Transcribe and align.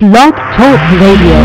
Blog 0.00 0.32
Talk 0.32 0.80
Radio. 0.98 1.36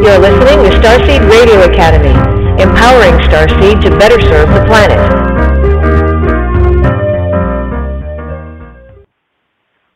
You're 0.00 0.18
listening 0.18 0.64
to 0.64 0.70
Starseed 0.80 1.28
Radio 1.28 1.64
Academy, 1.64 2.16
empowering 2.62 3.12
Starseed 3.28 3.82
to 3.82 3.90
better 3.98 4.18
serve 4.22 4.48
the 4.54 4.64
planet. 4.66 4.98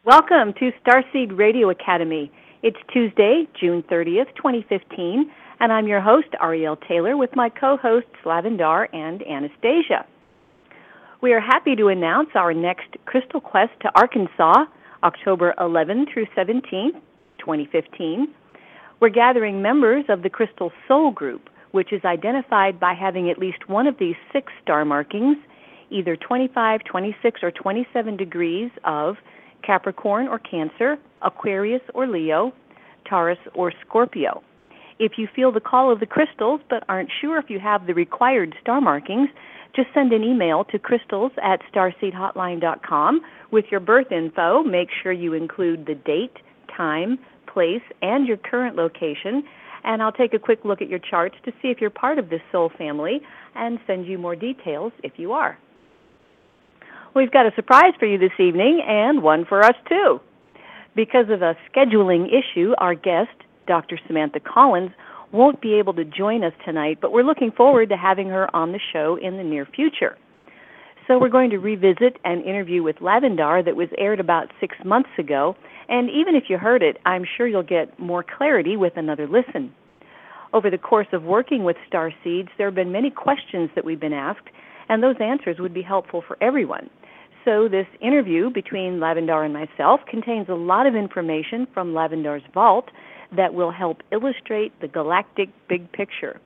Welcome 0.05 0.53
to 0.59 0.71
Starseed 0.85 1.39
Radio 1.39 1.71
Academy. 1.71 2.31
It's 2.63 2.77
Tuesday, 2.93 3.49
June 3.59 3.83
30th, 3.85 4.37
2015, 4.37 5.33
and 5.63 5.73
I'm 5.73 5.87
your 5.87 6.01
host, 6.01 6.27
Arielle 6.43 6.77
Taylor, 6.89 7.17
with 7.17 7.37
my 7.37 7.49
co 7.49 7.77
hosts, 7.77 8.11
Lavandar 8.25 8.93
and 8.93 9.23
Anastasia. 9.23 10.05
We 11.21 11.33
are 11.35 11.41
happy 11.41 11.77
to 11.77 11.87
announce 11.87 12.31
our 12.35 12.53
next 12.53 12.97
Crystal 13.07 13.41
Quest 13.41 13.71
to 13.83 13.91
Arkansas, 13.95 14.65
October 15.05 15.55
11 15.61 16.07
through 16.13 16.27
17, 16.35 16.95
2015. 17.39 18.35
We're 18.99 19.09
gathering 19.09 19.63
members 19.63 20.05
of 20.09 20.25
the 20.25 20.31
Crystal 20.31 20.73
Soul 20.89 21.13
Group, 21.13 21.49
which 21.71 21.93
is 21.93 22.05
identified 22.05 22.81
by 22.81 22.93
having 22.93 23.31
at 23.31 23.39
least 23.39 23.69
one 23.69 23.87
of 23.87 23.97
these 24.01 24.17
six 24.33 24.53
star 24.65 24.85
markings, 24.85 25.37
either 25.91 26.17
25, 26.17 26.81
26, 26.83 27.41
or 27.41 27.53
27 27.53 28.17
degrees 28.17 28.73
of 28.83 29.15
Capricorn 29.65 30.27
or 30.27 30.41
Cancer, 30.41 30.99
Aquarius 31.23 31.83
or 31.95 32.09
Leo, 32.09 32.53
Taurus 33.09 33.39
or 33.55 33.73
Scorpio. 33.87 34.43
If 35.03 35.19
you 35.19 35.27
feel 35.35 35.51
the 35.51 35.59
call 35.59 35.91
of 35.91 35.99
the 35.99 36.07
crystals 36.07 36.61
but 36.71 36.85
aren't 36.89 37.11
sure 37.21 37.37
if 37.37 37.51
you 37.51 37.59
have 37.59 37.89
the 37.89 37.93
required 37.93 38.55
star 38.61 38.81
markings, 38.81 39.31
just 39.75 39.89
send 39.93 40.13
an 40.13 40.23
email 40.23 40.63
to 40.71 40.79
crystals 40.79 41.33
at 41.43 41.59
starseedhotline.com 41.75 43.21
with 43.51 43.65
your 43.73 43.81
birth 43.81 44.13
info. 44.13 44.63
Make 44.63 44.91
sure 45.03 45.11
you 45.11 45.33
include 45.33 45.87
the 45.87 45.97
date, 45.97 46.37
time, 46.77 47.19
place, 47.53 47.83
and 48.01 48.29
your 48.29 48.37
current 48.37 48.77
location. 48.77 49.43
And 49.83 50.01
I'll 50.01 50.13
take 50.13 50.35
a 50.35 50.39
quick 50.39 50.61
look 50.65 50.81
at 50.81 50.89
your 50.89 51.01
charts 51.01 51.35
to 51.47 51.53
see 51.61 51.71
if 51.71 51.81
you're 51.81 51.91
part 51.91 52.21
of 52.21 52.31
this 52.31 52.41
soul 52.53 52.71
family 52.79 53.23
and 53.57 53.81
send 53.89 54.07
you 54.07 54.19
more 54.19 54.37
details 54.37 54.93
if 55.03 55.15
you 55.17 55.33
are. 55.33 55.59
We've 57.13 57.33
got 57.33 57.47
a 57.47 57.51
surprise 57.57 57.95
for 57.99 58.07
you 58.07 58.19
this 58.19 58.39
evening 58.39 58.81
and 58.87 59.21
one 59.21 59.47
for 59.47 59.65
us 59.65 59.75
too. 59.89 60.21
Because 60.95 61.29
of 61.29 61.43
a 61.43 61.57
scheduling 61.75 62.29
issue, 62.29 62.75
our 62.79 62.95
guest, 62.95 63.31
Dr. 63.67 63.99
Samantha 64.07 64.41
Collins, 64.41 64.91
won't 65.33 65.61
be 65.61 65.75
able 65.75 65.95
to 65.95 66.05
join 66.05 66.45
us 66.45 66.53
tonight, 66.65 66.99
but 67.01 67.13
we're 67.13 67.25
looking 67.25 67.51
forward 67.51 67.89
to 67.89 67.97
having 67.97 68.29
her 68.29 68.55
on 68.55 68.73
the 68.73 68.81
show 68.93 69.19
in 69.21 69.39
the 69.39 69.43
near 69.43 69.67
future. 69.67 70.17
So 71.09 71.19
we're 71.19 71.31
going 71.31 71.51
to 71.51 71.59
revisit 71.59 72.19
an 72.25 72.43
interview 72.43 72.83
with 72.83 72.97
Lavandar 72.97 73.65
that 73.65 73.75
was 73.75 73.89
aired 73.99 74.21
about 74.21 74.53
six 74.61 74.77
months 74.85 75.09
ago, 75.19 75.57
and 75.89 76.09
even 76.11 76.37
if 76.37 76.45
you 76.49 76.59
heard 76.59 76.83
it, 76.83 76.99
I'm 77.05 77.25
sure 77.37 77.47
you'll 77.47 77.63
get 77.63 77.99
more 77.99 78.25
clarity 78.25 78.77
with 78.77 78.97
another 78.97 79.27
listen. 79.27 79.75
Over 80.53 80.71
the 80.71 80.79
course 80.79 81.09
of 81.13 81.25
working 81.25 81.65
with 81.65 81.77
Star 81.89 82.13
Seeds, 82.23 82.51
there 82.57 82.67
have 82.69 82.75
been 82.75 82.93
many 82.93 83.11
questions 83.11 83.71
that 83.75 83.85
we've 83.85 83.99
been 83.99 84.13
asked, 84.13 84.47
and 84.89 85.03
those 85.03 85.17
answers 85.19 85.57
would 85.59 85.75
be 85.75 85.83
helpful 85.83 86.23
for 86.27 86.37
everyone. 86.43 86.89
So, 87.45 87.69
this 87.69 87.87
interview 88.01 88.51
between 88.51 89.01
Lavandar 89.01 89.45
and 89.45 89.53
myself 89.53 90.01
contains 90.09 90.49
a 90.49 90.55
lot 90.55 90.87
of 90.87 90.95
information 90.95 91.67
from 91.75 91.93
Lavandar's 91.93 92.45
vault 92.55 92.91
that 93.37 93.55
will 93.55 93.71
help 93.71 94.03
illustrate 94.11 94.73
the 94.81 94.89
galactic 94.89 95.49
big 95.69 95.91
picture. 95.93 96.41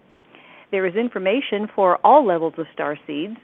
There 0.70 0.86
is 0.86 0.94
information 0.94 1.68
for 1.74 1.98
all 2.04 2.26
levels 2.26 2.54
of 2.58 2.66
star 2.72 2.98
seeds, 3.06 3.36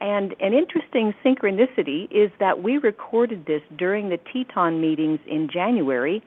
and 0.00 0.34
an 0.40 0.52
interesting 0.52 1.12
synchronicity 1.24 2.04
is 2.10 2.30
that 2.38 2.62
we 2.62 2.78
recorded 2.78 3.46
this 3.46 3.62
during 3.76 4.08
the 4.08 4.18
Teton 4.32 4.80
meetings 4.80 5.18
in 5.26 5.48
January, 5.52 6.22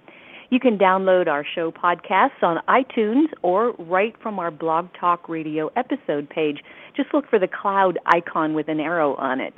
You 0.50 0.60
can 0.60 0.80
download 0.80 1.28
our 1.28 1.46
show 1.46 1.72
podcasts 1.72 2.42
on 2.42 2.64
iTunes 2.68 3.28
or 3.44 3.74
right 3.78 4.16
from 4.24 4.40
our 4.40 4.50
Blog 4.50 4.88
Talk 5.00 5.30
Radio 5.30 5.70
episode 5.76 6.28
page. 6.28 6.64
Just 6.96 7.14
look 7.14 7.30
for 7.30 7.38
the 7.38 7.48
cloud 7.48 8.00
icon 8.08 8.56
with 8.56 8.70
an 8.70 8.80
arrow 8.80 9.14
on 9.18 9.40
it. 9.40 9.54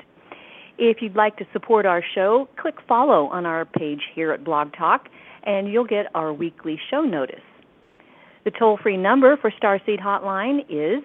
If 0.77 1.01
you'd 1.01 1.15
like 1.15 1.37
to 1.37 1.47
support 1.53 1.85
our 1.85 2.03
show, 2.13 2.49
click 2.59 2.75
follow 2.85 3.27
on 3.27 3.45
our 3.45 3.63
page 3.63 4.01
here 4.13 4.33
at 4.33 4.43
Blog 4.43 4.73
Talk, 4.77 5.07
and 5.43 5.71
you'll 5.71 5.85
get 5.85 6.07
our 6.13 6.33
weekly 6.33 6.77
show 6.91 7.03
notice. 7.03 7.39
The 8.47 8.51
toll 8.57 8.79
free 8.81 8.95
number 8.95 9.35
for 9.35 9.51
Starseed 9.51 9.99
Hotline 9.99 10.61
is 10.69 11.03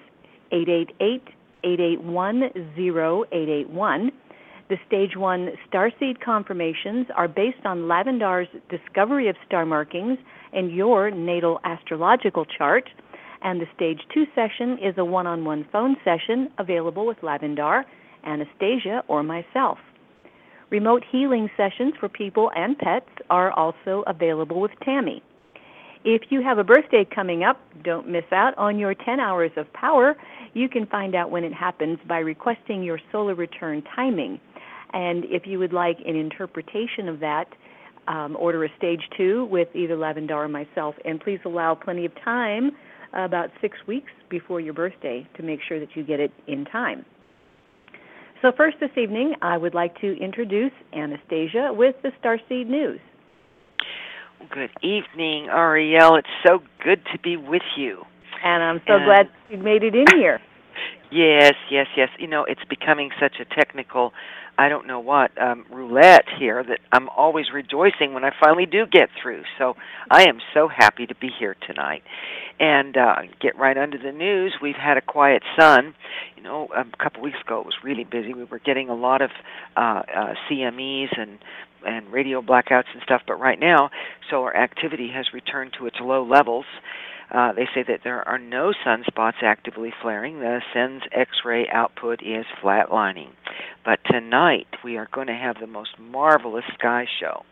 888 0.52 1.22
881 1.64 2.42
0881. 2.78 4.12
The 4.68 4.76
Stage 4.86 5.16
1 5.16 5.48
Starseed 5.68 6.20
confirmations 6.24 7.08
are 7.16 7.26
based 7.26 7.66
on 7.66 7.88
Lavandar's 7.88 8.46
discovery 8.70 9.28
of 9.28 9.34
star 9.44 9.66
markings 9.66 10.18
and 10.52 10.70
your 10.70 11.10
natal 11.10 11.58
astrological 11.64 12.44
chart. 12.44 12.88
And 13.42 13.60
the 13.60 13.66
Stage 13.74 14.02
2 14.14 14.24
session 14.36 14.78
is 14.78 14.94
a 14.96 15.04
one 15.04 15.26
on 15.26 15.44
one 15.44 15.66
phone 15.72 15.96
session 16.04 16.48
available 16.58 17.06
with 17.06 17.18
Lavandar, 17.22 17.82
Anastasia, 18.24 19.02
or 19.08 19.24
myself. 19.24 19.78
Remote 20.70 21.02
healing 21.10 21.50
sessions 21.56 21.94
for 21.98 22.08
people 22.08 22.52
and 22.54 22.78
pets 22.78 23.10
are 23.30 23.50
also 23.50 24.04
available 24.06 24.60
with 24.60 24.70
Tammy. 24.84 25.24
If 26.04 26.22
you 26.30 26.42
have 26.42 26.58
a 26.58 26.64
birthday 26.64 27.04
coming 27.04 27.44
up, 27.44 27.60
don't 27.84 28.08
miss 28.08 28.24
out 28.32 28.58
on 28.58 28.78
your 28.78 28.92
10 28.92 29.20
hours 29.20 29.52
of 29.56 29.72
power. 29.72 30.16
You 30.52 30.68
can 30.68 30.86
find 30.86 31.14
out 31.14 31.30
when 31.30 31.44
it 31.44 31.52
happens 31.52 31.98
by 32.08 32.18
requesting 32.18 32.82
your 32.82 32.98
solar 33.12 33.34
return 33.34 33.82
timing. 33.94 34.40
And 34.92 35.24
if 35.26 35.46
you 35.46 35.60
would 35.60 35.72
like 35.72 35.98
an 36.04 36.16
interpretation 36.16 37.08
of 37.08 37.20
that, 37.20 37.46
um, 38.08 38.36
order 38.38 38.64
a 38.64 38.68
stage 38.76 39.02
two 39.16 39.44
with 39.44 39.68
either 39.74 39.96
Lavandar 39.96 40.44
or 40.44 40.48
myself. 40.48 40.96
And 41.04 41.20
please 41.20 41.38
allow 41.44 41.74
plenty 41.76 42.04
of 42.04 42.12
time, 42.24 42.72
about 43.12 43.50
six 43.60 43.76
weeks 43.86 44.10
before 44.28 44.58
your 44.58 44.72
birthday, 44.72 45.26
to 45.36 45.42
make 45.42 45.60
sure 45.68 45.78
that 45.78 45.94
you 45.94 46.02
get 46.02 46.18
it 46.18 46.32
in 46.46 46.64
time. 46.64 47.04
So, 48.40 48.50
first 48.56 48.78
this 48.80 48.90
evening, 48.96 49.34
I 49.40 49.56
would 49.56 49.74
like 49.74 50.00
to 50.00 50.18
introduce 50.20 50.72
Anastasia 50.92 51.72
with 51.72 51.94
the 52.02 52.10
Starseed 52.20 52.66
News. 52.66 53.00
Good 54.50 54.70
evening, 54.82 55.46
Arielle. 55.50 56.18
It's 56.18 56.28
so 56.46 56.62
good 56.82 57.00
to 57.12 57.18
be 57.18 57.36
with 57.36 57.62
you. 57.76 58.04
And 58.44 58.62
I'm 58.62 58.80
so 58.86 58.94
And- 58.96 59.04
glad 59.04 59.28
you 59.48 59.58
made 59.58 59.82
it 59.82 59.94
in 59.94 60.06
here. 60.16 60.40
Yes, 61.10 61.54
yes, 61.70 61.86
yes. 61.94 62.08
You 62.18 62.26
know, 62.26 62.44
it's 62.44 62.64
becoming 62.64 63.12
such 63.20 63.38
a 63.38 63.44
technical, 63.44 64.12
I 64.58 64.68
don't 64.68 64.86
know 64.86 64.98
what, 64.98 65.30
um, 65.40 65.66
roulette 65.70 66.26
here 66.38 66.62
that 66.62 66.80
I'm 66.90 67.08
always 67.10 67.52
rejoicing 67.52 68.14
when 68.14 68.24
I 68.24 68.30
finally 68.30 68.66
do 68.66 68.86
get 68.86 69.10
through. 69.20 69.44
So 69.58 69.76
I 70.10 70.24
am 70.24 70.40
so 70.54 70.68
happy 70.68 71.06
to 71.06 71.14
be 71.14 71.28
here 71.28 71.54
tonight. 71.66 72.02
And 72.58 72.96
uh, 72.96 73.22
get 73.40 73.56
right 73.56 73.76
under 73.76 73.98
the 73.98 74.12
news. 74.12 74.54
We've 74.60 74.76
had 74.76 74.96
a 74.96 75.02
quiet 75.02 75.42
sun. 75.58 75.94
You 76.36 76.42
know, 76.42 76.68
a 76.74 76.84
couple 77.02 77.22
weeks 77.22 77.40
ago 77.40 77.60
it 77.60 77.66
was 77.66 77.76
really 77.82 78.04
busy. 78.04 78.34
We 78.34 78.44
were 78.44 78.58
getting 78.58 78.88
a 78.88 78.94
lot 78.94 79.20
of 79.20 79.30
uh, 79.76 80.02
uh, 80.14 80.34
CMEs 80.48 81.16
and 81.18 81.38
and 81.86 82.12
radio 82.12 82.42
blackouts 82.42 82.92
and 82.92 83.02
stuff. 83.02 83.22
But 83.26 83.40
right 83.40 83.58
now, 83.58 83.90
solar 84.30 84.56
activity 84.56 85.10
has 85.14 85.26
returned 85.32 85.72
to 85.78 85.86
its 85.86 85.96
low 86.00 86.24
levels. 86.24 86.66
Uh, 87.32 87.52
they 87.52 87.66
say 87.74 87.82
that 87.88 88.00
there 88.04 88.26
are 88.28 88.38
no 88.38 88.72
sunspots 88.86 89.42
actively 89.42 89.92
flaring. 90.02 90.40
The 90.40 90.60
sun's 90.74 91.02
X-ray 91.12 91.66
output 91.72 92.20
is 92.22 92.44
flatlining. 92.62 93.30
But 93.84 94.00
tonight 94.10 94.66
we 94.84 94.98
are 94.98 95.08
going 95.12 95.28
to 95.28 95.34
have 95.34 95.56
the 95.58 95.66
most 95.66 95.98
marvelous 95.98 96.64
sky 96.74 97.06
show. 97.20 97.42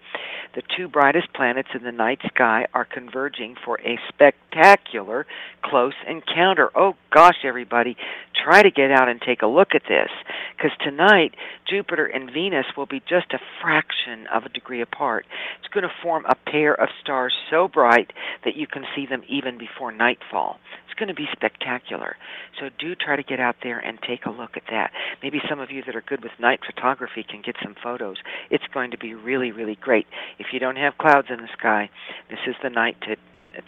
The 0.55 0.63
two 0.77 0.89
brightest 0.89 1.33
planets 1.33 1.69
in 1.75 1.83
the 1.83 1.93
night 1.93 2.19
sky 2.27 2.67
are 2.75 2.85
converging 2.85 3.55
for 3.65 3.81
a 3.81 3.99
spectacular 4.09 4.50
spectacular 4.51 5.27
close 5.63 5.95
encounter. 6.09 6.71
Oh 6.75 6.95
gosh, 7.13 7.45
everybody, 7.45 7.97
try 8.45 8.63
to 8.63 8.71
get 8.71 8.91
out 8.91 9.09
and 9.09 9.21
take 9.21 9.43
a 9.43 9.47
look 9.47 9.75
at 9.75 9.83
this 9.89 10.09
because 10.57 10.73
tonight 10.83 11.35
Jupiter 11.69 12.07
and 12.07 12.31
Venus 12.33 12.67
will 12.77 12.87
be 12.87 13.01
just 13.01 13.33
a 13.33 13.39
fraction 13.61 14.27
of 14.33 14.45
a 14.45 14.49
degree 14.49 14.81
apart. 14.81 15.27
It's 15.59 15.73
going 15.73 15.85
to 15.85 15.95
form 16.03 16.25
a 16.27 16.51
pair 16.51 16.75
of 16.75 16.89
stars 17.03 17.35
so 17.51 17.69
bright 17.69 18.13
that 18.45 18.57
you 18.57 18.67
can 18.67 18.85
see 18.95 19.07
them 19.07 19.23
even 19.29 19.59
before 19.59 19.93
nightfall. 19.93 20.59
It's 20.87 20.99
going 20.99 21.09
to 21.09 21.15
be 21.15 21.29
spectacular. 21.33 22.17
So 22.59 22.69
do 22.79 22.95
try 22.95 23.17
to 23.17 23.23
get 23.23 23.41
out 23.41 23.57
there 23.63 23.79
and 23.79 23.99
take 24.07 24.27
a 24.27 24.31
look 24.31 24.57
at 24.57 24.65
that. 24.71 24.91
Maybe 25.23 25.41
some 25.49 25.61
of 25.61 25.71
you 25.71 25.83
that 25.87 25.97
are 25.97 26.03
good 26.03 26.23
with 26.23 26.33
night 26.41 26.61
photography 26.67 27.25
can 27.29 27.43
get 27.45 27.57
some 27.63 27.75
photos. 27.83 28.17
It's 28.51 28.67
going 28.73 28.91
to 28.91 28.99
be 28.99 29.15
really, 29.15 29.53
really 29.53 29.77
great. 29.81 30.07
If 30.39 30.49
you 30.53 30.59
don't 30.59 30.77
have 30.77 30.99
clouds 30.99 31.29
in 31.31 31.39
the 31.39 31.49
sky, 31.57 31.91
this 32.29 32.41
is 32.47 32.57
the 32.63 32.71
night 32.71 32.97
to 33.03 33.17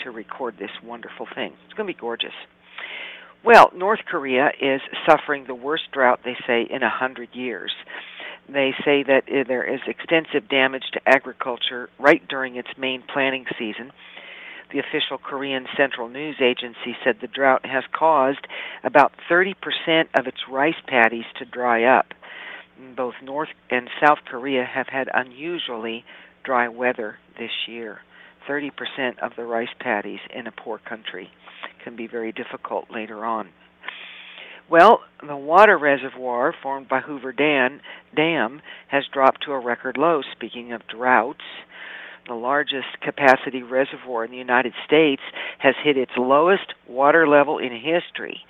to 0.01 0.11
record 0.11 0.57
this 0.59 0.71
wonderful 0.85 1.27
thing. 1.35 1.53
It's 1.65 1.75
going 1.75 1.87
to 1.87 1.93
be 1.93 1.99
gorgeous. 1.99 2.35
Well, 3.45 3.73
North 3.75 4.01
Korea 4.09 4.51
is 4.61 4.81
suffering 5.09 5.45
the 5.47 5.55
worst 5.55 5.85
drought, 5.93 6.21
they 6.25 6.37
say, 6.47 6.67
in 6.71 6.83
a 6.83 6.91
hundred 6.91 7.31
years. 7.33 7.73
They 8.49 8.73
say 8.85 9.03
that 9.03 9.25
uh, 9.29 9.45
there 9.47 9.65
is 9.65 9.81
extensive 9.87 10.49
damage 10.49 10.85
to 10.93 11.01
agriculture 11.07 11.89
right 11.99 12.27
during 12.29 12.57
its 12.57 12.69
main 12.79 13.03
planting 13.13 13.47
season. 13.59 13.93
The 14.73 14.79
official 14.79 15.19
Korean 15.19 15.67
Central 15.77 16.09
News 16.09 16.37
Agency 16.41 16.97
said 17.05 17.17
the 17.21 17.27
drought 17.27 17.67
has 17.67 17.85
caused 17.93 18.47
about 18.85 19.13
30% 19.31 19.55
of 20.19 20.27
its 20.27 20.39
rice 20.49 20.81
paddies 20.87 21.27
to 21.39 21.45
dry 21.45 21.85
up. 21.85 22.07
Both 22.97 23.15
North 23.23 23.51
and 23.71 23.89
South 24.01 24.19
Korea 24.25 24.65
have 24.65 24.89
had 24.89 25.09
unusually 25.13 26.05
dry 26.43 26.69
weather 26.69 27.19
this 27.39 27.51
year. 27.69 28.01
30% 28.49 29.19
of 29.21 29.33
the 29.37 29.45
rice 29.45 29.73
paddies 29.81 30.21
in 30.35 30.47
a 30.47 30.53
poor 30.53 30.79
country 30.79 31.31
can 31.85 31.97
be 31.97 32.07
very 32.07 32.33
difficult 32.33 32.91
later 32.91 33.25
on. 33.25 33.49
Well, 34.71 35.01
the 35.27 35.37
water 35.37 35.77
reservoir 35.77 36.55
formed 36.63 36.89
by 36.89 37.01
Hoover 37.01 37.33
Dam, 37.33 37.81
Dam 38.17 38.63
has 38.89 39.05
dropped 39.13 39.43
to 39.45 39.53
a 39.53 39.61
record 39.61 39.99
low. 39.99 40.23
Speaking 40.33 40.73
of 40.73 40.87
droughts, 40.87 41.45
the 42.27 42.35
largest 42.35 43.01
capacity 43.03 43.63
reservoir 43.63 44.25
in 44.25 44.31
the 44.31 44.37
United 44.37 44.73
States 44.87 45.23
has 45.59 45.75
hit 45.83 45.97
its 45.97 46.13
lowest 46.17 46.75
water 46.89 47.27
level 47.27 47.59
in 47.59 47.73
history 47.73 48.41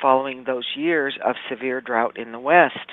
following 0.00 0.44
those 0.44 0.66
years 0.76 1.16
of 1.24 1.36
severe 1.48 1.80
drought 1.80 2.18
in 2.18 2.32
the 2.32 2.38
West. 2.38 2.92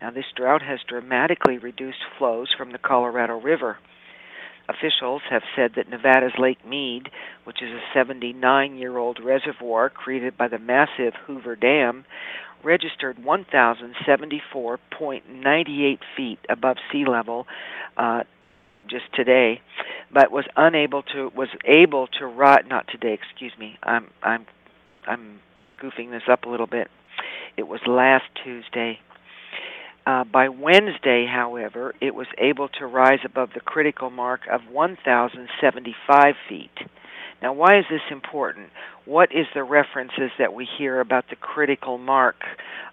Now, 0.00 0.10
this 0.10 0.24
drought 0.36 0.62
has 0.62 0.80
dramatically 0.88 1.58
reduced 1.58 1.98
flows 2.18 2.48
from 2.56 2.72
the 2.72 2.78
Colorado 2.78 3.40
River. 3.40 3.78
Officials 4.70 5.22
have 5.28 5.42
said 5.56 5.72
that 5.76 5.90
Nevada's 5.90 6.38
Lake 6.38 6.64
Mead, 6.64 7.10
which 7.44 7.60
is 7.60 7.70
a 7.70 7.80
79 7.92 8.76
year 8.76 8.96
old 8.98 9.18
reservoir 9.22 9.90
created 9.90 10.38
by 10.38 10.46
the 10.46 10.60
massive 10.60 11.14
Hoover 11.26 11.56
Dam, 11.56 12.04
registered 12.62 13.16
1,074.98 13.16 15.98
feet 16.16 16.38
above 16.48 16.76
sea 16.92 17.04
level 17.04 17.48
uh, 17.96 18.22
just 18.88 19.12
today, 19.14 19.60
but 20.12 20.30
was 20.30 20.44
unable 20.56 21.02
to 21.02 21.32
was 21.34 21.48
able 21.64 22.06
to 22.18 22.26
rise. 22.26 22.64
Not 22.68 22.86
today, 22.88 23.14
excuse 23.14 23.52
me. 23.58 23.76
I'm 23.82 24.06
I'm 24.22 24.46
I'm 25.06 25.40
goofing 25.82 26.10
this 26.10 26.22
up 26.30 26.44
a 26.44 26.48
little 26.48 26.68
bit. 26.68 26.88
It 27.56 27.66
was 27.66 27.80
last 27.86 28.26
Tuesday. 28.44 29.00
Uh, 30.06 30.24
by 30.24 30.48
Wednesday, 30.48 31.26
however, 31.30 31.94
it 32.00 32.14
was 32.14 32.26
able 32.38 32.68
to 32.68 32.86
rise 32.86 33.20
above 33.24 33.50
the 33.54 33.60
critical 33.60 34.10
mark 34.10 34.40
of 34.50 34.62
1,075 34.70 36.34
feet. 36.48 36.70
Now, 37.42 37.52
why 37.52 37.78
is 37.78 37.84
this 37.90 38.00
important? 38.10 38.70
What 39.04 39.30
is 39.32 39.46
the 39.54 39.62
references 39.62 40.30
that 40.38 40.52
we 40.52 40.66
hear 40.78 41.00
about 41.00 41.26
the 41.30 41.36
critical 41.36 41.98
mark 41.98 42.36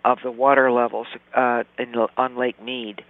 of 0.06 0.20
the 0.24 0.32
water 0.32 0.72
levels 0.72 1.08
uh, 1.36 1.64
in, 1.78 1.94
on 2.18 2.38
Lake 2.38 2.62
Mead? 2.62 3.04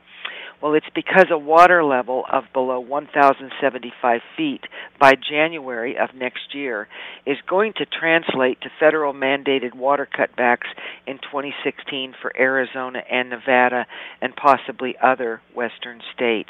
Well, 0.61 0.73
it's 0.73 0.89
because 0.95 1.27
a 1.29 1.37
water 1.37 1.83
level 1.83 2.23
of 2.31 2.45
below 2.51 2.79
1,075 2.79 4.21
feet 4.35 4.61
by 4.99 5.13
January 5.13 5.97
of 5.97 6.15
next 6.15 6.55
year 6.55 6.87
is 7.27 7.37
going 7.47 7.73
to 7.73 7.85
translate 7.85 8.59
to 8.61 8.69
federal 8.79 9.13
mandated 9.13 9.75
water 9.75 10.07
cutbacks 10.11 10.67
in 11.05 11.19
2016 11.19 12.15
for 12.19 12.35
Arizona 12.35 13.03
and 13.09 13.29
Nevada 13.29 13.85
and 14.19 14.35
possibly 14.35 14.95
other 15.01 15.41
western 15.53 16.01
states. 16.15 16.49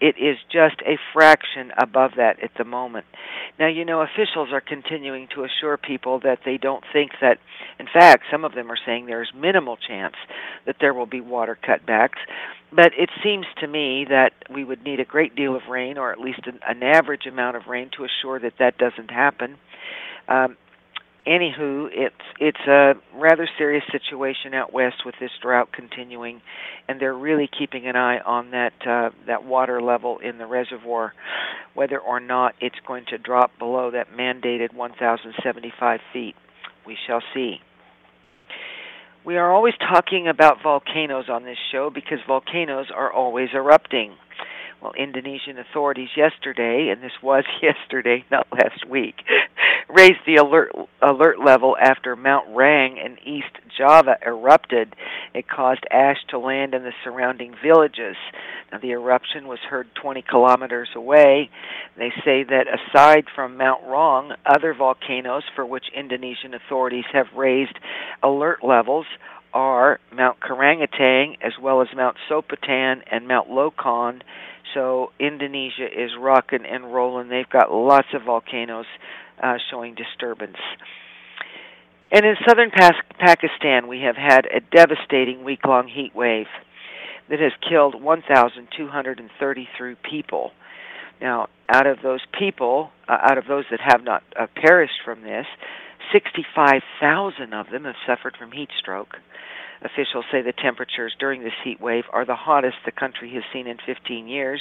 It 0.00 0.16
is 0.18 0.38
just 0.50 0.80
a 0.86 0.98
fraction 1.12 1.72
above 1.76 2.12
that 2.16 2.42
at 2.42 2.52
the 2.56 2.64
moment. 2.64 3.06
Now, 3.58 3.68
you 3.68 3.84
know, 3.84 4.00
officials 4.00 4.48
are 4.52 4.60
continuing 4.60 5.28
to 5.34 5.44
assure 5.44 5.76
people 5.76 6.20
that 6.20 6.40
they 6.44 6.56
don't 6.56 6.84
think 6.92 7.12
that, 7.20 7.38
in 7.78 7.86
fact, 7.92 8.24
some 8.30 8.44
of 8.44 8.54
them 8.54 8.70
are 8.70 8.78
saying 8.86 9.06
there's 9.06 9.32
minimal 9.36 9.76
chance 9.76 10.14
that 10.66 10.76
there 10.80 10.94
will 10.94 11.06
be 11.06 11.20
water 11.20 11.58
cutbacks. 11.62 12.18
But 12.72 12.92
it 12.96 13.10
seems 13.22 13.46
to 13.60 13.66
me 13.66 14.06
that 14.08 14.32
we 14.48 14.64
would 14.64 14.84
need 14.84 15.00
a 15.00 15.04
great 15.04 15.34
deal 15.34 15.56
of 15.56 15.62
rain, 15.68 15.98
or 15.98 16.12
at 16.12 16.20
least 16.20 16.46
an, 16.46 16.60
an 16.66 16.82
average 16.82 17.26
amount 17.26 17.56
of 17.56 17.66
rain, 17.66 17.90
to 17.96 18.04
assure 18.04 18.38
that 18.40 18.54
that 18.58 18.78
doesn't 18.78 19.10
happen. 19.10 19.56
Um, 20.28 20.56
anywho, 21.26 21.88
it's 21.92 22.14
it's 22.38 22.60
a 22.66 22.94
rather 23.14 23.48
serious 23.58 23.84
situation 23.92 24.54
out 24.54 24.72
west 24.72 24.96
with 25.04 25.14
this 25.20 25.30
drought 25.42 25.72
continuing, 25.72 26.40
and 26.88 27.00
they're 27.00 27.14
really 27.14 27.48
keeping 27.58 27.86
an 27.86 27.96
eye 27.96 28.18
on 28.18 28.50
that 28.50 28.72
uh, 28.86 29.10
that 29.26 29.44
water 29.44 29.80
level 29.80 30.18
in 30.18 30.38
the 30.38 30.46
reservoir, 30.46 31.12
whether 31.74 31.98
or 31.98 32.20
not 32.20 32.54
it's 32.60 32.78
going 32.86 33.04
to 33.10 33.18
drop 33.18 33.58
below 33.58 33.90
that 33.90 34.08
mandated 34.12 34.74
1,075 34.74 36.00
feet. 36.12 36.34
We 36.86 36.96
shall 37.06 37.22
see. 37.34 37.60
We 39.24 39.36
are 39.36 39.52
always 39.52 39.74
talking 39.78 40.28
about 40.28 40.62
volcanoes 40.62 41.26
on 41.28 41.44
this 41.44 41.58
show 41.70 41.90
because 41.94 42.18
volcanoes 42.26 42.86
are 42.94 43.12
always 43.12 43.50
erupting. 43.52 44.14
Well, 44.80 44.92
Indonesian 44.98 45.58
authorities 45.58 46.08
yesterday, 46.16 46.88
and 46.88 47.02
this 47.02 47.12
was 47.22 47.44
yesterday, 47.62 48.24
not 48.30 48.46
last 48.50 48.88
week, 48.88 49.16
raised 49.88 50.24
the 50.26 50.36
alert 50.36 50.72
alert 51.02 51.38
level 51.38 51.76
after 51.78 52.16
Mount 52.16 52.48
Raung 52.48 53.04
in 53.04 53.18
East 53.26 53.58
Java 53.76 54.16
erupted. 54.24 54.96
It 55.34 55.48
caused 55.48 55.84
ash 55.90 56.16
to 56.30 56.38
land 56.38 56.74
in 56.74 56.82
the 56.82 56.92
surrounding 57.04 57.54
villages. 57.62 58.16
Now, 58.72 58.78
the 58.78 58.92
eruption 58.92 59.48
was 59.48 59.58
heard 59.68 59.88
20 60.00 60.22
kilometers 60.22 60.88
away. 60.94 61.50
They 61.98 62.12
say 62.24 62.44
that 62.44 62.66
aside 62.68 63.24
from 63.34 63.58
Mount 63.58 63.82
Raung, 63.84 64.34
other 64.46 64.72
volcanoes 64.72 65.42
for 65.54 65.66
which 65.66 65.86
Indonesian 65.94 66.54
authorities 66.54 67.04
have 67.12 67.26
raised 67.36 67.78
alert 68.22 68.64
levels 68.64 69.06
are 69.52 69.98
Mount 70.12 70.38
Karangetang 70.40 71.36
as 71.42 71.52
well 71.60 71.82
as 71.82 71.88
Mount 71.94 72.16
Soputan 72.30 73.02
and 73.10 73.26
Mount 73.28 73.48
Lokon. 73.48 74.22
So 74.74 75.12
Indonesia 75.18 75.86
is 75.86 76.10
rocking 76.18 76.64
and 76.64 76.92
rolling. 76.92 77.28
They've 77.28 77.48
got 77.48 77.72
lots 77.72 78.08
of 78.14 78.22
volcanoes 78.22 78.86
uh, 79.42 79.54
showing 79.70 79.94
disturbance. 79.94 80.58
And 82.12 82.26
in 82.26 82.34
southern 82.46 82.70
Pakistan, 82.70 83.86
we 83.86 84.00
have 84.00 84.16
had 84.16 84.46
a 84.46 84.60
devastating 84.74 85.44
week 85.44 85.64
long 85.64 85.86
heat 85.88 86.14
wave 86.14 86.46
that 87.28 87.38
has 87.38 87.52
killed 87.68 88.00
1,233 88.02 89.96
people. 90.08 90.50
Now, 91.20 91.48
out 91.68 91.86
of 91.86 91.98
those 92.02 92.20
people, 92.36 92.90
uh, 93.08 93.18
out 93.22 93.38
of 93.38 93.46
those 93.46 93.64
that 93.70 93.80
have 93.80 94.02
not 94.02 94.24
uh, 94.38 94.46
perished 94.56 95.00
from 95.04 95.22
this, 95.22 95.46
65,000 96.12 97.54
of 97.54 97.70
them 97.70 97.84
have 97.84 97.94
suffered 98.06 98.36
from 98.36 98.52
heat 98.52 98.70
stroke. 98.78 99.16
Officials 99.82 100.24
say 100.30 100.42
the 100.42 100.52
temperatures 100.52 101.14
during 101.18 101.42
this 101.42 101.56
heat 101.64 101.80
wave 101.80 102.04
are 102.12 102.26
the 102.26 102.36
hottest 102.36 102.76
the 102.84 102.92
country 102.92 103.32
has 103.34 103.42
seen 103.52 103.66
in 103.66 103.78
15 103.86 104.28
years. 104.28 104.60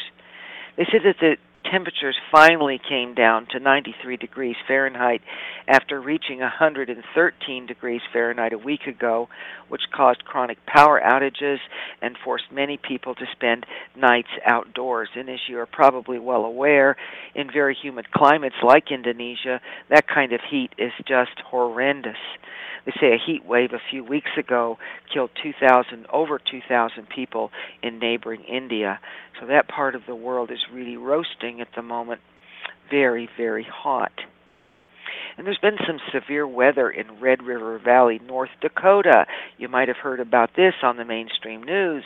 They 0.78 0.86
said 0.92 1.02
that 1.04 1.20
the 1.20 1.36
temperatures 1.64 2.16
finally 2.32 2.80
came 2.88 3.14
down 3.14 3.48
to 3.52 3.60
93 3.60 4.18
degrees 4.18 4.56
Fahrenheit 4.68 5.22
after 5.68 6.00
reaching 6.00 6.40
113 6.40 7.66
degrees 7.66 8.02
Fahrenheit 8.12 8.54
a 8.54 8.58
week 8.58 8.88
ago, 8.88 9.30
which 9.68 9.82
caused 9.96 10.26
chronic 10.26 10.58
power 10.66 11.02
outages 11.04 11.58
and 12.02 12.18
forced 12.24 12.52
many 12.52 12.78
people 12.78 13.16
to 13.16 13.26
spend 13.32 13.66
nights 13.96 14.30
outdoors. 14.46 15.10
And 15.16 15.30
as 15.30 15.40
you 15.48 15.60
are 15.60 15.66
probably 15.66 16.20
well 16.20 16.46
aware, 16.46 16.96
in 17.36 17.52
very 17.52 17.76
humid 17.80 18.12
climates 18.12 18.56
like 18.64 18.92
Indonesia, 18.92 19.62
that 19.90 20.08
kind 20.08 20.34
of 20.34 20.42
heat 20.50 20.72
is 20.78 20.92
just 21.08 21.40
horrendous. 21.46 22.18
They 22.86 22.94
say 23.00 23.14
a 23.14 23.24
heat 23.24 23.46
wave 23.46 23.74
a 23.74 23.90
few 23.92 24.04
weeks 24.04 24.32
ago 24.38 24.78
killed 25.14 25.32
2,000, 25.44 26.06
over 26.12 26.40
2,000 26.40 27.08
people 27.10 27.52
in 27.84 28.00
neighboring 28.00 28.44
India. 28.44 29.00
So 29.40 29.46
that 29.48 29.68
part 29.68 29.96
of 29.96 30.02
the 30.08 30.16
world 30.16 30.52
is 30.52 30.60
really 30.74 30.98
roasting 30.98 31.49
at 31.62 31.70
the 31.76 31.82
moment. 31.82 32.22
Very, 32.90 33.30
very 33.38 33.68
hot. 33.70 34.12
And 35.38 35.48
there's 35.48 35.60
been 35.60 35.78
some 35.88 36.00
severe 36.14 36.46
weather 36.46 36.90
in 36.90 37.22
Red 37.22 37.44
River 37.44 37.80
Valley, 37.80 38.20
North 38.28 38.50
Dakota. 38.62 39.26
You 39.58 39.70
might 39.70 39.88
have 39.88 39.98
heard 39.98 40.20
about 40.20 40.50
this 40.56 40.74
on 40.84 40.98
the 40.98 41.06
mainstream 41.06 41.64
news. 41.64 42.04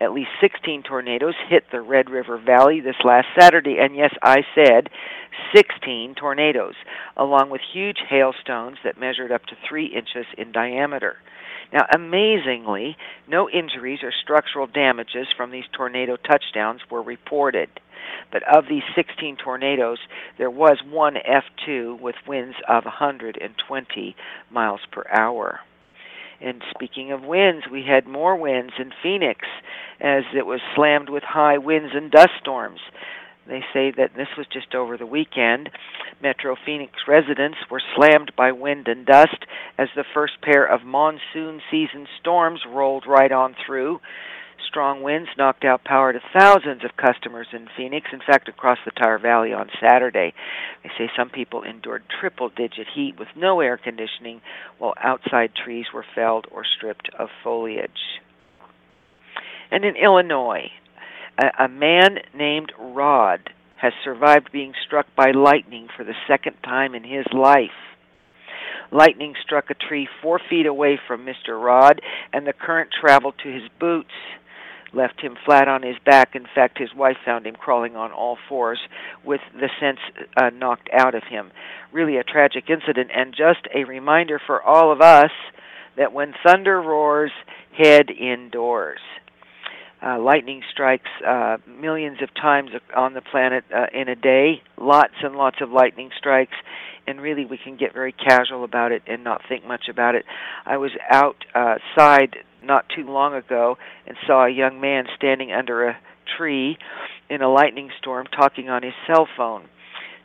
At 0.00 0.12
least 0.12 0.30
16 0.40 0.84
tornadoes 0.84 1.34
hit 1.48 1.64
the 1.72 1.80
Red 1.80 2.08
River 2.08 2.38
Valley 2.38 2.80
this 2.80 2.94
last 3.04 3.26
Saturday, 3.38 3.76
and 3.80 3.96
yes, 3.96 4.14
I 4.22 4.42
said 4.54 4.88
16 5.54 6.14
tornadoes, 6.14 6.74
along 7.16 7.50
with 7.50 7.60
huge 7.72 7.98
hailstones 8.08 8.78
that 8.84 9.00
measured 9.00 9.32
up 9.32 9.44
to 9.46 9.56
three 9.68 9.86
inches 9.86 10.26
in 10.38 10.52
diameter. 10.52 11.16
Now, 11.72 11.86
amazingly, 11.94 12.96
no 13.28 13.48
injuries 13.48 14.00
or 14.02 14.12
structural 14.22 14.66
damages 14.66 15.28
from 15.36 15.50
these 15.50 15.64
tornado 15.76 16.16
touchdowns 16.16 16.80
were 16.90 17.02
reported. 17.02 17.68
But 18.32 18.42
of 18.42 18.64
these 18.68 18.82
16 18.94 19.36
tornadoes, 19.36 19.98
there 20.38 20.50
was 20.50 20.78
one 20.88 21.14
F2 21.14 22.00
with 22.00 22.16
winds 22.26 22.56
of 22.68 22.84
120 22.84 24.16
miles 24.50 24.80
per 24.90 25.04
hour. 25.16 25.60
And 26.40 26.62
speaking 26.74 27.12
of 27.12 27.22
winds, 27.22 27.66
we 27.70 27.84
had 27.84 28.06
more 28.06 28.34
winds 28.34 28.72
in 28.78 28.92
Phoenix 29.02 29.40
as 30.00 30.24
it 30.34 30.46
was 30.46 30.60
slammed 30.74 31.10
with 31.10 31.22
high 31.22 31.58
winds 31.58 31.92
and 31.94 32.10
dust 32.10 32.30
storms. 32.40 32.80
They 33.50 33.64
say 33.72 33.90
that 33.96 34.14
this 34.16 34.28
was 34.38 34.46
just 34.46 34.76
over 34.76 34.96
the 34.96 35.06
weekend. 35.06 35.70
Metro 36.22 36.54
Phoenix 36.64 36.92
residents 37.08 37.58
were 37.68 37.82
slammed 37.96 38.30
by 38.36 38.52
wind 38.52 38.86
and 38.86 39.04
dust 39.04 39.44
as 39.76 39.88
the 39.96 40.04
first 40.14 40.40
pair 40.40 40.64
of 40.64 40.84
monsoon 40.84 41.60
season 41.68 42.06
storms 42.20 42.60
rolled 42.64 43.06
right 43.08 43.32
on 43.32 43.56
through. 43.66 43.98
Strong 44.68 45.02
winds 45.02 45.30
knocked 45.36 45.64
out 45.64 45.82
power 45.82 46.12
to 46.12 46.20
thousands 46.32 46.84
of 46.84 46.96
customers 46.96 47.48
in 47.52 47.66
Phoenix, 47.76 48.10
in 48.12 48.20
fact, 48.20 48.48
across 48.48 48.78
the 48.84 48.92
entire 48.96 49.18
valley 49.18 49.52
on 49.52 49.68
Saturday. 49.80 50.32
They 50.84 50.90
say 50.96 51.10
some 51.16 51.28
people 51.28 51.64
endured 51.64 52.04
triple 52.20 52.50
digit 52.50 52.86
heat 52.94 53.18
with 53.18 53.28
no 53.34 53.58
air 53.58 53.76
conditioning 53.76 54.42
while 54.78 54.94
outside 55.02 55.56
trees 55.56 55.86
were 55.92 56.04
felled 56.14 56.46
or 56.52 56.62
stripped 56.64 57.10
of 57.18 57.30
foliage. 57.42 58.20
And 59.72 59.84
in 59.84 59.96
Illinois, 59.96 60.70
a, 61.58 61.68
man 61.68 62.18
named 62.34 62.72
Rod 62.78 63.50
has 63.76 63.92
survived 64.04 64.50
being 64.52 64.74
struck 64.86 65.06
by 65.16 65.30
lightning 65.30 65.88
for 65.96 66.04
the 66.04 66.14
second 66.28 66.56
time 66.62 66.94
in 66.94 67.04
his 67.04 67.26
life. 67.32 67.70
Lightning 68.92 69.34
struck 69.42 69.70
a 69.70 69.74
tree 69.74 70.08
four 70.20 70.40
feet 70.50 70.66
away 70.66 70.98
from 71.06 71.24
Mr. 71.24 71.62
Rod, 71.62 72.02
and 72.32 72.46
the 72.46 72.52
current 72.52 72.90
traveled 73.00 73.34
to 73.42 73.52
his 73.52 73.62
boots, 73.78 74.10
left 74.92 75.20
him 75.20 75.36
flat 75.44 75.68
on 75.68 75.82
his 75.82 75.96
back. 76.04 76.34
In 76.34 76.46
fact, 76.54 76.78
his 76.78 76.92
wife 76.94 77.16
found 77.24 77.46
him 77.46 77.54
crawling 77.54 77.94
on 77.96 78.10
all 78.10 78.36
fours 78.48 78.80
with 79.24 79.40
the 79.54 79.70
sense 79.80 80.00
uh, 80.36 80.50
knocked 80.50 80.90
out 80.92 81.14
of 81.14 81.22
him. 81.24 81.52
Really 81.92 82.16
a 82.16 82.24
tragic 82.24 82.68
incident, 82.68 83.10
and 83.14 83.32
just 83.32 83.68
a 83.74 83.84
reminder 83.84 84.40
for 84.44 84.60
all 84.60 84.92
of 84.92 85.00
us 85.00 85.30
that 85.96 86.12
when 86.12 86.34
thunder 86.44 86.82
roars, 86.82 87.32
head 87.76 88.10
indoors. 88.10 89.00
Uh, 90.02 90.18
lightning 90.18 90.62
strikes 90.70 91.08
uh, 91.26 91.58
millions 91.68 92.18
of 92.22 92.32
times 92.34 92.70
on 92.96 93.12
the 93.12 93.20
planet 93.20 93.64
uh, 93.74 93.86
in 93.92 94.08
a 94.08 94.16
day, 94.16 94.62
lots 94.78 95.12
and 95.22 95.36
lots 95.36 95.56
of 95.60 95.70
lightning 95.70 96.10
strikes, 96.16 96.54
and 97.06 97.20
really 97.20 97.44
we 97.44 97.58
can 97.58 97.76
get 97.76 97.92
very 97.92 98.12
casual 98.12 98.64
about 98.64 98.92
it 98.92 99.02
and 99.06 99.22
not 99.22 99.42
think 99.46 99.66
much 99.66 99.88
about 99.90 100.14
it. 100.14 100.24
I 100.64 100.78
was 100.78 100.90
outside 101.10 102.36
not 102.62 102.86
too 102.94 103.04
long 103.04 103.34
ago 103.34 103.76
and 104.06 104.16
saw 104.26 104.46
a 104.46 104.50
young 104.50 104.80
man 104.80 105.04
standing 105.16 105.52
under 105.52 105.88
a 105.88 105.98
tree 106.36 106.78
in 107.28 107.42
a 107.42 107.52
lightning 107.52 107.90
storm 107.98 108.26
talking 108.26 108.68
on 108.68 108.82
his 108.82 108.94
cell 109.06 109.28
phone. 109.36 109.64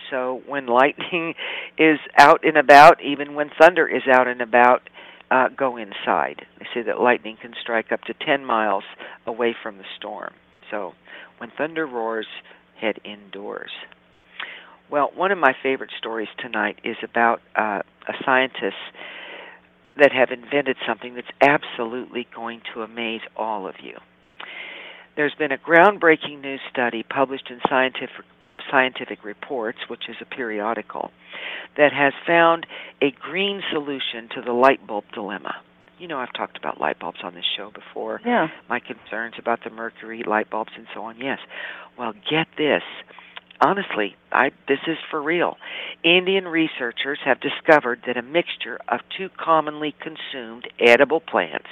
So 0.09 0.41
when 0.47 0.67
lightning 0.67 1.33
is 1.77 1.99
out 2.17 2.43
and 2.43 2.57
about, 2.57 3.01
even 3.03 3.35
when 3.35 3.49
thunder 3.59 3.87
is 3.87 4.03
out 4.11 4.27
and 4.27 4.41
about, 4.41 4.81
uh, 5.31 5.49
go 5.49 5.77
inside. 5.77 6.45
They 6.59 6.65
say 6.73 6.81
that 6.83 6.99
lightning 6.99 7.37
can 7.41 7.53
strike 7.59 7.91
up 7.91 8.01
to 8.03 8.13
10 8.13 8.45
miles 8.45 8.83
away 9.25 9.55
from 9.61 9.77
the 9.77 9.85
storm. 9.97 10.33
So 10.71 10.93
when 11.37 11.51
thunder 11.57 11.85
roars, 11.85 12.27
head 12.79 12.99
indoors. 13.03 13.71
Well, 14.89 15.11
one 15.15 15.31
of 15.31 15.37
my 15.37 15.53
favorite 15.63 15.91
stories 15.97 16.27
tonight 16.37 16.79
is 16.83 16.97
about 17.03 17.41
uh, 17.55 17.81
a 18.07 18.13
scientist 18.23 18.75
that 19.97 20.11
have 20.11 20.29
invented 20.29 20.77
something 20.87 21.15
that's 21.15 21.27
absolutely 21.41 22.27
going 22.35 22.61
to 22.73 22.81
amaze 22.81 23.21
all 23.35 23.67
of 23.67 23.75
you. 23.81 23.97
There's 25.15 25.33
been 25.35 25.53
a 25.53 25.57
groundbreaking 25.57 26.41
new 26.41 26.57
study 26.69 27.03
published 27.03 27.49
in 27.49 27.61
Scientific 27.69 28.25
Scientific 28.71 29.23
Reports, 29.23 29.79
which 29.87 30.09
is 30.09 30.15
a 30.21 30.25
periodical, 30.25 31.11
that 31.77 31.91
has 31.93 32.13
found 32.25 32.65
a 33.01 33.11
green 33.11 33.61
solution 33.71 34.29
to 34.35 34.41
the 34.41 34.53
light 34.53 34.85
bulb 34.85 35.05
dilemma. 35.13 35.55
You 35.97 36.07
know, 36.07 36.19
I've 36.19 36.33
talked 36.33 36.57
about 36.57 36.79
light 36.79 36.99
bulbs 36.99 37.19
on 37.23 37.35
this 37.35 37.45
show 37.57 37.71
before. 37.71 38.19
Yeah. 38.25 38.47
My 38.69 38.79
concerns 38.79 39.35
about 39.39 39.63
the 39.63 39.69
mercury 39.69 40.23
light 40.25 40.49
bulbs 40.49 40.71
and 40.77 40.87
so 40.93 41.03
on. 41.03 41.17
Yes. 41.19 41.39
Well, 41.97 42.13
get 42.29 42.47
this. 42.57 42.83
Honestly, 43.61 44.15
I 44.33 44.51
this 44.67 44.79
is 44.85 44.97
for 45.09 45.21
real. 45.21 45.55
Indian 46.03 46.45
researchers 46.45 47.19
have 47.23 47.39
discovered 47.39 48.01
that 48.05 48.17
a 48.17 48.21
mixture 48.21 48.79
of 48.89 48.99
two 49.17 49.29
commonly 49.29 49.95
consumed 50.01 50.67
edible 50.79 51.21
plants, 51.21 51.69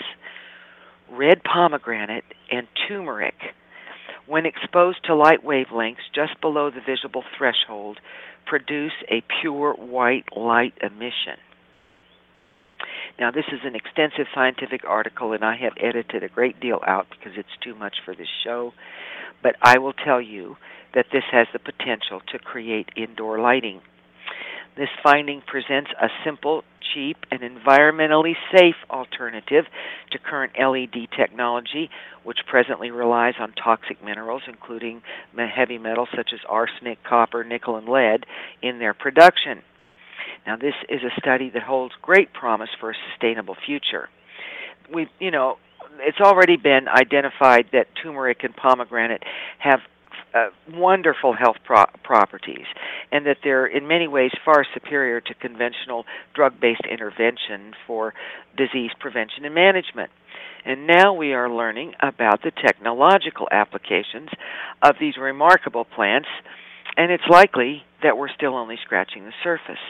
red 1.12 1.43
pomegranate 1.43 2.23
and 2.50 2.67
turmeric, 2.88 3.35
when 4.27 4.46
exposed 4.46 5.03
to 5.06 5.15
light 5.15 5.44
wavelengths 5.44 6.12
just 6.13 6.39
below 6.42 6.70
the 6.70 6.82
visible 6.82 7.24
threshold, 7.38 8.00
produce 8.46 8.94
a 9.10 9.24
pure 9.42 9.74
white 9.74 10.25
light 10.36 10.74
emission. 10.82 11.38
Now, 13.20 13.32
this 13.32 13.46
is 13.51 13.60
an 13.63 13.75
extensive 13.75 14.25
scientific 14.34 14.84
article, 14.88 15.34
and 15.34 15.44
I 15.44 15.56
have 15.58 15.74
edited 15.80 16.24
a 16.24 16.30
great 16.30 16.60
deal 16.60 16.80
out 16.86 17.08
because 17.10 17.34
it's 17.38 17.56
too 17.63 17.75
much 17.75 17.98
for 18.03 18.15
this 18.15 18.27
show. 18.44 18.74
But 19.44 19.56
I 19.62 19.77
will 19.77 19.94
tell 19.94 20.22
you 20.22 20.58
that 20.96 21.08
this 21.12 21.24
has 21.32 21.48
the 21.53 21.60
potential 21.60 22.22
to 22.32 22.39
create 22.39 22.89
indoor 22.96 23.39
lighting. 23.39 23.82
This 24.75 24.89
finding 25.03 25.42
presents 25.46 25.92
a 26.01 26.08
simple, 26.25 26.63
cheap, 26.94 27.18
and 27.32 27.42
environmentally 27.42 28.34
safe 28.56 28.75
alternative 28.89 29.65
to 30.12 30.18
current 30.18 30.53
LED 30.60 31.10
technology, 31.15 31.89
which 32.24 32.39
presently 32.48 32.89
relies 32.89 33.36
on 33.39 33.53
toxic 33.53 34.03
minerals, 34.03 34.42
including 34.48 35.01
heavy 35.38 35.77
metals 35.77 36.10
such 36.15 36.32
as 36.34 36.39
arsenic, 36.50 37.03
copper, 37.03 37.44
nickel, 37.44 37.75
and 37.75 37.88
lead, 37.88 38.25
in 38.62 38.80
their 38.80 38.94
production. 38.94 39.62
Now, 40.46 40.58
this 40.58 40.74
is 40.89 41.01
a 41.03 41.20
study 41.20 41.50
that 41.51 41.63
holds 41.63 41.94
great 42.01 42.34
promise 42.34 42.70
for 42.80 42.92
a 42.92 42.96
sustainable 43.12 43.56
future. 43.65 44.10
We, 44.94 45.08
you 45.20 45.32
know, 45.32 45.58
it's 46.00 46.20
already 46.20 46.58
been 46.58 46.88
identified 46.88 47.68
that 47.74 47.88
turmeric 48.01 48.44
and 48.44 48.56
pomegranate 48.56 49.24
have 49.60 49.80
uh, 50.33 50.47
wonderful 50.71 51.33
health 51.33 51.57
pro- 51.63 51.85
properties, 52.03 52.65
and 53.11 53.25
that 53.25 53.37
they're 53.43 53.65
in 53.65 53.87
many 53.87 54.07
ways 54.07 54.31
far 54.43 54.65
superior 54.73 55.21
to 55.21 55.33
conventional 55.35 56.05
drug 56.33 56.59
based 56.59 56.81
intervention 56.89 57.73
for 57.85 58.13
disease 58.57 58.91
prevention 58.99 59.45
and 59.45 59.55
management. 59.55 60.09
And 60.65 60.87
now 60.87 61.13
we 61.13 61.33
are 61.33 61.49
learning 61.49 61.93
about 62.01 62.41
the 62.41 62.51
technological 62.51 63.47
applications 63.51 64.29
of 64.81 64.95
these 64.99 65.17
remarkable 65.17 65.85
plants, 65.85 66.29
and 66.95 67.11
it's 67.11 67.27
likely 67.29 67.83
that 68.01 68.17
we're 68.17 68.33
still 68.33 68.55
only 68.55 68.77
scratching 68.83 69.25
the 69.25 69.33
surface. 69.43 69.81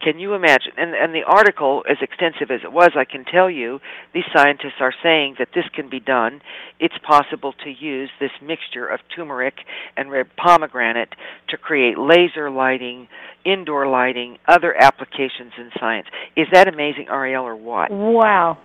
Can 0.00 0.20
you 0.20 0.34
imagine? 0.34 0.72
And, 0.76 0.94
and 0.94 1.12
the 1.12 1.24
article, 1.26 1.82
as 1.90 1.96
extensive 2.00 2.50
as 2.50 2.60
it 2.62 2.72
was, 2.72 2.90
I 2.96 3.04
can 3.04 3.24
tell 3.24 3.50
you, 3.50 3.80
these 4.14 4.24
scientists 4.32 4.80
are 4.80 4.94
saying 5.02 5.36
that 5.38 5.48
this 5.54 5.64
can 5.74 5.90
be 5.90 5.98
done. 5.98 6.40
It's 6.78 6.94
possible 7.06 7.52
to 7.64 7.70
use 7.70 8.10
this 8.20 8.30
mixture 8.40 8.86
of 8.86 9.00
turmeric 9.14 9.54
and 9.96 10.10
red 10.10 10.26
pomegranate 10.36 11.14
to 11.48 11.56
create 11.56 11.98
laser 11.98 12.48
lighting, 12.50 13.08
indoor 13.44 13.88
lighting, 13.88 14.38
other 14.46 14.74
applications 14.80 15.52
in 15.58 15.70
science. 15.80 16.06
Is 16.36 16.46
that 16.52 16.68
amazing, 16.68 17.06
Arielle, 17.10 17.42
or 17.42 17.56
what? 17.56 17.90
Wow. 17.90 18.58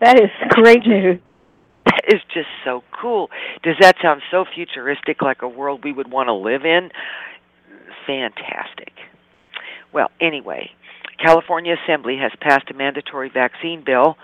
That 0.00 0.18
is 0.18 0.30
great 0.50 0.86
news. 0.86 1.20
That 1.84 2.04
is 2.08 2.20
just 2.32 2.48
so 2.64 2.82
cool. 2.98 3.28
Does 3.62 3.76
that 3.80 3.96
sound 4.02 4.22
so 4.30 4.46
futuristic, 4.54 5.20
like 5.20 5.42
a 5.42 5.48
world 5.48 5.84
we 5.84 5.92
would 5.92 6.10
want 6.10 6.28
to 6.28 6.32
live 6.32 6.64
in? 6.64 6.88
Fantastic. 8.06 8.92
Well, 9.94 10.10
anyway, 10.20 10.72
California 11.24 11.76
Assembly 11.84 12.18
has 12.20 12.32
passed 12.40 12.68
a 12.68 12.74
mandatory 12.74 13.30
vaccine 13.32 13.84
bill. 13.86 14.16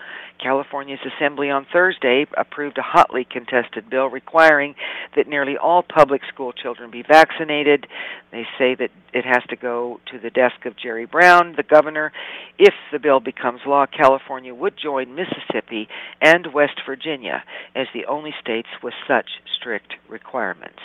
California's 0.43 0.99
Assembly 1.15 1.49
on 1.49 1.65
Thursday 1.71 2.25
approved 2.35 2.77
a 2.77 2.81
hotly 2.81 3.23
contested 3.23 3.89
bill 3.89 4.07
requiring 4.07 4.75
that 5.15 5.29
nearly 5.29 5.55
all 5.55 5.81
public 5.81 6.23
school 6.33 6.51
children 6.51 6.91
be 6.91 7.03
vaccinated. 7.03 7.87
They 8.31 8.45
say 8.57 8.75
that 8.75 8.89
it 9.13 9.23
has 9.23 9.43
to 9.49 9.55
go 9.55 10.01
to 10.11 10.19
the 10.19 10.29
desk 10.29 10.65
of 10.65 10.75
Jerry 10.75 11.05
Brown, 11.05 11.53
the 11.55 11.63
governor. 11.63 12.11
If 12.59 12.73
the 12.91 12.99
bill 12.99 13.21
becomes 13.21 13.61
law, 13.65 13.85
California 13.85 14.53
would 14.53 14.73
join 14.77 15.15
Mississippi 15.15 15.87
and 16.19 16.53
West 16.53 16.81
Virginia 16.85 17.43
as 17.75 17.87
the 17.93 18.07
only 18.07 18.33
states 18.41 18.67
with 18.83 18.93
such 19.07 19.29
strict 19.57 19.93
requirements. 20.09 20.79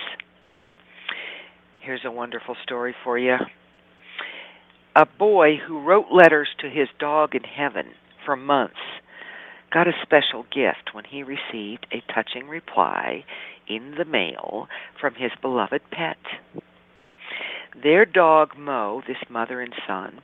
Here's 1.81 2.05
a 2.05 2.13
wonderful 2.13 2.55
story 2.63 2.95
for 3.03 3.19
you 3.19 3.37
a 4.97 5.05
boy 5.05 5.59
who 5.59 5.79
wrote 5.79 6.07
letters 6.11 6.49
to 6.59 6.71
his 6.71 6.89
dog 6.99 7.35
in 7.35 7.43
heaven 7.43 7.85
for 8.25 8.35
months 8.35 8.81
got 9.71 9.87
a 9.87 9.93
special 10.03 10.45
gift 10.45 10.95
when 10.95 11.05
he 11.05 11.23
received 11.23 11.87
a 11.93 12.03
touching 12.15 12.49
reply 12.49 13.23
in 13.69 13.95
the 13.99 14.07
mail 14.07 14.69
from 14.99 15.15
his 15.15 15.33
beloved 15.43 15.83
pet. 15.91 16.17
Their 17.83 18.07
dog 18.07 18.57
Mo, 18.57 19.03
this 19.07 19.19
mother 19.29 19.61
and 19.61 19.75
son, 19.87 20.23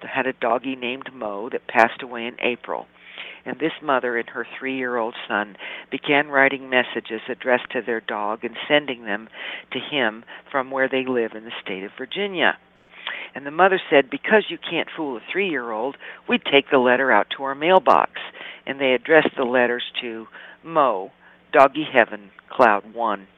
had 0.00 0.26
a 0.26 0.32
doggie 0.32 0.76
named 0.76 1.10
Mo 1.12 1.50
that 1.52 1.68
passed 1.68 2.02
away 2.02 2.24
in 2.24 2.36
April. 2.40 2.86
And 3.44 3.58
this 3.60 3.72
mother 3.82 4.16
and 4.16 4.30
her 4.30 4.46
three 4.58 4.78
year 4.78 4.96
old 4.96 5.14
son 5.28 5.56
began 5.90 6.28
writing 6.28 6.70
messages 6.70 7.20
addressed 7.28 7.70
to 7.72 7.82
their 7.82 8.00
dog 8.00 8.44
and 8.44 8.56
sending 8.66 9.04
them 9.04 9.28
to 9.72 9.78
him 9.78 10.24
from 10.50 10.70
where 10.70 10.88
they 10.88 11.04
live 11.06 11.32
in 11.34 11.44
the 11.44 11.52
state 11.62 11.84
of 11.84 11.90
Virginia. 11.98 12.56
And 13.36 13.44
the 13.44 13.50
mother 13.50 13.78
said, 13.90 14.08
Because 14.08 14.46
you 14.48 14.56
can't 14.56 14.88
fool 14.96 15.18
a 15.18 15.20
three 15.30 15.50
year 15.50 15.70
old, 15.70 15.98
we'd 16.26 16.42
take 16.50 16.70
the 16.70 16.78
letter 16.78 17.12
out 17.12 17.26
to 17.36 17.42
our 17.42 17.54
mailbox. 17.54 18.12
And 18.66 18.80
they 18.80 18.94
addressed 18.94 19.36
the 19.36 19.44
letters 19.44 19.82
to 20.00 20.26
Mo, 20.64 21.12
Doggy 21.52 21.84
Heaven, 21.92 22.30
Cloud 22.50 22.94
One. 22.94 23.28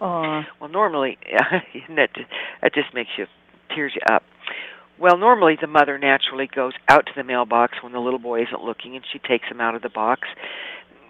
Aw. 0.00 0.46
Well, 0.60 0.70
normally, 0.70 1.18
that, 1.96 2.10
that 2.62 2.74
just 2.74 2.94
makes 2.94 3.10
you, 3.18 3.26
tears 3.74 3.92
you 3.96 4.14
up. 4.14 4.22
Well, 5.00 5.18
normally 5.18 5.58
the 5.60 5.66
mother 5.66 5.98
naturally 5.98 6.48
goes 6.52 6.74
out 6.88 7.06
to 7.06 7.12
the 7.16 7.24
mailbox 7.24 7.74
when 7.82 7.92
the 7.92 8.00
little 8.00 8.18
boy 8.20 8.42
isn't 8.42 8.62
looking 8.62 8.94
and 8.94 9.04
she 9.12 9.18
takes 9.18 9.48
him 9.48 9.60
out 9.60 9.74
of 9.74 9.82
the 9.82 9.88
box 9.88 10.28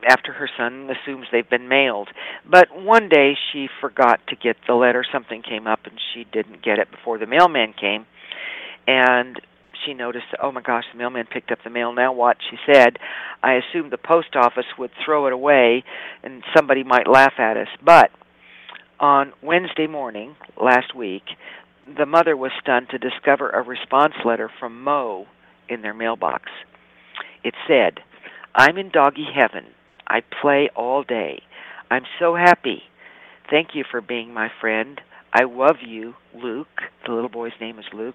after 0.07 0.33
her 0.33 0.49
son 0.57 0.89
assumes 0.91 1.27
they've 1.33 1.49
been 1.49 1.69
mailed. 1.69 2.09
But 2.49 2.69
one 2.75 3.09
day 3.09 3.37
she 3.53 3.69
forgot 3.81 4.21
to 4.29 4.37
get 4.37 4.57
the 4.67 4.75
letter. 4.75 5.05
Something 5.11 5.43
came 5.43 5.67
up 5.67 5.81
and 5.85 5.99
she 6.13 6.25
didn't 6.25 6.63
get 6.63 6.79
it 6.79 6.91
before 6.91 7.19
the 7.19 7.27
mailman 7.27 7.75
came. 7.79 8.07
And 8.87 9.41
she 9.85 9.95
noticed, 9.95 10.27
oh 10.43 10.53
my 10.53 10.63
gosh, 10.63 10.85
the 10.93 10.99
mailman 10.99 11.27
picked 11.27 11.51
up 11.51 11.59
the 11.63 11.71
mail. 11.71 11.93
Now 11.93 12.13
what? 12.13 12.37
She 12.51 12.57
said, 12.73 12.99
I 13.43 13.55
assumed 13.55 13.93
the 13.93 13.99
post 13.99 14.35
office 14.35 14.67
would 14.79 14.91
throw 15.05 15.27
it 15.27 15.33
away 15.33 15.85
and 16.23 16.43
somebody 16.57 16.85
might 16.85 17.09
laugh 17.09 17.35
at 17.39 17.57
us. 17.57 17.69
But 17.85 18.11
on 19.01 19.33
Wednesday 19.43 19.87
morning 19.87 20.37
last 20.61 20.95
week, 20.95 21.23
the 21.97 22.07
mother 22.07 22.37
was 22.37 22.51
stunned 22.61 22.89
to 22.91 22.99
discover 22.99 23.51
a 23.51 23.63
response 23.63 24.15
letter 24.25 24.51
from 24.59 24.83
Mo 24.83 25.27
in 25.69 25.83
their 25.83 25.95
mailbox. 25.95 26.45
It 27.45 27.55
said, 27.67 28.01
I'm 28.55 28.77
in 28.77 28.91
doggy 28.91 29.27
heaven. 29.35 29.67
I 30.09 30.21
play 30.41 30.71
all 30.75 31.03
day. 31.03 31.43
I'm 31.91 32.05
so 32.19 32.35
happy. 32.35 32.83
Thank 33.51 33.69
you 33.75 33.85
for 33.91 34.01
being 34.01 34.33
my 34.33 34.49
friend. 34.61 35.01
I 35.33 35.45
love 35.45 35.77
you, 35.87 36.15
Luke. 36.35 36.83
The 37.07 37.13
little 37.13 37.29
boy's 37.29 37.53
name 37.61 37.79
is 37.79 37.87
Luke. 37.93 38.15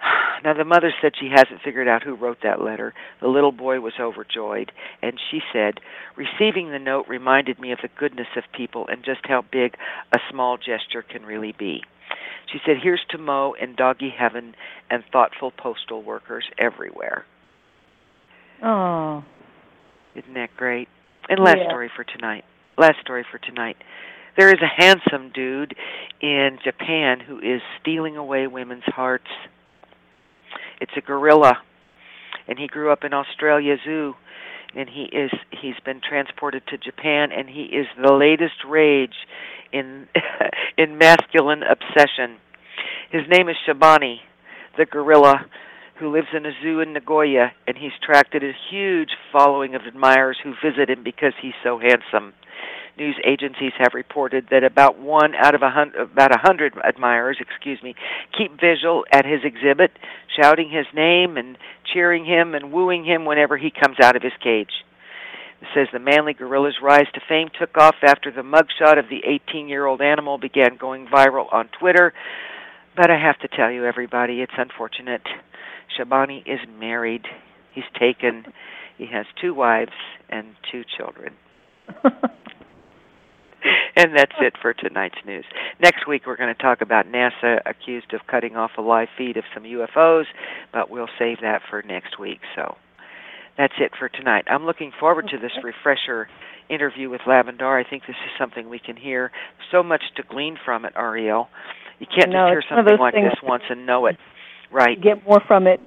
Now, 0.44 0.54
the 0.54 0.64
mother 0.64 0.92
said 1.02 1.12
she 1.18 1.30
hasn't 1.34 1.62
figured 1.64 1.88
out 1.88 2.04
who 2.04 2.14
wrote 2.14 2.38
that 2.44 2.62
letter. 2.62 2.94
The 3.20 3.26
little 3.26 3.50
boy 3.50 3.80
was 3.80 3.94
overjoyed, 3.98 4.70
and 5.02 5.18
she 5.30 5.40
said, 5.52 5.80
Receiving 6.16 6.70
the 6.70 6.78
note 6.78 7.06
reminded 7.08 7.58
me 7.58 7.72
of 7.72 7.80
the 7.82 7.88
goodness 7.98 8.28
of 8.36 8.44
people 8.56 8.86
and 8.86 9.04
just 9.04 9.22
how 9.24 9.42
big 9.50 9.74
a 10.14 10.18
small 10.30 10.56
gesture 10.56 11.02
can 11.02 11.26
really 11.26 11.52
be. 11.58 11.82
She 12.52 12.60
said, 12.64 12.76
Here's 12.80 13.04
to 13.10 13.18
Mo 13.18 13.56
and 13.60 13.76
Doggy 13.76 14.14
Heaven 14.16 14.54
and 14.88 15.02
thoughtful 15.10 15.50
postal 15.50 16.04
workers 16.04 16.44
everywhere. 16.56 17.24
Oh. 18.62 19.24
Isn't 20.18 20.34
that 20.34 20.56
great? 20.56 20.88
And 21.28 21.38
last 21.38 21.58
Yeah. 21.58 21.68
story 21.68 21.88
for 21.88 22.02
tonight. 22.02 22.44
Last 22.76 22.98
story 23.00 23.22
for 23.22 23.38
tonight. 23.38 23.76
There 24.36 24.48
is 24.48 24.60
a 24.60 24.66
handsome 24.66 25.28
dude 25.30 25.76
in 26.20 26.58
Japan 26.62 27.20
who 27.20 27.38
is 27.38 27.62
stealing 27.80 28.16
away 28.16 28.46
women's 28.48 28.84
hearts. 28.84 29.30
It's 30.80 30.96
a 30.96 31.00
gorilla, 31.00 31.60
and 32.48 32.58
he 32.58 32.66
grew 32.66 32.90
up 32.90 33.04
in 33.04 33.14
Australia 33.14 33.78
Zoo, 33.84 34.16
and 34.74 34.88
he 34.88 35.04
is 35.04 35.30
he's 35.50 35.78
been 35.80 36.00
transported 36.00 36.66
to 36.68 36.78
Japan, 36.78 37.30
and 37.30 37.48
he 37.48 37.64
is 37.64 37.86
the 37.96 38.12
latest 38.12 38.64
rage 38.64 39.26
in 39.72 40.08
in 40.76 40.98
masculine 40.98 41.62
obsession. 41.62 42.38
His 43.10 43.26
name 43.28 43.48
is 43.48 43.56
Shabani, 43.66 44.20
the 44.76 44.84
gorilla 44.84 45.46
who 45.98 46.12
lives 46.12 46.28
in 46.32 46.46
a 46.46 46.52
zoo 46.62 46.80
in 46.80 46.92
Nagoya, 46.92 47.52
and 47.66 47.76
he's 47.76 47.92
attracted 48.00 48.44
a 48.44 48.52
huge 48.70 49.10
following 49.32 49.74
of 49.74 49.82
admirers 49.82 50.38
who 50.42 50.54
visit 50.62 50.88
him 50.90 51.02
because 51.02 51.32
he's 51.40 51.54
so 51.62 51.78
handsome. 51.78 52.34
News 52.96 53.16
agencies 53.24 53.72
have 53.78 53.94
reported 53.94 54.48
that 54.50 54.64
about 54.64 54.98
one 54.98 55.34
out 55.34 55.54
of 55.54 55.62
a 55.62 55.70
hundred, 55.70 56.00
about 56.00 56.34
a 56.34 56.38
hundred 56.38 56.74
admirers, 56.84 57.38
excuse 57.40 57.80
me, 57.82 57.94
keep 58.36 58.60
visual 58.60 59.04
at 59.12 59.24
his 59.24 59.40
exhibit, 59.44 59.92
shouting 60.40 60.68
his 60.70 60.86
name 60.94 61.36
and 61.36 61.56
cheering 61.92 62.24
him 62.24 62.54
and 62.54 62.72
wooing 62.72 63.04
him 63.04 63.24
whenever 63.24 63.56
he 63.56 63.70
comes 63.70 63.98
out 64.02 64.16
of 64.16 64.22
his 64.22 64.32
cage. 64.42 64.84
It 65.60 65.68
says 65.74 65.88
the 65.92 65.98
manly 65.98 66.34
gorilla's 66.34 66.76
rise 66.82 67.06
to 67.14 67.20
fame 67.28 67.48
took 67.58 67.76
off 67.76 67.96
after 68.02 68.30
the 68.30 68.42
mugshot 68.42 68.98
of 68.98 69.08
the 69.08 69.22
18-year-old 69.26 70.00
animal 70.00 70.38
began 70.38 70.76
going 70.76 71.06
viral 71.06 71.52
on 71.52 71.68
Twitter. 71.80 72.12
But 72.96 73.10
I 73.10 73.18
have 73.18 73.38
to 73.40 73.48
tell 73.48 73.70
you, 73.70 73.84
everybody, 73.84 74.40
it's 74.40 74.52
unfortunate. 74.56 75.22
Shabani 75.96 76.40
is 76.46 76.60
married. 76.78 77.26
He's 77.74 77.84
taken. 77.98 78.44
He 78.96 79.06
has 79.06 79.26
two 79.40 79.54
wives 79.54 79.92
and 80.28 80.48
two 80.70 80.82
children. 80.96 81.34
and 83.96 84.16
that's 84.16 84.34
it 84.40 84.54
for 84.60 84.72
tonight's 84.72 85.18
news. 85.26 85.44
Next 85.80 86.06
week, 86.06 86.22
we're 86.26 86.36
going 86.36 86.54
to 86.54 86.62
talk 86.62 86.80
about 86.80 87.06
NASA 87.06 87.60
accused 87.66 88.12
of 88.14 88.20
cutting 88.30 88.56
off 88.56 88.72
a 88.78 88.82
live 88.82 89.08
feed 89.16 89.36
of 89.36 89.44
some 89.54 89.64
UFOs, 89.64 90.24
but 90.72 90.90
we'll 90.90 91.08
save 91.18 91.38
that 91.42 91.62
for 91.68 91.82
next 91.82 92.18
week. 92.18 92.40
So 92.54 92.76
that's 93.56 93.74
it 93.80 93.92
for 93.98 94.08
tonight. 94.08 94.44
I'm 94.48 94.64
looking 94.64 94.92
forward 94.98 95.26
to 95.30 95.38
this 95.38 95.52
refresher 95.62 96.28
interview 96.70 97.10
with 97.10 97.22
Lavandar. 97.26 97.84
I 97.84 97.88
think 97.88 98.04
this 98.06 98.16
is 98.24 98.30
something 98.38 98.68
we 98.68 98.78
can 98.78 98.96
hear 98.96 99.30
so 99.72 99.82
much 99.82 100.02
to 100.16 100.22
glean 100.22 100.56
from 100.64 100.84
it, 100.84 100.94
Arielle. 100.94 101.48
You 101.98 102.06
can't 102.06 102.30
No, 102.30 102.46
just 102.46 102.50
hear 102.50 102.58
it's 102.60 102.70
one 102.70 102.78
of 102.80 102.86
something 102.86 103.00
like 103.00 103.14
this 103.14 103.40
once 103.42 103.64
and 103.68 103.86
know 103.86 104.06
it. 104.06 104.16
Right. 104.70 105.00
Get 105.00 105.26
more 105.26 105.40
from 105.40 105.66
it. 105.66 105.80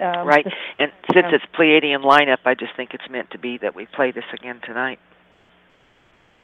Um, 0.00 0.26
Right. 0.26 0.44
just- 0.44 0.56
And 0.78 0.92
since 1.12 1.26
it's 1.32 1.44
Pleiadian 1.54 2.02
lineup, 2.02 2.38
I 2.44 2.54
just 2.54 2.74
think 2.74 2.94
it's 2.94 3.08
meant 3.08 3.30
to 3.30 3.38
be 3.38 3.58
that 3.58 3.74
we 3.74 3.86
play 3.86 4.10
this 4.10 4.24
again 4.32 4.60
tonight. 4.60 4.98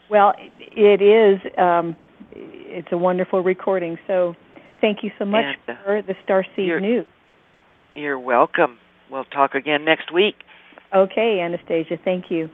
Well, 0.08 0.34
it 0.58 1.02
is. 1.02 1.40
Um, 1.58 1.96
it's 2.32 2.90
a 2.92 2.98
wonderful 2.98 3.42
recording. 3.42 3.98
So, 4.06 4.34
thank 4.80 5.02
you 5.02 5.10
so 5.18 5.24
much 5.24 5.44
And, 5.44 5.76
uh, 5.76 5.82
for 5.84 6.02
the 6.02 6.14
Starseed 6.26 6.80
News. 6.80 7.06
You're 7.94 8.18
welcome. 8.18 8.78
We'll 9.10 9.24
talk 9.24 9.54
again 9.54 9.84
next 9.84 10.10
week. 10.10 10.36
Okay, 10.94 11.40
Anastasia, 11.40 11.98
thank 11.98 12.30
you. 12.30 12.48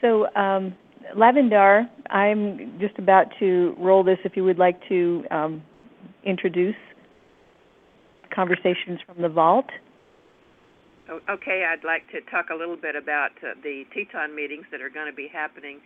So, 0.00 0.28
um, 0.36 0.76
Lavandar, 1.14 1.88
I'm 2.10 2.78
just 2.80 2.98
about 2.98 3.26
to 3.38 3.74
roll 3.78 4.02
this. 4.02 4.18
If 4.24 4.36
you 4.36 4.44
would 4.44 4.58
like 4.58 4.80
to 4.88 5.24
um, 5.30 5.62
introduce 6.24 6.76
conversations 8.34 9.00
from 9.06 9.22
the 9.22 9.28
vault. 9.28 9.66
Okay, 11.08 11.64
I'd 11.68 11.84
like 11.84 12.02
to 12.10 12.20
talk 12.30 12.46
a 12.50 12.56
little 12.56 12.76
bit 12.76 12.96
about 12.96 13.30
uh, 13.42 13.54
the 13.62 13.84
Teton 13.94 14.34
meetings 14.34 14.66
that 14.72 14.80
are 14.80 14.90
going 14.90 15.06
to 15.06 15.14
be 15.14 15.28
happening 15.32 15.80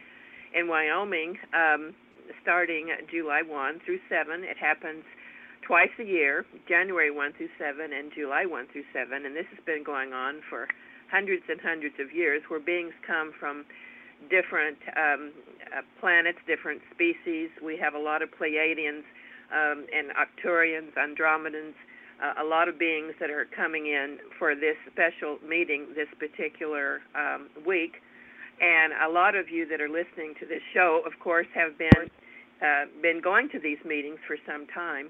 in 0.55 0.67
Wyoming 0.67 1.37
um, 1.55 1.95
starting 2.43 2.89
July 3.11 3.43
1 3.47 3.81
through 3.85 4.01
7. 4.09 4.45
It 4.45 4.57
happens 4.57 5.05
twice 5.67 5.93
a 6.01 6.05
year, 6.05 6.47
January 6.67 7.11
1 7.11 7.33
through 7.37 7.53
7 7.59 7.93
and 7.93 8.11
July 8.15 8.47
1 8.47 8.67
through 8.73 8.89
7, 8.95 9.27
and 9.27 9.37
this 9.37 9.47
has 9.55 9.63
been 9.67 9.85
going 9.85 10.13
on 10.13 10.41
for 10.49 10.67
hundreds 11.11 11.43
and 11.49 11.61
hundreds 11.61 11.95
of 12.01 12.15
years 12.15 12.43
where 12.49 12.61
beings 12.61 12.95
come 13.07 13.33
from 13.39 13.65
different 14.29 14.79
um, 14.97 15.33
uh, 15.77 15.83
planets, 16.01 16.39
different 16.47 16.83
species. 16.93 17.49
We 17.65 17.77
have 17.79 17.95
a 17.95 17.99
lot 17.99 18.23
of 18.23 18.31
Pleiadians 18.31 19.05
um, 19.53 19.87
and 19.95 20.11
Arcturians, 20.15 20.93
Andromedans, 20.95 21.75
uh, 22.23 22.43
a 22.43 22.45
lot 22.45 22.69
of 22.69 22.79
beings 22.79 23.15
that 23.21 23.31
are 23.31 23.47
coming 23.57 23.87
in 23.87 24.19
for 24.39 24.55
this 24.55 24.77
special 24.93 25.39
meeting 25.47 25.89
this 25.95 26.09
particular 26.19 27.01
um, 27.15 27.49
week. 27.67 28.03
And 28.61 28.93
a 28.93 29.09
lot 29.09 29.35
of 29.35 29.49
you 29.49 29.67
that 29.69 29.81
are 29.81 29.89
listening 29.89 30.35
to 30.41 30.47
this 30.47 30.61
show, 30.75 31.03
of 31.07 31.19
course, 31.19 31.47
have 31.55 31.79
been 31.79 32.11
uh, 32.61 32.85
been 33.01 33.23
going 33.23 33.49
to 33.49 33.59
these 33.59 33.79
meetings 33.87 34.19
for 34.27 34.37
some 34.47 34.67
time. 34.67 35.09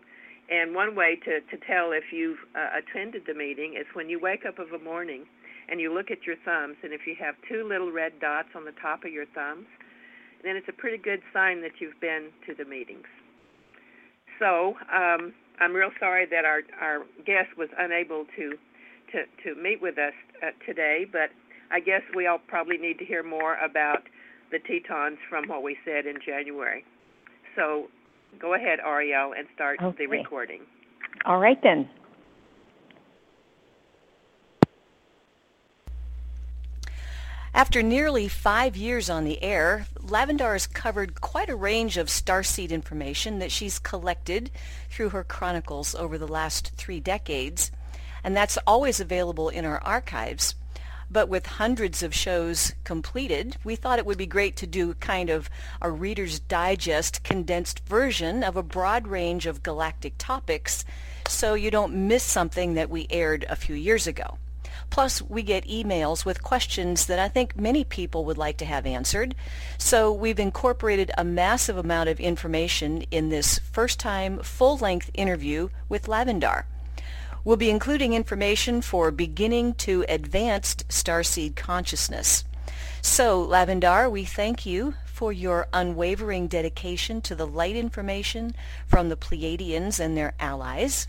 And 0.51 0.73
one 0.73 0.95
way 0.95 1.19
to, 1.25 1.41
to 1.41 1.67
tell 1.67 1.91
if 1.91 2.13
you've 2.13 2.39
uh, 2.55 2.79
attended 2.79 3.23
the 3.27 3.35
meeting 3.35 3.75
is 3.75 3.87
when 3.93 4.09
you 4.09 4.21
wake 4.21 4.47
up 4.47 4.61
of 4.61 4.73
a 4.73 4.79
morning 4.79 5.27
and 5.71 5.81
you 5.81 5.93
look 5.93 6.11
at 6.11 6.27
your 6.27 6.37
thumbs, 6.45 6.77
and 6.83 6.93
if 6.93 7.07
you 7.07 7.15
have 7.21 7.35
two 7.49 7.67
little 7.69 7.93
red 7.93 8.19
dots 8.21 8.49
on 8.57 8.65
the 8.65 8.75
top 8.83 9.05
of 9.05 9.13
your 9.13 9.27
thumbs, 9.35 9.67
then 10.43 10.57
it's 10.57 10.69
a 10.69 10.73
pretty 10.73 10.99
good 10.99 11.21
sign 11.33 11.61
that 11.63 11.81
you've 11.81 12.01
been 12.01 12.31
to 12.47 12.55
the 12.55 12.65
meetings. 12.65 13.07
So 14.39 14.75
um, 14.93 15.33
I'm 15.61 15.75
real 15.75 15.91
sorry 16.01 16.27
that 16.27 16.45
our 16.45 16.63
our 16.81 17.05
guest 17.27 17.57
was 17.57 17.69
unable 17.79 18.25
to 18.37 18.57
to 19.13 19.25
to 19.45 19.61
meet 19.61 19.83
with 19.83 19.99
us 19.99 20.15
uh, 20.43 20.51
today, 20.67 21.07
but 21.11 21.31
I 21.71 21.81
guess 21.81 22.03
we 22.17 22.27
all 22.27 22.41
probably 22.49 22.79
need 22.79 22.99
to 22.99 23.05
hear 23.05 23.23
more 23.23 23.57
about 23.59 24.03
the 24.51 24.59
Tetons 24.59 25.19
from 25.29 25.47
what 25.47 25.63
we 25.63 25.77
said 25.85 26.07
in 26.07 26.17
January. 26.25 26.85
So 27.55 27.87
go 28.41 28.55
ahead, 28.55 28.79
Arielle, 28.85 29.39
and 29.39 29.47
start 29.55 29.79
Okay. 29.83 29.97
the 29.99 30.07
recording. 30.07 30.63
All 31.27 31.39
right 31.39 31.59
then. 31.63 31.89
After 37.53 37.83
nearly 37.83 38.29
five 38.29 38.77
years 38.77 39.11
on 39.11 39.25
the 39.25 39.43
air, 39.43 39.87
Lavandar 39.99 40.53
has 40.53 40.69
covered 40.69 41.21
quite 41.21 41.49
a 41.49 41.57
range 41.57 41.97
of 41.97 42.07
starseed 42.07 42.71
information 42.71 43.41
that 43.41 43.51
she's 43.51 43.81
collected 43.81 44.53
through 44.89 45.09
her 45.09 45.25
chronicles 45.25 45.95
over 45.97 46.17
the 46.17 46.29
last 46.29 46.71
three 46.77 47.01
decades, 47.01 47.73
and 48.23 48.37
that's 48.37 48.57
always 48.69 49.01
available 49.01 49.49
in 49.49 49.65
our 49.65 49.83
archives. 49.83 50.55
But 51.11 51.29
with 51.29 51.45
hundreds 51.47 52.05
of 52.05 52.15
shows 52.15 52.73
completed, 52.85 53.57
we 53.65 53.75
thought 53.75 53.99
it 53.99 54.07
would 54.07 54.17
be 54.17 54.27
great 54.27 54.55
to 54.59 54.67
do 54.69 54.95
kind 54.95 55.29
of 55.29 55.51
a 55.83 55.91
Reader's 55.91 56.39
Digest 56.39 57.25
condensed 57.25 57.81
version 57.81 58.45
of 58.45 58.57
a 58.57 58.63
broad 58.63 59.09
range 59.09 59.47
of 59.47 59.65
galactic 59.65 60.15
topics 60.19 60.85
so 61.27 61.55
you 61.55 61.73
don't 61.73 62.07
miss 62.07 62.23
something 62.23 62.75
that 62.75 62.91
we 62.91 63.09
aired 63.11 63.45
a 63.49 63.57
few 63.57 63.75
years 63.75 64.07
ago. 64.07 64.39
Plus, 64.89 65.21
we 65.21 65.43
get 65.43 65.67
emails 65.67 66.25
with 66.25 66.43
questions 66.43 67.07
that 67.07 67.19
I 67.19 67.29
think 67.29 67.57
many 67.57 67.85
people 67.85 68.25
would 68.25 68.39
like 68.39 68.57
to 68.59 68.65
have 68.65 68.87
answered. 68.87 69.35
So 69.77 70.13
we've 70.13 70.41
incorporated 70.41 71.11
a 71.19 71.25
massive 71.25 71.77
amount 71.77 72.09
of 72.09 72.19
information 72.21 73.03
in 73.11 73.29
this 73.29 73.59
first-time 73.59 74.39
full-length 74.39 75.11
interview 75.13 75.69
with 75.89 76.07
Lavandar. 76.07 76.65
We'll 77.45 77.57
be 77.57 77.71
including 77.71 78.13
information 78.13 78.83
for 78.83 79.11
beginning 79.11 79.75
to 79.75 80.05
advanced 80.09 80.89
starseed 80.89 81.57
consciousness. 81.57 82.45
So, 83.03 83.47
Lavandar, 83.47 84.11
we 84.11 84.25
thank 84.25 84.67
you 84.67 84.95
for 85.07 85.33
your 85.33 85.69
unwavering 85.73 86.49
dedication 86.49 87.21
to 87.23 87.35
the 87.35 87.47
light 87.47 87.77
information 87.77 88.55
from 88.87 89.09
the 89.09 89.17
Pleiadians 89.17 90.01
and 90.01 90.17
their 90.17 90.35
allies, 90.41 91.07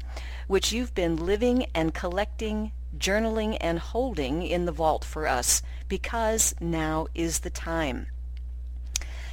which 0.47 0.71
you've 0.71 0.93
been 0.93 1.15
living 1.15 1.65
and 1.73 1.93
collecting, 1.93 2.71
journaling, 3.01 3.57
and 3.59 3.79
holding 3.79 4.43
in 4.43 4.65
the 4.65 4.71
vault 4.71 5.03
for 5.03 5.27
us, 5.27 5.61
because 5.89 6.55
now 6.61 7.07
is 7.13 7.39
the 7.39 7.49
time. 7.49 8.07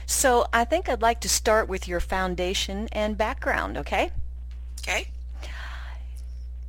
So 0.07 0.47
I 0.53 0.65
think 0.65 0.89
I'd 0.89 1.03
like 1.03 1.21
to 1.21 1.29
start 1.29 1.69
with 1.69 1.87
your 1.87 2.01
foundation 2.01 2.89
and 2.93 3.19
background, 3.19 3.77
okay? 3.77 4.11
Okay. 4.81 5.09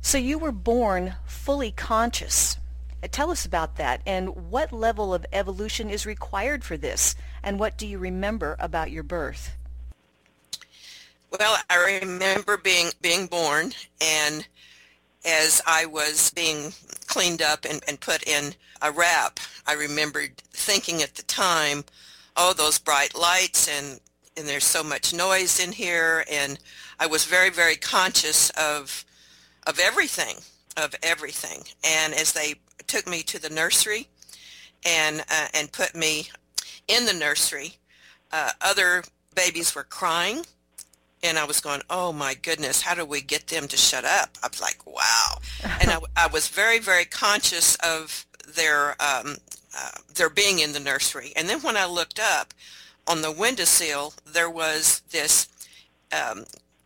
So 0.02 0.18
you 0.18 0.38
were 0.38 0.52
born 0.52 1.14
fully 1.26 1.70
conscious. 1.70 2.58
Uh, 3.02 3.08
Tell 3.10 3.30
us 3.30 3.46
about 3.46 3.76
that 3.76 4.02
and 4.06 4.50
what 4.50 4.72
level 4.72 5.14
of 5.14 5.24
evolution 5.32 5.88
is 5.88 6.04
required 6.04 6.64
for 6.64 6.76
this 6.76 7.16
and 7.42 7.58
what 7.58 7.78
do 7.78 7.86
you 7.86 7.98
remember 7.98 8.56
about 8.58 8.90
your 8.90 9.02
birth? 9.02 9.56
Well, 11.30 11.56
I 11.70 12.00
remember 12.02 12.56
being 12.56 12.90
being 13.00 13.26
born, 13.26 13.72
and 14.00 14.46
as 15.24 15.60
I 15.66 15.86
was 15.86 16.30
being 16.30 16.72
cleaned 17.06 17.42
up 17.42 17.64
and, 17.68 17.82
and 17.86 18.00
put 18.00 18.26
in 18.26 18.54
a 18.82 18.90
wrap, 18.90 19.40
I 19.66 19.74
remembered 19.74 20.38
thinking 20.52 21.02
at 21.02 21.14
the 21.14 21.22
time, 21.22 21.84
"Oh, 22.36 22.52
those 22.52 22.78
bright 22.78 23.14
lights, 23.14 23.68
and 23.68 24.00
and 24.36 24.48
there's 24.48 24.64
so 24.64 24.82
much 24.82 25.12
noise 25.12 25.60
in 25.60 25.72
here," 25.72 26.24
and 26.30 26.58
I 26.98 27.06
was 27.06 27.24
very, 27.24 27.50
very 27.50 27.76
conscious 27.76 28.50
of 28.50 29.04
of 29.66 29.78
everything, 29.78 30.36
of 30.76 30.94
everything. 31.02 31.64
And 31.84 32.14
as 32.14 32.32
they 32.32 32.54
took 32.86 33.06
me 33.06 33.22
to 33.24 33.38
the 33.38 33.50
nursery, 33.50 34.08
and 34.84 35.24
uh, 35.30 35.48
and 35.54 35.72
put 35.72 35.94
me 35.94 36.30
in 36.88 37.04
the 37.04 37.12
nursery, 37.12 37.76
uh, 38.32 38.52
other 38.60 39.04
babies 39.34 39.74
were 39.74 39.84
crying 39.84 40.44
and 41.22 41.38
I 41.38 41.44
was 41.44 41.60
going, 41.60 41.82
oh 41.90 42.12
my 42.12 42.34
goodness, 42.34 42.80
how 42.80 42.94
do 42.94 43.04
we 43.04 43.20
get 43.20 43.48
them 43.48 43.68
to 43.68 43.76
shut 43.76 44.04
up? 44.04 44.38
I 44.42 44.48
was 44.48 44.60
like, 44.60 44.86
wow. 44.86 45.38
and 45.80 45.90
I, 45.90 45.98
I 46.16 46.26
was 46.28 46.48
very, 46.48 46.78
very 46.78 47.04
conscious 47.04 47.76
of 47.76 48.26
their 48.56 48.90
um, 49.00 49.36
uh, 49.76 49.90
their 50.14 50.30
being 50.30 50.58
in 50.58 50.72
the 50.72 50.80
nursery. 50.80 51.32
And 51.36 51.48
then 51.48 51.60
when 51.60 51.76
I 51.76 51.86
looked 51.86 52.18
up 52.18 52.54
on 53.06 53.22
the 53.22 53.30
windowsill, 53.30 54.14
there 54.26 54.50
was 54.50 55.02
this 55.10 55.48
um, 56.12 56.44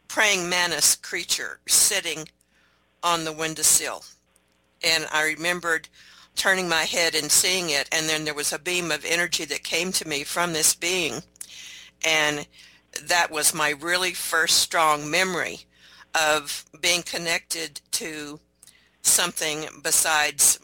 praying 0.08 0.48
mantis 0.48 0.96
creature 0.96 1.60
sitting 1.66 2.28
on 3.02 3.24
the 3.24 3.32
windowsill. 3.32 4.04
And 4.82 5.06
I 5.12 5.24
remembered 5.24 5.88
turning 6.36 6.68
my 6.68 6.82
head 6.82 7.14
and 7.14 7.30
seeing 7.30 7.70
it, 7.70 7.88
and 7.92 8.08
then 8.08 8.24
there 8.24 8.34
was 8.34 8.52
a 8.52 8.58
beam 8.58 8.90
of 8.90 9.04
energy 9.04 9.44
that 9.46 9.62
came 9.62 9.92
to 9.92 10.08
me 10.08 10.24
from 10.24 10.52
this 10.52 10.74
being. 10.74 11.22
And 12.04 12.46
that 13.02 13.30
was 13.30 13.54
my 13.54 13.70
really 13.70 14.12
first 14.12 14.58
strong 14.58 15.10
memory 15.10 15.60
of 16.14 16.64
being 16.80 17.02
connected 17.02 17.80
to 17.92 18.40
something 19.02 19.66
besides 19.82 20.58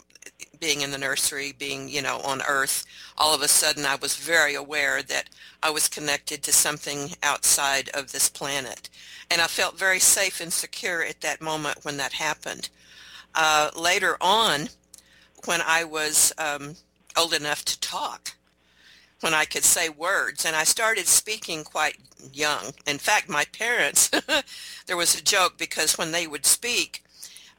being 0.61 0.83
in 0.83 0.91
the 0.91 0.99
nursery, 0.99 1.53
being, 1.53 1.89
you 1.89 2.03
know, 2.03 2.19
on 2.19 2.43
Earth. 2.43 2.85
All 3.17 3.35
of 3.35 3.43
a 3.43 3.49
sudden, 3.49 3.87
I 3.87 3.97
was 3.97 4.17
very 4.17 4.55
aware 4.55 5.03
that 5.03 5.31
I 5.63 5.71
was 5.71 5.89
connected 5.89 6.43
to 6.43 6.53
something 6.53 7.13
outside 7.23 7.89
of 7.95 8.13
this 8.13 8.29
planet. 8.29 8.89
And 9.31 9.41
I 9.41 9.47
felt 9.47 9.79
very 9.79 9.99
safe 9.99 10.41
and 10.41 10.53
secure 10.53 11.03
at 11.03 11.21
that 11.23 11.41
moment 11.41 11.79
when 11.85 11.97
that 11.97 12.13
happened. 12.13 12.69
Uh, 13.35 13.71
later 13.77 14.17
on, 14.21 14.69
when 15.47 15.61
I 15.63 15.85
was 15.85 16.33
um, 16.37 16.75
old 17.17 17.33
enough 17.33 17.65
to 17.67 17.81
talk, 17.81 18.33
when 19.21 19.35
I 19.35 19.45
could 19.45 19.65
say 19.65 19.89
words. 19.89 20.45
And 20.45 20.57
I 20.57 20.65
started 20.65 21.07
speaking 21.07 21.65
quite 21.65 21.99
young. 22.33 22.73
In 22.87 22.99
fact, 22.99 23.29
my 23.29 23.45
parents, 23.53 24.11
there 24.87 24.97
was 24.97 25.15
a 25.15 25.23
joke 25.23 25.59
because 25.59 25.99
when 25.99 26.13
they 26.13 26.27
would 26.27 26.47
speak, 26.47 27.05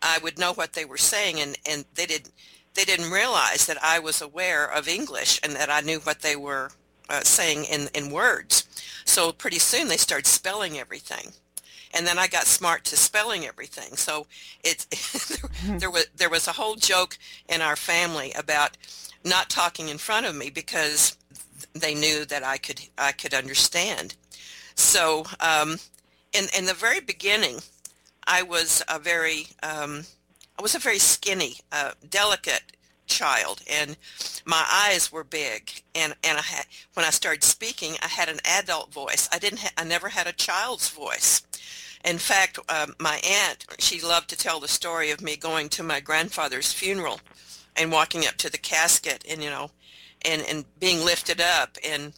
I 0.01 0.19
would 0.23 0.39
know 0.39 0.53
what 0.53 0.73
they 0.73 0.85
were 0.85 0.97
saying 0.97 1.39
and, 1.39 1.57
and 1.69 1.85
they 1.95 2.05
didn't 2.05 2.31
they 2.73 2.85
didn't 2.85 3.11
realize 3.11 3.65
that 3.65 3.83
I 3.83 3.99
was 3.99 4.21
aware 4.21 4.65
of 4.65 4.87
English 4.87 5.41
and 5.43 5.53
that 5.57 5.69
I 5.69 5.81
knew 5.81 5.99
what 5.99 6.21
they 6.21 6.37
were 6.37 6.71
uh, 7.09 7.21
saying 7.21 7.65
in, 7.65 7.89
in 7.93 8.11
words. 8.11 8.65
So 9.03 9.33
pretty 9.33 9.59
soon 9.59 9.89
they 9.89 9.97
started 9.97 10.25
spelling 10.25 10.79
everything. 10.79 11.33
And 11.93 12.07
then 12.07 12.17
I 12.17 12.27
got 12.27 12.45
smart 12.45 12.85
to 12.85 12.95
spelling 12.95 13.45
everything. 13.45 13.97
So 13.97 14.25
it 14.63 14.87
there 15.65 15.91
was 15.91 16.07
there 16.15 16.29
was 16.29 16.47
a 16.47 16.53
whole 16.53 16.75
joke 16.75 17.17
in 17.49 17.61
our 17.61 17.75
family 17.75 18.31
about 18.31 18.77
not 19.25 19.49
talking 19.49 19.89
in 19.89 19.97
front 19.97 20.25
of 20.25 20.35
me 20.35 20.49
because 20.49 21.17
they 21.73 21.95
knew 21.95 22.25
that 22.25 22.43
I 22.43 22.57
could 22.57 22.81
I 22.97 23.11
could 23.11 23.33
understand. 23.33 24.15
So 24.75 25.25
um, 25.39 25.77
in 26.33 26.45
in 26.57 26.65
the 26.65 26.73
very 26.73 26.99
beginning, 26.99 27.59
I 28.25 28.43
was 28.43 28.83
a 28.87 28.99
very 28.99 29.47
um, 29.63 30.03
I 30.57 30.61
was 30.61 30.75
a 30.75 30.79
very 30.79 30.99
skinny, 30.99 31.55
uh, 31.71 31.91
delicate 32.09 32.77
child, 33.07 33.61
and 33.69 33.97
my 34.45 34.63
eyes 34.71 35.11
were 35.11 35.23
big. 35.23 35.83
And 35.95 36.15
and 36.23 36.37
I 36.37 36.41
had, 36.41 36.65
when 36.93 37.05
I 37.05 37.09
started 37.09 37.43
speaking, 37.43 37.95
I 38.01 38.07
had 38.07 38.29
an 38.29 38.39
adult 38.45 38.93
voice. 38.93 39.27
I 39.31 39.39
didn't 39.39 39.59
ha- 39.59 39.73
I 39.77 39.83
never 39.83 40.09
had 40.09 40.27
a 40.27 40.33
child's 40.33 40.89
voice. 40.89 41.41
In 42.03 42.17
fact, 42.17 42.57
um, 42.69 42.95
my 42.99 43.19
aunt 43.23 43.65
she 43.79 44.01
loved 44.01 44.29
to 44.29 44.37
tell 44.37 44.59
the 44.59 44.67
story 44.67 45.11
of 45.11 45.21
me 45.21 45.35
going 45.35 45.69
to 45.69 45.83
my 45.83 45.99
grandfather's 45.99 46.73
funeral 46.73 47.19
and 47.75 47.91
walking 47.91 48.25
up 48.25 48.35
to 48.37 48.49
the 48.51 48.57
casket 48.57 49.23
and 49.29 49.43
you 49.43 49.49
know 49.49 49.71
and 50.25 50.41
and 50.43 50.65
being 50.79 51.03
lifted 51.03 51.41
up 51.41 51.77
and 51.85 52.13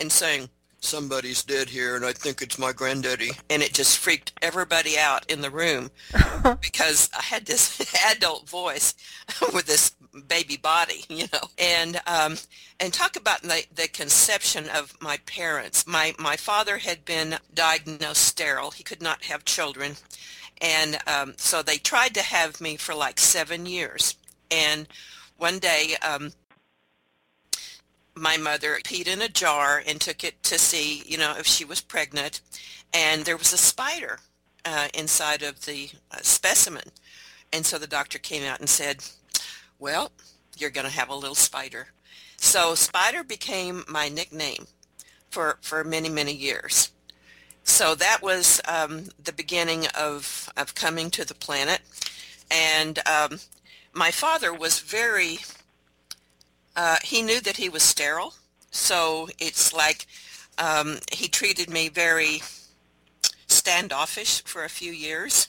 and 0.00 0.10
saying 0.10 0.48
somebody's 0.80 1.42
dead 1.42 1.70
here 1.70 1.96
and 1.96 2.04
I 2.04 2.12
think 2.12 2.42
it's 2.42 2.58
my 2.58 2.72
granddaddy. 2.72 3.30
and 3.48 3.62
it 3.62 3.72
just 3.72 3.96
freaked 3.96 4.32
everybody 4.42 4.98
out 4.98 5.30
in 5.30 5.40
the 5.40 5.50
room 5.50 5.90
because 6.60 7.08
I 7.16 7.22
had 7.22 7.46
this 7.46 7.94
adult 8.10 8.48
voice 8.48 8.94
with 9.54 9.66
this 9.66 9.92
baby 10.28 10.56
body 10.56 11.04
you 11.08 11.26
know. 11.32 11.48
And 11.58 12.00
um 12.06 12.36
and 12.78 12.92
talk 12.92 13.16
about 13.16 13.42
the, 13.42 13.64
the 13.74 13.88
conception 13.88 14.68
of 14.68 14.94
my 15.00 15.18
parents. 15.26 15.86
My 15.86 16.14
my 16.18 16.36
father 16.36 16.78
had 16.78 17.04
been 17.04 17.36
diagnosed 17.54 18.22
sterile. 18.22 18.72
He 18.72 18.82
could 18.82 19.02
not 19.02 19.24
have 19.24 19.44
children. 19.44 19.96
And 20.60 20.98
um, 21.06 21.34
so 21.36 21.62
they 21.62 21.78
tried 21.78 22.14
to 22.14 22.22
have 22.22 22.60
me 22.60 22.76
for 22.76 22.94
like 22.94 23.18
seven 23.18 23.66
years. 23.66 24.16
And 24.50 24.88
one 25.36 25.58
day 25.58 25.96
um, 26.02 26.32
my 28.16 28.36
mother 28.36 28.78
peed 28.84 29.06
in 29.06 29.22
a 29.22 29.28
jar 29.28 29.82
and 29.86 30.00
took 30.00 30.22
it 30.22 30.42
to 30.44 30.58
see, 30.58 31.02
you 31.06 31.18
know, 31.18 31.34
if 31.38 31.46
she 31.46 31.64
was 31.64 31.80
pregnant. 31.80 32.40
And 32.92 33.24
there 33.24 33.36
was 33.36 33.52
a 33.52 33.58
spider 33.58 34.18
uh, 34.64 34.88
inside 34.94 35.42
of 35.42 35.64
the 35.66 35.90
uh, 36.10 36.18
specimen. 36.22 36.84
And 37.52 37.66
so 37.66 37.78
the 37.78 37.86
doctor 37.86 38.18
came 38.18 38.44
out 38.44 38.60
and 38.60 38.68
said, 38.68 39.04
well, 39.78 40.12
you're 40.56 40.70
going 40.70 40.86
to 40.86 40.92
have 40.92 41.08
a 41.08 41.14
little 41.14 41.34
spider. 41.34 41.88
So 42.36 42.74
spider 42.74 43.24
became 43.24 43.84
my 43.88 44.08
nickname 44.08 44.66
for, 45.30 45.58
for 45.60 45.82
many, 45.82 46.08
many 46.08 46.32
years. 46.32 46.90
So 47.64 47.94
that 47.94 48.22
was 48.22 48.60
um, 48.68 49.06
the 49.22 49.32
beginning 49.32 49.86
of, 49.98 50.50
of 50.56 50.74
coming 50.74 51.10
to 51.10 51.24
the 51.24 51.34
planet. 51.34 51.80
And 52.50 53.00
um, 53.08 53.40
my 53.92 54.10
father 54.10 54.52
was 54.52 54.80
very 54.80 55.38
uh, 56.76 56.96
he 57.02 57.22
knew 57.22 57.40
that 57.40 57.56
he 57.56 57.68
was 57.68 57.82
sterile, 57.82 58.34
so 58.70 59.28
it's 59.38 59.72
like 59.72 60.06
um, 60.58 60.98
he 61.12 61.28
treated 61.28 61.70
me 61.70 61.88
very 61.88 62.42
standoffish 63.46 64.42
for 64.44 64.64
a 64.64 64.68
few 64.68 64.92
years 64.92 65.48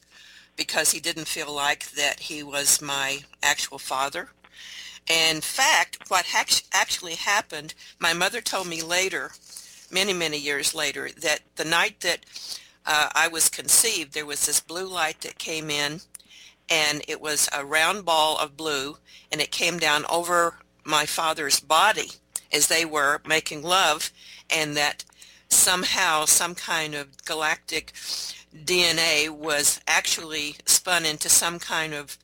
because 0.56 0.92
he 0.92 1.00
didn't 1.00 1.28
feel 1.28 1.54
like 1.54 1.92
that 1.92 2.20
he 2.22 2.44
was 2.44 2.82
my 2.82 3.20
actual 3.44 3.78
father. 3.78 4.30
In 5.08 5.42
fact, 5.42 6.00
what 6.08 6.26
actually 6.74 7.16
happened, 7.16 7.74
my 8.00 8.14
mother 8.14 8.42
told 8.42 8.68
me 8.68 8.82
later, 8.82 9.32
many, 9.92 10.14
many 10.14 10.38
years 10.38 10.74
later, 10.74 11.10
that 11.22 11.42
the 11.58 11.66
night 11.66 12.00
that 12.00 12.26
uh, 12.86 13.10
I 13.14 13.28
was 13.28 13.50
conceived, 13.50 14.14
there 14.14 14.26
was 14.26 14.46
this 14.46 14.60
blue 14.60 14.88
light 14.88 15.22
that 15.22 15.38
came 15.38 15.70
in, 15.70 16.02
and 16.70 17.04
it 17.08 17.22
was 17.22 17.50
a 17.54 17.66
round 17.66 18.06
ball 18.06 18.38
of 18.40 18.58
blue, 18.58 18.98
and 19.32 19.42
it 19.42 19.52
came 19.52 19.78
down 19.78 20.06
over 20.10 20.56
my 20.86 21.06
father's 21.06 21.60
body 21.60 22.12
as 22.54 22.68
they 22.68 22.86
were 22.86 23.22
making 23.28 23.64
love, 23.64 24.12
and 24.50 24.78
that 24.78 25.04
somehow 25.50 26.26
some 26.26 26.56
kind 26.56 26.96
of 26.96 27.24
galactic 27.26 27.92
DNA 28.56 29.30
was 29.30 29.82
actually 29.88 30.56
spun 30.66 31.06
into 31.06 31.28
some 31.28 31.60
kind 31.60 31.94
of 31.94 32.18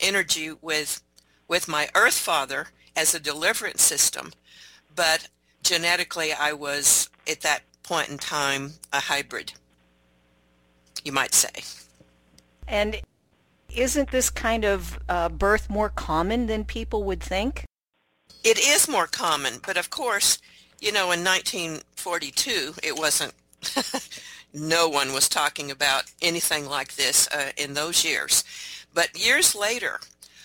energy 0.00 0.52
with 0.60 1.02
with 1.46 1.66
my 1.66 1.88
earth 1.94 2.18
father 2.18 2.68
as 2.94 3.14
a 3.14 3.20
deliverance 3.20 3.82
system. 3.82 4.32
But 4.94 5.28
genetically 5.62 6.32
I 6.32 6.52
was 6.52 7.08
at 7.26 7.40
that 7.40 7.62
point 7.82 8.10
in 8.10 8.18
time 8.18 8.74
a 8.92 9.00
hybrid 9.00 9.54
you 11.04 11.12
might 11.12 11.34
say. 11.34 11.50
And 12.66 13.00
isn't 13.74 14.10
this 14.10 14.30
kind 14.30 14.64
of 14.64 14.98
uh, 15.08 15.28
birth 15.28 15.70
more 15.70 15.88
common 15.88 16.46
than 16.46 16.64
people 16.64 17.04
would 17.04 17.22
think 17.22 17.64
it 18.44 18.58
is 18.58 18.88
more 18.88 19.06
common 19.06 19.54
but 19.64 19.76
of 19.76 19.90
course 19.90 20.38
you 20.80 20.92
know 20.92 21.10
in 21.12 21.24
1942 21.24 22.74
it 22.82 22.96
wasn't 22.96 23.32
no 24.52 24.88
one 24.88 25.12
was 25.12 25.28
talking 25.28 25.70
about 25.70 26.04
anything 26.22 26.66
like 26.66 26.94
this 26.94 27.28
uh, 27.28 27.50
in 27.56 27.74
those 27.74 28.04
years. 28.04 28.44
But 28.94 29.18
years 29.18 29.54
later, 29.54 30.00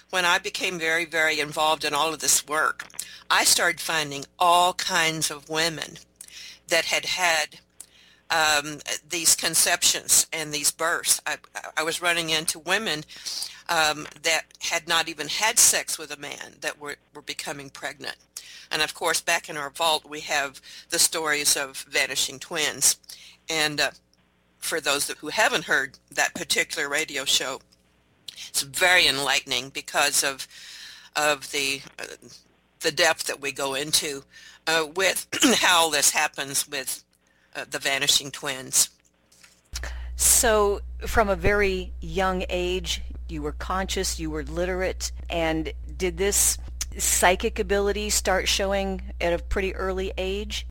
when 0.10 0.25
I 0.25 0.38
became 0.38 0.77
very, 0.77 1.06
very 1.06 1.39
involved 1.39 1.86
in 1.86 1.93
all 1.93 2.13
of 2.13 2.19
this 2.19 2.45
work, 2.45 2.86
I 3.29 3.43
started 3.45 3.79
finding 3.79 4.25
all 4.38 4.73
kinds 4.73 5.32
of 5.32 5.49
women 5.49 5.97
that 6.67 6.86
had 6.86 7.06
had 7.06 7.60
um, 8.29 8.79
these 9.08 9.36
conceptions 9.36 10.27
and 10.34 10.53
these 10.53 10.71
births. 10.71 11.21
I, 11.25 11.38
I 11.77 11.84
was 11.84 12.01
running 12.01 12.29
into 12.29 12.60
women 12.60 13.03
um, 13.69 14.08
that 14.23 14.43
had 14.60 14.88
not 14.88 15.08
even 15.08 15.28
had 15.28 15.60
sex 15.60 15.97
with 15.97 16.12
a 16.12 16.19
man 16.19 16.56
that 16.62 16.80
were, 16.80 16.97
were 17.13 17.21
becoming 17.21 17.69
pregnant. 17.69 18.15
And 18.71 18.82
of 18.82 18.93
course, 18.93 19.21
back 19.21 19.49
in 19.49 19.58
our 19.58 19.69
vault, 19.69 20.06
we 20.08 20.21
have 20.21 20.62
the 20.89 20.99
stories 20.99 21.56
of 21.56 21.86
vanishing 21.89 22.39
twins. 22.39 22.97
And 23.49 23.80
uh, 23.80 23.91
for 24.58 24.80
those 24.80 25.10
who 25.10 25.30
haven't 25.30 25.65
heard 25.65 25.99
that 26.12 26.34
particular 26.34 26.89
radio 26.89 27.26
show, 27.26 27.62
it's 28.49 28.62
very 28.62 29.08
enlightening 29.08 29.69
because 29.69 30.23
of 30.23 30.47
of 31.15 31.52
the 31.52 31.82
uh, 31.99 32.06
the 32.80 32.91
depth 32.91 33.26
that 33.26 33.41
we 33.41 33.52
go 33.52 33.76
into 33.76 34.23
uh, 34.67 34.88
with 34.95 35.28
how 35.58 35.89
this 35.89 36.12
happens 36.12 36.67
with 36.67 37.04
uh, 37.56 37.65
the 37.69 37.80
vanishing 37.80 38.32
twins. 38.32 38.89
So, 40.15 40.82
from 41.06 41.30
a 41.30 41.36
very 41.36 41.91
young 41.99 42.45
age, 42.49 43.02
you 43.33 43.41
were 43.41 43.51
conscious, 43.51 44.19
you 44.19 44.29
were 44.29 44.43
literate, 44.43 45.11
and 45.29 45.73
did 45.97 46.17
this 46.17 46.57
psychic 46.97 47.59
ability 47.59 48.09
start 48.11 48.47
showing 48.47 49.01
at 49.19 49.33
a 49.33 49.39
pretty 49.39 49.75
early 49.75 50.13
age? 50.17 50.67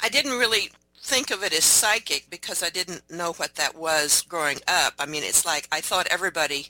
I 0.00 0.08
didn't 0.08 0.38
really 0.38 0.70
think 1.00 1.30
of 1.30 1.44
it 1.44 1.56
as 1.56 1.64
psychic 1.64 2.26
because 2.28 2.62
I 2.62 2.68
didn't 2.68 3.08
know 3.08 3.32
what 3.34 3.54
that 3.54 3.76
was 3.76 4.22
growing 4.22 4.58
up. 4.66 4.94
I 4.98 5.06
mean, 5.06 5.22
it's 5.22 5.46
like 5.46 5.68
I 5.70 5.80
thought 5.80 6.08
everybody, 6.10 6.66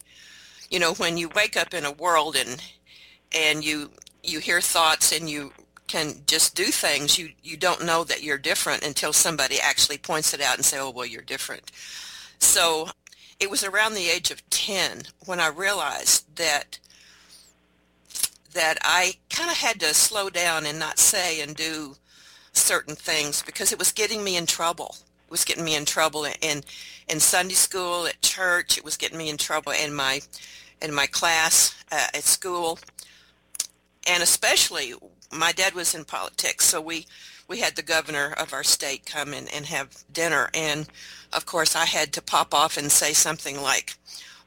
you 0.70 0.78
know, 0.78 0.92
when 0.94 1.16
you 1.16 1.30
wake 1.30 1.56
up 1.56 1.72
in 1.72 1.84
a 1.84 1.92
world 1.92 2.36
and 2.36 2.62
and 3.34 3.64
you 3.64 3.90
you 4.22 4.40
hear 4.40 4.60
thoughts 4.60 5.12
and 5.12 5.28
you 5.28 5.52
can 5.86 6.16
just 6.26 6.54
do 6.54 6.64
things, 6.64 7.18
you 7.18 7.30
you 7.42 7.56
don't 7.56 7.84
know 7.84 8.04
that 8.04 8.22
you're 8.22 8.38
different 8.38 8.84
until 8.84 9.12
somebody 9.12 9.58
actually 9.58 9.98
points 9.98 10.34
it 10.34 10.40
out 10.40 10.56
and 10.56 10.64
say, 10.64 10.78
"Oh, 10.78 10.90
well, 10.90 11.06
you're 11.06 11.22
different." 11.22 11.72
So, 12.38 12.90
it 13.38 13.50
was 13.50 13.64
around 13.64 13.94
the 13.94 14.08
age 14.08 14.30
of 14.30 14.48
10 14.50 15.02
when 15.24 15.40
I 15.40 15.48
realized 15.48 16.36
that 16.36 16.78
that 18.52 18.78
I 18.80 19.16
kind 19.28 19.50
of 19.50 19.58
had 19.58 19.78
to 19.80 19.92
slow 19.92 20.30
down 20.30 20.64
and 20.64 20.78
not 20.78 20.98
say 20.98 21.42
and 21.42 21.54
do 21.54 21.96
certain 22.54 22.96
things 22.96 23.42
because 23.42 23.70
it 23.70 23.78
was 23.78 23.92
getting 23.92 24.24
me 24.24 24.34
in 24.36 24.46
trouble. 24.46 24.96
It 25.26 25.30
was 25.30 25.44
getting 25.44 25.64
me 25.64 25.76
in 25.76 25.84
trouble 25.84 26.24
in 26.24 26.62
in 27.08 27.20
Sunday 27.20 27.54
school, 27.54 28.06
at 28.06 28.22
church. 28.22 28.78
It 28.78 28.84
was 28.84 28.96
getting 28.96 29.18
me 29.18 29.28
in 29.28 29.36
trouble 29.36 29.72
in 29.72 29.94
my 29.94 30.20
in 30.80 30.94
my 30.94 31.06
class 31.06 31.74
uh, 31.92 32.06
at 32.14 32.24
school, 32.24 32.78
and 34.08 34.22
especially 34.22 34.94
my 35.32 35.52
dad 35.52 35.74
was 35.74 35.94
in 35.94 36.04
politics, 36.04 36.64
so 36.64 36.80
we 36.80 37.06
we 37.48 37.60
had 37.60 37.76
the 37.76 37.82
governor 37.82 38.34
of 38.38 38.52
our 38.52 38.64
state 38.64 39.06
come 39.06 39.34
in 39.34 39.48
and 39.48 39.66
have 39.66 40.04
dinner, 40.12 40.48
and 40.54 40.86
of 41.32 41.46
course 41.46 41.76
I 41.76 41.84
had 41.84 42.12
to 42.14 42.22
pop 42.22 42.54
off 42.54 42.76
and 42.76 42.90
say 42.90 43.12
something 43.12 43.60
like, 43.60 43.94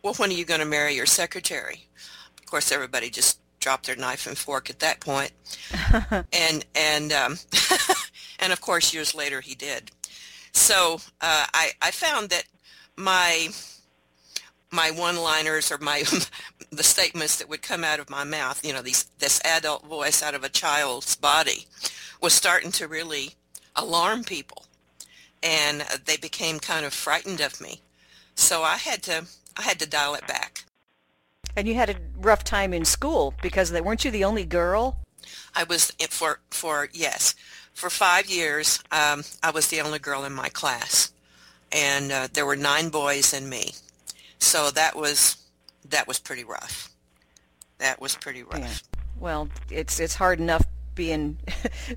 "Well, 0.02 0.13
when 0.15 0.30
are 0.30 0.34
you 0.34 0.46
going 0.46 0.60
to 0.60 0.65
marry 0.65 0.96
your 0.96 1.06
secretary?" 1.06 1.88
Of 2.38 2.46
course, 2.46 2.72
everybody 2.72 3.10
just 3.10 3.39
dropped 3.60 3.86
their 3.86 3.96
knife 3.96 4.26
and 4.26 4.38
fork 4.38 4.70
at 4.70 4.80
that 4.80 5.00
point. 5.00 5.32
and 6.34 6.65
and 6.76 7.12
um, 7.12 7.38
and 8.39 8.54
of 8.54 8.62
course 8.62 8.94
years 8.94 9.13
later 9.13 9.42
he 9.42 9.56
did. 9.56 9.92
So 10.52 10.96
uh, 11.22 11.46
I 11.54 11.72
I 11.82 11.92
found 11.92 12.30
that 12.30 12.46
my 12.96 13.50
my 14.72 14.92
one-liners 14.92 15.72
or 15.72 15.78
my 15.80 16.04
the 16.72 16.84
statements 16.84 17.38
that 17.38 17.50
would 17.50 17.62
come 17.62 17.84
out 17.84 18.00
of 18.00 18.10
my 18.10 18.24
mouth, 18.24 18.63
you 18.65 18.74
know, 18.74 18.82
these 18.82 19.06
this 19.20 19.42
adult 19.44 19.86
voice 19.86 20.22
out 20.22 20.36
of 20.36 20.44
a 20.44 20.50
child's 20.50 21.15
body, 21.15 21.65
was 22.22 22.34
starting 22.34 22.72
to 22.74 22.88
really 22.88 23.36
alarm 23.76 24.24
people, 24.24 24.65
and 25.43 25.82
they 26.06 26.17
became 26.17 26.60
kind 26.60 26.86
of 26.86 26.93
frightened 26.93 27.41
of 27.41 27.62
me. 27.62 27.82
So 28.36 28.63
I 28.63 28.78
had 28.78 29.04
to 29.04 29.25
I 29.58 29.63
had 29.63 29.80
to 29.80 29.89
dial 29.89 30.15
it 30.15 30.25
back. 30.28 30.63
And 31.56 31.67
you 31.67 31.75
had 31.75 31.89
a 31.89 31.95
rough 32.17 32.43
time 32.43 32.73
in 32.73 32.86
school 32.86 33.34
because 33.41 33.71
they 33.71 33.82
weren't 33.82 34.06
you 34.06 34.12
the 34.12 34.23
only 34.23 34.45
girl? 34.45 34.99
I 35.56 35.63
was 35.63 35.91
for 36.10 36.39
for 36.49 36.89
yes, 36.93 37.36
for 37.73 37.89
five 37.89 38.30
years. 38.30 38.82
Um, 38.91 39.23
I 39.43 39.52
was 39.52 39.67
the 39.67 39.82
only 39.82 39.99
girl 39.99 40.23
in 40.23 40.34
my 40.34 40.49
class, 40.49 41.12
and 41.71 42.12
uh, 42.12 42.28
there 42.32 42.45
were 42.45 42.56
nine 42.56 42.89
boys 42.89 43.34
and 43.34 43.49
me. 43.49 43.73
So 44.39 44.71
that 44.71 44.95
was 44.95 45.38
that 45.89 46.08
was 46.08 46.19
pretty 46.19 46.43
rough. 46.43 46.89
That 47.80 48.02
was 48.02 48.15
pretty 48.15 48.43
rough. 48.43 48.60
Yeah. 48.60 48.99
Well, 49.19 49.49
it's 49.69 49.99
it's 49.99 50.15
hard 50.15 50.39
enough 50.39 50.63
being 51.00 51.38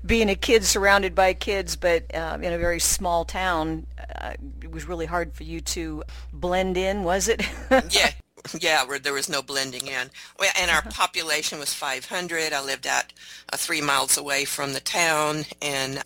being 0.05 0.29
a 0.29 0.35
kid 0.35 0.63
surrounded 0.63 1.13
by 1.13 1.33
kids, 1.33 1.75
but 1.75 2.03
uh, 2.15 2.37
in 2.41 2.53
a 2.53 2.57
very 2.57 2.79
small 2.79 3.25
town, 3.25 3.85
uh, 4.15 4.31
it 4.61 4.71
was 4.71 4.87
really 4.87 5.05
hard 5.05 5.33
for 5.33 5.43
you 5.43 5.59
to 5.59 6.03
blend 6.31 6.77
in. 6.77 7.03
Was 7.03 7.27
it? 7.27 7.45
yeah, 7.89 8.11
yeah, 8.57 8.85
where 8.85 8.99
there 8.99 9.11
was 9.11 9.27
no 9.27 9.41
blending 9.41 9.87
in. 9.87 10.09
And 10.57 10.71
our 10.71 10.83
population 10.83 11.59
was 11.59 11.73
500. 11.73 12.53
I 12.53 12.63
lived 12.63 12.87
out 12.87 13.11
uh, 13.51 13.57
three 13.57 13.81
miles 13.81 14.17
away 14.17 14.45
from 14.45 14.71
the 14.71 14.79
town, 14.79 15.43
and 15.61 16.01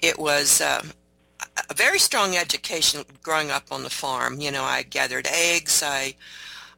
it 0.00 0.18
was 0.18 0.60
uh, 0.60 0.82
a 1.70 1.74
very 1.74 2.00
strong 2.00 2.34
education 2.34 3.04
growing 3.22 3.52
up 3.52 3.70
on 3.70 3.84
the 3.84 3.90
farm. 3.90 4.40
You 4.40 4.50
know, 4.50 4.64
I 4.64 4.82
gathered 4.82 5.28
eggs, 5.28 5.84
I, 5.86 6.16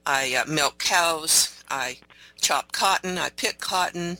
I 0.04 0.34
uh, 0.34 0.50
milked 0.50 0.84
cows, 0.84 1.64
I 1.70 1.96
chopped 2.42 2.72
cotton, 2.72 3.16
I 3.16 3.30
picked 3.30 3.62
cotton. 3.62 4.18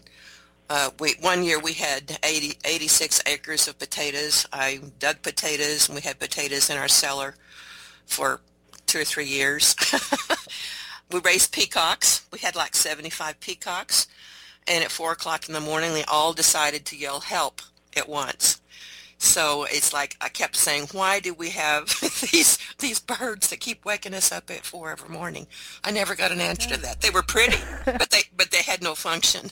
Uh, 0.69 0.91
we, 0.99 1.15
one 1.21 1.45
year 1.45 1.59
we 1.61 1.75
had 1.75 2.19
80, 2.23 2.59
86 2.65 3.23
acres 3.27 3.69
of 3.69 3.79
potatoes. 3.79 4.47
I 4.53 4.81
dug 4.99 5.23
potatoes, 5.23 5.89
and 5.89 5.95
we 5.95 6.03
had 6.03 6.19
potatoes 6.19 6.71
in 6.71 6.77
our 6.77 6.89
cellar 6.89 7.37
for 8.05 8.41
two 8.87 9.01
or 9.01 9.05
three 9.05 9.27
years. 9.27 9.77
we 11.13 11.21
raised 11.21 11.53
peacocks. 11.53 12.27
We 12.33 12.39
had 12.41 12.57
like 12.57 12.75
75 12.75 13.39
peacocks. 13.41 14.07
And 14.69 14.83
at 14.83 14.91
4 14.91 15.13
o'clock 15.13 15.47
in 15.49 15.55
the 15.55 15.61
morning, 15.61 15.93
they 15.93 16.05
all 16.05 16.33
decided 16.33 16.85
to 16.87 16.97
yell 16.97 17.21
help 17.21 17.63
at 17.97 18.09
once. 18.09 18.61
So 19.19 19.65
it's 19.65 19.93
like 19.93 20.17
I 20.21 20.29
kept 20.29 20.57
saying, 20.57 20.89
why 20.93 21.21
do 21.21 21.33
we 21.33 21.51
have 21.51 21.87
these 22.33 22.59
these 22.79 23.01
birds 23.01 23.49
that 23.49 23.61
keep 23.61 23.85
waking 23.85 24.15
us 24.15 24.31
up 24.31 24.51
at 24.51 24.65
four 24.65 24.91
every 24.91 25.09
morning? 25.09 25.47
I 25.83 25.91
never 25.91 26.15
got 26.15 26.33
an 26.33 26.41
answer 26.41 26.69
to 26.71 26.81
that. 26.83 27.01
They 27.01 27.11
were 27.11 27.23
pretty, 27.23 27.57
but 27.87 28.11
they 28.11 28.23
but 28.37 28.51
they 28.51 28.63
had 28.63 28.83
no 28.83 28.95
function. 28.95 29.51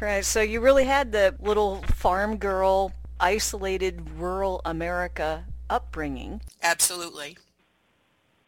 Right. 0.00 0.24
So 0.24 0.40
you 0.40 0.60
really 0.60 0.84
had 0.84 1.12
the 1.12 1.34
little 1.40 1.82
farm 1.94 2.36
girl, 2.36 2.92
isolated 3.20 4.08
rural 4.18 4.60
America 4.64 5.44
upbringing. 5.70 6.40
Absolutely. 6.62 7.38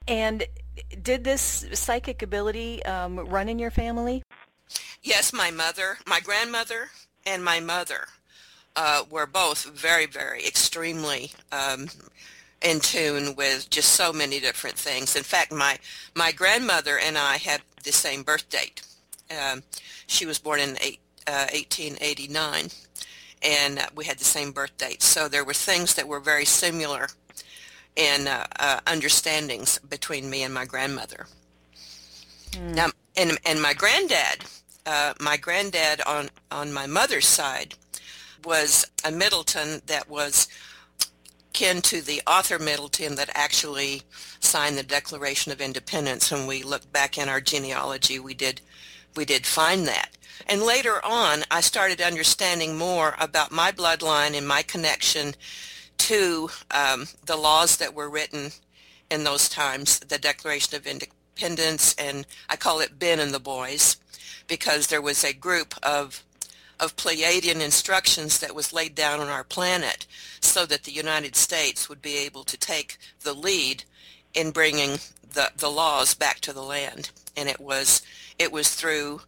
And 0.06 0.44
did 1.02 1.24
this 1.24 1.66
psychic 1.72 2.22
ability 2.22 2.84
um, 2.84 3.18
run 3.18 3.48
in 3.48 3.58
your 3.58 3.70
family? 3.70 4.22
Yes, 5.02 5.32
my 5.32 5.50
mother, 5.50 5.98
my 6.06 6.20
grandmother, 6.20 6.88
and 7.26 7.44
my 7.44 7.60
mother 7.60 8.06
uh, 8.76 9.04
were 9.10 9.26
both 9.26 9.64
very, 9.64 10.06
very 10.06 10.44
extremely 10.46 11.32
um, 11.52 11.88
in 12.62 12.80
tune 12.80 13.34
with 13.36 13.70
just 13.70 13.90
so 13.90 14.12
many 14.12 14.40
different 14.40 14.76
things. 14.76 15.14
In 15.14 15.22
fact, 15.22 15.52
my 15.52 15.78
my 16.14 16.32
grandmother 16.32 16.98
and 16.98 17.16
I 17.18 17.36
had 17.36 17.60
the 17.84 17.92
same 17.92 18.22
birth 18.22 18.48
date. 18.48 18.82
Um, 19.30 19.62
she 20.06 20.26
was 20.26 20.38
born 20.38 20.60
in 20.60 20.76
eight, 20.80 21.00
uh, 21.26 21.46
1889, 21.52 22.68
and 23.42 23.80
we 23.94 24.04
had 24.04 24.18
the 24.18 24.24
same 24.24 24.52
birth 24.52 24.76
date. 24.76 25.02
So 25.02 25.28
there 25.28 25.44
were 25.44 25.54
things 25.54 25.94
that 25.94 26.08
were 26.08 26.20
very 26.20 26.44
similar 26.44 27.08
in 27.96 28.26
uh, 28.26 28.46
uh, 28.58 28.80
understandings 28.86 29.78
between 29.78 30.28
me 30.28 30.42
and 30.42 30.52
my 30.52 30.64
grandmother. 30.64 31.26
Mm. 32.52 32.74
Now, 32.74 32.88
and 33.16 33.38
and 33.46 33.60
my 33.62 33.74
granddad, 33.74 34.44
uh, 34.86 35.14
my 35.20 35.36
granddad 35.36 36.00
on 36.06 36.30
on 36.50 36.72
my 36.72 36.86
mother's 36.86 37.26
side, 37.26 37.74
was 38.44 38.86
a 39.04 39.10
Middleton 39.10 39.82
that 39.86 40.08
was 40.08 40.48
kin 41.52 41.80
to 41.82 42.02
the 42.02 42.20
Arthur 42.26 42.58
Middleton 42.58 43.14
that 43.14 43.30
actually 43.34 44.02
signed 44.40 44.76
the 44.76 44.82
Declaration 44.82 45.52
of 45.52 45.60
Independence. 45.60 46.30
When 46.30 46.46
we 46.46 46.62
look 46.62 46.92
back 46.92 47.16
in 47.16 47.28
our 47.28 47.40
genealogy, 47.40 48.18
we 48.18 48.34
did 48.34 48.60
we 49.16 49.24
did 49.24 49.46
find 49.46 49.86
that. 49.86 50.10
And 50.46 50.62
later 50.62 51.04
on, 51.04 51.44
I 51.50 51.60
started 51.60 52.00
understanding 52.00 52.76
more 52.76 53.14
about 53.18 53.52
my 53.52 53.72
bloodline 53.72 54.36
and 54.36 54.46
my 54.46 54.62
connection 54.62 55.34
to 55.98 56.50
um, 56.70 57.06
the 57.24 57.36
laws 57.36 57.76
that 57.78 57.94
were 57.94 58.10
written 58.10 58.50
in 59.10 59.24
those 59.24 59.48
times, 59.48 59.98
the 60.00 60.18
Declaration 60.18 60.76
of 60.76 60.86
Independence, 60.86 61.94
and 61.98 62.26
I 62.48 62.56
call 62.56 62.80
it 62.80 62.98
Ben 62.98 63.20
and 63.20 63.32
the 63.32 63.40
Boys, 63.40 63.96
because 64.46 64.88
there 64.88 65.02
was 65.02 65.24
a 65.24 65.32
group 65.32 65.74
of 65.82 66.22
of 66.80 66.96
Pleiadian 66.96 67.60
instructions 67.60 68.38
that 68.40 68.54
was 68.54 68.72
laid 68.72 68.94
down 68.94 69.20
on 69.20 69.28
our 69.28 69.44
planet 69.44 70.06
so 70.40 70.66
that 70.66 70.82
the 70.82 70.92
United 70.92 71.36
States 71.36 71.88
would 71.88 72.02
be 72.02 72.16
able 72.16 72.44
to 72.44 72.56
take 72.56 72.98
the 73.22 73.32
lead 73.32 73.84
in 74.34 74.50
bringing 74.50 74.98
the, 75.32 75.50
the 75.56 75.70
laws 75.70 76.14
back 76.14 76.40
to 76.40 76.52
the 76.52 76.62
land. 76.62 77.10
And 77.36 77.48
it 77.48 77.60
was, 77.60 78.02
it 78.38 78.52
was 78.52 78.74
through 78.74 79.22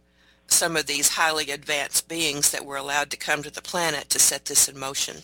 some 0.47 0.75
of 0.75 0.85
these 0.85 1.09
highly 1.09 1.51
advanced 1.51 2.07
beings 2.07 2.51
that 2.51 2.65
were 2.65 2.77
allowed 2.77 3.09
to 3.11 3.17
come 3.17 3.43
to 3.43 3.51
the 3.51 3.61
planet 3.61 4.09
to 4.09 4.19
set 4.19 4.45
this 4.45 4.67
in 4.67 4.79
motion. 4.79 5.17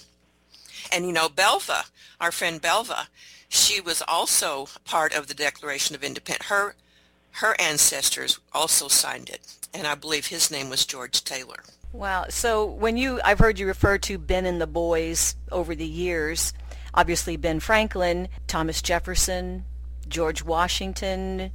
And 0.92 1.06
you 1.06 1.14
know, 1.14 1.30
Belva, 1.30 1.86
our 2.20 2.32
friend 2.32 2.62
Belva, 2.62 3.08
she 3.50 3.80
was 3.80 4.04
also 4.08 4.68
part 4.84 5.14
of 5.14 5.28
the 5.28 5.34
Declaration 5.34 5.96
of 5.96 6.04
Independence. 6.04 6.48
Her, 6.48 6.76
her 7.32 7.56
ancestors 7.60 8.40
also 8.52 8.88
signed 8.88 9.30
it, 9.30 9.42
and 9.74 9.88
I 9.88 9.96
believe 9.96 10.28
his 10.28 10.52
name 10.52 10.70
was 10.70 10.86
George 10.86 11.24
Taylor. 11.24 11.64
Wow. 11.94 12.26
So 12.30 12.66
when 12.66 12.98
you, 12.98 13.22
I've 13.24 13.40
heard 13.40 13.60
you 13.60 13.68
refer 13.68 14.00
to 14.00 14.18
Ben 14.18 14.46
and 14.46 14.60
the 14.60 14.68
boys 14.68 15.36
over 15.52 15.76
the 15.76 15.86
years. 15.86 16.54
Obviously, 16.96 17.38
Ben 17.38 17.60
Franklin, 17.60 18.28
Thomas 18.48 18.82
Jefferson, 18.82 19.64
George 20.08 20.44
Washington. 20.44 21.52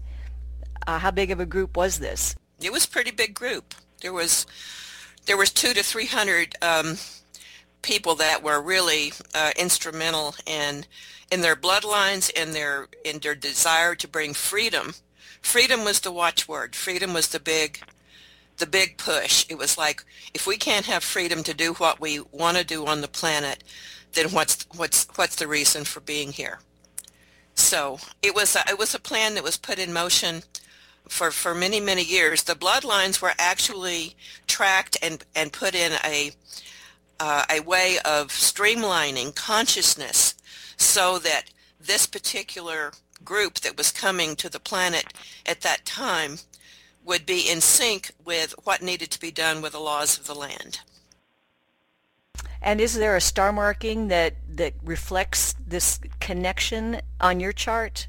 Uh, 0.87 0.99
how 0.99 1.11
big 1.11 1.31
of 1.31 1.41
a 1.41 1.47
group 1.47 1.77
was 1.77 1.99
this? 1.99 2.37
It 2.61 2.73
was 2.73 2.85
a 2.85 2.91
pretty 2.91 3.11
big 3.11 3.35
group. 3.35 3.75
There 4.01 4.13
was 4.13 4.47
there 5.27 5.37
was 5.37 5.53
two 5.53 5.75
to 5.75 5.83
three 5.83 6.07
hundred 6.07 6.55
um, 6.63 6.97
people 7.83 8.15
that 8.17 8.43
were 8.43 8.61
really 8.61 9.13
uh, 9.35 9.53
instrumental 9.57 10.35
in 10.47 10.85
in 11.31 11.41
their 11.41 11.57
bloodlines, 11.57 12.31
and 12.37 12.55
their 12.55 12.89
in 13.05 13.19
their 13.21 13.35
desire 13.35 13.95
to 13.95 14.09
bring 14.09 14.35
freedom. 14.35 14.95
Freedom 15.41 15.85
was 15.85 16.01
the 16.01 16.13
watchword. 16.13 16.75
Freedom 16.75 17.13
was 17.13 17.29
the 17.29 17.41
big 17.41 17.81
the 18.59 18.67
big 18.67 18.99
push. 18.99 19.47
It 19.49 19.57
was 19.57 19.79
like, 19.79 20.05
if 20.35 20.47
we 20.47 20.57
can't 20.57 20.87
have 20.87 21.05
freedom 21.05 21.43
to 21.45 21.55
do 21.55 21.75
what 21.75 22.01
we 22.01 22.21
want 22.33 22.57
to 22.57 22.65
do 22.65 22.87
on 22.87 23.01
the 23.01 23.09
planet, 23.09 23.63
then 24.15 24.31
what's 24.31 24.67
what's 24.75 25.07
what's 25.15 25.37
the 25.37 25.47
reason 25.47 25.85
for 25.85 26.01
being 26.01 26.33
here? 26.33 26.59
So 27.55 27.99
it 28.23 28.35
was 28.35 28.57
a, 28.57 28.61
it 28.69 28.79
was 28.79 28.95
a 28.95 29.01
plan 29.01 29.35
that 29.35 29.45
was 29.45 29.57
put 29.57 29.79
in 29.79 29.93
motion 29.93 30.43
for, 31.09 31.31
for 31.31 31.55
many 31.55 31.81
many 31.81 32.05
years. 32.05 32.45
The 32.45 32.55
bloodlines 32.55 33.21
were 33.21 33.33
actually 33.39 34.17
tracked 34.47 34.97
and 35.03 35.25
and 35.35 35.53
put 35.53 35.75
in 35.75 35.93
a 36.05 36.33
uh, 37.21 37.45
a 37.51 37.61
way 37.61 37.99
of 38.05 38.29
streamlining 38.29 39.35
consciousness 39.35 40.35
so 40.77 41.19
that 41.19 41.45
this 41.81 42.07
particular 42.07 42.93
group 43.25 43.55
that 43.55 43.77
was 43.77 43.91
coming 43.91 44.37
to 44.37 44.49
the 44.49 44.61
planet 44.61 45.13
at 45.45 45.63
that 45.63 45.85
time 45.85 46.39
would 47.05 47.27
be 47.27 47.51
in 47.51 47.61
sync 47.61 48.13
with 48.25 48.55
what 48.65 48.83
needed 48.83 49.11
to 49.11 49.21
be 49.21 49.31
done 49.31 49.63
with 49.63 49.73
the 49.73 49.81
laws 49.81 50.19
of 50.19 50.27
the 50.27 50.35
land. 50.35 50.81
And 52.61 52.81
is 52.81 52.95
there 52.95 53.17
a 53.17 53.21
star 53.21 53.53
marking 53.53 54.09
that, 54.09 54.35
that 54.49 54.75
reflects 54.85 55.55
this 55.67 56.01
connection 56.21 57.01
on 57.21 57.41
your 57.41 57.53
chart? 57.53 58.08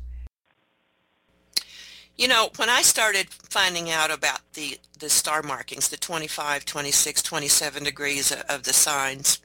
You 2.19 2.27
know, 2.27 2.49
when 2.58 2.69
I 2.69 2.82
started 2.82 3.29
finding 3.29 3.89
out 3.89 4.12
about 4.12 4.41
the, 4.51 4.77
the 4.99 5.10
star 5.10 5.41
markings, 5.41 5.88
the 5.88 5.95
25, 5.95 6.65
26, 6.65 7.21
27 7.21 7.84
degrees 7.86 8.34
of 8.49 8.63
the 8.63 8.73
signs, 8.73 9.39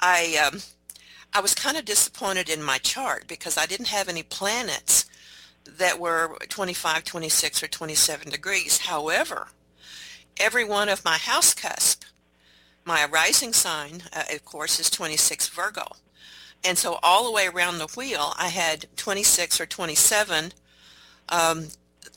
I, 0.00 0.48
um, 0.50 0.60
I 1.34 1.42
was 1.42 1.54
kind 1.54 1.76
of 1.76 1.84
disappointed 1.84 2.48
in 2.48 2.62
my 2.62 2.78
chart 2.78 3.28
because 3.28 3.58
I 3.58 3.66
didn't 3.66 3.88
have 3.88 4.08
any 4.08 4.22
planets 4.22 5.04
that 5.66 6.00
were 6.00 6.38
25, 6.48 7.04
26, 7.04 7.62
or 7.62 7.66
27 7.66 8.30
degrees. 8.30 8.78
However, 8.78 9.48
every 10.38 10.64
one 10.64 10.88
of 10.88 11.04
my 11.04 11.18
house 11.18 11.52
cusp, 11.52 12.04
my 12.86 13.04
rising 13.04 13.52
sign, 13.52 14.04
uh, 14.10 14.22
of 14.32 14.42
course, 14.46 14.80
is 14.80 14.88
26 14.88 15.50
Virgo. 15.50 15.88
And 16.64 16.78
so 16.78 16.98
all 17.02 17.26
the 17.26 17.30
way 17.30 17.46
around 17.46 17.76
the 17.76 17.92
wheel, 17.94 18.32
I 18.38 18.48
had 18.48 18.86
26 18.96 19.60
or 19.60 19.66
27. 19.66 20.54
Um, 21.28 21.68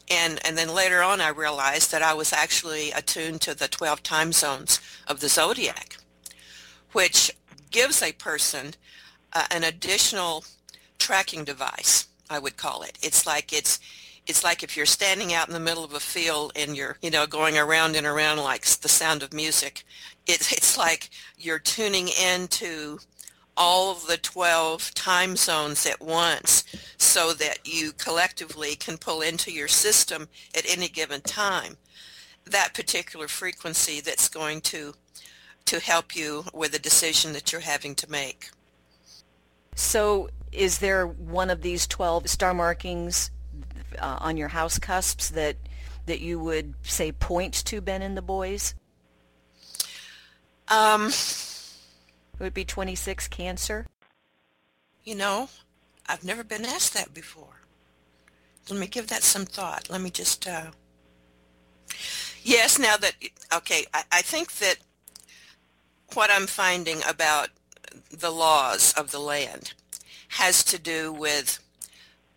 and, 0.10 0.40
and 0.46 0.58
then 0.58 0.74
later 0.74 1.02
on, 1.02 1.22
I 1.22 1.30
realized 1.30 1.92
that 1.92 2.02
I 2.02 2.14
was 2.14 2.32
actually 2.32 2.92
attuned 2.92 3.42
to 3.42 3.54
the 3.54 3.68
12 3.68 4.04
time 4.04 4.32
zones 4.32 4.80
of 5.08 5.20
the 5.20 5.30
zodiac, 5.30 5.98
which 6.94 7.32
gives 7.72 8.02
a 8.02 8.14
person 8.14 8.74
uh, 9.34 9.46
an 9.52 9.64
additional 9.64 10.46
tracking 10.98 11.44
device 11.44 12.08
I 12.30 12.40
would 12.40 12.58
call 12.58 12.82
it. 12.84 12.98
It's 13.02 13.26
like 13.26 13.54
it's 13.54 13.80
it's 14.26 14.44
like 14.44 14.62
if 14.62 14.76
you're 14.76 14.86
standing 14.86 15.34
out 15.34 15.48
in 15.48 15.54
the 15.54 15.60
middle 15.60 15.86
of 15.86 15.94
a 15.94 16.02
field 16.02 16.52
and 16.56 16.76
you're, 16.76 16.98
you 17.02 17.10
know, 17.10 17.26
going 17.26 17.58
around 17.58 17.96
and 17.96 18.06
around 18.06 18.40
like 18.40 18.66
the 18.66 18.90
sound 18.90 19.24
of 19.24 19.34
music. 19.34 19.86
It, 20.26 20.52
it's 20.52 20.78
like 20.78 21.10
you're 21.38 21.60
tuning 21.60 22.10
into 22.10 23.00
all 23.58 23.92
of 23.92 24.06
the 24.08 24.18
12 24.18 24.94
time 24.94 25.36
zones 25.36 25.86
at 25.86 26.00
once 26.00 26.64
so 26.98 27.34
that 27.34 27.60
you 27.66 27.92
collectively 27.92 28.76
can 28.76 28.98
pull 28.98 29.22
into 29.22 29.52
your 29.52 29.68
system 29.68 30.30
at 30.56 30.70
any 30.72 30.88
given 30.88 31.22
time 31.22 31.78
that 32.52 32.74
particular 32.74 33.28
frequency 33.28 34.02
that's 34.02 34.28
going 34.28 34.62
to 34.62 34.94
to 35.66 35.80
help 35.80 36.16
you 36.16 36.46
with 36.54 36.74
a 36.74 36.80
decision 36.80 37.34
that 37.34 37.52
you're 37.52 37.60
having 37.60 37.94
to 37.94 38.10
make. 38.10 38.52
So 39.76 40.30
is 40.54 40.80
there 40.80 41.06
one 41.06 41.50
of 41.50 41.62
these 41.62 41.86
12 41.88 42.30
star 42.30 42.54
markings 42.54 43.32
uh, 44.00 44.18
on 44.22 44.38
your 44.38 44.48
house 44.48 44.80
cusps 44.80 45.30
that 45.32 45.58
that 46.06 46.22
you 46.22 46.40
would 46.40 46.74
say 46.84 47.12
point 47.12 47.54
to 47.66 47.82
Ben 47.82 48.02
and 48.02 48.16
the 48.16 48.22
boys? 48.22 48.76
Um, 50.70 51.12
would 52.40 52.54
be 52.54 52.66
26 52.66 53.28
Cancer? 53.28 53.88
You 55.04 55.16
know, 55.16 55.50
I've 56.08 56.24
never 56.24 56.44
been 56.44 56.66
asked 56.66 56.94
that 56.94 57.14
before. 57.14 57.62
Let 58.70 58.80
me 58.80 58.88
give 58.88 59.08
that 59.08 59.24
some 59.24 59.46
thought. 59.46 59.90
Let 59.90 60.02
me 60.02 60.10
just, 60.10 60.48
uh... 60.48 60.72
yes, 62.44 62.78
now 62.78 62.98
that, 62.98 63.14
okay, 63.54 63.86
I, 63.94 64.04
I 64.12 64.22
think 64.22 64.54
that 64.56 64.78
what 66.14 66.30
I'm 66.32 66.48
finding 66.48 67.02
about 67.08 67.50
the 68.12 68.32
laws 68.32 68.94
of 68.94 69.12
the 69.12 69.20
land 69.20 69.74
has 70.30 70.64
to 70.66 70.78
do 70.78 71.12
with 71.12 71.60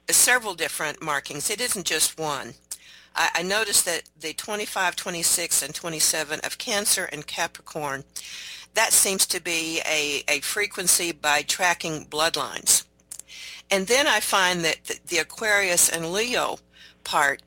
several 0.09 0.55
different 0.55 1.03
markings. 1.03 1.51
It 1.51 1.61
isn't 1.61 1.87
just 1.87 2.19
one. 2.19 2.55
I, 3.15 3.31
I 3.37 3.43
noticed 3.43 3.85
that 3.85 4.05
the 4.19 4.33
25, 4.33 4.97
26, 4.97 5.63
and 5.63 5.75
27 5.75 6.41
of 6.41 6.59
Cancer 6.59 7.05
and 7.05 7.27
Capricorn, 7.27 8.05
that 8.75 8.93
seems 8.93 9.27
to 9.27 9.43
be 9.43 9.81
a, 9.87 10.23
a 10.29 10.41
frequency 10.41 11.13
by 11.13 11.43
tracking 11.43 12.07
bloodlines. 12.07 12.85
And 13.71 13.87
then 13.87 14.07
I 14.07 14.21
find 14.21 14.65
that 14.65 15.01
the, 15.07 15.19
Aquarius 15.19 15.89
and 15.89 16.13
Leo 16.13 16.59
part, 17.05 17.43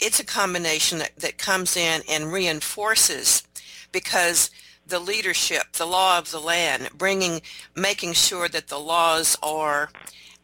it's 0.00 0.18
a 0.18 0.24
combination 0.24 0.98
that, 0.98 1.16
that 1.16 1.38
comes 1.38 1.76
in 1.76 2.02
and 2.08 2.32
reinforces 2.32 3.44
because 3.92 4.50
the 4.86 4.98
leadership, 4.98 5.72
the 5.74 5.86
law 5.86 6.18
of 6.18 6.30
the 6.30 6.40
land, 6.40 6.90
bringing, 6.96 7.40
making 7.76 8.14
sure 8.14 8.48
that 8.48 8.68
the 8.68 8.80
laws 8.80 9.36
are 9.42 9.90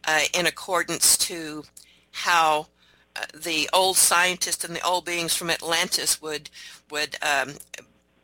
uh, 0.07 0.21
in 0.33 0.45
accordance 0.45 1.17
to 1.17 1.63
how 2.11 2.67
uh, 3.15 3.25
the 3.33 3.69
old 3.73 3.97
scientists 3.97 4.63
and 4.63 4.75
the 4.75 4.85
old 4.85 5.05
beings 5.05 5.35
from 5.35 5.49
Atlantis 5.49 6.21
would 6.21 6.49
would 6.89 7.15
um, 7.21 7.53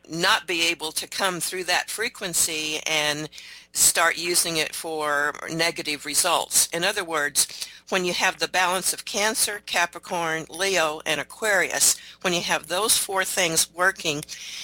not 0.10 0.48
be 0.48 0.68
able 0.68 0.92
to 0.94 1.08
come 1.08 1.40
through 1.40 1.66
that 1.66 1.90
frequency 1.90 2.80
and 2.86 3.30
start 3.74 4.18
using 4.18 4.58
it 4.58 4.74
for 4.74 5.34
negative 5.52 6.06
results. 6.06 6.68
In 6.74 6.84
other 6.84 7.04
words, 7.04 7.68
when 7.90 8.06
you 8.06 8.14
have 8.14 8.40
the 8.40 8.48
balance 8.48 8.94
of 8.94 9.06
Cancer, 9.06 9.62
Capricorn, 9.66 10.46
Leo, 10.50 11.02
and 11.06 11.20
Aquarius, 11.20 11.98
when 12.22 12.34
you 12.34 12.42
have 12.42 12.68
those 12.68 12.98
four 12.98 13.24
things 13.24 13.72
working, 13.74 14.24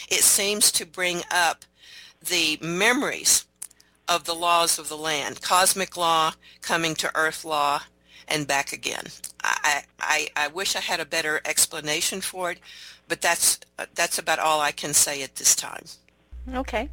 it 0.10 0.24
seems 0.24 0.72
to 0.72 0.86
bring 0.86 1.22
up 1.30 1.66
the 2.22 2.58
memories 2.62 3.46
of 4.08 4.26
the 4.26 4.36
laws 4.36 4.80
of 4.80 4.90
the 4.90 4.98
land, 4.98 5.42
cosmic 5.42 5.96
law 5.96 6.34
coming 6.62 6.96
to 6.96 7.16
earth 7.16 7.46
law 7.46 7.82
and 8.28 8.48
back 8.48 8.72
again. 8.72 9.04
I, 9.44 9.84
I, 10.00 10.28
I 10.36 10.48
wish 10.48 10.76
I 10.76 10.80
had 10.80 11.00
a 11.00 11.06
better 11.06 11.42
explanation 11.46 12.22
for 12.22 12.52
it, 12.52 12.60
but 13.12 13.20
that's, 13.20 13.60
that's 13.94 14.18
about 14.18 14.40
all 14.40 14.62
I 14.62 14.72
can 14.72 14.94
say 14.94 15.22
at 15.22 15.36
this 15.36 15.54
time. 15.54 15.84
Okay. 16.54 16.88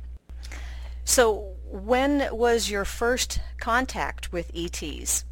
So 1.05 1.55
when 1.71 2.29
was 2.33 2.69
your 2.69 2.85
first 2.85 3.39
contact 3.61 4.33
with 4.33 4.51
ETs? 4.53 5.25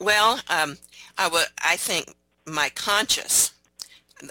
Well, 0.00 0.40
um, 0.48 0.78
I, 1.18 1.24
w- 1.24 1.44
I 1.62 1.76
think 1.76 2.14
my 2.46 2.70
conscious, 2.70 3.52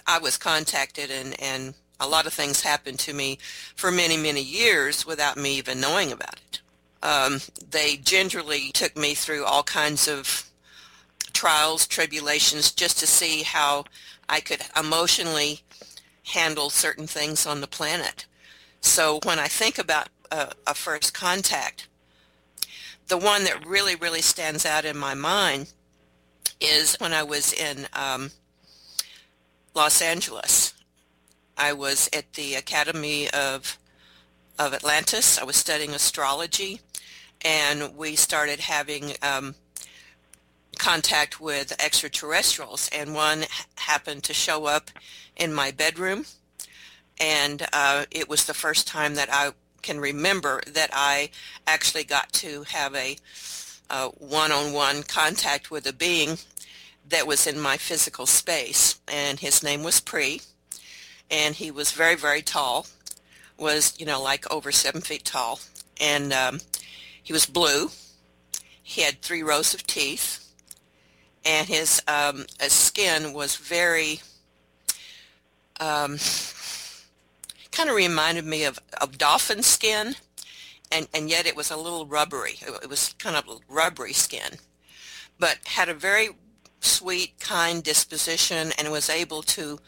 I 0.07 0.17
was 0.17 0.35
contacted 0.35 1.11
and, 1.11 1.39
and 1.39 1.75
a 1.99 2.07
lot 2.07 2.25
of 2.25 2.33
things 2.33 2.61
happened 2.61 2.97
to 3.01 3.13
me 3.13 3.37
for 3.75 3.91
many, 3.91 4.17
many 4.17 4.41
years 4.41 5.05
without 5.05 5.37
me 5.37 5.59
even 5.59 5.79
knowing 5.79 6.11
about 6.11 6.41
it. 6.49 6.61
Um, 7.03 7.41
they 7.69 7.97
gingerly 7.97 8.71
took 8.73 8.97
me 8.97 9.13
through 9.13 9.45
all 9.45 9.61
kinds 9.61 10.07
of 10.07 10.49
trials, 11.39 11.87
tribulations, 11.87 12.71
just 12.71 12.99
to 12.99 13.07
see 13.07 13.43
how 13.43 13.85
I 14.29 14.39
could 14.39 14.61
emotionally 14.79 15.61
handle 16.23 16.69
certain 16.69 17.07
things 17.07 17.45
on 17.45 17.61
the 17.61 17.67
planet. 17.67 18.25
So 18.81 19.19
when 19.23 19.39
I 19.39 19.47
think 19.47 19.77
about 19.77 20.09
a, 20.31 20.51
a 20.67 20.73
first 20.73 21.13
contact, 21.13 21.87
the 23.07 23.17
one 23.17 23.43
that 23.45 23.65
really, 23.65 23.95
really 23.95 24.21
stands 24.21 24.65
out 24.65 24.85
in 24.85 24.97
my 24.97 25.15
mind 25.15 25.73
is 26.61 26.95
when 26.99 27.11
I 27.11 27.23
was 27.23 27.51
in 27.51 27.87
um, 27.93 28.31
Los 29.73 30.01
Angeles. 30.01 30.73
I 31.57 31.73
was 31.73 32.09
at 32.13 32.33
the 32.33 32.55
Academy 32.55 33.29
of 33.31 33.77
of 34.57 34.73
Atlantis. 34.73 35.39
I 35.39 35.45
was 35.45 35.55
studying 35.55 35.91
astrology, 35.91 36.81
and 37.43 37.95
we 37.95 38.15
started 38.17 38.59
having 38.59 39.13
um, 39.21 39.55
contact 40.79 41.39
with 41.39 41.73
extraterrestrials. 41.79 42.89
And 42.91 43.13
one 43.13 43.43
happened 43.75 44.23
to 44.23 44.33
show 44.33 44.65
up 44.65 44.89
in 45.35 45.53
my 45.53 45.69
bedroom, 45.69 46.25
and 47.19 47.67
uh, 47.71 48.05
it 48.09 48.27
was 48.27 48.45
the 48.45 48.53
first 48.53 48.87
time 48.87 49.15
that 49.15 49.29
I 49.31 49.51
can 49.81 49.99
remember 49.99 50.61
that 50.67 50.89
I 50.91 51.29
actually 51.67 52.03
got 52.03 52.33
to 52.33 52.63
have 52.63 52.95
a 52.95 53.17
one-on-one 54.17 55.03
contact 55.03 55.71
with 55.71 55.85
a 55.87 55.93
being 55.93 56.37
that 57.07 57.27
was 57.27 57.47
in 57.47 57.59
my 57.59 57.77
physical 57.77 58.25
space. 58.25 58.99
And 59.07 59.39
his 59.39 59.63
name 59.63 59.83
was 59.83 59.99
Pri 59.99 60.41
and 61.31 61.55
he 61.55 61.71
was 61.71 61.91
very 61.91 62.15
very 62.15 62.41
tall 62.41 62.87
was 63.57 63.93
you 63.99 64.05
know 64.05 64.21
like 64.21 64.51
over 64.51 64.71
seven 64.71 65.01
feet 65.01 65.25
tall. 65.25 65.59
And 66.01 66.31
um, 66.31 66.59
he 67.21 67.33
was 67.33 67.45
blue. 67.45 67.89
He 68.81 69.01
had 69.01 69.21
three 69.21 69.43
rows 69.43 69.73
of 69.73 69.85
teeth 69.85 70.38
and 71.45 71.67
his, 71.67 72.01
um, 72.07 72.45
his 72.59 72.73
skin 72.73 73.33
was 73.33 73.55
very 73.55 74.21
um, 75.79 76.17
kind 77.71 77.89
of 77.89 77.95
reminded 77.95 78.45
me 78.45 78.65
of, 78.65 78.79
of 78.99 79.17
dolphin 79.17 79.63
skin, 79.63 80.15
and, 80.91 81.07
and 81.13 81.29
yet 81.29 81.45
it 81.45 81.55
was 81.55 81.71
a 81.71 81.77
little 81.77 82.05
rubbery. 82.05 82.55
It, 82.61 82.89
was 82.89 83.15
kind 83.19 83.35
of 83.35 83.45
rubbery 83.69 84.13
skin, 84.13 84.57
but 85.39 85.57
had 85.65 85.89
a 85.89 85.93
very 85.93 86.29
sweet, 86.81 87.39
kind 87.39 87.83
disposition 87.83 88.71
and 88.77 88.91
was 88.91 89.09
able 89.09 89.41
to 89.43 89.79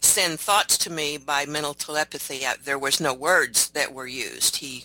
send 0.00 0.38
thoughts 0.38 0.78
to 0.78 0.90
me 0.90 1.16
by 1.16 1.46
mental 1.46 1.74
telepathy. 1.74 2.42
There 2.64 2.78
was 2.78 3.00
no 3.00 3.12
words 3.12 3.70
that 3.70 3.92
were 3.92 4.06
used. 4.06 4.56
He 4.56 4.84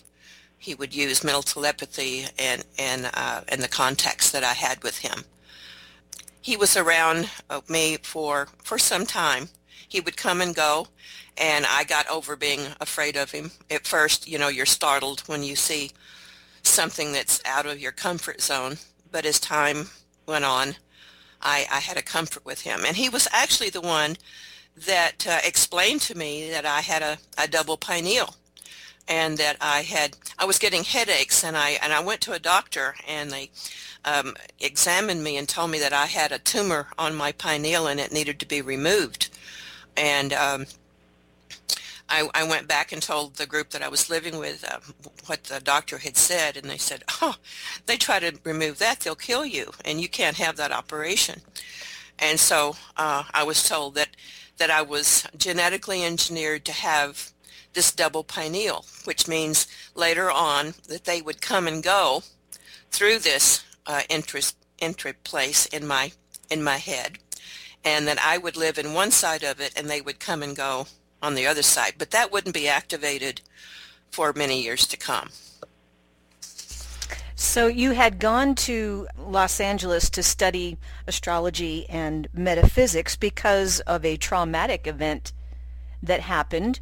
he 0.58 0.74
would 0.76 0.94
use 0.94 1.24
mental 1.24 1.42
telepathy 1.42 2.26
and 2.38 2.64
and 2.78 3.10
uh, 3.14 3.42
and 3.48 3.62
the 3.62 3.68
contacts 3.68 4.30
that 4.30 4.44
I 4.44 4.52
had 4.52 4.82
with 4.82 4.98
him. 4.98 5.24
He 6.42 6.56
was 6.56 6.76
around 6.76 7.30
uh, 7.48 7.60
me 7.68 7.96
for 8.02 8.48
for 8.62 8.76
some 8.76 9.06
time. 9.06 9.48
He 9.88 10.00
would 10.00 10.16
come 10.16 10.40
and 10.40 10.54
go, 10.54 10.88
and 11.38 11.64
I 11.66 11.84
got 11.84 12.08
over 12.08 12.34
being 12.34 12.60
afraid 12.80 13.16
of 13.16 13.30
him. 13.30 13.52
At 13.70 13.86
first, 13.86 14.28
you 14.28 14.38
know, 14.38 14.48
you're 14.48 14.66
startled 14.66 15.20
when 15.26 15.42
you 15.44 15.54
see 15.54 15.92
something 16.62 17.12
that's 17.12 17.40
out 17.44 17.66
of 17.66 17.78
your 17.78 17.92
comfort 17.92 18.40
zone, 18.40 18.78
but 19.10 19.24
as 19.24 19.38
time 19.38 19.90
went 20.26 20.44
on, 20.44 20.74
I, 21.40 21.66
I 21.70 21.80
had 21.80 21.96
a 21.96 22.02
comfort 22.02 22.44
with 22.44 22.62
him. 22.62 22.80
And 22.86 22.96
he 22.96 23.08
was 23.08 23.28
actually 23.32 23.70
the 23.70 23.80
one 23.80 24.16
that 24.86 25.26
uh, 25.28 25.38
explained 25.44 26.00
to 26.02 26.16
me 26.16 26.50
that 26.50 26.66
I 26.66 26.80
had 26.80 27.02
a, 27.02 27.18
a 27.38 27.46
double 27.46 27.76
pineal 27.76 28.34
and 29.08 29.38
that 29.38 29.56
I 29.60 29.82
had 29.82 30.16
I 30.38 30.44
was 30.44 30.58
getting 30.58 30.84
headaches 30.84 31.44
and 31.44 31.56
I 31.56 31.78
and 31.82 31.92
I 31.92 32.00
went 32.00 32.20
to 32.22 32.32
a 32.32 32.38
doctor 32.38 32.94
and 33.06 33.30
they 33.30 33.50
um, 34.04 34.34
examined 34.60 35.22
me 35.22 35.36
and 35.36 35.48
told 35.48 35.70
me 35.70 35.78
that 35.78 35.92
I 35.92 36.06
had 36.06 36.32
a 36.32 36.38
tumor 36.38 36.88
on 36.98 37.14
my 37.14 37.32
pineal 37.32 37.86
and 37.86 38.00
it 38.00 38.12
needed 38.12 38.40
to 38.40 38.46
be 38.46 38.60
removed 38.62 39.30
and 39.96 40.32
um, 40.32 40.66
I, 42.08 42.28
I, 42.34 42.44
went 42.44 42.68
back 42.68 42.92
and 42.92 43.02
told 43.02 43.36
the 43.36 43.46
group 43.46 43.70
that 43.70 43.82
I 43.82 43.88
was 43.88 44.10
living 44.10 44.38
with 44.38 44.64
uh, 44.70 44.80
what 45.26 45.44
the 45.44 45.60
doctor 45.60 45.98
had 45.98 46.16
said, 46.16 46.56
and 46.56 46.68
they 46.68 46.76
said, 46.76 47.04
"Oh, 47.22 47.36
they 47.86 47.96
try 47.96 48.20
to 48.20 48.38
remove 48.44 48.78
that, 48.78 49.00
they'll 49.00 49.14
kill 49.14 49.46
you, 49.46 49.72
and 49.84 50.00
you 50.00 50.08
can't 50.08 50.36
have 50.36 50.56
that 50.56 50.72
operation." 50.72 51.40
And 52.18 52.38
so 52.38 52.76
uh, 52.96 53.24
I 53.32 53.44
was 53.44 53.66
told 53.66 53.94
that 53.94 54.10
that 54.58 54.70
I 54.70 54.82
was 54.82 55.26
genetically 55.36 56.04
engineered 56.04 56.64
to 56.66 56.72
have 56.72 57.32
this 57.74 57.92
double 57.92 58.24
pineal, 58.24 58.84
which 59.04 59.28
means 59.28 59.66
later 59.94 60.30
on 60.30 60.74
that 60.88 61.04
they 61.04 61.22
would 61.22 61.40
come 61.40 61.66
and 61.66 61.82
go 61.82 62.22
through 62.90 63.18
this 63.18 63.64
uh, 63.86 64.02
interest 64.08 64.56
entry 64.78 65.12
place 65.12 65.66
in 65.66 65.86
my 65.86 66.12
in 66.50 66.62
my 66.62 66.76
head, 66.76 67.18
and 67.84 68.06
that 68.06 68.18
I 68.22 68.36
would 68.36 68.56
live 68.56 68.78
in 68.78 68.92
one 68.92 69.10
side 69.10 69.42
of 69.42 69.60
it, 69.60 69.72
and 69.76 69.88
they 69.88 70.00
would 70.00 70.20
come 70.20 70.42
and 70.42 70.54
go 70.54 70.86
on 71.22 71.34
the 71.34 71.46
other 71.46 71.62
side. 71.62 71.94
But 71.98 72.10
that 72.10 72.30
wouldn't 72.30 72.54
be 72.54 72.68
activated 72.68 73.40
for 74.10 74.32
many 74.34 74.62
years 74.62 74.86
to 74.88 74.96
come. 74.96 75.30
So 77.34 77.66
you 77.66 77.90
had 77.90 78.20
gone 78.20 78.54
to 78.56 79.08
Los 79.18 79.60
Angeles 79.60 80.08
to 80.10 80.22
study 80.22 80.78
astrology 81.06 81.86
and 81.88 82.28
metaphysics 82.32 83.16
because 83.16 83.80
of 83.80 84.04
a 84.04 84.16
traumatic 84.16 84.86
event 84.86 85.32
that 86.02 86.20
happened. 86.20 86.80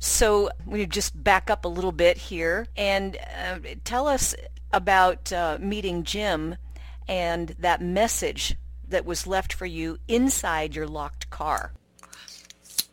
So 0.00 0.50
we 0.66 0.84
just 0.86 1.22
back 1.22 1.50
up 1.50 1.66
a 1.66 1.68
little 1.68 1.92
bit 1.92 2.16
here 2.16 2.66
and 2.74 3.16
uh, 3.16 3.58
tell 3.84 4.08
us 4.08 4.34
about 4.72 5.30
uh, 5.30 5.58
meeting 5.60 6.04
Jim 6.04 6.56
and 7.06 7.54
that 7.58 7.82
message 7.82 8.56
that 8.88 9.04
was 9.04 9.26
left 9.26 9.52
for 9.52 9.66
you 9.66 9.98
inside 10.08 10.74
your 10.74 10.86
locked 10.86 11.28
car. 11.28 11.72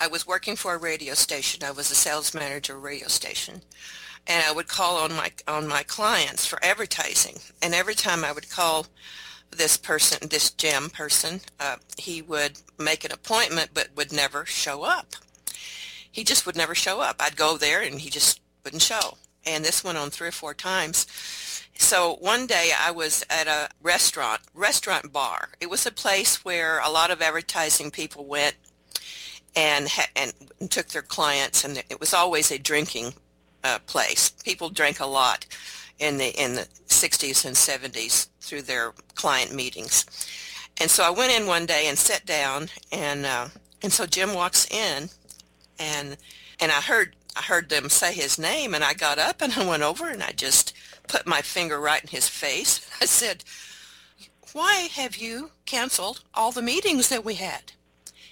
I 0.00 0.06
was 0.08 0.26
working 0.26 0.56
for 0.56 0.74
a 0.74 0.78
radio 0.78 1.14
station. 1.14 1.64
I 1.64 1.70
was 1.70 1.90
a 1.90 1.94
sales 1.94 2.34
manager 2.34 2.74
of 2.74 2.78
a 2.78 2.82
radio 2.82 3.08
station. 3.08 3.62
And 4.26 4.44
I 4.44 4.52
would 4.52 4.68
call 4.68 4.98
on 4.98 5.12
my 5.12 5.30
on 5.46 5.68
my 5.68 5.82
clients 5.84 6.46
for 6.46 6.62
advertising. 6.64 7.36
And 7.62 7.74
every 7.74 7.94
time 7.94 8.24
I 8.24 8.32
would 8.32 8.50
call 8.50 8.86
this 9.50 9.76
person, 9.76 10.28
this 10.28 10.50
Jim 10.50 10.90
person, 10.90 11.40
uh, 11.60 11.76
he 11.96 12.20
would 12.22 12.58
make 12.78 13.04
an 13.04 13.12
appointment 13.12 13.70
but 13.72 13.88
would 13.96 14.12
never 14.12 14.44
show 14.44 14.82
up 14.82 15.14
he 16.16 16.24
just 16.24 16.46
would 16.46 16.56
never 16.56 16.74
show 16.74 17.02
up. 17.02 17.16
I'd 17.20 17.36
go 17.36 17.58
there 17.58 17.82
and 17.82 18.00
he 18.00 18.08
just 18.08 18.40
wouldn't 18.64 18.80
show. 18.80 19.18
And 19.44 19.62
this 19.62 19.84
went 19.84 19.98
on 19.98 20.08
three 20.08 20.28
or 20.28 20.32
four 20.32 20.54
times. 20.54 21.06
So 21.76 22.16
one 22.20 22.46
day 22.46 22.70
I 22.76 22.90
was 22.90 23.22
at 23.28 23.46
a 23.46 23.68
restaurant, 23.82 24.40
restaurant 24.54 25.12
bar. 25.12 25.50
It 25.60 25.68
was 25.68 25.84
a 25.84 25.90
place 25.90 26.42
where 26.42 26.78
a 26.78 26.88
lot 26.88 27.10
of 27.10 27.20
advertising 27.20 27.90
people 27.90 28.24
went 28.24 28.56
and 29.56 29.88
ha- 29.88 30.10
and 30.14 30.32
took 30.70 30.88
their 30.88 31.02
clients, 31.02 31.64
and 31.64 31.82
it 31.90 31.98
was 31.98 32.14
always 32.14 32.50
a 32.52 32.58
drinking 32.58 33.14
uh, 33.64 33.78
place. 33.86 34.30
People 34.30 34.68
drank 34.68 35.00
a 35.00 35.06
lot 35.06 35.46
in 35.98 36.18
the 36.18 36.28
in 36.40 36.54
the 36.54 36.68
60s 36.88 37.44
and 37.44 37.56
70s 37.56 38.28
through 38.40 38.62
their 38.62 38.92
client 39.14 39.54
meetings. 39.54 40.04
And 40.80 40.90
so 40.90 41.02
I 41.02 41.10
went 41.10 41.32
in 41.32 41.46
one 41.46 41.66
day 41.66 41.86
and 41.88 41.98
sat 41.98 42.26
down, 42.26 42.68
and 42.92 43.24
uh, 43.24 43.48
and 43.82 43.92
so 43.92 44.06
Jim 44.06 44.34
walks 44.34 44.70
in, 44.70 45.08
and 45.78 46.16
and 46.60 46.70
I 46.70 46.80
heard 46.82 47.16
I 47.34 47.42
heard 47.42 47.70
them 47.70 47.88
say 47.88 48.12
his 48.12 48.38
name, 48.38 48.74
and 48.74 48.84
I 48.84 48.92
got 48.94 49.18
up 49.18 49.40
and 49.40 49.52
I 49.54 49.66
went 49.66 49.82
over 49.82 50.08
and 50.08 50.22
I 50.22 50.32
just 50.32 50.74
put 51.08 51.26
my 51.26 51.40
finger 51.40 51.80
right 51.80 52.02
in 52.02 52.08
his 52.08 52.28
face. 52.28 52.88
I 53.00 53.06
said, 53.06 53.42
"Why 54.52 54.88
have 54.92 55.16
you 55.16 55.52
canceled 55.64 56.22
all 56.34 56.52
the 56.52 56.62
meetings 56.62 57.08
that 57.08 57.24
we 57.24 57.34
had?" 57.34 57.72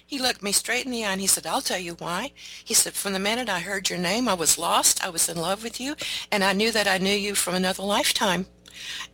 He 0.07 0.19
looked 0.19 0.43
me 0.43 0.51
straight 0.51 0.85
in 0.85 0.91
the 0.91 1.03
eye 1.03 1.11
and 1.11 1.21
he 1.21 1.27
said, 1.27 1.47
I'll 1.47 1.61
tell 1.61 1.79
you 1.79 1.93
why. 1.95 2.31
He 2.63 2.75
said, 2.75 2.93
from 2.93 3.13
the 3.13 3.19
minute 3.19 3.49
I 3.49 3.59
heard 3.59 3.89
your 3.89 3.97
name, 3.97 4.29
I 4.29 4.35
was 4.35 4.57
lost. 4.57 5.03
I 5.03 5.09
was 5.09 5.27
in 5.27 5.37
love 5.37 5.63
with 5.63 5.81
you. 5.81 5.95
And 6.31 6.43
I 6.43 6.53
knew 6.53 6.71
that 6.71 6.87
I 6.87 6.99
knew 6.99 7.13
you 7.13 7.33
from 7.33 7.55
another 7.55 7.81
lifetime. 7.81 8.45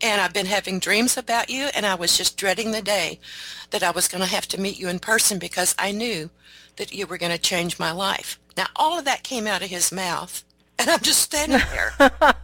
And 0.01 0.19
I've 0.19 0.33
been 0.33 0.47
having 0.47 0.79
dreams 0.79 1.15
about 1.15 1.49
you. 1.49 1.69
And 1.73 1.85
I 1.85 1.95
was 1.95 2.17
just 2.17 2.35
dreading 2.37 2.71
the 2.71 2.81
day 2.81 3.19
that 3.69 3.83
I 3.83 3.91
was 3.91 4.09
going 4.09 4.21
to 4.21 4.29
have 4.29 4.47
to 4.49 4.59
meet 4.59 4.79
you 4.79 4.89
in 4.89 4.99
person 4.99 5.39
because 5.39 5.75
I 5.79 5.91
knew 5.91 6.29
that 6.75 6.93
you 6.93 7.07
were 7.07 7.17
going 7.17 7.31
to 7.31 7.37
change 7.37 7.79
my 7.79 7.91
life. 7.91 8.37
Now, 8.57 8.67
all 8.75 8.99
of 8.99 9.05
that 9.05 9.23
came 9.23 9.47
out 9.47 9.61
of 9.61 9.69
his 9.69 9.93
mouth. 9.93 10.43
And 10.77 10.89
I'm 10.89 10.99
just 10.99 11.21
standing 11.21 11.61
there. 11.71 11.93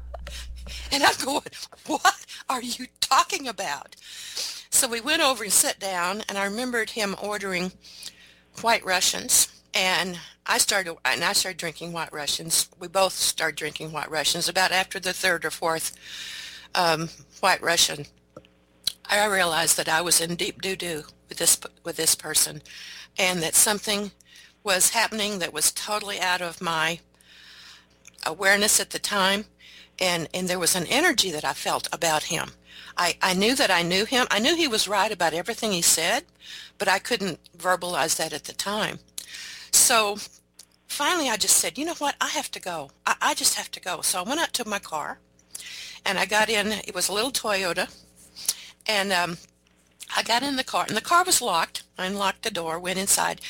and 0.91 1.04
I'm 1.04 1.16
going, 1.26 1.43
what 1.86 2.26
are 2.50 2.62
you 2.62 2.86
talking 3.02 3.48
about? 3.48 3.98
So 4.70 4.88
we 4.88 5.02
went 5.02 5.22
over 5.22 5.43
and 5.43 5.52
sat 5.52 5.80
down. 5.80 6.24
And 6.30 6.38
I 6.38 6.45
remembered 6.45 6.91
him 6.91 7.14
ordering 7.22 7.74
White 8.62 8.86
Russians, 8.86 9.49
and 9.74 10.20
I 10.45 10.58
started 10.58 10.95
and 11.05 11.24
I 11.24 11.34
started 11.34 11.58
drinking 11.58 11.93
White 11.93 12.12
Russians. 12.12 12.70
We 12.80 12.88
both 12.88 13.14
started 13.14 13.55
drinking 13.55 13.91
White 13.91 14.10
Russians. 14.10 14.49
About 14.49 14.72
after 14.72 14.99
the 14.99 15.14
third 15.14 15.45
or 15.45 15.51
fourth 15.51 15.95
um, 16.74 17.10
White 17.39 17.62
Russian, 17.62 18.05
I 19.05 19.26
realized 19.26 19.78
that 19.78 19.89
I 19.89 20.01
was 20.01 20.20
in 20.20 20.36
deep 20.36 20.62
doo 20.62 20.76
doo 20.76 21.03
with 21.30 21.38
this 21.38 21.60
with 21.84 21.97
this 21.97 22.16
person, 22.16 22.62
and 23.18 23.43
that 23.43 23.55
something 23.55 24.12
was 24.64 24.89
happening 24.89 25.39
that 25.39 25.53
was 25.53 25.72
totally 25.72 26.20
out 26.20 26.41
of 26.41 26.62
my 26.62 26.99
awareness 28.26 28.80
at 28.80 28.89
the 28.89 28.99
time, 28.99 29.45
and 29.99 30.28
and 30.34 30.47
there 30.47 30.60
was 30.60 30.76
an 30.76 30.88
energy 30.88 31.30
that 31.32 31.45
I 31.45 31.53
felt 31.53 31.88
about 31.93 32.24
him. 32.24 32.49
I, 32.98 33.16
I 33.22 33.34
knew 33.34 33.56
that 33.56 33.72
I 33.72 33.84
knew 33.84 34.06
him. 34.06 34.28
I 34.32 34.39
knew 34.39 34.56
he 34.56 34.68
was 34.68 34.88
right 34.88 35.12
about 35.12 35.34
everything 35.34 35.72
he 35.72 35.82
said, 35.82 36.24
but 36.78 36.88
I 36.88 37.00
couldn't 37.00 37.39
verbalize 37.58 38.18
that 38.18 38.34
at 38.34 38.45
the 38.45 38.54
time. 38.54 39.00
So 39.72 40.18
finally 40.88 41.30
I 41.30 41.38
just 41.38 41.58
said, 41.58 41.78
you 41.78 41.86
know 41.86 41.93
what, 41.95 42.16
I 42.20 42.30
have 42.30 42.50
to 42.52 42.60
go. 42.60 42.91
I, 43.06 43.16
I 43.22 43.34
just 43.34 43.56
have 43.56 43.70
to 43.72 43.80
go. 43.80 44.02
So 44.02 44.20
I 44.20 44.24
went 44.24 44.39
out 44.39 44.54
to 44.54 44.68
my 44.68 44.80
car 44.80 45.20
and 46.06 46.18
I 46.18 46.26
got 46.26 46.50
in, 46.50 46.72
it 46.72 46.95
was 46.95 47.10
a 47.10 47.14
little 47.14 47.32
Toyota, 47.32 47.93
and 48.88 49.12
um, 49.12 49.38
I 50.16 50.24
got 50.24 50.41
in 50.41 50.56
the 50.56 50.64
car, 50.64 50.86
and 50.88 50.95
the 50.95 51.02
car 51.02 51.26
was 51.26 51.41
locked. 51.41 51.84
I 51.98 52.06
unlocked 52.06 52.43
the 52.43 52.52
door, 52.52 52.80
went 52.80 52.98
inside, 52.98 53.41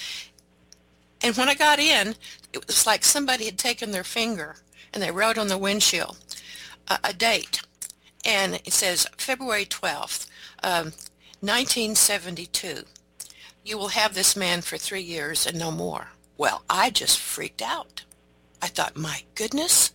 and 1.22 1.36
when 1.36 1.50
I 1.50 1.56
got 1.56 1.80
in, 1.80 2.16
it 2.54 2.66
was 2.68 2.86
like 2.86 3.04
somebody 3.04 3.46
had 3.46 3.58
taken 3.58 3.92
their 3.92 4.04
finger 4.04 4.56
and 4.94 5.02
they 5.02 5.12
wrote 5.12 5.38
on 5.38 5.48
the 5.48 5.58
windshield 5.58 6.18
a, 6.88 7.00
a 7.06 7.14
date, 7.14 7.62
and 8.28 8.56
it 8.64 8.74
says 8.74 9.08
February 9.18 9.66
12th, 9.66 10.28
um, 10.62 10.94
1972 11.40 12.84
you 13.68 13.78
will 13.78 13.90
have 13.90 14.14
this 14.14 14.36
man 14.36 14.62
for 14.62 14.78
three 14.78 15.02
years 15.02 15.46
and 15.46 15.60
no 15.60 15.72
more. 15.72 16.08
Well, 16.38 16.64
I 16.70 16.90
just 16.90 17.20
freaked 17.20 17.62
out. 17.62 18.06
I 18.62 18.68
thought, 18.68 18.96
my 18.96 19.24
goodness, 19.36 19.92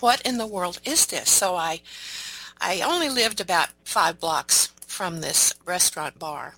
what 0.00 0.20
in 0.22 0.36
the 0.36 0.46
world 0.46 0.78
is 0.84 1.06
this? 1.06 1.30
So 1.30 1.56
I, 1.56 1.80
I 2.60 2.82
only 2.82 3.08
lived 3.08 3.40
about 3.40 3.70
five 3.84 4.20
blocks 4.20 4.72
from 4.86 5.20
this 5.20 5.54
restaurant 5.64 6.18
bar, 6.18 6.56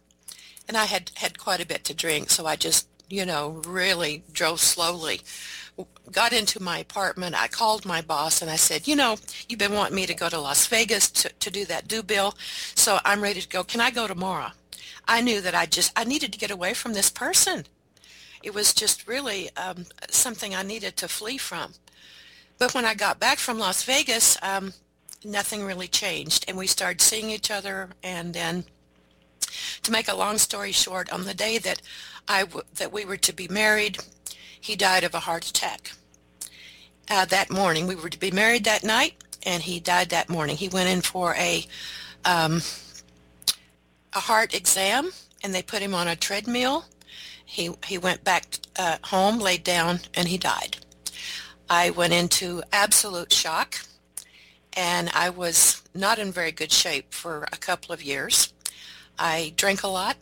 and 0.67 0.77
I 0.77 0.87
had 0.87 1.13
had 1.15 1.39
quite 1.39 1.63
a 1.63 1.67
bit 1.67 1.85
to 1.85 1.95
drink, 1.95 2.31
so 2.31 2.47
I 2.47 2.57
just, 2.57 2.89
you 3.09 3.25
know, 3.25 3.63
really 3.65 4.25
drove 4.33 4.61
slowly. 4.61 5.21
Got 6.13 6.33
into 6.33 6.63
my 6.63 6.79
apartment. 6.79 7.35
I 7.41 7.49
called 7.49 7.85
my 7.85 8.01
boss 8.01 8.41
and 8.43 8.51
I 8.51 8.57
said, 8.57 8.87
you 8.87 8.95
know, 8.95 9.17
you've 9.49 9.59
been 9.59 9.73
wanting 9.73 9.97
me 9.97 10.07
to 10.07 10.15
go 10.15 10.29
to 10.29 10.39
Las 10.39 10.67
Vegas 10.69 11.11
to, 11.11 11.29
to 11.31 11.51
do 11.51 11.65
that 11.65 11.89
due 11.89 12.03
bill, 12.03 12.35
so 12.75 12.99
I'm 13.05 13.21
ready 13.21 13.41
to 13.41 13.49
go. 13.49 13.65
Can 13.65 13.81
I 13.81 13.91
go 13.91 14.07
tomorrow? 14.07 14.53
I 15.09 15.21
knew 15.21 15.41
that 15.41 15.55
I 15.55 15.67
just, 15.67 15.93
I 15.99 16.05
needed 16.05 16.33
to 16.33 16.39
get 16.39 16.51
away 16.51 16.75
from 16.75 16.93
this 16.93 17.11
person. 17.11 17.65
It 18.43 18.55
was 18.55 18.75
just 18.75 19.09
really 19.09 19.51
um, 19.57 19.87
something 20.11 20.55
I 20.55 20.63
needed 20.63 20.97
to 20.99 21.09
flee 21.09 21.39
from. 21.39 21.73
But 22.59 22.75
when 22.75 22.85
I 22.85 22.95
got 22.95 23.19
back 23.19 23.39
from 23.39 23.59
Las 23.59 23.83
Vegas, 23.83 24.37
um, 24.43 24.75
nothing 25.25 25.65
really 25.65 25.89
changed. 25.89 26.45
And 26.47 26.57
we 26.57 26.67
started 26.67 27.01
seeing 27.01 27.31
each 27.31 27.51
other. 27.51 27.91
And 28.03 28.35
then 28.35 28.65
to 29.83 29.91
make 29.91 30.09
a 30.09 30.17
long 30.17 30.39
story 30.39 30.73
short, 30.73 31.11
on 31.13 31.25
the 31.25 31.35
day 31.35 31.59
that 31.59 31.83
I 32.29 32.43
w- 32.43 32.65
that 32.75 32.93
we 32.93 33.05
were 33.05 33.17
to 33.17 33.33
be 33.33 33.49
married, 33.49 33.99
he 34.65 34.77
died 34.77 35.05
of 35.05 35.15
a 35.15 35.21
heart 35.21 35.47
attack. 35.47 35.93
Uh, 37.11 37.25
that 37.27 37.51
morning, 37.51 37.87
we 37.87 37.95
were 37.95 38.09
to 38.09 38.19
be 38.19 38.31
married 38.31 38.65
that 38.65 38.83
night, 38.83 39.15
and 39.43 39.63
he 39.63 39.79
died 39.79 40.09
that 40.09 40.31
morning. 40.31 40.57
He 40.57 40.69
went 40.69 40.89
in 40.89 41.03
for 41.03 41.35
a 41.35 41.67
um, 42.25 42.63
a 44.15 44.21
heart 44.21 44.55
exam 44.55 45.11
and 45.43 45.55
they 45.55 45.63
put 45.63 45.83
him 45.83 45.95
on 45.95 46.09
a 46.09 46.17
treadmill. 46.17 46.87
He, 47.45 47.71
he 47.85 47.99
went 47.99 48.25
back 48.25 48.47
uh, 48.79 48.97
home, 49.05 49.39
laid 49.39 49.65
down, 49.65 50.01
and 50.15 50.29
he 50.29 50.39
died. 50.39 50.79
I 51.69 51.91
went 51.91 52.13
into 52.13 52.63
absolute 52.73 53.33
shock 53.33 53.81
and 54.73 55.11
I 55.15 55.31
was 55.31 55.83
not 55.95 56.19
in 56.19 56.33
very 56.33 56.53
good 56.53 56.73
shape 56.73 57.13
for 57.13 57.47
a 57.53 57.57
couple 57.57 57.93
of 57.93 58.03
years. 58.03 58.53
I 59.19 59.53
drank 59.57 59.83
a 59.83 59.89
lot 59.89 60.17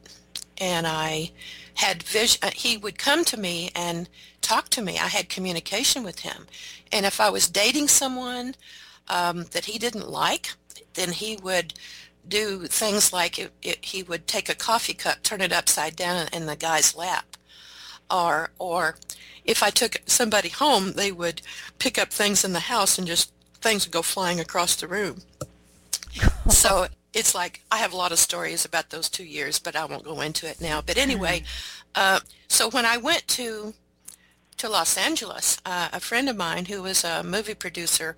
and 0.58 0.86
I 0.86 1.30
had 1.74 2.02
vision. 2.02 2.40
Uh, 2.42 2.50
he 2.54 2.76
would 2.76 2.98
come 2.98 3.24
to 3.26 3.36
me 3.36 3.70
and 3.74 4.08
talk 4.52 4.68
to 4.68 4.82
me. 4.82 4.98
I 4.98 5.08
had 5.08 5.30
communication 5.30 6.02
with 6.02 6.20
him. 6.20 6.46
And 6.92 7.06
if 7.06 7.20
I 7.20 7.30
was 7.30 7.48
dating 7.48 7.88
someone 7.88 8.54
um, 9.08 9.44
that 9.52 9.64
he 9.64 9.78
didn't 9.78 10.10
like, 10.10 10.52
then 10.92 11.12
he 11.12 11.38
would 11.42 11.72
do 12.28 12.66
things 12.66 13.12
like 13.12 13.38
it, 13.38 13.50
it, 13.62 13.78
he 13.82 14.02
would 14.02 14.26
take 14.26 14.48
a 14.50 14.54
coffee 14.54 14.92
cup, 14.92 15.22
turn 15.22 15.40
it 15.40 15.52
upside 15.52 15.96
down 15.96 16.28
in 16.34 16.44
the 16.44 16.56
guy's 16.56 16.94
lap. 16.94 17.36
Or, 18.10 18.50
or 18.58 18.96
if 19.46 19.62
I 19.62 19.70
took 19.70 20.02
somebody 20.04 20.50
home, 20.50 20.92
they 20.92 21.12
would 21.12 21.40
pick 21.78 21.98
up 21.98 22.10
things 22.12 22.44
in 22.44 22.52
the 22.52 22.60
house 22.60 22.98
and 22.98 23.06
just 23.06 23.32
things 23.62 23.86
would 23.86 23.92
go 23.92 24.02
flying 24.02 24.38
across 24.38 24.76
the 24.76 24.86
room. 24.86 25.22
so 26.50 26.88
it's 27.14 27.34
like 27.34 27.62
I 27.70 27.78
have 27.78 27.94
a 27.94 27.96
lot 27.96 28.12
of 28.12 28.18
stories 28.18 28.66
about 28.66 28.90
those 28.90 29.08
two 29.08 29.24
years, 29.24 29.58
but 29.58 29.76
I 29.76 29.86
won't 29.86 30.04
go 30.04 30.20
into 30.20 30.46
it 30.46 30.60
now. 30.60 30.82
But 30.82 30.98
anyway, 30.98 31.44
uh, 31.94 32.20
so 32.48 32.68
when 32.68 32.84
I 32.84 32.98
went 32.98 33.26
to 33.28 33.72
to 34.62 34.68
Los 34.68 34.96
Angeles, 34.96 35.60
uh, 35.66 35.88
a 35.92 35.98
friend 35.98 36.28
of 36.28 36.36
mine 36.36 36.66
who 36.66 36.82
was 36.82 37.02
a 37.02 37.24
movie 37.24 37.52
producer 37.54 38.14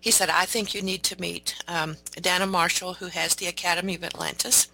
he 0.00 0.12
said, 0.12 0.30
I 0.30 0.46
think 0.46 0.72
you 0.72 0.82
need 0.82 1.02
to 1.02 1.20
meet 1.20 1.56
um, 1.66 1.96
Dana 2.14 2.46
Marshall, 2.46 2.94
who 2.94 3.08
has 3.08 3.34
the 3.34 3.48
Academy 3.48 3.96
of 3.96 4.04
Atlantis. 4.04 4.68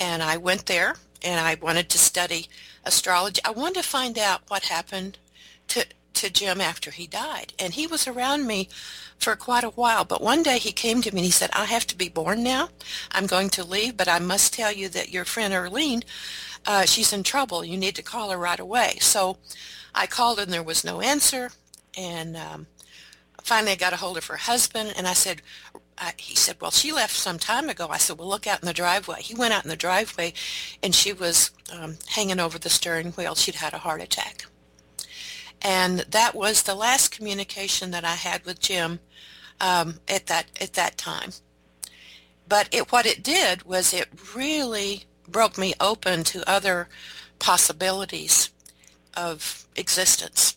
And 0.00 0.22
I 0.22 0.36
went 0.38 0.64
there 0.64 0.96
and 1.22 1.38
I 1.38 1.56
wanted 1.60 1.90
to 1.90 1.98
study 1.98 2.48
astrology. 2.84 3.40
I 3.44 3.50
wanted 3.50 3.82
to 3.82 3.88
find 3.88 4.18
out 4.18 4.40
what 4.48 4.64
happened 4.64 5.18
to, 5.68 5.86
to 6.14 6.30
Jim 6.30 6.60
after 6.60 6.90
he 6.90 7.06
died. 7.06 7.52
And 7.58 7.74
he 7.74 7.86
was 7.86 8.08
around 8.08 8.46
me 8.46 8.68
for 9.18 9.36
quite 9.36 9.64
a 9.64 9.70
while. 9.70 10.04
But 10.04 10.22
one 10.22 10.42
day 10.42 10.58
he 10.58 10.72
came 10.72 11.02
to 11.02 11.14
me 11.14 11.20
and 11.20 11.26
he 11.26 11.30
said, 11.30 11.50
I 11.52 11.66
have 11.66 11.86
to 11.88 11.96
be 11.96 12.08
born 12.08 12.42
now. 12.42 12.70
I'm 13.12 13.26
going 13.26 13.50
to 13.50 13.64
leave, 13.64 13.96
but 13.96 14.08
I 14.08 14.18
must 14.18 14.54
tell 14.54 14.72
you 14.72 14.88
that 14.88 15.10
your 15.12 15.24
friend 15.24 15.52
Erlene, 15.54 16.04
uh, 16.66 16.84
she's 16.84 17.12
in 17.12 17.22
trouble. 17.22 17.64
You 17.64 17.76
need 17.76 17.94
to 17.96 18.02
call 18.02 18.30
her 18.30 18.38
right 18.38 18.58
away. 18.58 18.96
So 19.00 19.36
I 19.94 20.06
called 20.06 20.38
and 20.38 20.52
there 20.52 20.62
was 20.62 20.84
no 20.84 21.00
answer. 21.00 21.50
And 21.96 22.36
um, 22.36 22.66
finally 23.42 23.72
I 23.72 23.76
got 23.76 23.92
a 23.92 23.96
hold 23.96 24.16
of 24.16 24.26
her 24.26 24.36
husband 24.36 24.94
and 24.96 25.06
I 25.06 25.12
said, 25.12 25.42
I, 25.96 26.12
he 26.16 26.36
said, 26.36 26.56
well, 26.60 26.70
she 26.70 26.92
left 26.92 27.14
some 27.14 27.38
time 27.38 27.68
ago. 27.68 27.88
I 27.90 27.98
said, 27.98 28.18
well, 28.18 28.28
look 28.28 28.46
out 28.46 28.62
in 28.62 28.66
the 28.66 28.72
driveway. 28.72 29.20
He 29.20 29.34
went 29.34 29.52
out 29.52 29.64
in 29.64 29.70
the 29.70 29.76
driveway 29.76 30.32
and 30.82 30.94
she 30.94 31.12
was 31.12 31.50
um, 31.72 31.98
hanging 32.08 32.40
over 32.40 32.58
the 32.58 32.70
steering 32.70 33.12
wheel. 33.12 33.34
She'd 33.34 33.56
had 33.56 33.74
a 33.74 33.78
heart 33.78 34.00
attack. 34.00 34.46
And 35.60 36.00
that 36.00 36.34
was 36.34 36.62
the 36.62 36.74
last 36.74 37.10
communication 37.10 37.90
that 37.90 38.04
I 38.04 38.14
had 38.14 38.44
with 38.44 38.60
Jim 38.60 39.00
um, 39.60 40.00
at 40.06 40.26
that 40.26 40.46
at 40.60 40.74
that 40.74 40.96
time. 40.96 41.32
But 42.48 42.68
it, 42.72 42.92
what 42.92 43.06
it 43.06 43.22
did 43.22 43.64
was 43.64 43.92
it 43.92 44.08
really 44.34 45.04
broke 45.26 45.58
me 45.58 45.74
open 45.80 46.24
to 46.24 46.48
other 46.48 46.88
possibilities 47.38 48.50
of 49.18 49.66
existence. 49.74 50.56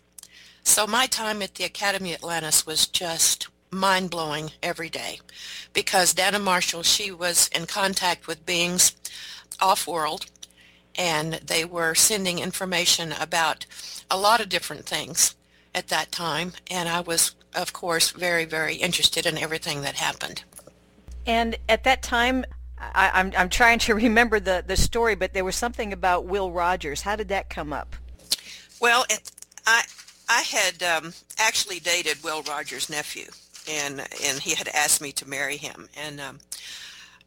So 0.64 0.86
my 0.86 1.08
time 1.08 1.42
at 1.42 1.56
the 1.56 1.64
Academy 1.64 2.14
Atlantis 2.14 2.66
was 2.66 2.86
just 2.86 3.48
mind-blowing 3.72 4.52
every 4.62 4.90
day 4.90 5.20
because 5.74 6.14
Dana 6.14 6.38
Marshall, 6.38 6.84
she 6.84 7.12
was 7.12 7.50
in 7.56 7.66
contact 7.66 8.28
with 8.28 8.46
beings 8.46 8.96
off-world 9.60 10.28
and 10.96 11.34
they 11.34 11.66
were 11.66 11.96
sending 11.96 12.40
information 12.40 13.14
about 13.20 13.66
a 14.12 14.18
lot 14.18 14.42
of 14.42 14.50
different 14.50 14.86
things 14.86 15.36
at 15.74 15.88
that 15.88 16.12
time 16.12 16.52
and 16.70 16.90
I 16.90 17.00
was 17.00 17.34
of 17.56 17.72
course 17.72 18.12
very 18.12 18.44
very 18.44 18.76
interested 18.76 19.26
in 19.26 19.38
everything 19.38 19.82
that 19.82 19.96
happened. 19.96 20.44
And 21.26 21.58
at 21.70 21.86
that 21.86 22.02
time 22.02 22.46
I, 22.78 23.08
am 23.08 23.28
I'm, 23.28 23.34
I'm 23.38 23.50
trying 23.50 23.80
to 23.80 23.96
remember 24.08 24.40
the, 24.40 24.64
the 24.66 24.76
story, 24.76 25.16
but 25.16 25.34
there 25.34 25.46
was 25.46 25.56
something 25.56 25.94
about 25.94 26.26
Will 26.26 26.52
Rogers. 26.52 27.02
How 27.02 27.16
did 27.16 27.30
that 27.30 27.50
come 27.50 27.72
up? 27.72 27.96
Well, 28.82 29.06
it, 29.10 29.32
I 29.68 29.84
I 30.28 30.42
had 30.42 30.82
um, 30.82 31.14
actually 31.38 31.80
dated 31.80 32.24
Will 32.24 32.42
Rogers' 32.42 32.90
nephew, 32.90 33.28
and 33.70 34.02
and 34.26 34.40
he 34.40 34.56
had 34.56 34.68
asked 34.70 35.02
me 35.02 35.12
to 35.14 35.30
marry 35.30 35.58
him, 35.58 35.88
and 35.96 36.20
um, 36.20 36.40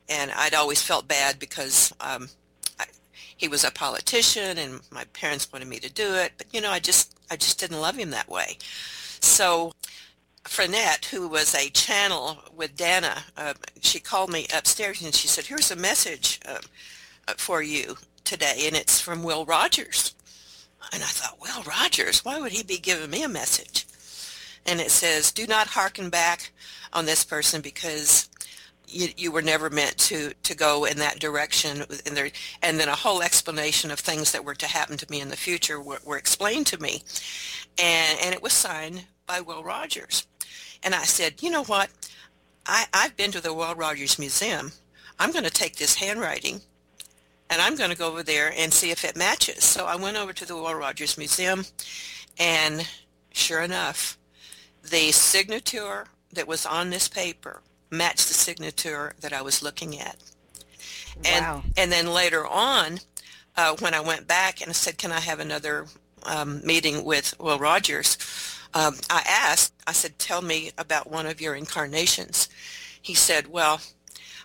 and 0.08 0.32
I'd 0.32 0.54
always 0.54 0.82
felt 0.82 1.06
bad 1.06 1.38
because 1.38 1.92
um, 2.00 2.28
I, 2.80 2.86
he 3.36 3.46
was 3.46 3.62
a 3.62 3.70
politician, 3.70 4.58
and 4.58 4.80
my 4.90 5.04
parents 5.12 5.52
wanted 5.52 5.68
me 5.68 5.78
to 5.78 5.92
do 5.92 6.14
it, 6.14 6.32
but 6.36 6.48
you 6.52 6.60
know, 6.60 6.70
I 6.72 6.80
just 6.80 7.16
I 7.30 7.36
just 7.36 7.60
didn't 7.60 7.80
love 7.80 7.96
him 7.96 8.10
that 8.10 8.28
way. 8.28 8.58
So 9.20 9.72
Frenette, 10.42 11.04
who 11.06 11.28
was 11.28 11.54
a 11.54 11.70
channel 11.70 12.38
with 12.54 12.76
Dana, 12.76 13.22
uh, 13.36 13.54
she 13.80 14.00
called 14.00 14.30
me 14.30 14.48
upstairs 14.52 15.02
and 15.02 15.14
she 15.14 15.28
said, 15.28 15.46
"Here's 15.46 15.70
a 15.70 15.76
message 15.76 16.40
uh, 16.48 16.58
for 17.36 17.62
you 17.62 17.96
today, 18.24 18.64
and 18.66 18.74
it's 18.74 19.00
from 19.00 19.22
Will 19.22 19.44
Rogers." 19.46 20.14
And 20.92 21.02
I 21.02 21.06
thought, 21.06 21.40
well, 21.40 21.62
Rogers, 21.62 22.24
why 22.24 22.38
would 22.40 22.52
he 22.52 22.62
be 22.62 22.78
giving 22.78 23.10
me 23.10 23.22
a 23.22 23.28
message? 23.28 23.86
And 24.66 24.80
it 24.80 24.90
says, 24.90 25.32
"Do 25.32 25.46
not 25.46 25.68
hearken 25.68 26.10
back 26.10 26.52
on 26.92 27.06
this 27.06 27.24
person 27.24 27.60
because 27.60 28.28
you, 28.86 29.08
you 29.16 29.30
were 29.30 29.42
never 29.42 29.68
meant 29.68 29.98
to 29.98 30.32
to 30.42 30.54
go 30.54 30.84
in 30.84 30.98
that 30.98 31.18
direction." 31.18 31.84
And 32.06 32.16
there, 32.16 32.30
and 32.62 32.78
then 32.78 32.88
a 32.88 32.94
whole 32.94 33.22
explanation 33.22 33.90
of 33.90 33.98
things 33.98 34.32
that 34.32 34.44
were 34.44 34.54
to 34.54 34.66
happen 34.66 34.96
to 34.96 35.10
me 35.10 35.20
in 35.20 35.28
the 35.28 35.36
future 35.36 35.80
were, 35.80 36.00
were 36.04 36.16
explained 36.16 36.66
to 36.68 36.80
me, 36.80 37.02
and 37.78 38.18
and 38.20 38.34
it 38.34 38.42
was 38.42 38.52
signed 38.52 39.04
by 39.26 39.40
Will 39.40 39.62
Rogers. 39.62 40.26
And 40.82 40.94
I 40.94 41.04
said, 41.04 41.42
you 41.42 41.50
know 41.50 41.64
what? 41.64 41.90
I, 42.66 42.86
I've 42.92 43.16
been 43.16 43.32
to 43.32 43.40
the 43.40 43.54
Will 43.54 43.74
Rogers 43.74 44.18
Museum. 44.18 44.72
I'm 45.18 45.32
going 45.32 45.44
to 45.44 45.50
take 45.50 45.76
this 45.76 45.94
handwriting 45.94 46.60
and 47.50 47.60
I'm 47.60 47.76
going 47.76 47.90
to 47.90 47.96
go 47.96 48.08
over 48.08 48.22
there 48.22 48.52
and 48.56 48.72
see 48.72 48.90
if 48.90 49.04
it 49.04 49.16
matches. 49.16 49.64
So 49.64 49.86
I 49.86 49.96
went 49.96 50.16
over 50.16 50.32
to 50.32 50.44
the 50.46 50.54
Will 50.56 50.74
Rogers 50.74 51.18
Museum 51.18 51.64
and 52.38 52.88
sure 53.32 53.60
enough, 53.60 54.18
the 54.82 55.12
signature 55.12 56.06
that 56.32 56.48
was 56.48 56.66
on 56.66 56.90
this 56.90 57.08
paper 57.08 57.62
matched 57.90 58.28
the 58.28 58.34
signature 58.34 59.12
that 59.20 59.32
I 59.32 59.42
was 59.42 59.62
looking 59.62 59.98
at. 60.00 60.16
And, 61.24 61.44
Wow. 61.44 61.62
and 61.76 61.92
then 61.92 62.06
later 62.12 62.46
on, 62.46 62.98
uh, 63.56 63.76
when 63.78 63.94
I 63.94 64.00
went 64.00 64.26
back 64.26 64.60
and 64.60 64.70
I 64.70 64.72
said, 64.72 64.98
can 64.98 65.12
I 65.12 65.20
have 65.20 65.38
another 65.38 65.86
um, 66.24 66.60
meeting 66.66 67.04
with 67.04 67.38
Will 67.38 67.58
Rogers? 67.58 68.18
Um, 68.74 68.96
I 69.08 69.22
asked, 69.28 69.72
I 69.86 69.92
said, 69.92 70.18
tell 70.18 70.42
me 70.42 70.72
about 70.76 71.10
one 71.10 71.26
of 71.26 71.40
your 71.40 71.54
incarnations. 71.54 72.48
He 73.00 73.14
said, 73.14 73.46
well, 73.46 73.80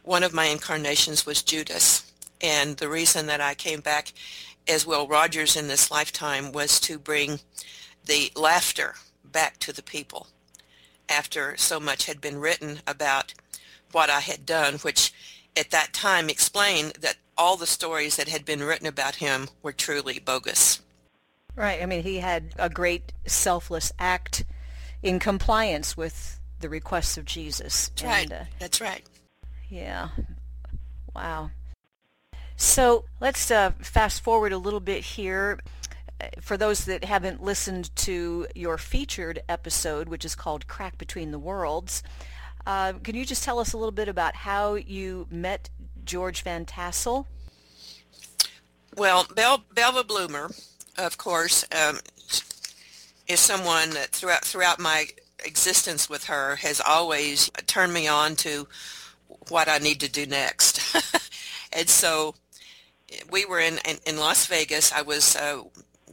one 0.03 0.21
of 0.21 0.33
my 0.33 0.45
incarnations 0.45 1.25
was 1.25 1.41
Judas. 1.41 2.08
And 2.41 2.77
the 2.77 2.89
reason 2.89 3.25
that 3.27 3.41
I 3.41 3.53
came 3.53 3.81
back 3.81 4.13
as 4.67 4.85
Will 4.85 5.07
Rogers 5.07 5.55
in 5.55 5.67
this 5.67 5.91
lifetime 5.91 6.51
was 6.51 6.79
to 6.81 6.99
bring 6.99 7.39
the 8.05 8.31
laughter 8.35 8.95
back 9.23 9.57
to 9.59 9.73
the 9.73 9.83
people 9.83 10.27
after 11.09 11.57
so 11.57 11.79
much 11.79 12.05
had 12.05 12.21
been 12.21 12.39
written 12.39 12.79
about 12.85 13.33
what 13.91 14.09
I 14.09 14.19
had 14.19 14.45
done, 14.45 14.75
which 14.75 15.11
at 15.57 15.71
that 15.71 15.93
time 15.93 16.29
explained 16.29 16.93
that 17.01 17.17
all 17.37 17.57
the 17.57 17.65
stories 17.65 18.15
that 18.17 18.27
had 18.27 18.45
been 18.45 18.63
written 18.63 18.87
about 18.87 19.15
him 19.15 19.49
were 19.63 19.71
truly 19.71 20.19
bogus. 20.19 20.81
Right. 21.55 21.81
I 21.81 21.85
mean, 21.85 22.03
he 22.03 22.17
had 22.17 22.53
a 22.57 22.69
great 22.69 23.11
selfless 23.25 23.91
act 23.97 24.45
in 25.01 25.19
compliance 25.19 25.97
with 25.97 26.39
the 26.59 26.69
requests 26.69 27.17
of 27.17 27.25
Jesus. 27.25 27.89
That's 27.89 28.03
right. 28.03 28.31
Uh, 28.31 28.43
That's 28.59 28.81
right. 28.81 29.03
yeah. 29.69 30.09
Wow. 31.15 31.51
So 32.61 33.05
let's 33.21 33.49
uh, 33.49 33.71
fast 33.79 34.21
forward 34.21 34.51
a 34.51 34.57
little 34.57 34.81
bit 34.81 35.01
here. 35.01 35.59
Uh, 36.19 36.27
For 36.41 36.57
those 36.57 36.83
that 36.85 37.05
haven't 37.05 37.41
listened 37.41 37.95
to 37.97 38.47
your 38.53 38.77
featured 38.77 39.39
episode, 39.47 40.09
which 40.09 40.25
is 40.25 40.35
called 40.35 40.67
Crack 40.67 40.97
Between 40.97 41.31
the 41.31 41.39
Worlds, 41.39 42.03
uh, 42.67 42.93
can 43.01 43.15
you 43.15 43.23
just 43.23 43.45
tell 43.45 43.59
us 43.59 43.71
a 43.71 43.77
little 43.77 43.93
bit 43.93 44.09
about 44.09 44.35
how 44.35 44.75
you 44.75 45.25
met 45.31 45.69
George 46.03 46.43
Van 46.43 46.65
Tassel? 46.65 47.27
Well, 48.93 49.25
Bel- 49.33 49.63
Belva 49.73 50.03
Bloomer, 50.03 50.51
of 50.97 51.17
course, 51.17 51.63
um, 51.71 51.99
is 53.29 53.39
someone 53.39 53.91
that 53.91 54.09
throughout 54.09 54.43
throughout 54.43 54.79
my 54.79 55.05
existence 55.45 56.09
with 56.09 56.25
her 56.25 56.57
has 56.57 56.81
always 56.85 57.49
turned 57.67 57.93
me 57.93 58.05
on 58.05 58.35
to 58.35 58.67
what 59.47 59.69
I 59.69 59.77
need 59.77 60.01
to 60.01 60.11
do 60.11 60.25
next. 60.25 60.81
and 61.71 61.87
so 61.87 62.35
we 63.31 63.45
were 63.45 63.59
in, 63.59 63.79
in, 63.87 63.97
in 64.05 64.17
Las 64.17 64.45
Vegas. 64.45 64.91
I 64.91 65.01
was 65.01 65.35
uh, 65.35 65.63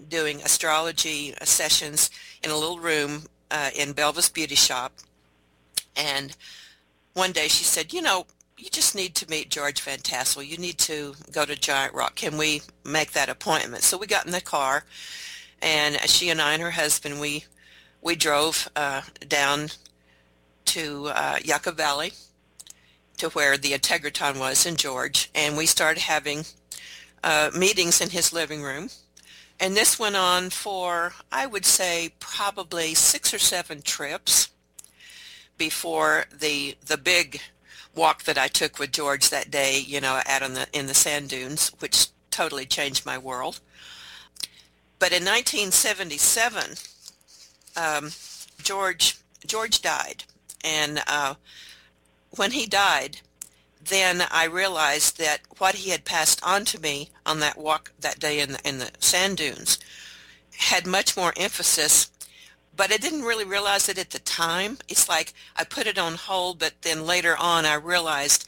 doing 0.09 0.40
astrology 0.42 1.34
sessions 1.42 2.11
in 2.42 2.51
a 2.51 2.57
little 2.57 2.78
room 2.78 3.24
uh, 3.51 3.70
in 3.76 3.92
Belva's 3.92 4.28
beauty 4.28 4.55
shop. 4.55 4.92
And 5.97 6.36
one 7.14 7.32
day 7.32 7.49
she 7.49 7.64
said, 7.64 7.92
you 7.92 8.03
know, 8.03 8.26
you 8.59 8.70
just 8.70 8.94
need 8.94 9.14
to 9.16 9.28
meet 9.28 9.51
George 9.51 9.80
Van 9.82 9.99
Tassel. 9.99 10.42
You 10.42 10.57
need 10.57 10.78
to 10.78 11.14
go 11.32 11.44
to 11.44 11.57
Giant 11.57 11.94
Rock. 11.94 12.14
Can 12.16 12.38
we 12.38 12.62
make 12.84 13.12
that 13.12 13.28
appointment? 13.28 13.82
So 13.82 13.99
we 13.99 14.07
got 14.07 14.26
in 14.26 14.32
the 14.32 14.40
car, 14.40 14.84
and 15.61 15.97
she 16.09 16.30
and 16.30 16.40
I 16.40 16.55
and 16.55 16.62
her 16.62 16.70
husband, 16.70 17.20
we 17.20 17.44
we 18.01 18.16
drove 18.16 18.68
uh, 18.76 19.03
down 19.28 19.68
to 20.66 21.09
uh, 21.09 21.38
Yucca 21.44 21.72
Valley, 21.72 22.12
to 23.18 23.28
where 23.30 23.57
the 23.57 23.72
Integratron 23.72 24.38
was 24.38 24.64
in 24.64 24.76
George, 24.76 25.30
and 25.34 25.57
we 25.57 25.66
started 25.66 26.03
having 26.03 26.44
uh, 27.27 27.51
meetings 27.53 28.01
in 28.01 28.11
his 28.11 28.33
living 28.33 28.62
room. 28.62 28.89
And 29.59 29.77
this 29.77 29.99
went 29.99 30.14
on 30.14 30.51
for, 30.51 31.12
I 31.33 31.45
would 31.47 31.64
say, 31.64 32.12
probably 32.20 32.95
six 32.95 33.35
or 33.35 33.41
seven 33.41 33.83
trips 33.83 34.51
before 35.59 36.27
the 36.31 36.77
the 36.87 36.97
big 36.97 37.41
walk 37.95 38.24
that 38.24 38.39
I 38.39 38.47
took 38.47 38.79
with 38.79 38.93
George 38.93 39.31
that 39.31 39.51
day, 39.51 39.81
you 39.81 40.01
know, 40.01 40.20
out 40.24 40.43
on 40.43 40.55
the 40.55 40.68
in 40.72 40.87
the 40.87 40.95
sand 40.95 41.31
dunes, 41.31 41.72
which 41.81 42.09
totally 42.31 42.64
changed 42.64 43.05
my 43.05 43.18
world. 43.18 43.59
But 44.99 45.12
in 45.12 45.24
1977, 45.24 46.77
um, 47.77 48.11
George 48.62 49.16
George 49.45 49.83
died, 49.83 50.24
and 50.62 51.03
uh, 51.09 51.35
when 52.37 52.53
he 52.53 52.66
died, 52.66 53.20
then 53.89 54.22
I 54.30 54.45
realized 54.45 55.18
that 55.18 55.41
what 55.59 55.76
he 55.76 55.91
had 55.91 56.05
passed 56.05 56.41
on 56.43 56.64
to 56.66 56.80
me 56.80 57.11
on 57.24 57.41
that 57.41 57.59
walk 57.59 57.93
that 58.01 58.18
day 58.18 58.41
in 58.41 58.53
the, 58.53 58.68
in 58.68 58.78
the 58.78 58.91
sand 58.99 59.39
dunes 59.39 59.78
had 60.59 60.87
much 60.87 61.16
more 61.16 61.32
emphasis 61.37 62.11
but 62.76 62.93
I 62.93 62.99
didn't 62.99 63.22
really 63.22 63.45
realize 63.45 63.89
it 63.89 63.99
at 63.99 64.11
the 64.11 64.18
time. 64.18 64.78
It's 64.89 65.09
like 65.09 65.32
I 65.57 65.64
put 65.64 65.87
it 65.87 65.99
on 65.99 66.14
hold, 66.14 66.59
but 66.59 66.74
then 66.82 67.07
later 67.07 67.34
on 67.39 67.64
I 67.64 67.74
realized 67.74 68.47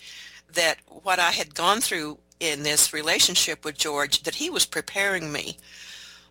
that 0.53 0.79
what 0.87 1.19
I 1.19 1.31
had 1.31 1.55
gone 1.55 1.81
through 1.81 2.19
in 2.39 2.63
this 2.63 2.93
relationship 2.93 3.65
with 3.65 3.79
George, 3.79 4.23
that 4.23 4.37
he 4.37 4.51
was 4.51 4.67
preparing 4.67 5.33
me 5.33 5.57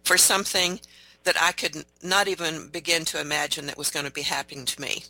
for 0.04 0.18
something 0.18 0.80
that 1.24 1.42
I 1.42 1.52
could 1.52 1.86
not 2.02 2.28
even 2.28 2.70
begin 2.70 3.04
to 3.06 3.20
imagine 3.20 3.66
that 3.66 3.78
was 3.78 3.90
going 3.90 4.06
to 4.06 4.12
be 4.12 4.22
happening 4.22 4.66
to 4.66 4.82
me. 4.82 5.04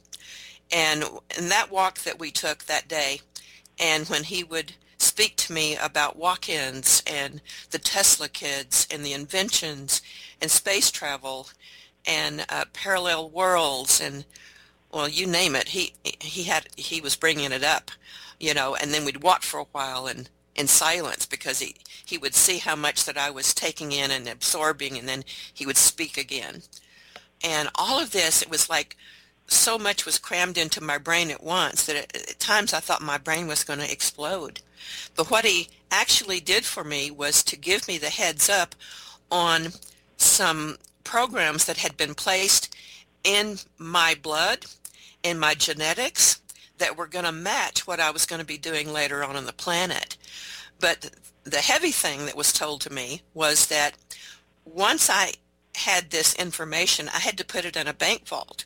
And 0.71 1.03
in 1.37 1.49
that 1.49 1.71
walk 1.71 1.99
that 1.99 2.19
we 2.19 2.31
took 2.31 2.65
that 2.65 2.87
day, 2.87 3.21
and 3.79 4.07
when 4.07 4.23
he 4.23 4.43
would 4.43 4.73
speak 4.97 5.35
to 5.35 5.53
me 5.53 5.75
about 5.75 6.17
walk-ins 6.17 7.03
and 7.05 7.41
the 7.69 7.79
Tesla 7.79 8.27
kids 8.27 8.87
and 8.89 9.05
the 9.05 9.13
inventions 9.13 10.01
and 10.41 10.49
space 10.49 10.89
travel 10.89 11.47
and 12.05 12.45
uh, 12.49 12.65
parallel 12.73 13.29
worlds 13.29 14.01
and 14.01 14.25
well 14.91 15.07
you 15.07 15.27
name 15.27 15.55
it 15.55 15.69
he 15.69 15.93
he 16.03 16.43
had 16.43 16.67
he 16.75 16.99
was 16.99 17.15
bringing 17.15 17.51
it 17.51 17.63
up 17.63 17.91
you 18.39 18.53
know 18.53 18.75
and 18.75 18.91
then 18.93 19.05
we'd 19.05 19.21
walk 19.21 19.43
for 19.43 19.59
a 19.59 19.65
while 19.71 20.07
and 20.07 20.29
in 20.57 20.67
silence 20.67 21.25
because 21.25 21.59
he 21.59 21.75
he 22.03 22.17
would 22.17 22.33
see 22.33 22.57
how 22.57 22.75
much 22.75 23.05
that 23.05 23.17
I 23.17 23.29
was 23.29 23.53
taking 23.53 23.91
in 23.91 24.11
and 24.11 24.27
absorbing 24.27 24.97
and 24.97 25.07
then 25.07 25.23
he 25.53 25.65
would 25.65 25.77
speak 25.77 26.17
again. 26.17 26.63
And 27.43 27.69
all 27.75 27.99
of 28.01 28.11
this 28.11 28.41
it 28.41 28.49
was 28.49 28.69
like 28.69 28.97
so 29.47 29.77
much 29.77 30.05
was 30.05 30.17
crammed 30.17 30.57
into 30.57 30.81
my 30.81 30.97
brain 30.97 31.31
at 31.31 31.43
once 31.43 31.85
that 31.85 31.95
at, 31.95 32.15
at 32.15 32.39
times 32.39 32.73
I 32.73 32.79
thought 32.79 33.01
my 33.01 33.17
brain 33.17 33.47
was 33.47 33.63
going 33.63 33.79
to 33.79 33.91
explode 33.91 34.61
but 35.15 35.31
what 35.31 35.45
he 35.45 35.69
actually 35.91 36.39
did 36.39 36.65
for 36.65 36.83
me 36.83 37.11
was 37.11 37.43
to 37.43 37.57
give 37.57 37.87
me 37.87 37.97
the 37.97 38.09
heads 38.09 38.49
up 38.49 38.75
on 39.31 39.73
some 40.17 40.77
programs 41.03 41.65
that 41.65 41.77
had 41.77 41.97
been 41.97 42.13
placed 42.13 42.75
in 43.23 43.57
my 43.77 44.15
blood, 44.21 44.65
in 45.23 45.39
my 45.39 45.53
genetics, 45.53 46.41
that 46.77 46.97
were 46.97 47.07
going 47.07 47.25
to 47.25 47.31
match 47.31 47.87
what 47.87 47.99
I 47.99 48.11
was 48.11 48.25
going 48.25 48.39
to 48.39 48.45
be 48.45 48.57
doing 48.57 48.91
later 48.91 49.23
on 49.23 49.35
on 49.35 49.45
the 49.45 49.53
planet. 49.53 50.17
But 50.79 51.11
the 51.43 51.57
heavy 51.57 51.91
thing 51.91 52.25
that 52.25 52.37
was 52.37 52.53
told 52.53 52.81
to 52.81 52.93
me 52.93 53.21
was 53.33 53.67
that 53.67 53.93
once 54.65 55.09
I 55.09 55.33
had 55.75 56.11
this 56.11 56.35
information, 56.35 57.07
I 57.09 57.19
had 57.19 57.37
to 57.37 57.45
put 57.45 57.65
it 57.65 57.75
in 57.75 57.87
a 57.87 57.93
bank 57.93 58.27
vault 58.27 58.65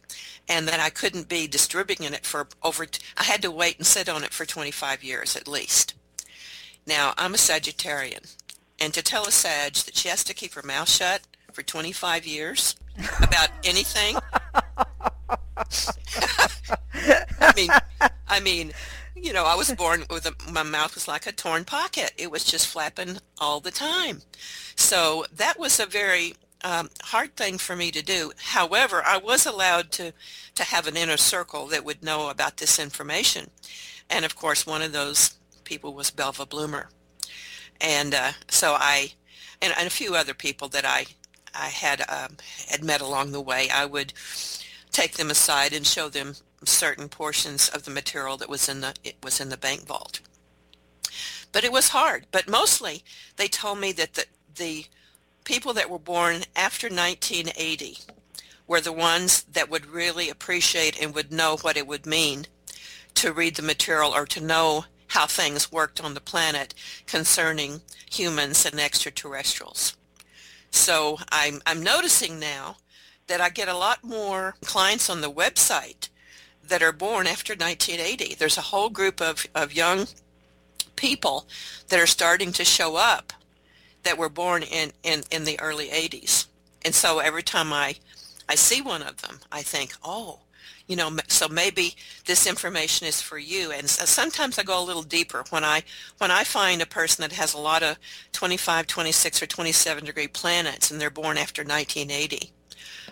and 0.52 0.68
that 0.68 0.82
I 0.82 0.90
couldn't 0.90 1.30
be 1.30 1.48
distributing 1.48 2.14
it 2.14 2.26
for 2.26 2.50
over, 2.62 2.86
I 3.18 3.24
had 3.24 3.42
to 3.44 3.50
wait 3.50 3.78
and 3.78 3.88
sit 3.88 4.10
on 4.10 4.26
it 4.26 4.34
for 4.34 4.46
25 4.46 5.02
years 5.02 5.38
at 5.38 5.48
least. 5.48 5.94
Now, 6.86 7.14
I'm 7.18 7.34
a 7.34 7.38
Sagittarian, 7.38 8.36
and 8.78 8.94
to 8.94 9.02
tell 9.02 9.26
a 9.26 9.32
Sag 9.32 9.76
that 9.76 9.96
she 9.96 10.10
has 10.10 10.26
to 10.26 10.34
keep 10.34 10.54
her 10.56 10.62
mouth 10.62 10.90
shut 10.90 11.22
for 11.54 11.64
25 11.64 12.26
years 12.26 12.76
about 13.22 13.48
anything. 13.64 14.18
I 17.40 17.54
mean, 17.56 17.70
I 18.28 18.42
mean, 18.42 18.74
you 19.16 19.32
know, 19.32 19.46
I 19.46 19.56
was 19.56 19.72
born 19.72 20.04
with 20.10 20.26
a, 20.26 20.52
my 20.52 20.64
mouth 20.64 20.96
was 20.96 21.08
like 21.08 21.28
a 21.28 21.32
torn 21.32 21.64
pocket. 21.64 22.12
It 22.18 22.30
was 22.30 22.44
just 22.44 22.68
flapping 22.68 23.20
all 23.40 23.62
the 23.62 23.72
time. 23.72 24.22
So 24.76 25.26
that 25.34 25.58
was 25.58 25.80
a 25.80 25.86
very 25.86 26.34
um, 26.64 26.90
hard 27.02 27.36
thing 27.36 27.58
for 27.58 27.76
me 27.76 27.92
to 27.92 28.04
do. 28.04 28.32
However, 28.38 29.04
I 29.06 29.18
was 29.18 29.46
allowed 29.46 29.92
to 29.94 30.14
to 30.56 30.64
have 30.64 30.88
an 30.88 30.98
inner 30.98 31.18
circle 31.18 31.68
that 31.68 31.86
would 31.86 32.04
know 32.04 32.30
about 32.30 32.58
this 32.58 32.80
information, 32.80 33.50
and 34.10 34.26
of 34.26 34.36
course, 34.36 34.66
one 34.66 34.82
of 34.82 34.92
those 34.92 35.38
people 35.64 35.94
was 35.94 36.12
Belva 36.12 36.46
Bloomer, 36.46 36.90
and 37.80 38.14
uh, 38.14 38.32
so 38.50 38.76
I, 38.78 39.14
and, 39.62 39.74
and, 39.78 39.88
a 39.88 39.92
few 39.92 40.16
other 40.16 40.34
people 40.34 40.68
that 40.70 40.86
I 40.86 41.06
I 41.54 41.68
had 41.68 42.02
um, 42.10 42.38
had 42.70 42.84
met 42.84 43.02
along 43.02 43.32
the 43.32 43.42
way. 43.42 43.70
I 43.70 43.86
would 43.86 44.14
take 44.92 45.14
them 45.14 45.32
aside 45.32 45.74
and 45.74 45.86
show 45.86 46.10
them 46.10 46.36
certain 46.64 47.10
portions 47.10 47.70
of 47.70 47.84
the 47.86 47.92
material 47.92 48.38
that 48.38 48.50
was 48.50 48.70
in 48.70 48.82
the 48.82 48.94
it 49.04 49.16
was 49.24 49.40
in 49.40 49.50
the 49.50 49.58
bank 49.58 49.86
vault. 49.86 50.20
But 51.52 51.64
it 51.64 51.72
was 51.72 51.90
hard. 51.90 52.28
But 52.32 52.50
mostly, 52.50 53.04
they 53.36 53.48
told 53.48 53.80
me 53.80 53.92
that 53.94 54.14
the 54.14 54.26
the 54.56 54.86
people 55.44 55.74
that 55.74 55.90
were 55.90 56.00
born 56.00 56.44
after 56.56 56.88
1980 56.88 57.98
were 58.68 58.82
the 58.82 58.94
ones 58.94 59.44
that 59.44 59.70
would 59.70 59.86
really 59.86 60.30
appreciate 60.30 61.02
and 61.02 61.14
would 61.14 61.32
know 61.32 61.58
what 61.62 61.78
it 61.78 61.88
would 61.88 62.06
mean 62.06 62.46
to 63.16 63.34
read 63.34 63.56
the 63.56 63.62
material 63.62 64.14
or 64.16 64.26
to 64.26 64.42
know 64.42 64.86
how 65.08 65.28
things 65.28 65.72
worked 65.72 66.02
on 66.02 66.14
the 66.14 66.22
planet 66.22 66.74
concerning 67.06 67.82
humans 68.10 68.66
and 68.66 68.80
extraterrestrials. 68.80 69.98
So 70.72 71.18
I'm, 71.32 71.62
I'm 71.66 71.84
noticing 71.84 72.40
now 72.40 72.78
that 73.28 73.42
I 73.42 73.50
get 73.50 73.68
a 73.68 73.78
lot 73.78 74.04
more 74.04 74.56
clients 74.64 75.10
on 75.10 75.22
the 75.22 75.32
website 75.32 76.08
that 76.64 76.82
are 76.82 76.94
born 76.94 77.28
after 77.28 77.54
1980. 77.54 78.36
There's 78.36 78.58
a 78.58 78.62
whole 78.62 78.90
group 78.90 79.22
of, 79.22 79.46
of 79.54 79.74
young 79.74 80.08
people 80.96 81.46
that 81.90 82.00
are 82.00 82.08
starting 82.08 82.54
to 82.54 82.64
show 82.64 82.96
up 82.96 83.34
that 84.04 84.18
were 84.18 84.30
born 84.30 84.64
in, 84.64 84.92
in, 85.04 85.24
in 85.32 85.44
the 85.44 85.60
early 85.60 85.90
80s. 85.90 86.48
And 86.84 86.96
so 86.96 87.20
every 87.20 87.44
time 87.44 87.72
I, 87.72 87.96
I 88.50 88.56
see 88.56 88.82
one 88.82 89.02
of 89.02 89.22
them, 89.22 89.40
I 89.52 89.62
think, 89.62 89.94
oh, 90.04 90.40
you 90.88 90.96
know, 90.96 91.16
so 91.28 91.48
maybe 91.48 91.96
this 92.26 92.46
information 92.46 93.08
is 93.08 93.22
for 93.22 93.38
you. 93.38 93.72
And 93.72 93.90
sometimes 93.90 94.60
I 94.60 94.64
go 94.64 94.82
a 94.82 94.84
little 94.84 95.04
deeper 95.04 95.46
when 95.50 95.64
I 95.64 95.84
when 96.18 96.32
I 96.32 96.44
find 96.44 96.82
a 96.82 96.86
person 96.86 97.22
that 97.22 97.32
has 97.32 97.54
a 97.54 97.60
lot 97.60 97.82
of 97.82 97.98
25, 98.34 98.88
26, 98.88 99.42
or 99.42 99.46
27 99.48 100.06
degree 100.06 100.28
planets 100.28 100.92
and 100.92 101.00
they're 101.00 101.10
born 101.10 101.38
after 101.38 101.62
1980. 101.62 102.52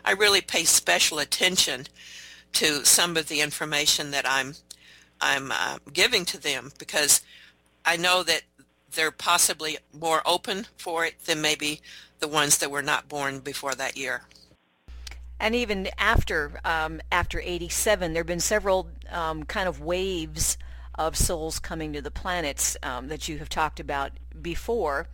I 0.03 0.11
really 0.11 0.41
pay 0.41 0.63
special 0.65 1.19
attention 1.19 1.87
to 2.53 2.83
some 2.85 3.15
of 3.15 3.27
the 3.27 3.41
information 3.41 4.11
that 4.11 4.25
I'm 4.27 4.55
I'm 5.21 5.51
uh, 5.51 5.77
giving 5.93 6.25
to 6.25 6.41
them 6.41 6.71
because 6.79 7.21
I 7.85 7.97
know 7.97 8.23
that 8.23 8.41
they're 8.95 9.11
possibly 9.11 9.77
more 9.97 10.21
open 10.25 10.67
for 10.77 11.05
it 11.05 11.25
than 11.25 11.41
maybe 11.41 11.81
the 12.19 12.27
ones 12.27 12.57
that 12.57 12.71
were 12.71 12.81
not 12.81 13.07
born 13.07 13.39
before 13.39 13.75
that 13.75 13.97
year. 13.97 14.23
And 15.39 15.55
even 15.55 15.89
after 15.97 16.59
um, 16.65 16.99
after 17.11 17.39
87, 17.39 18.13
there 18.13 18.21
have 18.21 18.27
been 18.27 18.39
several 18.39 18.89
um, 19.09 19.43
kind 19.43 19.69
of 19.69 19.79
waves 19.79 20.57
of 20.95 21.15
souls 21.15 21.59
coming 21.59 21.93
to 21.93 22.01
the 22.01 22.11
planets 22.11 22.75
um, 22.83 23.07
that 23.07 23.29
you 23.29 23.37
have 23.37 23.47
talked 23.47 23.79
about 23.79 24.11
before. 24.41 25.07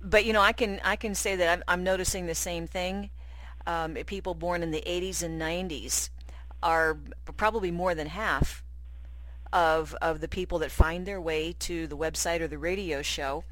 But 0.00 0.24
you 0.24 0.32
know, 0.32 0.40
I 0.40 0.52
can 0.52 0.80
I 0.84 0.96
can 0.96 1.14
say 1.14 1.36
that 1.36 1.48
I'm, 1.48 1.62
I'm 1.68 1.84
noticing 1.84 2.26
the 2.26 2.34
same 2.34 2.66
thing. 2.66 3.10
Um, 3.64 3.94
people 4.06 4.34
born 4.34 4.64
in 4.64 4.72
the 4.72 4.82
80s 4.84 5.22
and 5.22 5.40
90s 5.40 6.10
are 6.64 6.98
probably 7.36 7.70
more 7.70 7.94
than 7.94 8.08
half 8.08 8.61
of 9.52 9.94
of 10.00 10.20
the 10.20 10.28
people 10.28 10.58
that 10.60 10.70
find 10.70 11.06
their 11.06 11.20
way 11.20 11.54
to 11.60 11.86
the 11.86 11.96
website 11.96 12.40
or 12.40 12.48
the 12.48 12.58
radio 12.58 13.02
show 13.02 13.44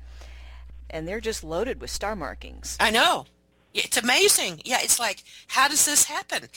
and 0.88 1.07
they're 1.07 1.20
just 1.20 1.44
loaded 1.44 1.80
with 1.80 1.90
star 1.90 2.16
markings. 2.16 2.76
I 2.80 2.90
know. 2.90 3.26
It's 3.72 3.96
amazing. 3.96 4.61
Yeah, 4.64 4.78
it's 4.80 4.98
like 4.98 5.22
how 5.48 5.68
does 5.68 5.86
this 5.86 6.05
happen? 6.05 6.48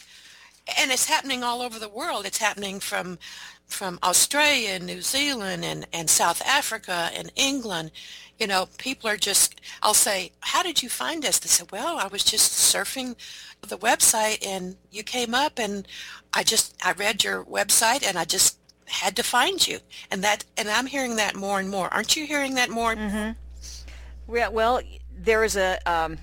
And 0.80 0.92
it's 0.92 1.10
happening 1.10 1.44
all 1.44 1.62
over 1.62 1.78
the 1.78 1.90
world. 1.90 2.26
It's 2.26 2.38
happening 2.38 2.80
from 2.80 3.20
from 3.68 4.00
Australia 4.04 4.70
and 4.70 4.86
New 4.86 5.02
Zealand 5.02 5.66
and, 5.66 5.88
and 5.92 6.10
South 6.10 6.42
Africa 6.46 7.10
and 7.14 7.32
England. 7.36 7.92
You 8.40 8.48
know, 8.48 8.68
people 8.78 9.10
are 9.10 9.18
just, 9.18 9.62
I'll 9.82 9.94
say, 9.94 10.32
how 10.42 10.64
did 10.64 10.82
you 10.84 10.90
find 10.90 11.26
us? 11.26 11.40
They 11.40 11.48
said, 11.48 11.72
well, 11.72 11.98
I 11.98 12.08
was 12.08 12.24
just 12.24 12.52
surfing 12.52 13.16
the 13.62 13.78
website 13.78 14.46
and 14.46 14.76
you 14.92 15.04
came 15.04 15.34
up 15.34 15.60
and 15.60 15.88
I 16.34 16.44
just, 16.44 16.76
I 16.84 16.92
read 16.94 17.24
your 17.24 17.44
website 17.46 18.06
and 18.08 18.18
I 18.18 18.26
just 18.26 18.58
had 18.94 19.16
to 19.16 19.24
find 19.24 19.68
you. 19.68 19.80
And 20.12 20.24
that, 20.24 20.46
and 20.56 20.70
I'm 20.70 20.86
hearing 20.86 21.16
that 21.18 21.36
more 21.36 21.60
and 21.60 21.70
more. 21.70 21.94
Aren't 21.94 22.16
you 22.16 22.26
hearing 22.26 22.56
that 22.56 22.70
more? 22.70 22.96
Mm-hmm. 22.96 24.36
Yeah, 24.36 24.48
well, 24.50 24.82
there 25.18 25.44
is 25.44 25.56
a, 25.56 25.80
um, 25.86 26.18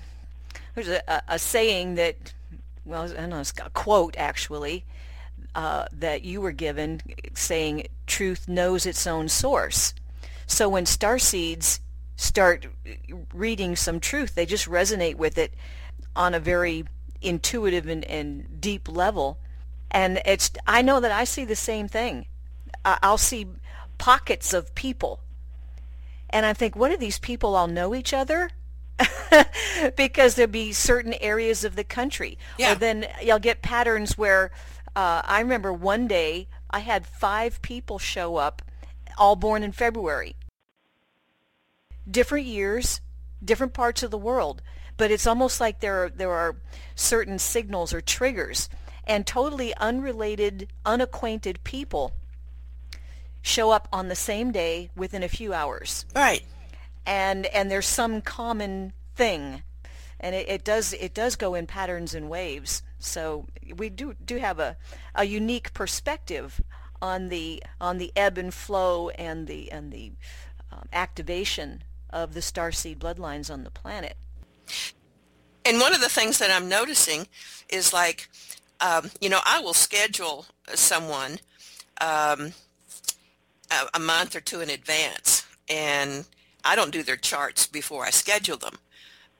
there's 0.75 0.87
a, 0.87 1.21
a, 1.27 1.37
saying 1.37 1.95
that, 1.95 2.33
well, 2.85 3.11
I 3.17 3.25
know, 3.25 3.39
it's 3.39 3.53
a 3.63 3.69
quote 3.69 4.15
actually, 4.17 4.85
uh, 5.53 5.85
that 5.91 6.23
you 6.23 6.41
were 6.41 6.53
given 6.53 7.01
saying 7.33 7.87
truth 8.07 8.47
knows 8.47 8.85
its 8.85 9.05
own 9.05 9.27
source. 9.27 9.93
So 10.47 10.69
when 10.69 10.85
star 10.85 11.19
seeds 11.19 11.81
start 12.15 12.67
reading 13.33 13.75
some 13.75 13.99
truth, 13.99 14.35
they 14.35 14.45
just 14.45 14.67
resonate 14.67 15.15
with 15.15 15.37
it 15.37 15.53
on 16.15 16.33
a 16.33 16.39
very 16.39 16.85
intuitive 17.21 17.87
and, 17.87 18.03
and 18.05 18.61
deep 18.61 18.89
level. 18.89 19.39
And 19.89 20.21
it's 20.25 20.51
I 20.65 20.81
know 20.81 20.99
that 20.99 21.11
I 21.11 21.25
see 21.25 21.45
the 21.45 21.55
same 21.55 21.87
thing. 21.87 22.25
I'll 22.83 23.17
see 23.17 23.47
pockets 23.97 24.53
of 24.53 24.73
people. 24.75 25.19
And 26.29 26.45
I 26.45 26.53
think, 26.53 26.75
what 26.75 26.89
do 26.89 26.97
these 26.97 27.19
people 27.19 27.55
all 27.55 27.67
know 27.67 27.93
each 27.93 28.13
other? 28.13 28.49
because 29.95 30.35
there'll 30.35 30.51
be 30.51 30.71
certain 30.71 31.13
areas 31.21 31.63
of 31.63 31.75
the 31.75 31.83
country. 31.83 32.37
Yeah. 32.57 32.73
Or 32.73 32.75
then 32.75 33.07
you'll 33.21 33.39
get 33.39 33.61
patterns 33.61 34.17
where 34.17 34.51
uh, 34.95 35.21
I 35.23 35.39
remember 35.39 35.73
one 35.73 36.07
day 36.07 36.47
I 36.69 36.79
had 36.79 37.05
five 37.05 37.61
people 37.61 37.99
show 37.99 38.37
up, 38.37 38.61
all 39.17 39.35
born 39.35 39.63
in 39.63 39.71
February. 39.71 40.35
Different 42.09 42.45
years, 42.45 43.01
different 43.43 43.73
parts 43.73 44.03
of 44.03 44.11
the 44.11 44.17
world, 44.17 44.61
but 44.97 45.11
it's 45.11 45.27
almost 45.27 45.59
like 45.59 45.79
there 45.79 46.05
are, 46.05 46.09
there 46.09 46.31
are 46.31 46.55
certain 46.95 47.39
signals 47.39 47.93
or 47.93 48.01
triggers, 48.01 48.69
and 49.05 49.25
totally 49.25 49.75
unrelated, 49.77 50.71
unacquainted 50.85 51.63
people 51.63 52.13
show 53.41 53.71
up 53.71 53.87
on 53.91 54.07
the 54.07 54.15
same 54.15 54.51
day 54.51 54.89
within 54.95 55.23
a 55.23 55.27
few 55.27 55.53
hours. 55.53 56.05
Right. 56.15 56.43
And 57.05 57.45
and 57.47 57.71
there's 57.71 57.87
some 57.87 58.21
common 58.21 58.93
thing, 59.15 59.63
and 60.19 60.35
it, 60.35 60.47
it 60.47 60.63
does 60.63 60.93
it 60.93 61.13
does 61.13 61.35
go 61.35 61.55
in 61.55 61.67
patterns 61.67 62.13
and 62.13 62.29
waves. 62.29 62.83
So 62.99 63.47
we 63.75 63.89
do 63.89 64.13
do 64.23 64.37
have 64.37 64.59
a, 64.59 64.77
a 65.15 65.25
unique 65.25 65.73
perspective 65.73 66.61
on 67.01 67.29
the 67.29 67.63
on 67.79 67.97
the 67.97 68.11
ebb 68.15 68.37
and 68.37 68.53
flow 68.53 69.09
and 69.09 69.47
the 69.47 69.71
and 69.71 69.91
the 69.91 70.11
um, 70.71 70.87
activation 70.93 71.83
of 72.11 72.33
the 72.33 72.41
star 72.41 72.71
starseed 72.71 72.97
bloodlines 72.97 73.51
on 73.51 73.63
the 73.63 73.71
planet. 73.71 74.15
And 75.65 75.79
one 75.79 75.93
of 75.93 76.01
the 76.01 76.09
things 76.09 76.39
that 76.39 76.49
I'm 76.49 76.67
noticing 76.67 77.27
is 77.69 77.93
like, 77.93 78.29
um, 78.79 79.11
you 79.19 79.29
know, 79.29 79.39
I 79.45 79.59
will 79.59 79.73
schedule 79.73 80.45
someone 80.73 81.39
um, 81.99 82.53
a, 83.71 83.97
a 83.97 83.99
month 83.99 84.35
or 84.35 84.41
two 84.41 84.61
in 84.61 84.69
advance, 84.69 85.45
and 85.69 86.25
I 86.63 86.75
don't 86.75 86.91
do 86.91 87.03
their 87.03 87.17
charts 87.17 87.67
before 87.67 88.05
I 88.05 88.09
schedule 88.09 88.57
them. 88.57 88.77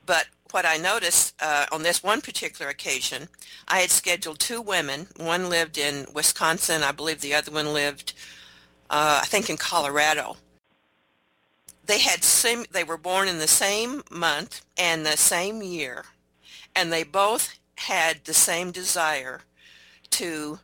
But 0.05 0.27
what 0.51 0.65
I 0.65 0.77
noticed 0.77 1.35
uh, 1.41 1.65
on 1.71 1.83
this 1.83 2.03
one 2.03 2.21
particular 2.21 2.69
occasion, 2.69 3.29
I 3.67 3.79
had 3.79 3.91
scheduled 3.91 4.39
two 4.39 4.61
women. 4.61 5.07
One 5.17 5.49
lived 5.49 5.77
in 5.77 6.07
Wisconsin. 6.13 6.83
I 6.83 6.91
believe 6.91 7.21
the 7.21 7.33
other 7.33 7.51
one 7.51 7.73
lived, 7.73 8.13
uh, 8.89 9.19
I 9.21 9.25
think, 9.25 9.49
in 9.49 9.57
Colorado. 9.57 10.37
They 11.85 11.99
had 11.99 12.23
same. 12.23 12.65
They 12.71 12.83
were 12.83 12.97
born 12.97 13.27
in 13.27 13.39
the 13.39 13.47
same 13.47 14.03
month 14.11 14.61
and 14.77 15.05
the 15.05 15.17
same 15.17 15.61
year, 15.61 16.05
and 16.75 16.91
they 16.91 17.03
both 17.03 17.59
had 17.75 18.23
the 18.23 18.33
same 18.33 18.71
desire 18.71 19.41
to 20.11 20.59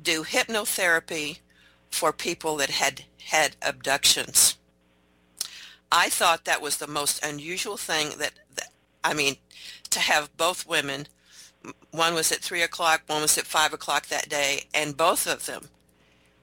do 0.00 0.24
hypnotherapy 0.24 1.38
for 1.90 2.12
people 2.12 2.56
that 2.56 2.70
had 2.70 3.04
had 3.28 3.56
abductions. 3.62 4.56
I 5.90 6.08
thought 6.08 6.44
that 6.44 6.62
was 6.62 6.76
the 6.76 6.86
most 6.86 7.24
unusual 7.24 7.76
thing 7.76 8.18
that, 8.18 8.32
that 8.56 8.68
I 9.04 9.14
mean, 9.14 9.36
to 9.90 10.00
have 10.00 10.36
both 10.36 10.66
women, 10.66 11.06
one 11.90 12.14
was 12.14 12.32
at 12.32 12.40
3 12.40 12.62
o'clock, 12.62 13.02
one 13.06 13.22
was 13.22 13.38
at 13.38 13.44
5 13.46 13.72
o'clock 13.72 14.06
that 14.06 14.28
day, 14.28 14.64
and 14.74 14.96
both 14.96 15.26
of 15.26 15.46
them 15.46 15.68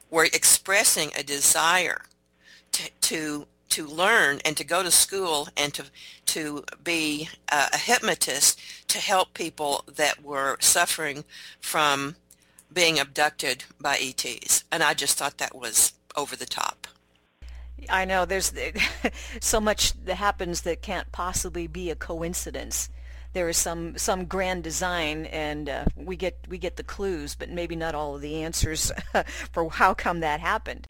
were 0.09 0.25
expressing 0.25 1.11
a 1.17 1.23
desire 1.23 2.01
to, 2.71 2.89
to 3.01 3.47
to 3.67 3.86
learn 3.86 4.39
and 4.45 4.55
to 4.55 4.63
go 4.63 4.83
to 4.83 4.91
school 4.91 5.49
and 5.57 5.73
to 5.73 5.83
to 6.25 6.63
be 6.83 7.27
a 7.49 7.77
hypnotist 7.77 8.57
to 8.88 8.99
help 8.99 9.33
people 9.33 9.83
that 9.93 10.23
were 10.23 10.55
suffering 10.61 11.25
from 11.59 12.15
being 12.71 12.99
abducted 12.99 13.65
by 13.81 13.97
ETs. 13.97 14.63
And 14.71 14.81
I 14.81 14.93
just 14.93 15.17
thought 15.17 15.39
that 15.39 15.55
was 15.55 15.93
over 16.18 16.36
the 16.36 16.45
top. 16.45 16.88
I 17.89 18.05
know 18.05 18.26
there's 18.26 18.53
so 19.39 19.59
much 19.59 19.93
that 20.05 20.16
happens 20.16 20.61
that 20.61 20.82
can't 20.82 21.11
possibly 21.11 21.68
be 21.68 21.89
a 21.89 21.95
coincidence. 21.95 22.89
There 23.34 23.49
is 23.49 23.57
some 23.57 23.97
some 23.97 24.26
grand 24.26 24.63
design, 24.63 25.26
and 25.26 25.68
uh, 25.68 25.86
we 25.95 26.16
get 26.16 26.38
we 26.47 26.57
get 26.57 26.78
the 26.78 26.84
clues, 26.84 27.36
but 27.36 27.49
maybe 27.49 27.76
not 27.76 27.93
all 27.93 28.16
of 28.16 28.22
the 28.22 28.43
answers 28.43 28.91
for 29.51 29.70
how 29.70 29.93
come 29.93 30.22
that 30.22 30.39
happened. 30.39 30.88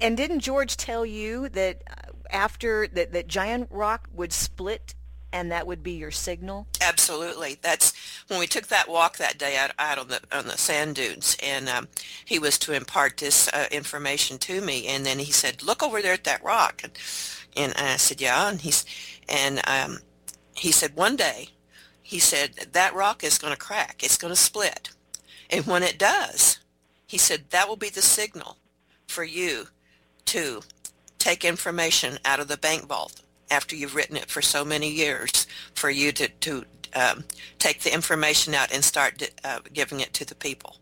And 0.00 0.16
didn't 0.16 0.40
George 0.40 0.76
tell 0.76 1.04
you 1.04 1.48
that 1.48 1.82
uh, 1.90 2.12
after 2.30 2.86
that 2.88 3.12
that 3.12 3.26
giant 3.26 3.68
rock 3.72 4.08
would 4.12 4.32
split 4.32 4.94
and 5.32 5.50
that 5.52 5.66
would 5.66 5.82
be 5.82 5.92
your 5.92 6.10
signal? 6.10 6.66
Absolutely. 6.80 7.58
That's 7.60 7.92
when 8.28 8.38
we 8.38 8.46
took 8.46 8.68
that 8.68 8.88
walk 8.88 9.16
that 9.18 9.38
day 9.38 9.56
out, 9.56 9.72
out 9.78 9.98
on 9.98 10.08
the 10.08 10.20
on 10.32 10.46
the 10.46 10.58
sand 10.58 10.96
dunes, 10.96 11.36
and 11.42 11.68
um, 11.68 11.88
he 12.24 12.38
was 12.38 12.58
to 12.60 12.72
impart 12.72 13.18
this 13.18 13.48
uh, 13.48 13.66
information 13.70 14.38
to 14.38 14.60
me, 14.60 14.86
and 14.86 15.04
then 15.04 15.18
he 15.18 15.32
said, 15.32 15.62
"Look 15.62 15.82
over 15.82 16.00
there 16.00 16.14
at 16.14 16.24
that 16.24 16.42
rock," 16.42 16.82
and, 16.82 16.92
and 17.56 17.74
I 17.76 17.96
said, 17.96 18.20
"Yeah," 18.20 18.48
and 18.48 18.60
he's 18.60 18.84
and 19.28 19.60
um, 19.66 19.98
he 20.54 20.72
said, 20.72 20.96
"One 20.96 21.16
day," 21.16 21.50
he 22.02 22.18
said, 22.18 22.54
"that 22.72 22.94
rock 22.94 23.22
is 23.22 23.38
going 23.38 23.52
to 23.52 23.58
crack. 23.58 24.02
It's 24.02 24.18
going 24.18 24.32
to 24.32 24.40
split, 24.40 24.90
and 25.50 25.66
when 25.66 25.82
it 25.82 25.98
does," 25.98 26.58
he 27.06 27.18
said, 27.18 27.50
"that 27.50 27.68
will 27.68 27.76
be 27.76 27.90
the 27.90 28.02
signal 28.02 28.58
for 29.06 29.24
you 29.24 29.68
to 30.26 30.62
take 31.18 31.44
information 31.44 32.18
out 32.24 32.40
of 32.40 32.48
the 32.48 32.56
bank 32.56 32.86
vault 32.86 33.22
after 33.50 33.76
you've 33.76 33.94
written 33.94 34.16
it 34.16 34.30
for 34.30 34.42
so 34.42 34.64
many 34.64 34.90
years 34.90 35.46
for 35.74 35.90
you 35.90 36.12
to, 36.12 36.28
to 36.28 36.64
um, 36.94 37.24
take 37.58 37.82
the 37.82 37.92
information 37.92 38.54
out 38.54 38.72
and 38.72 38.84
start 38.84 39.30
uh, 39.44 39.60
giving 39.72 40.00
it 40.00 40.12
to 40.14 40.24
the 40.24 40.34
people. 40.34 40.76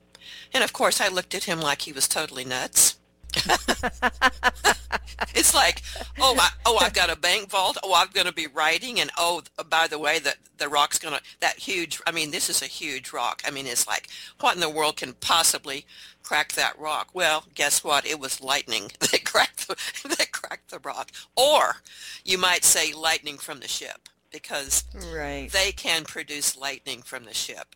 And 0.53 0.65
of 0.65 0.73
course, 0.73 1.01
I 1.01 1.09
looked 1.09 1.35
at 1.35 1.45
him 1.45 1.61
like 1.61 1.83
he 1.83 1.93
was 1.93 2.09
totally 2.09 2.45
nuts. 2.45 2.99
it's 5.35 5.55
like, 5.55 5.83
oh, 6.19 6.35
I, 6.39 6.51
oh, 6.65 6.79
I've 6.81 6.93
got 6.93 7.11
a 7.11 7.17
bank 7.17 7.51
vault. 7.51 7.77
Oh, 7.83 7.95
I'm 7.95 8.09
going 8.13 8.27
to 8.27 8.33
be 8.33 8.47
writing, 8.47 9.01
and 9.01 9.11
oh, 9.17 9.43
by 9.69 9.87
the 9.87 9.99
way, 9.99 10.19
that 10.21 10.37
the 10.59 10.69
rock's 10.69 10.99
going 10.99 11.15
to 11.15 11.23
that 11.41 11.59
huge. 11.59 12.01
I 12.07 12.13
mean, 12.13 12.31
this 12.31 12.49
is 12.49 12.63
a 12.63 12.67
huge 12.67 13.13
rock. 13.13 13.43
I 13.47 13.51
mean, 13.51 13.67
it's 13.67 13.87
like, 13.87 14.09
what 14.41 14.55
in 14.55 14.61
the 14.61 14.71
world 14.71 14.97
can 14.97 15.15
possibly 15.15 15.87
crack 16.23 16.53
that 16.53 16.79
rock? 16.79 17.11
Well, 17.13 17.45
guess 17.55 17.85
what? 17.85 18.07
It 18.07 18.19
was 18.19 18.41
lightning 18.41 18.91
that 19.01 19.25
cracked 19.25 19.69
the, 19.69 19.77
that 20.17 20.33
cracked 20.33 20.71
the 20.71 20.81
rock, 20.81 21.11
or 21.37 21.77
you 22.25 22.39
might 22.39 22.65
say 22.65 22.93
lightning 22.93 23.39
from 23.39 23.61
the 23.61 23.69
ship 23.69 24.09
because 24.33 24.85
right. 25.15 25.49
they 25.53 25.73
can 25.73 26.05
produce 26.05 26.57
lightning 26.57 27.03
from 27.03 27.25
the 27.25 27.35
ship, 27.35 27.75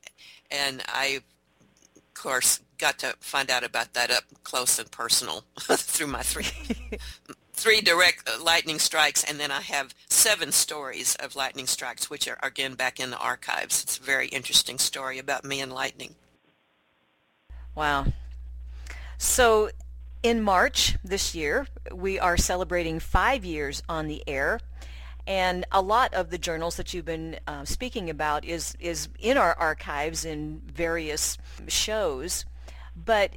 and 0.50 0.82
I 0.86 1.20
of 1.96 2.14
course, 2.14 2.61
got 2.81 2.99
to 3.01 3.14
find 3.20 3.51
out 3.51 3.64
about 3.64 3.95
that 3.95 4.11
up 4.11 4.24
close 4.43 4.78
and 4.78 4.91
personal 4.91 5.45
through 5.61 6.07
my 6.07 6.22
three 6.22 6.47
three 7.53 7.81
direct 7.81 8.28
uh, 8.28 8.43
lightning 8.43 8.78
strikes, 8.78 9.22
and 9.22 9.39
then 9.39 9.51
I 9.51 9.61
have 9.61 9.95
seven 10.09 10.51
stories 10.51 11.14
of 11.16 11.37
lightning 11.37 11.66
strikes, 11.66 12.09
which 12.09 12.26
are 12.26 12.39
again 12.43 12.74
back 12.74 12.99
in 12.99 13.11
the 13.11 13.18
archives. 13.18 13.83
It's 13.83 13.99
a 13.99 14.03
very 14.03 14.28
interesting 14.28 14.78
story 14.78 15.18
about 15.18 15.45
me 15.45 15.61
and 15.61 15.72
lightning. 15.72 16.14
Wow. 17.74 18.07
So 19.18 19.70
in 20.22 20.43
March 20.43 20.97
this 21.05 21.35
year, 21.35 21.66
we 21.95 22.18
are 22.18 22.37
celebrating 22.37 22.99
five 22.99 23.45
years 23.45 23.83
on 23.89 24.07
the 24.07 24.22
air. 24.26 24.61
And 25.26 25.64
a 25.70 25.81
lot 25.81 26.12
of 26.14 26.31
the 26.31 26.39
journals 26.39 26.76
that 26.76 26.93
you've 26.93 27.05
been 27.05 27.39
uh, 27.47 27.64
speaking 27.64 28.11
about 28.11 28.45
is, 28.45 28.74
is 28.81 29.09
in 29.18 29.37
our 29.37 29.55
archives 29.55 30.24
in 30.24 30.62
various 30.66 31.39
shows. 31.68 32.45
But 33.05 33.32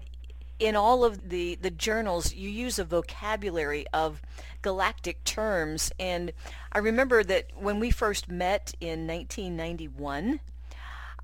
in 0.59 0.76
all 0.76 1.03
of 1.03 1.30
the, 1.30 1.55
the 1.55 1.72
journals, 1.72 2.34
you 2.34 2.49
use 2.49 2.80
a 2.80 2.84
vocabulary 2.84 3.86
of 3.93 4.22
galactic 4.61 5.24
terms. 5.24 5.91
And 5.99 6.32
I 6.72 6.80
remember 6.80 7.24
that 7.24 7.47
when 7.55 7.80
we 7.80 7.91
first 7.91 8.30
met 8.30 8.74
in 8.80 9.07
1991, 9.07 10.39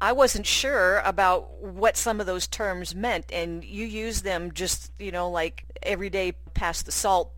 I 0.01 0.11
wasn't 0.13 0.45
sure 0.45 0.99
about 0.99 1.61
what 1.61 1.97
some 1.97 2.19
of 2.19 2.25
those 2.25 2.47
terms 2.47 2.95
meant. 2.95 3.31
And 3.31 3.63
you 3.63 3.85
use 3.85 4.21
them 4.21 4.51
just, 4.51 4.91
you 4.99 5.11
know, 5.11 5.29
like 5.29 5.65
every 5.83 6.09
day 6.09 6.33
past 6.53 6.85
the 6.85 6.91
salt 6.91 7.31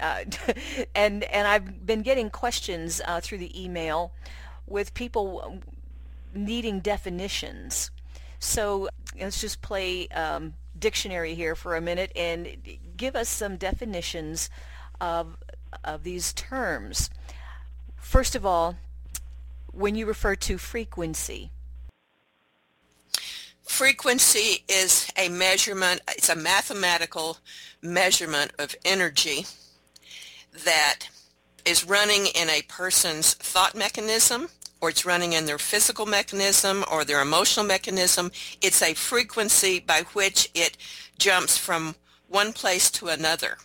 uh, 0.00 0.24
and 0.94 1.24
and 1.24 1.46
I've 1.46 1.86
been 1.86 2.02
getting 2.02 2.30
questions 2.30 3.00
uh, 3.06 3.20
through 3.20 3.38
the 3.38 3.62
email 3.62 4.12
with 4.66 4.94
people 4.94 5.60
needing 6.34 6.80
definitions. 6.80 7.90
So 8.46 8.88
let's 9.20 9.40
just 9.40 9.60
play 9.60 10.06
um, 10.08 10.54
dictionary 10.78 11.34
here 11.34 11.56
for 11.56 11.74
a 11.74 11.80
minute 11.80 12.12
and 12.14 12.56
give 12.96 13.16
us 13.16 13.28
some 13.28 13.56
definitions 13.56 14.48
of 15.00 15.36
of 15.84 16.04
these 16.04 16.32
terms. 16.32 17.10
First 17.96 18.36
of 18.36 18.46
all, 18.46 18.76
when 19.72 19.96
you 19.96 20.06
refer 20.06 20.36
to 20.36 20.58
frequency. 20.58 21.50
Frequency 23.64 24.64
is 24.68 25.10
a 25.18 25.28
measurement, 25.28 26.00
it's 26.08 26.28
a 26.28 26.36
mathematical 26.36 27.38
measurement 27.82 28.52
of 28.60 28.76
energy 28.84 29.44
that 30.64 31.08
is 31.64 31.84
running 31.84 32.26
in 32.26 32.48
a 32.48 32.62
person's 32.68 33.34
thought 33.34 33.74
mechanism 33.74 34.48
or 34.80 34.90
it's 34.90 35.06
running 35.06 35.32
in 35.32 35.46
their 35.46 35.58
physical 35.58 36.06
mechanism 36.06 36.84
or 36.90 37.04
their 37.04 37.20
emotional 37.20 37.66
mechanism. 37.66 38.30
It's 38.60 38.82
a 38.82 38.94
frequency 38.94 39.80
by 39.80 40.02
which 40.12 40.50
it 40.54 40.76
jumps 41.18 41.56
from 41.56 41.94
one 42.28 42.52
place 42.52 42.90
to 42.92 43.08
another. 43.08 43.58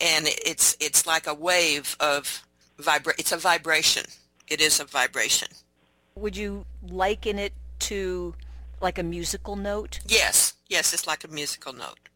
And 0.00 0.26
it's, 0.26 0.76
it's 0.80 1.06
like 1.06 1.26
a 1.26 1.34
wave 1.34 1.96
of 2.00 2.44
vibra- 2.78 3.18
it's 3.18 3.32
a 3.32 3.36
vibration. 3.36 4.04
It 4.48 4.60
is 4.60 4.80
a 4.80 4.84
vibration. 4.84 5.48
Would 6.14 6.36
you 6.36 6.64
liken 6.82 7.38
it 7.38 7.52
to 7.80 8.34
like 8.80 8.98
a 8.98 9.02
musical 9.02 9.56
note? 9.56 10.00
Yes, 10.06 10.54
yes, 10.68 10.92
it's 10.92 11.06
like 11.06 11.24
a 11.24 11.28
musical 11.28 11.72
note. 11.72 12.08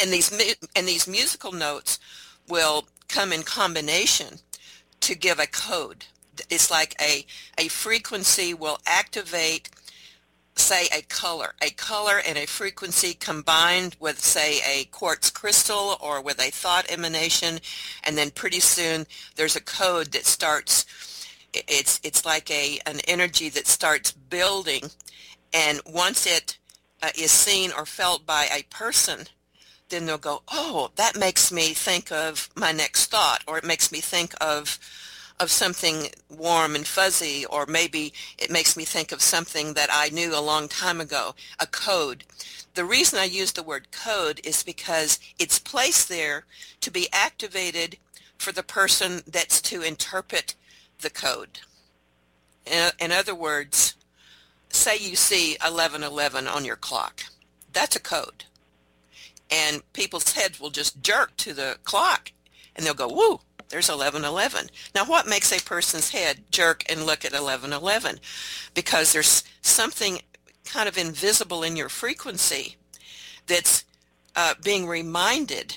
And 0.00 0.10
these 0.10 0.30
and 0.74 0.88
these 0.88 1.06
musical 1.06 1.52
notes 1.52 1.98
will 2.48 2.86
come 3.08 3.32
in 3.32 3.42
combination 3.42 4.38
to 5.00 5.14
give 5.14 5.38
a 5.38 5.46
code. 5.46 6.06
It's 6.50 6.70
like 6.70 6.94
a, 7.00 7.24
a 7.58 7.68
frequency 7.68 8.54
will 8.54 8.78
activate, 8.86 9.70
say, 10.56 10.88
a 10.96 11.02
color. 11.02 11.54
A 11.62 11.70
color 11.70 12.20
and 12.26 12.38
a 12.38 12.46
frequency 12.46 13.14
combined 13.14 13.96
with, 14.00 14.20
say, 14.20 14.60
a 14.66 14.84
quartz 14.86 15.30
crystal 15.30 15.96
or 16.00 16.22
with 16.22 16.40
a 16.40 16.50
thought 16.50 16.90
emanation, 16.90 17.60
and 18.04 18.16
then 18.16 18.30
pretty 18.30 18.60
soon 18.60 19.06
there's 19.36 19.56
a 19.56 19.60
code 19.60 20.12
that 20.12 20.26
starts, 20.26 20.86
it's, 21.52 22.00
it's 22.02 22.24
like 22.24 22.50
a, 22.50 22.78
an 22.86 23.00
energy 23.06 23.48
that 23.50 23.66
starts 23.66 24.12
building, 24.12 24.90
and 25.52 25.80
once 25.86 26.26
it 26.26 26.58
uh, 27.02 27.10
is 27.16 27.30
seen 27.30 27.70
or 27.76 27.86
felt 27.86 28.26
by 28.26 28.48
a 28.52 28.62
person, 28.64 29.26
then 29.88 30.06
they'll 30.06 30.18
go, 30.18 30.42
oh, 30.48 30.90
that 30.96 31.16
makes 31.16 31.52
me 31.52 31.72
think 31.72 32.10
of 32.10 32.48
my 32.56 32.72
next 32.72 33.06
thought, 33.06 33.44
or 33.46 33.56
it 33.56 33.64
makes 33.64 33.92
me 33.92 34.00
think 34.00 34.34
of 34.40 34.78
of 35.38 35.50
something 35.50 36.08
warm 36.28 36.74
and 36.74 36.86
fuzzy, 36.86 37.44
or 37.46 37.66
maybe 37.66 38.12
it 38.38 38.50
makes 38.50 38.76
me 38.76 38.84
think 38.84 39.12
of 39.12 39.20
something 39.20 39.74
that 39.74 39.88
I 39.92 40.08
knew 40.08 40.34
a 40.34 40.40
long 40.40 40.68
time 40.68 41.00
ago, 41.00 41.34
a 41.60 41.66
code. 41.66 42.24
The 42.74 42.84
reason 42.84 43.18
I 43.18 43.24
use 43.24 43.52
the 43.52 43.62
word 43.62 43.90
code 43.90 44.40
is 44.44 44.62
because 44.62 45.18
it's 45.38 45.58
placed 45.58 46.08
there 46.08 46.44
to 46.80 46.90
be 46.90 47.08
activated 47.12 47.98
for 48.38 48.52
the 48.52 48.62
person 48.62 49.22
that's 49.26 49.60
to 49.62 49.82
interpret 49.82 50.54
the 51.00 51.10
code. 51.10 51.60
In, 53.00 53.12
other 53.12 53.34
words, 53.34 53.94
say 54.70 54.96
you 54.98 55.16
see 55.16 55.52
1111 55.62 56.46
on 56.46 56.64
your 56.64 56.76
clock. 56.76 57.24
That's 57.72 57.96
a 57.96 58.00
code 58.00 58.44
and 59.50 59.82
people's 59.92 60.32
heads 60.32 60.60
will 60.60 60.70
just 60.70 61.02
jerk 61.02 61.36
to 61.36 61.52
the 61.52 61.78
clock 61.84 62.32
and 62.74 62.84
they'll 62.84 62.94
go, 62.94 63.08
woo, 63.08 63.40
there's 63.68 63.88
1111. 63.88 64.70
Now 64.94 65.04
what 65.04 65.26
makes 65.26 65.52
a 65.52 65.62
person's 65.62 66.10
head 66.10 66.44
jerk 66.50 66.84
and 66.88 67.04
look 67.04 67.24
at 67.24 67.32
1111? 67.32 68.20
Because 68.74 69.12
there's 69.12 69.44
something 69.60 70.20
kind 70.64 70.88
of 70.88 70.98
invisible 70.98 71.62
in 71.62 71.76
your 71.76 71.88
frequency 71.88 72.76
that's 73.46 73.84
uh, 74.34 74.54
being 74.62 74.86
reminded 74.86 75.76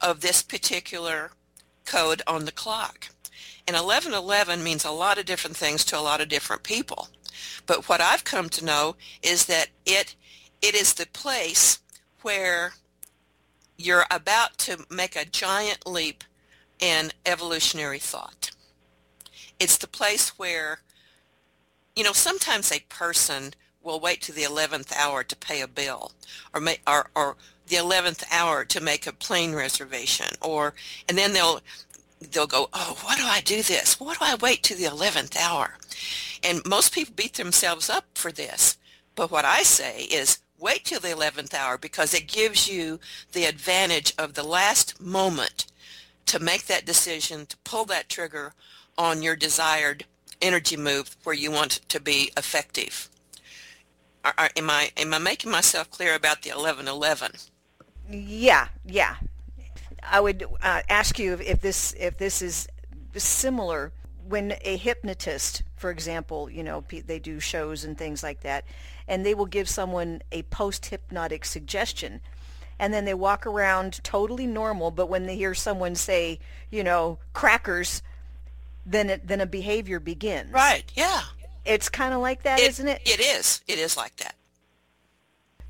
of 0.00 0.20
this 0.20 0.42
particular 0.42 1.30
code 1.84 2.22
on 2.26 2.44
the 2.44 2.52
clock. 2.52 3.08
And 3.66 3.74
1111 3.74 4.62
means 4.62 4.84
a 4.84 4.90
lot 4.90 5.18
of 5.18 5.24
different 5.24 5.56
things 5.56 5.84
to 5.86 5.98
a 5.98 6.00
lot 6.00 6.20
of 6.20 6.28
different 6.28 6.62
people. 6.62 7.08
But 7.66 7.88
what 7.88 8.00
I've 8.00 8.24
come 8.24 8.48
to 8.50 8.64
know 8.64 8.96
is 9.22 9.46
that 9.46 9.68
it 9.84 10.14
it 10.62 10.74
is 10.74 10.94
the 10.94 11.06
place 11.06 11.80
where 12.22 12.72
you're 13.76 14.06
about 14.10 14.56
to 14.58 14.86
make 14.90 15.16
a 15.16 15.24
giant 15.24 15.86
leap 15.86 16.24
in 16.80 17.12
evolutionary 17.24 17.98
thought. 17.98 18.50
It's 19.58 19.78
the 19.78 19.86
place 19.86 20.30
where, 20.38 20.80
you 21.94 22.04
know, 22.04 22.12
sometimes 22.12 22.70
a 22.70 22.80
person 22.88 23.54
will 23.82 24.00
wait 24.00 24.20
to 24.22 24.32
the 24.32 24.42
11th 24.42 24.94
hour 24.96 25.22
to 25.22 25.36
pay 25.36 25.60
a 25.60 25.68
bill 25.68 26.12
or, 26.52 26.60
may, 26.60 26.78
or, 26.86 27.08
or 27.14 27.36
the 27.68 27.76
11th 27.76 28.24
hour 28.30 28.64
to 28.64 28.80
make 28.80 29.06
a 29.06 29.12
plane 29.12 29.54
reservation 29.54 30.26
or, 30.42 30.74
and 31.08 31.16
then 31.16 31.32
they'll, 31.32 31.60
they'll 32.32 32.46
go, 32.46 32.68
oh, 32.72 32.98
why 33.02 33.16
do 33.16 33.22
I 33.24 33.40
do 33.40 33.62
this? 33.62 33.98
Why 33.98 34.14
do 34.14 34.18
I 34.20 34.34
wait 34.34 34.62
to 34.64 34.74
the 34.74 34.84
11th 34.84 35.36
hour? 35.36 35.78
And 36.42 36.62
most 36.66 36.92
people 36.92 37.14
beat 37.16 37.34
themselves 37.34 37.88
up 37.88 38.04
for 38.14 38.30
this. 38.30 38.76
But 39.14 39.30
what 39.30 39.44
I 39.44 39.62
say 39.62 40.02
is 40.02 40.38
wait 40.58 40.84
till 40.84 41.00
the 41.00 41.08
11th 41.08 41.54
hour 41.54 41.78
because 41.78 42.12
it 42.12 42.28
gives 42.28 42.68
you 42.68 43.00
the 43.32 43.44
advantage 43.44 44.12
of 44.18 44.34
the 44.34 44.42
last 44.42 45.00
moment 45.00 45.66
to 46.26 46.38
make 46.38 46.66
that 46.66 46.84
decision, 46.84 47.46
to 47.46 47.56
pull 47.58 47.84
that 47.86 48.08
trigger 48.08 48.52
on 48.98 49.22
your 49.22 49.36
desired 49.36 50.04
energy 50.42 50.76
move 50.76 51.16
where 51.24 51.34
you 51.34 51.50
want 51.50 51.72
to 51.88 52.00
be 52.00 52.30
effective. 52.36 53.08
Are, 54.24 54.34
are, 54.36 54.50
am 54.56 54.70
I 54.70 54.90
am 54.96 55.14
I 55.14 55.18
making 55.18 55.50
myself 55.50 55.90
clear 55.90 56.14
about 56.14 56.42
the 56.42 56.50
1111? 56.50 57.32
Yeah, 58.10 58.68
yeah. 58.84 59.16
I 60.02 60.20
would 60.20 60.44
uh, 60.62 60.82
ask 60.88 61.18
you 61.18 61.34
if 61.34 61.60
this 61.60 61.94
if 61.98 62.18
this 62.18 62.42
is 62.42 62.68
similar 63.16 63.92
when 64.28 64.54
a 64.62 64.76
hypnotist, 64.76 65.62
for 65.76 65.90
example, 65.90 66.50
you 66.50 66.64
know, 66.64 66.84
they 67.06 67.18
do 67.18 67.38
shows 67.38 67.84
and 67.84 67.96
things 67.96 68.22
like 68.22 68.40
that, 68.40 68.64
and 69.06 69.24
they 69.24 69.34
will 69.34 69.46
give 69.46 69.68
someone 69.68 70.20
a 70.32 70.42
post-hypnotic 70.44 71.44
suggestion, 71.44 72.20
and 72.78 72.92
then 72.92 73.04
they 73.04 73.14
walk 73.14 73.46
around 73.46 74.02
totally 74.04 74.46
normal, 74.46 74.90
but 74.90 75.08
when 75.08 75.26
they 75.26 75.36
hear 75.36 75.54
someone 75.54 75.94
say, 75.94 76.38
you 76.70 76.84
know, 76.84 77.18
crackers, 77.32 78.02
then 78.84 79.10
it, 79.10 79.26
then 79.26 79.40
a 79.40 79.46
behavior 79.46 79.98
begins. 79.98 80.52
Right. 80.52 80.84
Yeah. 80.94 81.22
It's 81.64 81.88
kind 81.88 82.14
of 82.14 82.20
like 82.20 82.44
that, 82.44 82.60
it, 82.60 82.78
not 82.78 82.96
it? 82.96 83.02
It 83.04 83.20
is. 83.20 83.62
It 83.66 83.78
is 83.78 83.96
like 83.96 84.16
that. 84.16 84.36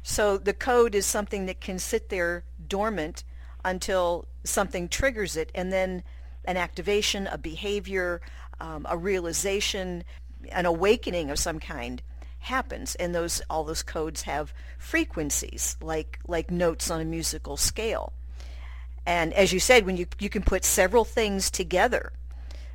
So 0.02 0.36
the 0.36 0.52
code 0.52 0.94
is 0.94 1.07
something 1.07 1.46
that 1.46 1.61
can 1.61 1.78
sit 1.78 2.11
there 2.11 2.44
dormant 2.68 3.24
until 3.64 4.26
something 4.44 4.88
triggers 4.88 5.36
it, 5.36 5.50
and 5.54 5.72
then 5.72 6.02
an 6.44 6.57
activation, 6.57 7.26
a 7.26 7.38
behavior, 7.38 8.20
um, 8.61 8.86
a 8.88 8.96
realization, 8.96 10.04
an 10.52 10.66
awakening 10.66 11.30
of 11.30 11.38
some 11.38 11.59
kind 11.59 12.02
happens 12.47 12.94
and 12.94 13.12
those 13.12 13.42
all 13.51 13.64
those 13.64 13.82
codes 13.82 14.22
have 14.22 14.55
frequencies 14.78 15.76
like 15.82 16.20
like 16.28 16.49
notes 16.49 16.90
on 16.92 17.01
a 17.01 17.05
musical 17.05 17.57
scale 17.57 18.12
and 19.05 19.32
as 19.32 19.53
you 19.53 19.59
said 19.59 19.84
when 19.84 19.97
you 19.97 20.07
you 20.20 20.28
can 20.28 20.42
put 20.42 20.64
several 20.64 21.05
things 21.05 21.51
together 21.51 22.12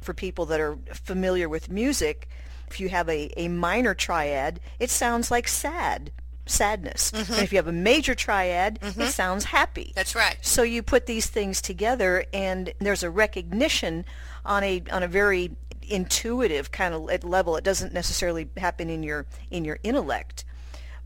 for 0.01 0.13
people 0.13 0.45
that 0.45 0.59
are 0.59 0.77
familiar 0.93 1.47
with 1.47 1.69
music 1.69 2.27
if 2.69 2.81
you 2.81 2.89
have 2.89 3.07
a, 3.07 3.31
a 3.37 3.47
minor 3.47 3.93
triad 3.93 4.59
it 4.77 4.89
sounds 4.89 5.31
like 5.31 5.47
sad 5.47 6.11
sadness 6.45 7.11
mm-hmm. 7.11 7.31
and 7.31 7.41
if 7.41 7.53
you 7.53 7.57
have 7.57 7.67
a 7.67 7.71
major 7.71 8.13
triad 8.13 8.77
mm-hmm. 8.81 9.01
it 9.01 9.07
sounds 9.07 9.45
happy 9.45 9.93
that's 9.95 10.15
right 10.15 10.37
so 10.41 10.63
you 10.63 10.83
put 10.83 11.05
these 11.05 11.27
things 11.27 11.61
together 11.61 12.25
and 12.33 12.73
there's 12.79 13.03
a 13.03 13.09
recognition 13.09 14.03
on 14.45 14.65
a 14.65 14.83
on 14.91 15.01
a 15.01 15.07
very 15.07 15.55
intuitive 15.91 16.71
kind 16.71 16.93
of 16.93 17.23
level. 17.23 17.55
It 17.55 17.63
doesn't 17.63 17.93
necessarily 17.93 18.49
happen 18.57 18.89
in 18.89 19.03
your 19.03 19.25
in 19.49 19.65
your 19.65 19.79
intellect, 19.83 20.45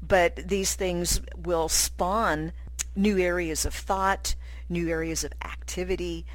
but 0.02 0.36
these 0.36 0.76
things 0.76 1.22
will 1.36 1.70
spawn 1.70 2.52
new 2.96 3.18
areas 3.18 3.66
of 3.66 3.74
thought, 3.74 4.36
new 4.70 4.90
areas 4.90 5.24
of 5.24 5.34
activity, 5.44 6.26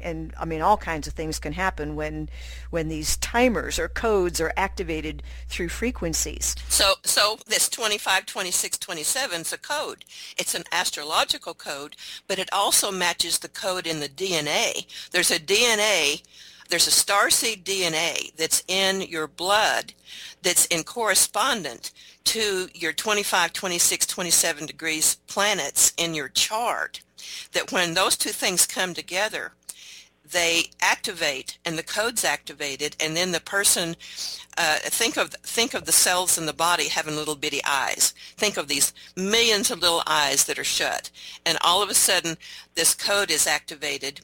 and 0.00 0.34
I 0.38 0.44
mean 0.44 0.62
all 0.62 0.76
kinds 0.76 1.06
of 1.06 1.14
things 1.14 1.38
can 1.38 1.52
happen 1.52 1.96
when 1.96 2.28
when 2.70 2.88
these 2.88 3.16
timers 3.16 3.78
or 3.78 3.88
codes 3.88 4.40
are 4.40 4.52
activated 4.56 5.22
through 5.48 5.68
frequencies. 5.68 6.54
So 6.68 6.94
so 7.02 7.38
this 7.46 7.68
25 7.68 8.26
26 8.26 8.78
27 8.78 9.40
is 9.40 9.52
a 9.52 9.58
code. 9.58 10.04
It's 10.38 10.54
an 10.54 10.64
astrological 10.72 11.54
code, 11.54 11.96
but 12.26 12.38
it 12.38 12.48
also 12.52 12.90
matches 12.90 13.38
the 13.38 13.48
code 13.48 13.86
in 13.86 14.00
the 14.00 14.08
DNA. 14.08 14.86
There's 15.10 15.30
a 15.30 15.38
DNA 15.38 16.22
there's 16.74 16.88
a 16.88 16.90
starseed 16.90 17.62
DNA 17.62 18.34
that's 18.34 18.64
in 18.66 19.02
your 19.02 19.28
blood 19.28 19.94
that's 20.42 20.66
in 20.66 20.82
correspondent 20.82 21.92
to 22.24 22.68
your 22.74 22.92
25, 22.92 23.52
26, 23.52 24.04
27 24.06 24.66
degrees 24.66 25.14
planets 25.28 25.92
in 25.96 26.14
your 26.14 26.28
chart. 26.28 27.00
That 27.52 27.70
when 27.70 27.94
those 27.94 28.16
two 28.16 28.30
things 28.30 28.66
come 28.66 28.92
together, 28.92 29.52
they 30.28 30.64
activate 30.80 31.58
and 31.64 31.78
the 31.78 31.84
code's 31.84 32.24
activated 32.24 32.96
and 32.98 33.16
then 33.16 33.30
the 33.30 33.40
person 33.40 33.94
uh, 34.58 34.78
think 34.78 35.16
of 35.16 35.30
think 35.44 35.74
of 35.74 35.84
the 35.84 35.92
cells 35.92 36.36
in 36.36 36.46
the 36.46 36.52
body 36.52 36.88
having 36.88 37.14
little 37.14 37.36
bitty 37.36 37.60
eyes 37.64 38.14
think 38.36 38.56
of 38.56 38.66
these 38.66 38.94
millions 39.16 39.70
of 39.70 39.80
little 39.80 40.02
eyes 40.06 40.46
that 40.46 40.58
are 40.58 40.64
shut 40.64 41.10
and 41.44 41.58
all 41.60 41.82
of 41.82 41.90
a 41.90 41.94
sudden 41.94 42.38
this 42.74 42.94
code 42.94 43.30
is 43.30 43.46
activated 43.46 44.22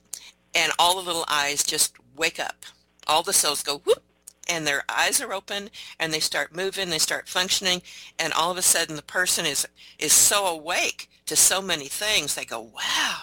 and 0.55 0.73
all 0.79 0.97
the 0.97 1.07
little 1.07 1.27
eyes 1.29 1.63
just 1.63 1.95
wake 2.21 2.39
up. 2.39 2.67
All 3.07 3.23
the 3.23 3.33
cells 3.33 3.63
go 3.63 3.79
whoop, 3.79 4.05
and 4.49 4.67
their 4.67 4.85
eyes 4.89 5.21
are 5.21 5.33
open, 5.33 5.71
and 5.99 6.13
they 6.13 6.21
start 6.21 6.55
moving, 6.55 6.91
they 6.91 6.99
start 6.99 7.29
functioning, 7.29 7.83
and 8.19 8.33
all 8.33 8.51
of 8.51 8.59
a 8.59 8.63
sudden 8.63 8.95
the 8.95 9.03
person 9.03 9.47
is 9.47 9.67
is 9.99 10.13
so 10.13 10.47
awake 10.47 11.09
to 11.27 11.35
so 11.35 11.63
many 11.63 11.87
things. 11.87 12.35
They 12.35 12.45
go, 12.45 12.61
wow, 12.61 13.17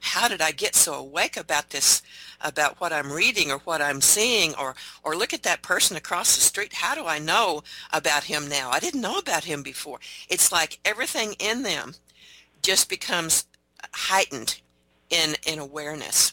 how 0.00 0.28
did 0.28 0.40
I 0.40 0.50
get 0.50 0.74
so 0.74 0.94
awake 0.94 1.36
about 1.36 1.70
this, 1.70 2.02
about 2.40 2.80
what 2.80 2.92
I'm 2.92 3.12
reading 3.12 3.52
or 3.52 3.58
what 3.58 3.80
I'm 3.80 4.00
seeing, 4.00 4.54
or 4.56 4.74
or 5.04 5.16
look 5.16 5.32
at 5.32 5.44
that 5.44 5.62
person 5.62 5.96
across 5.96 6.34
the 6.34 6.40
street. 6.40 6.72
How 6.72 6.94
do 6.94 7.06
I 7.06 7.18
know 7.20 7.62
about 7.92 8.24
him 8.24 8.48
now? 8.48 8.70
I 8.70 8.80
didn't 8.80 9.00
know 9.00 9.18
about 9.18 9.44
him 9.44 9.62
before. 9.62 10.00
It's 10.28 10.50
like 10.50 10.80
everything 10.84 11.34
in 11.38 11.62
them 11.62 11.94
just 12.62 12.88
becomes 12.88 13.46
heightened 13.92 14.60
in 15.08 15.36
in 15.46 15.60
awareness. 15.60 16.32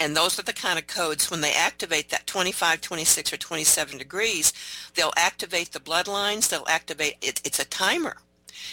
And 0.00 0.16
those 0.16 0.38
are 0.38 0.42
the 0.42 0.52
kind 0.52 0.78
of 0.78 0.86
codes, 0.86 1.30
when 1.30 1.40
they 1.40 1.52
activate 1.52 2.10
that 2.10 2.26
25, 2.26 2.80
26, 2.80 3.32
or 3.32 3.36
27 3.36 3.98
degrees, 3.98 4.52
they'll 4.94 5.12
activate 5.16 5.72
the 5.72 5.80
bloodlines, 5.80 6.48
they'll 6.48 6.66
activate, 6.68 7.16
it, 7.22 7.40
it's 7.44 7.60
a 7.60 7.64
timer. 7.64 8.16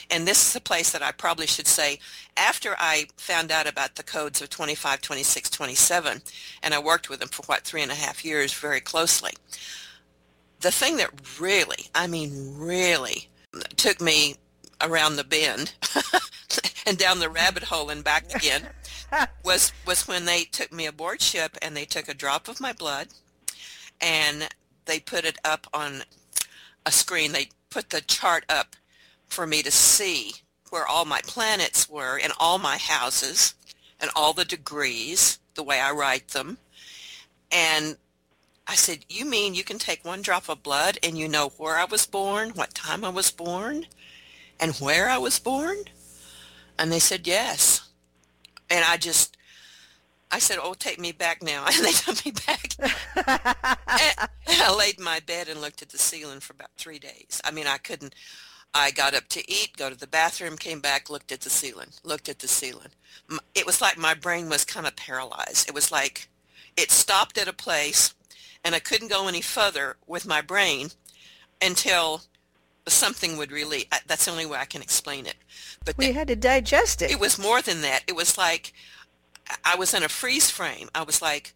And 0.09 0.28
this 0.28 0.47
is 0.49 0.55
a 0.55 0.61
place 0.61 0.91
that 0.91 1.03
I 1.03 1.11
probably 1.11 1.47
should 1.47 1.67
say, 1.67 1.99
after 2.36 2.76
I 2.78 3.05
found 3.17 3.51
out 3.51 3.67
about 3.67 3.95
the 3.95 4.03
codes 4.03 4.41
of 4.41 4.49
25, 4.49 5.01
26, 5.01 5.49
27, 5.49 6.22
and 6.63 6.74
I 6.74 6.80
worked 6.80 7.09
with 7.09 7.19
them 7.19 7.30
for, 7.30 7.43
what, 7.43 7.61
three 7.61 7.82
and 7.82 7.91
a 7.91 7.95
half 7.95 8.26
years 8.26 8.53
very 8.53 8.82
closely, 8.82 9.32
the 10.59 10.72
thing 10.72 10.97
that 10.97 11.39
really, 11.39 11.88
I 11.93 12.07
mean 12.07 12.55
really, 12.57 13.30
took 13.76 14.01
me 14.01 14.36
around 14.80 15.15
the 15.15 15.24
bend 15.24 15.74
and 16.86 16.97
down 16.97 17.19
the 17.19 17.30
rabbit 17.30 17.63
hole 17.63 17.89
and 17.89 18.03
back 18.03 18.34
again 18.34 18.67
was 19.43 19.74
was 19.86 20.07
when 20.07 20.26
they 20.26 20.43
took 20.43 20.72
me 20.72 20.86
aboard 20.86 21.22
ship 21.22 21.57
and 21.62 21.76
they 21.76 21.86
took 21.86 22.07
a 22.07 22.14
drop 22.14 22.47
of 22.47 22.59
my 22.62 22.74
blood 22.74 23.07
and 23.99 24.49
they 24.86 24.99
put 24.99 25.26
it 25.26 25.38
up 25.43 25.68
on 25.74 26.03
a 26.86 26.91
screen. 26.91 27.32
They 27.32 27.49
put 27.70 27.89
the 27.89 28.01
chart 28.01 28.45
up 28.49 28.76
for 29.28 29.45
me 29.45 29.62
to 29.64 29.72
see 29.72 30.34
where 30.70 30.88
all 30.88 31.05
my 31.05 31.22
planets 31.26 31.89
were 31.89 32.20
and 32.22 32.34
all 32.39 32.57
my 32.57 32.78
houses 32.78 33.55
and 33.99 34.09
all 34.16 34.34
the 34.34 34.45
degrees, 34.45 35.39
the 35.55 35.64
way 35.64 35.80
I 35.80 35.91
write 35.91 36.30
them. 36.30 36.57
And 37.51 37.97
I 38.66 38.76
said, 38.76 39.05
you 39.09 39.26
mean 39.26 39.53
you 39.53 39.64
can 39.64 39.80
take 39.80 40.05
one 40.05 40.22
drop 40.22 40.49
of 40.49 40.64
blood 40.64 40.97
and 41.03 41.18
you 41.18 41.28
know 41.28 41.49
where 41.57 41.78
I 41.78 41.86
was 41.86 42.05
born, 42.05 42.51
what 42.51 42.74
time 42.74 43.03
I 43.03 43.09
was 43.09 43.30
born, 43.30 43.86
and 44.59 44.76
where 44.76 45.09
I 45.09 45.18
was 45.18 45.39
born? 45.39 45.78
And 46.80 46.91
they 46.91 46.99
said, 46.99 47.28
yes 47.28 47.90
and 48.72 48.84
I 48.86 48.97
just 48.97 49.38
I 50.32 50.39
said, 50.39 50.57
"Oh, 50.61 50.74
take 50.74 50.99
me 50.99 51.11
back 51.11 51.43
now," 51.43 51.65
and 51.72 51.86
they 51.86 51.91
took 51.91 52.26
me 52.26 52.32
back. 52.32 52.74
and 53.17 54.30
I 54.47 54.76
laid 54.76 54.97
in 54.97 55.03
my 55.03 55.19
bed 55.19 55.49
and 55.49 55.61
looked 55.61 55.82
at 55.82 55.89
the 55.89 55.97
ceiling 55.97 56.39
for 56.39 56.53
about 56.53 56.72
three 56.78 56.99
days. 56.99 57.41
I 57.43 57.51
mean, 57.51 57.67
I 57.67 57.78
couldn't. 57.78 58.15
I 58.74 58.91
got 58.91 59.13
up 59.13 59.28
to 59.30 59.51
eat, 59.51 59.76
go 59.76 59.89
to 59.89 59.99
the 59.99 60.07
bathroom, 60.07 60.55
came 60.55 60.80
back, 60.80 61.09
looked 61.09 61.34
at 61.34 61.41
the 61.41 61.49
ceiling, 61.49 61.89
looked 62.05 62.30
at 62.30 62.39
the 62.39 62.47
ceiling. 62.47 62.88
It 63.53 63.65
was 63.65 63.82
like 63.82 63.97
my 63.97 64.13
brain 64.13 64.47
was 64.47 64.63
kind 64.63 64.88
of 64.88 64.95
paralyzed. 64.95 65.67
It 65.67 65.76
was 65.76 65.91
like 65.91 66.30
it 66.78 66.89
stopped 66.89 67.38
at 67.38 67.49
a 67.49 67.53
place, 67.53 68.13
and 68.63 68.74
I 68.74 68.80
couldn't 68.80 69.09
go 69.11 69.28
any 69.28 69.41
further 69.41 69.97
with 70.07 70.26
my 70.26 70.41
brain 70.41 70.91
until 71.61 72.22
something 72.88 73.38
would 73.38 73.51
really. 73.51 73.88
That's 74.07 74.25
the 74.25 74.32
only 74.32 74.45
way 74.45 74.57
I 74.57 74.65
can 74.65 74.82
explain 74.82 75.25
it. 75.25 75.36
But 75.86 75.97
we 75.97 76.13
had 76.13 76.27
to 76.27 76.36
digest 76.36 77.01
it. 77.01 77.11
It 77.11 77.19
was 77.19 77.39
more 77.39 77.61
than 77.61 77.82
that. 77.82 78.03
It 78.07 78.15
was 78.15 78.38
like 78.38 78.73
I 79.63 79.75
was 79.75 79.93
in 79.93 80.03
a 80.03 80.09
freeze 80.09 80.49
frame. 80.49 80.89
I 80.93 81.03
was 81.03 81.21
like 81.21 81.53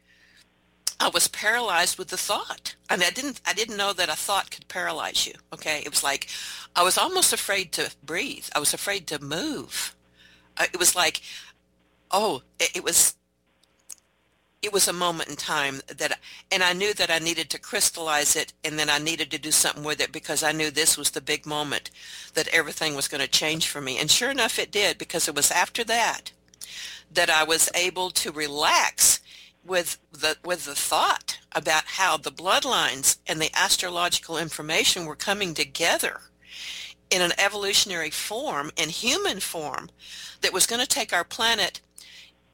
I 0.99 1.09
was 1.09 1.27
paralyzed 1.27 1.97
with 1.97 2.07
the 2.07 2.17
thought. 2.17 2.75
I 2.89 2.95
mean, 2.95 3.07
I 3.07 3.11
didn't 3.11 3.41
I 3.45 3.53
didn't 3.53 3.77
know 3.77 3.93
that 3.93 4.09
a 4.09 4.15
thought 4.15 4.51
could 4.51 4.67
paralyze 4.67 5.27
you. 5.27 5.33
Okay, 5.53 5.81
it 5.85 5.89
was 5.89 6.03
like 6.03 6.27
I 6.75 6.83
was 6.83 6.97
almost 6.97 7.33
afraid 7.33 7.71
to 7.73 7.91
breathe. 8.03 8.47
I 8.55 8.59
was 8.59 8.73
afraid 8.73 9.07
to 9.07 9.23
move. 9.23 9.95
Uh, 10.57 10.65
it 10.71 10.79
was 10.79 10.95
like, 10.95 11.21
oh, 12.11 12.43
it, 12.59 12.77
it 12.77 12.83
was 12.83 13.15
it 14.65 14.73
was 14.73 14.87
a 14.87 14.93
moment 14.93 15.29
in 15.29 15.35
time 15.35 15.79
that 15.95 16.19
and 16.51 16.63
I 16.63 16.73
knew 16.73 16.93
that 16.95 17.11
I 17.11 17.19
needed 17.19 17.51
to 17.51 17.59
crystallize 17.59 18.35
it 18.35 18.51
and 18.63 18.79
then 18.79 18.89
I 18.89 18.97
needed 18.97 19.29
to 19.31 19.37
do 19.37 19.51
something 19.51 19.83
with 19.83 20.01
it 20.01 20.11
because 20.11 20.41
I 20.41 20.51
knew 20.51 20.71
this 20.71 20.97
was 20.97 21.11
the 21.11 21.21
big 21.21 21.45
moment 21.45 21.91
that 22.33 22.47
everything 22.47 22.95
was 22.95 23.07
going 23.07 23.21
to 23.21 23.27
change 23.27 23.67
for 23.67 23.79
me. 23.79 23.99
And 23.99 24.09
sure 24.09 24.31
enough 24.31 24.57
it 24.57 24.71
did 24.71 24.97
because 24.97 25.27
it 25.27 25.35
was 25.35 25.51
after 25.51 25.83
that 25.83 26.31
that 27.11 27.29
I 27.29 27.43
was 27.43 27.69
able 27.75 28.09
to 28.09 28.31
relax 28.31 29.19
with 29.63 29.99
the 30.11 30.37
with 30.43 30.65
the 30.65 30.75
thought 30.75 31.39
about 31.51 31.83
how 31.85 32.17
the 32.17 32.31
bloodlines 32.31 33.19
and 33.27 33.39
the 33.39 33.51
astrological 33.55 34.35
information 34.35 35.05
were 35.05 35.15
coming 35.15 35.53
together 35.53 36.21
in 37.11 37.21
an 37.21 37.33
evolutionary 37.37 38.09
form 38.09 38.71
in 38.75 38.89
human 38.89 39.39
form 39.39 39.91
that 40.41 40.53
was 40.53 40.65
going 40.65 40.81
to 40.81 40.87
take 40.87 41.13
our 41.13 41.23
planet 41.23 41.81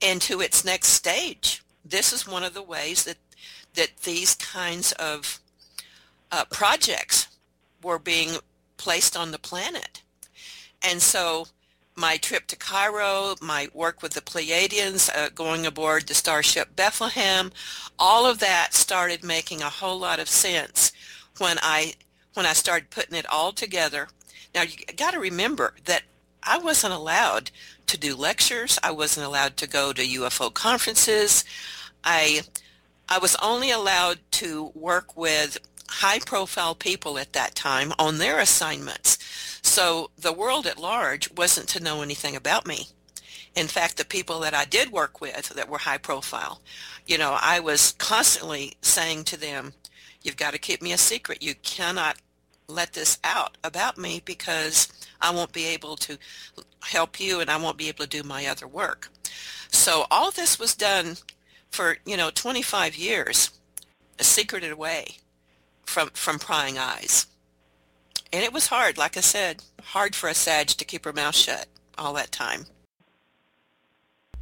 into 0.01 0.41
its 0.41 0.65
next 0.65 0.89
stage 0.89 1.63
this 1.83 2.13
is 2.13 2.27
one 2.27 2.43
of 2.43 2.53
the 2.53 2.63
ways 2.63 3.03
that 3.05 3.17
that 3.73 3.97
these 4.03 4.35
kinds 4.35 4.91
of 4.93 5.39
uh, 6.31 6.45
projects 6.51 7.27
were 7.83 7.99
being 7.99 8.37
placed 8.77 9.15
on 9.15 9.31
the 9.31 9.39
planet. 9.39 10.01
And 10.83 11.01
so 11.01 11.47
my 11.95 12.17
trip 12.17 12.47
to 12.47 12.55
Cairo, 12.55 13.35
my 13.41 13.69
work 13.73 14.01
with 14.01 14.13
the 14.13 14.21
Pleiadians, 14.21 15.09
uh, 15.15 15.29
going 15.29 15.65
aboard 15.65 16.07
the 16.07 16.13
starship 16.13 16.75
Bethlehem, 16.75 17.51
all 17.99 18.25
of 18.25 18.39
that 18.39 18.73
started 18.73 19.23
making 19.23 19.61
a 19.61 19.69
whole 19.69 19.99
lot 19.99 20.19
of 20.19 20.29
sense 20.29 20.91
when 21.37 21.57
I 21.61 21.93
when 22.33 22.45
I 22.45 22.53
started 22.53 22.89
putting 22.89 23.17
it 23.17 23.25
all 23.29 23.51
together. 23.51 24.07
Now 24.55 24.63
you 24.63 24.77
got 24.95 25.11
to 25.11 25.19
remember 25.19 25.75
that 25.85 26.03
I 26.43 26.57
wasn't 26.57 26.93
allowed 26.93 27.51
to 27.87 27.97
do 27.97 28.15
lectures. 28.15 28.79
I 28.83 28.91
wasn't 28.91 29.25
allowed 29.25 29.57
to 29.57 29.67
go 29.67 29.93
to 29.93 30.01
UFO 30.01 30.53
conferences. 30.53 31.43
I 32.03 32.41
I 33.09 33.17
was 33.17 33.35
only 33.41 33.71
allowed 33.71 34.19
to 34.31 34.71
work 34.73 35.17
with 35.17 35.57
high 35.89 36.19
profile 36.19 36.73
people 36.73 37.17
at 37.19 37.33
that 37.33 37.55
time 37.55 37.91
on 37.99 38.17
their 38.17 38.39
assignments. 38.39 39.17
So 39.61 40.11
the 40.17 40.31
world 40.31 40.65
at 40.65 40.79
large 40.79 41.29
wasn't 41.31 41.67
to 41.69 41.83
know 41.83 42.01
anything 42.01 42.35
about 42.35 42.65
me. 42.65 42.87
In 43.53 43.67
fact, 43.67 43.97
the 43.97 44.05
people 44.05 44.39
that 44.39 44.53
I 44.53 44.63
did 44.63 44.91
work 44.91 45.19
with 45.19 45.49
that 45.49 45.67
were 45.67 45.79
high 45.79 45.97
profile, 45.97 46.61
you 47.05 47.17
know, 47.17 47.37
I 47.39 47.59
was 47.59 47.93
constantly 47.97 48.73
saying 48.81 49.25
to 49.25 49.37
them, 49.37 49.73
you've 50.21 50.37
got 50.37 50.53
to 50.53 50.59
keep 50.59 50.81
me 50.81 50.93
a 50.93 50.97
secret. 50.97 51.43
You 51.43 51.55
cannot 51.55 52.15
let 52.71 52.93
this 52.93 53.19
out 53.23 53.57
about 53.63 53.97
me 53.97 54.21
because 54.23 54.91
I 55.21 55.31
won't 55.31 55.53
be 55.53 55.65
able 55.67 55.95
to 55.97 56.17
help 56.81 57.19
you 57.19 57.39
and 57.39 57.49
I 57.49 57.57
won't 57.57 57.77
be 57.77 57.87
able 57.87 58.05
to 58.05 58.09
do 58.09 58.23
my 58.23 58.45
other 58.45 58.67
work. 58.67 59.09
So 59.69 60.05
all 60.09 60.31
this 60.31 60.59
was 60.59 60.75
done 60.75 61.17
for, 61.69 61.97
you 62.05 62.17
know, 62.17 62.29
25 62.29 62.95
years, 62.95 63.51
secreted 64.19 64.71
away 64.71 65.17
from, 65.83 66.09
from 66.09 66.39
prying 66.39 66.77
eyes. 66.77 67.27
And 68.33 68.43
it 68.43 68.53
was 68.53 68.67
hard, 68.67 68.97
like 68.97 69.17
I 69.17 69.21
said, 69.21 69.63
hard 69.81 70.15
for 70.15 70.29
a 70.29 70.33
Sag 70.33 70.67
to 70.67 70.85
keep 70.85 71.05
her 71.05 71.13
mouth 71.13 71.35
shut 71.35 71.67
all 71.97 72.13
that 72.13 72.31
time. 72.31 72.65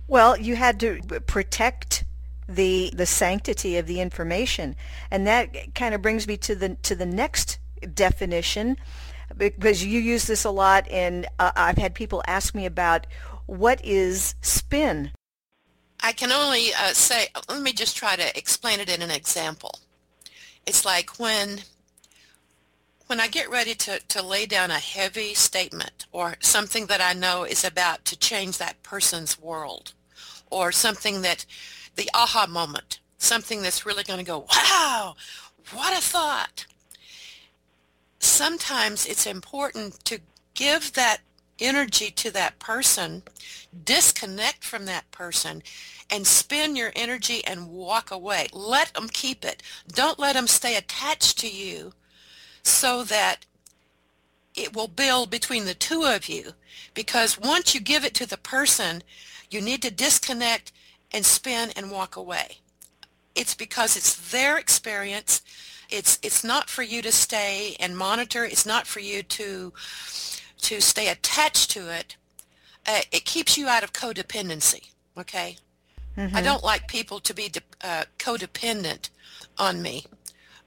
Well, 0.07 0.38
you 0.38 0.55
had 0.55 0.80
to 0.80 1.01
protect 1.27 2.03
the 2.47 2.91
the 2.95 3.05
sanctity 3.05 3.77
of 3.77 3.86
the 3.86 4.01
information, 4.01 4.75
and 5.11 5.27
that 5.27 5.75
kind 5.75 5.93
of 5.93 6.01
brings 6.01 6.27
me 6.27 6.36
to 6.38 6.55
the 6.55 6.75
to 6.82 6.95
the 6.95 7.05
next 7.05 7.59
definition, 7.93 8.77
because 9.38 9.84
you 9.84 9.99
use 9.99 10.25
this 10.25 10.43
a 10.43 10.51
lot, 10.51 10.88
and 10.89 11.25
uh, 11.39 11.51
I've 11.55 11.77
had 11.77 11.93
people 11.93 12.23
ask 12.27 12.55
me 12.55 12.65
about 12.65 13.07
what 13.45 13.84
is 13.84 14.36
spin. 14.41 15.11
I 16.01 16.13
can 16.13 16.32
only 16.32 16.73
uh, 16.73 16.93
say, 16.93 17.27
let 17.49 17.61
me 17.61 17.73
just 17.73 17.97
try 17.97 18.15
to 18.15 18.38
explain 18.38 18.80
it 18.80 18.89
in 18.89 19.01
an 19.01 19.11
example. 19.11 19.80
It's 20.65 20.86
like 20.86 21.19
when 21.19 21.61
when 23.07 23.19
I 23.19 23.27
get 23.27 23.49
ready 23.49 23.73
to, 23.73 23.99
to 23.99 24.21
lay 24.21 24.45
down 24.45 24.69
a 24.69 24.77
heavy 24.77 25.34
statement 25.34 26.05
or 26.11 26.36
something 26.41 26.86
that 26.86 27.01
I 27.01 27.13
know 27.13 27.43
is 27.43 27.63
about 27.63 28.05
to 28.05 28.15
change 28.15 28.59
that 28.59 28.84
person's 28.84 29.39
world 29.39 29.93
or 30.51 30.71
something 30.71 31.23
that 31.23 31.43
the 31.95 32.07
aha 32.13 32.45
moment, 32.47 32.99
something 33.17 33.63
that's 33.63 33.84
really 33.84 34.03
going 34.03 34.19
to 34.19 34.25
go, 34.25 34.45
wow, 34.55 35.15
what 35.73 35.97
a 35.97 36.01
thought. 36.01 36.67
Sometimes 38.39 39.05
it's 39.05 39.27
important 39.27 40.05
to 40.05 40.21
give 40.53 40.93
that 40.93 41.17
energy 41.59 42.09
to 42.11 42.31
that 42.31 42.57
person, 42.57 43.21
disconnect 43.83 44.63
from 44.63 44.85
that 44.85 45.11
person, 45.11 45.61
and 46.09 46.25
spend 46.25 46.77
your 46.77 46.93
energy 46.95 47.43
and 47.45 47.67
walk 47.67 48.11
away. 48.11 48.47
Let 48.53 48.93
them 48.93 49.09
keep 49.09 49.43
it. 49.43 49.61
Don't 49.89 50.17
let 50.17 50.35
them 50.35 50.47
stay 50.47 50.77
attached 50.77 51.37
to 51.39 51.49
you 51.49 51.91
so 52.63 53.03
that 53.03 53.45
it 54.55 54.73
will 54.73 54.87
build 54.87 55.29
between 55.29 55.65
the 55.65 55.73
two 55.73 56.05
of 56.05 56.29
you. 56.29 56.53
Because 56.93 57.37
once 57.37 57.75
you 57.75 57.81
give 57.81 58.05
it 58.05 58.13
to 58.13 58.25
the 58.25 58.37
person, 58.37 59.03
you 59.49 59.59
need 59.59 59.81
to 59.81 59.91
disconnect 59.91 60.71
and 61.11 61.25
spin 61.25 61.71
and 61.75 61.91
walk 61.91 62.15
away. 62.15 62.59
It's 63.35 63.53
because 63.53 63.97
it's 63.97 64.31
their 64.31 64.57
experience. 64.57 65.41
It's 65.89 66.19
it's 66.21 66.43
not 66.43 66.69
for 66.69 66.83
you 66.83 67.01
to 67.01 67.11
stay 67.11 67.75
and 67.79 67.97
monitor. 67.97 68.45
It's 68.45 68.65
not 68.65 68.87
for 68.87 68.99
you 68.99 69.23
to 69.23 69.73
to 70.61 70.81
stay 70.81 71.07
attached 71.07 71.71
to 71.71 71.89
it, 71.89 72.17
uh, 72.85 73.01
it 73.11 73.25
keeps 73.25 73.57
you 73.57 73.67
out 73.67 73.83
of 73.83 73.93
codependency. 73.93 74.89
Okay, 75.17 75.57
mm-hmm. 76.17 76.35
I 76.35 76.41
don't 76.41 76.63
like 76.63 76.87
people 76.87 77.19
to 77.19 77.33
be 77.33 77.49
de- 77.49 77.61
uh, 77.83 78.03
codependent 78.17 79.09
on 79.57 79.81
me. 79.81 80.05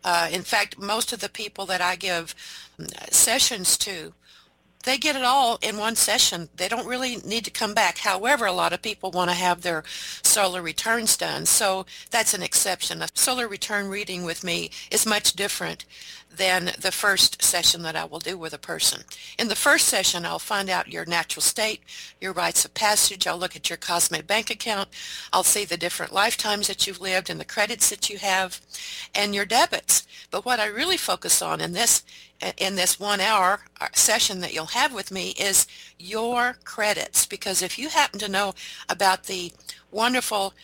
Uh, 0.05 0.29
in 0.31 0.43
fact, 0.43 0.79
most 0.79 1.13
of 1.13 1.21
the 1.21 1.29
people 1.29 1.65
that 1.67 1.81
I 1.81 1.97
give 1.97 2.35
mm, 2.79 3.13
sessions 3.13 3.77
to, 3.79 4.15
they 4.85 4.99
get 4.99 5.17
it 5.17 5.23
all 5.23 5.59
in 5.63 5.77
one 5.77 5.97
session. 5.97 6.49
They 6.57 6.69
don't 6.69 6.87
really 6.87 7.17
need 7.19 7.45
to 7.45 7.51
come 7.51 7.75
back. 7.75 7.99
However, 7.99 8.47
a 8.47 8.53
lot 8.53 8.73
of 8.73 8.83
people 8.83 9.11
want 9.11 9.31
to 9.31 9.37
have 9.37 9.63
their 9.63 9.85
solar 10.23 10.63
returns 10.63 11.17
done. 11.17 11.47
So 11.47 11.87
that's 12.11 12.35
an 12.35 12.43
exception. 12.43 13.03
A 13.03 13.09
solar 13.15 13.47
return 13.47 13.89
reading 13.89 14.25
with 14.25 14.43
me 14.43 14.71
is 14.91 15.07
much 15.07 15.35
different 15.35 15.85
than 16.35 16.73
the 16.81 16.93
first 16.93 17.43
session 17.43 17.83
that 17.83 17.97
I 17.97 18.05
will 18.05 18.19
do 18.19 18.39
with 18.39 18.55
a 18.55 18.59
person. 18.59 19.03
In 19.39 19.49
the 19.49 19.55
first 19.55 19.87
session, 19.87 20.25
I'll 20.25 20.39
find 20.39 20.71
out 20.71 20.93
your 20.93 21.05
natural 21.05 21.43
state, 21.43 21.83
your 22.21 22.33
rites 22.33 22.65
of 22.65 22.75
passage. 22.75 23.27
I'll 23.27 23.39
look 23.39 23.55
at 23.55 23.69
your 23.69 23.77
cosmic 23.77 24.27
bank 24.27 24.51
account. 24.51 24.89
I'll 25.33 25.45
see 25.45 25.65
the 25.65 25.77
different 25.77 26.13
lifetimes 26.13 26.69
that 26.69 26.87
you've 26.87 27.01
lived 27.01 27.29
and 27.29 27.39
the 27.39 27.45
credits 27.45 27.91
that 27.91 28.09
you 28.09 28.19
have 28.19 28.61
and 29.15 29.35
your 29.35 29.45
debits. 29.45 30.07
But 30.31 30.45
what 30.45 30.61
I 30.61 30.67
really 30.67 30.97
focus 30.97 31.43
on 31.43 31.61
in 31.61 31.73
this 31.73 32.03
in 32.57 32.75
this 32.75 32.99
one 32.99 33.21
hour 33.21 33.61
uh, 33.81 33.89
session 33.95 34.41
that 34.41 34.55
you'll 34.55 34.67
have 34.67 34.95
with 34.95 35.11
me 35.11 35.31
is 35.31 35.67
your 35.99 36.57
credits 36.65 37.27
because 37.27 37.63
if 37.63 37.79
you 37.79 37.89
happen 37.89 38.19
to 38.21 38.29
know 38.29 38.55
about 38.89 39.25
the 39.25 39.53
wonderful 39.91 40.55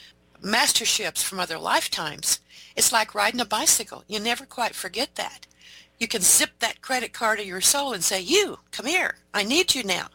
masterships 0.42 1.22
from 1.22 1.40
other 1.40 1.58
lifetimes, 1.58 2.40
it's 2.76 2.92
like 2.92 3.14
riding 3.14 3.40
a 3.40 3.44
bicycle. 3.44 4.04
You 4.06 4.20
never 4.20 4.44
quite 4.44 4.74
forget 4.74 5.14
that. 5.16 5.46
You 5.98 6.06
can 6.06 6.22
zip 6.22 6.50
that 6.60 6.80
credit 6.80 7.12
card 7.12 7.40
of 7.40 7.46
your 7.46 7.60
soul 7.60 7.92
and 7.92 8.04
say, 8.04 8.20
you, 8.20 8.58
come 8.70 8.86
here. 8.86 9.16
I 9.34 9.42
need 9.42 9.74
you 9.74 9.82
now. 9.82 10.08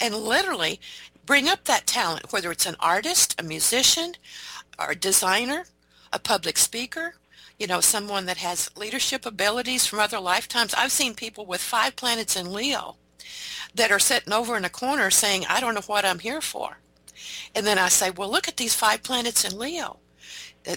And 0.00 0.14
literally 0.14 0.80
bring 1.26 1.48
up 1.48 1.64
that 1.64 1.86
talent, 1.86 2.32
whether 2.32 2.50
it's 2.50 2.66
an 2.66 2.76
artist, 2.80 3.38
a 3.38 3.42
musician, 3.42 4.14
or 4.78 4.92
a 4.92 4.96
designer, 4.96 5.66
a 6.12 6.18
public 6.18 6.56
speaker, 6.56 7.14
you 7.60 7.66
know, 7.66 7.80
someone 7.82 8.24
that 8.24 8.38
has 8.38 8.70
leadership 8.74 9.26
abilities 9.26 9.84
from 9.84 9.98
other 10.00 10.18
lifetimes. 10.18 10.72
I've 10.72 10.90
seen 10.90 11.14
people 11.14 11.44
with 11.44 11.60
five 11.60 11.94
planets 11.94 12.34
in 12.34 12.54
Leo 12.54 12.96
that 13.74 13.92
are 13.92 13.98
sitting 13.98 14.32
over 14.32 14.56
in 14.56 14.64
a 14.64 14.70
corner 14.70 15.10
saying, 15.10 15.44
I 15.46 15.60
don't 15.60 15.74
know 15.74 15.82
what 15.82 16.06
I'm 16.06 16.20
here 16.20 16.40
for. 16.40 16.78
And 17.54 17.66
then 17.66 17.78
I 17.78 17.88
say, 17.90 18.10
well, 18.10 18.30
look 18.30 18.48
at 18.48 18.56
these 18.56 18.74
five 18.74 19.02
planets 19.02 19.44
in 19.44 19.58
Leo. 19.58 19.98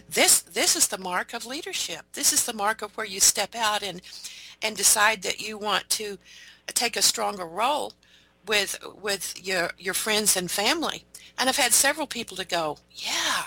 This 0.10 0.42
this 0.42 0.76
is 0.76 0.88
the 0.88 0.98
mark 0.98 1.34
of 1.34 1.46
leadership. 1.46 2.02
This 2.14 2.32
is 2.34 2.46
the 2.46 2.54
mark 2.54 2.82
of 2.82 2.96
where 2.96 3.06
you 3.06 3.20
step 3.20 3.56
out 3.56 3.82
and 3.84 4.02
and 4.62 4.76
decide 4.76 5.22
that 5.24 5.42
you 5.42 5.58
want 5.58 5.90
to 5.92 6.18
take 6.68 6.96
a 6.98 7.02
stronger 7.02 7.46
role 7.46 7.94
with 8.46 8.78
with 9.02 9.36
your 9.46 9.72
your 9.78 9.94
friends 9.94 10.38
and 10.38 10.52
family. 10.52 11.06
And 11.38 11.50
I've 11.50 11.58
had 11.58 11.74
several 11.74 12.08
people 12.08 12.38
to 12.38 12.46
go, 12.46 12.78
yeah, 12.92 13.44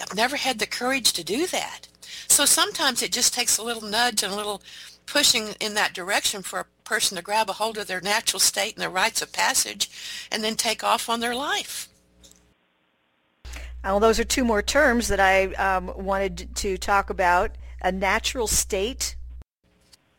I've 0.00 0.14
never 0.14 0.36
had 0.36 0.58
the 0.58 0.66
courage 0.66 1.12
to 1.14 1.24
do 1.24 1.46
that. 1.46 1.88
So 2.28 2.44
sometimes 2.44 3.02
it 3.02 3.12
just 3.12 3.34
takes 3.34 3.58
a 3.58 3.62
little 3.62 3.82
nudge 3.82 4.22
and 4.22 4.32
a 4.32 4.36
little 4.36 4.62
pushing 5.06 5.54
in 5.60 5.74
that 5.74 5.94
direction 5.94 6.42
for 6.42 6.60
a 6.60 6.66
person 6.84 7.16
to 7.16 7.22
grab 7.22 7.50
a 7.50 7.54
hold 7.54 7.78
of 7.78 7.86
their 7.86 8.00
natural 8.00 8.40
state 8.40 8.74
and 8.74 8.82
their 8.82 8.90
rites 8.90 9.22
of 9.22 9.32
passage 9.32 9.90
and 10.30 10.44
then 10.44 10.54
take 10.54 10.84
off 10.84 11.08
on 11.08 11.20
their 11.20 11.34
life. 11.34 11.88
Well, 13.82 14.00
those 14.00 14.20
are 14.20 14.24
two 14.24 14.44
more 14.44 14.62
terms 14.62 15.08
that 15.08 15.20
I 15.20 15.46
um, 15.54 15.92
wanted 15.96 16.54
to 16.56 16.76
talk 16.76 17.10
about. 17.10 17.52
A 17.80 17.90
natural 17.90 18.46
state 18.46 19.16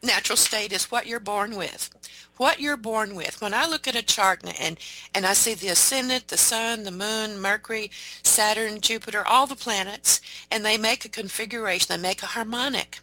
natural 0.01 0.37
state 0.37 0.71
is 0.71 0.91
what 0.91 1.07
you're 1.07 1.19
born 1.19 1.55
with. 1.55 1.89
What 2.37 2.61
you're 2.61 2.77
born 2.77 3.15
with. 3.15 3.41
When 3.41 3.53
I 3.53 3.67
look 3.67 3.87
at 3.87 3.95
a 3.95 4.01
chart 4.01 4.41
and, 4.43 4.77
and, 5.13 5.25
I 5.25 5.33
see 5.33 5.53
the 5.53 5.67
ascendant, 5.69 6.29
the 6.29 6.37
sun, 6.37 6.83
the 6.83 6.91
moon, 6.91 7.39
Mercury, 7.39 7.91
Saturn, 8.23 8.79
Jupiter, 8.79 9.27
all 9.27 9.45
the 9.45 9.55
planets, 9.55 10.21
and 10.49 10.63
they 10.63 10.77
make 10.77 11.03
a 11.03 11.09
configuration, 11.09 11.87
they 11.89 12.01
make 12.01 12.23
a 12.23 12.27
harmonic. 12.27 12.99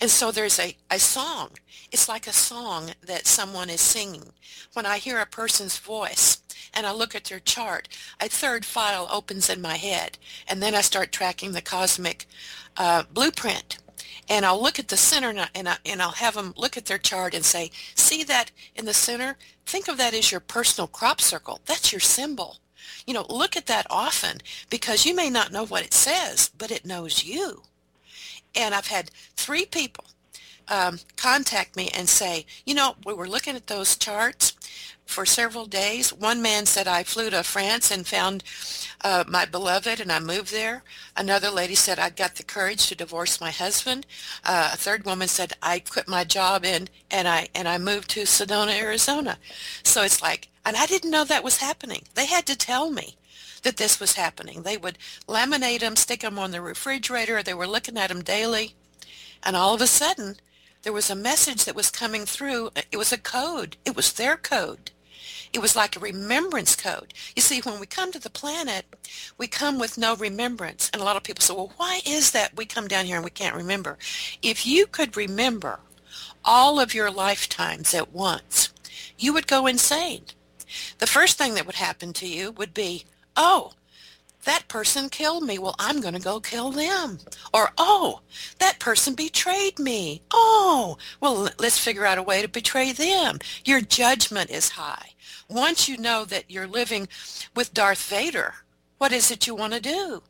And 0.00 0.10
so 0.10 0.30
there's 0.30 0.58
a, 0.60 0.76
a 0.90 0.98
song. 0.98 1.50
It's 1.90 2.08
like 2.08 2.26
a 2.26 2.32
song 2.32 2.90
that 3.02 3.26
someone 3.26 3.70
is 3.70 3.80
singing. 3.80 4.32
When 4.74 4.86
I 4.86 4.98
hear 4.98 5.18
a 5.18 5.26
person's 5.26 5.78
voice 5.78 6.42
and 6.74 6.86
I 6.86 6.92
look 6.92 7.14
at 7.14 7.24
their 7.24 7.40
chart, 7.40 7.88
a 8.20 8.28
third 8.28 8.64
file 8.64 9.08
opens 9.10 9.48
in 9.48 9.62
my 9.62 9.76
head. 9.76 10.18
And 10.46 10.62
then 10.62 10.74
I 10.74 10.82
start 10.82 11.12
tracking 11.12 11.52
the 11.52 11.62
cosmic 11.62 12.26
uh, 12.76 13.04
blueprint 13.12 13.78
and 14.28 14.44
I'll 14.44 14.62
look 14.62 14.78
at 14.78 14.88
the 14.88 14.96
center 14.96 15.30
and, 15.30 15.40
I, 15.40 15.48
and, 15.54 15.68
I, 15.68 15.76
and 15.84 16.00
I'll 16.00 16.12
have 16.12 16.34
them 16.34 16.54
look 16.56 16.76
at 16.76 16.86
their 16.86 16.98
chart 16.98 17.34
and 17.34 17.44
say, 17.44 17.70
see 17.94 18.24
that 18.24 18.50
in 18.74 18.84
the 18.84 18.94
center? 18.94 19.36
Think 19.66 19.88
of 19.88 19.98
that 19.98 20.14
as 20.14 20.30
your 20.30 20.40
personal 20.40 20.88
crop 20.88 21.20
circle. 21.20 21.60
That's 21.66 21.92
your 21.92 22.00
symbol. 22.00 22.58
You 23.06 23.14
know, 23.14 23.26
look 23.28 23.56
at 23.56 23.66
that 23.66 23.86
often 23.90 24.38
because 24.70 25.04
you 25.04 25.14
may 25.14 25.30
not 25.30 25.52
know 25.52 25.66
what 25.66 25.84
it 25.84 25.92
says, 25.92 26.50
but 26.56 26.70
it 26.70 26.86
knows 26.86 27.24
you. 27.24 27.62
And 28.54 28.74
I've 28.74 28.86
had 28.86 29.10
three 29.36 29.66
people 29.66 30.04
um, 30.68 30.98
contact 31.16 31.76
me 31.76 31.90
and 31.94 32.08
say, 32.08 32.46
you 32.64 32.74
know, 32.74 32.96
we 33.04 33.12
were 33.12 33.28
looking 33.28 33.56
at 33.56 33.66
those 33.66 33.96
charts 33.96 34.53
for 35.06 35.26
several 35.26 35.66
days. 35.66 36.12
One 36.12 36.40
man 36.40 36.66
said 36.66 36.88
I 36.88 37.02
flew 37.02 37.30
to 37.30 37.42
France 37.42 37.90
and 37.90 38.06
found 38.06 38.42
uh, 39.02 39.24
my 39.28 39.44
beloved 39.44 40.00
and 40.00 40.10
I 40.10 40.18
moved 40.18 40.52
there. 40.52 40.82
Another 41.16 41.50
lady 41.50 41.74
said 41.74 41.98
I 41.98 42.10
got 42.10 42.36
the 42.36 42.42
courage 42.42 42.86
to 42.88 42.94
divorce 42.94 43.40
my 43.40 43.50
husband. 43.50 44.06
Uh, 44.44 44.70
a 44.72 44.76
third 44.76 45.04
woman 45.04 45.28
said 45.28 45.52
I 45.62 45.80
quit 45.80 46.08
my 46.08 46.24
job 46.24 46.64
and, 46.64 46.90
and 47.10 47.28
I 47.28 47.48
and 47.54 47.68
I 47.68 47.78
moved 47.78 48.10
to 48.10 48.22
Sedona, 48.22 48.80
Arizona. 48.80 49.38
So 49.82 50.02
it's 50.02 50.22
like, 50.22 50.48
and 50.64 50.76
I 50.76 50.86
didn't 50.86 51.10
know 51.10 51.24
that 51.24 51.44
was 51.44 51.58
happening. 51.58 52.04
They 52.14 52.26
had 52.26 52.46
to 52.46 52.56
tell 52.56 52.90
me 52.90 53.16
that 53.62 53.76
this 53.76 53.98
was 54.00 54.12
happening. 54.14 54.62
They 54.62 54.76
would 54.76 54.98
laminate 55.28 55.80
them, 55.80 55.96
stick 55.96 56.20
them 56.20 56.38
on 56.38 56.50
the 56.50 56.60
refrigerator. 56.60 57.42
They 57.42 57.54
were 57.54 57.66
looking 57.66 57.98
at 57.98 58.08
them 58.08 58.22
daily. 58.22 58.74
And 59.42 59.56
all 59.56 59.74
of 59.74 59.80
a 59.82 59.86
sudden, 59.86 60.36
there 60.84 60.92
was 60.92 61.10
a 61.10 61.16
message 61.16 61.64
that 61.64 61.74
was 61.74 61.90
coming 61.90 62.26
through. 62.26 62.70
It 62.92 62.98
was 62.98 63.10
a 63.10 63.18
code. 63.18 63.78
It 63.86 63.96
was 63.96 64.12
their 64.12 64.36
code. 64.36 64.90
It 65.52 65.62
was 65.62 65.74
like 65.74 65.96
a 65.96 66.00
remembrance 66.00 66.76
code. 66.76 67.14
You 67.34 67.40
see, 67.40 67.60
when 67.60 67.80
we 67.80 67.86
come 67.86 68.12
to 68.12 68.18
the 68.18 68.28
planet, 68.28 68.84
we 69.38 69.46
come 69.46 69.78
with 69.78 69.96
no 69.96 70.14
remembrance. 70.14 70.90
And 70.92 71.00
a 71.00 71.04
lot 71.04 71.16
of 71.16 71.22
people 71.22 71.40
say, 71.40 71.54
well, 71.54 71.72
why 71.76 72.00
is 72.06 72.32
that 72.32 72.56
we 72.56 72.66
come 72.66 72.86
down 72.86 73.06
here 73.06 73.16
and 73.16 73.24
we 73.24 73.30
can't 73.30 73.56
remember? 73.56 73.96
If 74.42 74.66
you 74.66 74.86
could 74.86 75.16
remember 75.16 75.80
all 76.44 76.78
of 76.78 76.92
your 76.92 77.10
lifetimes 77.10 77.94
at 77.94 78.12
once, 78.12 78.70
you 79.18 79.32
would 79.32 79.46
go 79.46 79.66
insane. 79.66 80.24
The 80.98 81.06
first 81.06 81.38
thing 81.38 81.54
that 81.54 81.66
would 81.66 81.76
happen 81.76 82.12
to 82.14 82.28
you 82.28 82.50
would 82.52 82.74
be, 82.74 83.04
oh, 83.36 83.72
that 84.44 84.68
person 84.68 85.08
killed 85.08 85.44
me. 85.44 85.58
Well, 85.58 85.74
I'm 85.78 86.00
going 86.00 86.14
to 86.14 86.20
go 86.20 86.40
kill 86.40 86.70
them. 86.70 87.18
Or, 87.52 87.72
oh, 87.78 88.20
that 88.58 88.78
person 88.78 89.14
betrayed 89.14 89.78
me. 89.78 90.22
Oh, 90.32 90.96
well, 91.20 91.48
let's 91.58 91.78
figure 91.78 92.06
out 92.06 92.18
a 92.18 92.22
way 92.22 92.42
to 92.42 92.48
betray 92.48 92.92
them. 92.92 93.38
Your 93.64 93.80
judgment 93.80 94.50
is 94.50 94.70
high. 94.70 95.10
Once 95.48 95.88
you 95.88 95.96
know 95.96 96.24
that 96.24 96.50
you're 96.50 96.66
living 96.66 97.08
with 97.54 97.74
Darth 97.74 98.08
Vader, 98.08 98.54
what 98.98 99.12
is 99.12 99.30
it 99.30 99.46
you 99.46 99.54
want 99.54 99.72
to 99.74 99.80
do? 99.80 100.22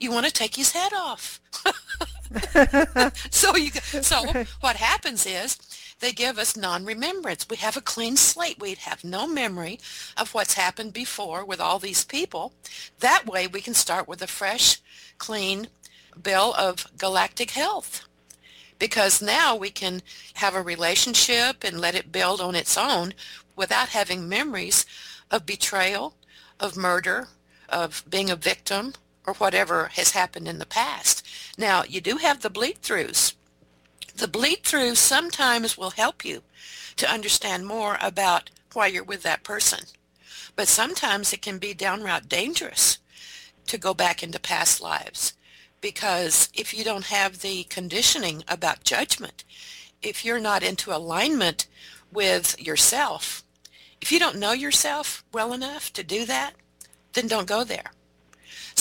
You 0.00 0.10
want 0.10 0.26
to 0.26 0.32
take 0.32 0.56
his 0.56 0.72
head 0.72 0.92
off. 0.92 1.40
so 3.30 3.56
you 3.56 3.70
so 3.70 4.44
what 4.60 4.76
happens 4.76 5.26
is 5.26 5.58
they 6.00 6.12
give 6.12 6.36
us 6.36 6.56
non-remembrance. 6.56 7.46
We 7.48 7.56
have 7.58 7.76
a 7.76 7.80
clean 7.80 8.16
slate. 8.16 8.60
We 8.60 8.74
have 8.74 9.04
no 9.04 9.26
memory 9.26 9.78
of 10.16 10.34
what's 10.34 10.54
happened 10.54 10.92
before 10.92 11.44
with 11.44 11.60
all 11.60 11.78
these 11.78 12.04
people. 12.04 12.52
That 12.98 13.26
way 13.26 13.46
we 13.46 13.60
can 13.60 13.74
start 13.74 14.08
with 14.08 14.20
a 14.20 14.26
fresh, 14.26 14.80
clean 15.18 15.68
bill 16.20 16.54
of 16.58 16.86
galactic 16.98 17.52
health. 17.52 18.06
Because 18.80 19.22
now 19.22 19.54
we 19.54 19.70
can 19.70 20.02
have 20.34 20.56
a 20.56 20.62
relationship 20.62 21.62
and 21.62 21.80
let 21.80 21.94
it 21.94 22.10
build 22.10 22.40
on 22.40 22.56
its 22.56 22.76
own 22.76 23.14
without 23.54 23.90
having 23.90 24.28
memories 24.28 24.84
of 25.30 25.46
betrayal, 25.46 26.16
of 26.58 26.76
murder, 26.76 27.28
of 27.68 28.04
being 28.10 28.28
a 28.28 28.36
victim, 28.36 28.94
or 29.26 29.34
whatever 29.34 29.90
has 29.94 30.10
happened 30.10 30.48
in 30.48 30.58
the 30.58 30.66
past. 30.66 31.26
Now, 31.56 31.84
you 31.84 32.00
do 32.00 32.16
have 32.16 32.40
the 32.40 32.50
bleed-throughs 32.50 33.34
the 34.14 34.28
bleed 34.28 34.62
through 34.62 34.94
sometimes 34.94 35.78
will 35.78 35.90
help 35.90 36.24
you 36.24 36.42
to 36.96 37.10
understand 37.10 37.66
more 37.66 37.96
about 38.00 38.50
why 38.72 38.86
you're 38.86 39.02
with 39.02 39.22
that 39.22 39.42
person. 39.42 39.86
But 40.54 40.68
sometimes 40.68 41.32
it 41.32 41.42
can 41.42 41.58
be 41.58 41.72
downright 41.72 42.28
dangerous 42.28 42.98
to 43.66 43.78
go 43.78 43.94
back 43.94 44.22
into 44.22 44.38
past 44.38 44.80
lives 44.80 45.32
because 45.80 46.48
if 46.54 46.74
you 46.74 46.84
don't 46.84 47.06
have 47.06 47.40
the 47.40 47.64
conditioning 47.64 48.44
about 48.46 48.84
judgment, 48.84 49.44
if 50.02 50.24
you're 50.24 50.38
not 50.38 50.62
into 50.62 50.94
alignment 50.94 51.66
with 52.12 52.60
yourself, 52.60 53.42
if 54.00 54.12
you 54.12 54.18
don't 54.18 54.38
know 54.38 54.52
yourself 54.52 55.24
well 55.32 55.52
enough 55.52 55.92
to 55.94 56.02
do 56.02 56.26
that, 56.26 56.52
then 57.14 57.26
don't 57.26 57.48
go 57.48 57.64
there. 57.64 57.92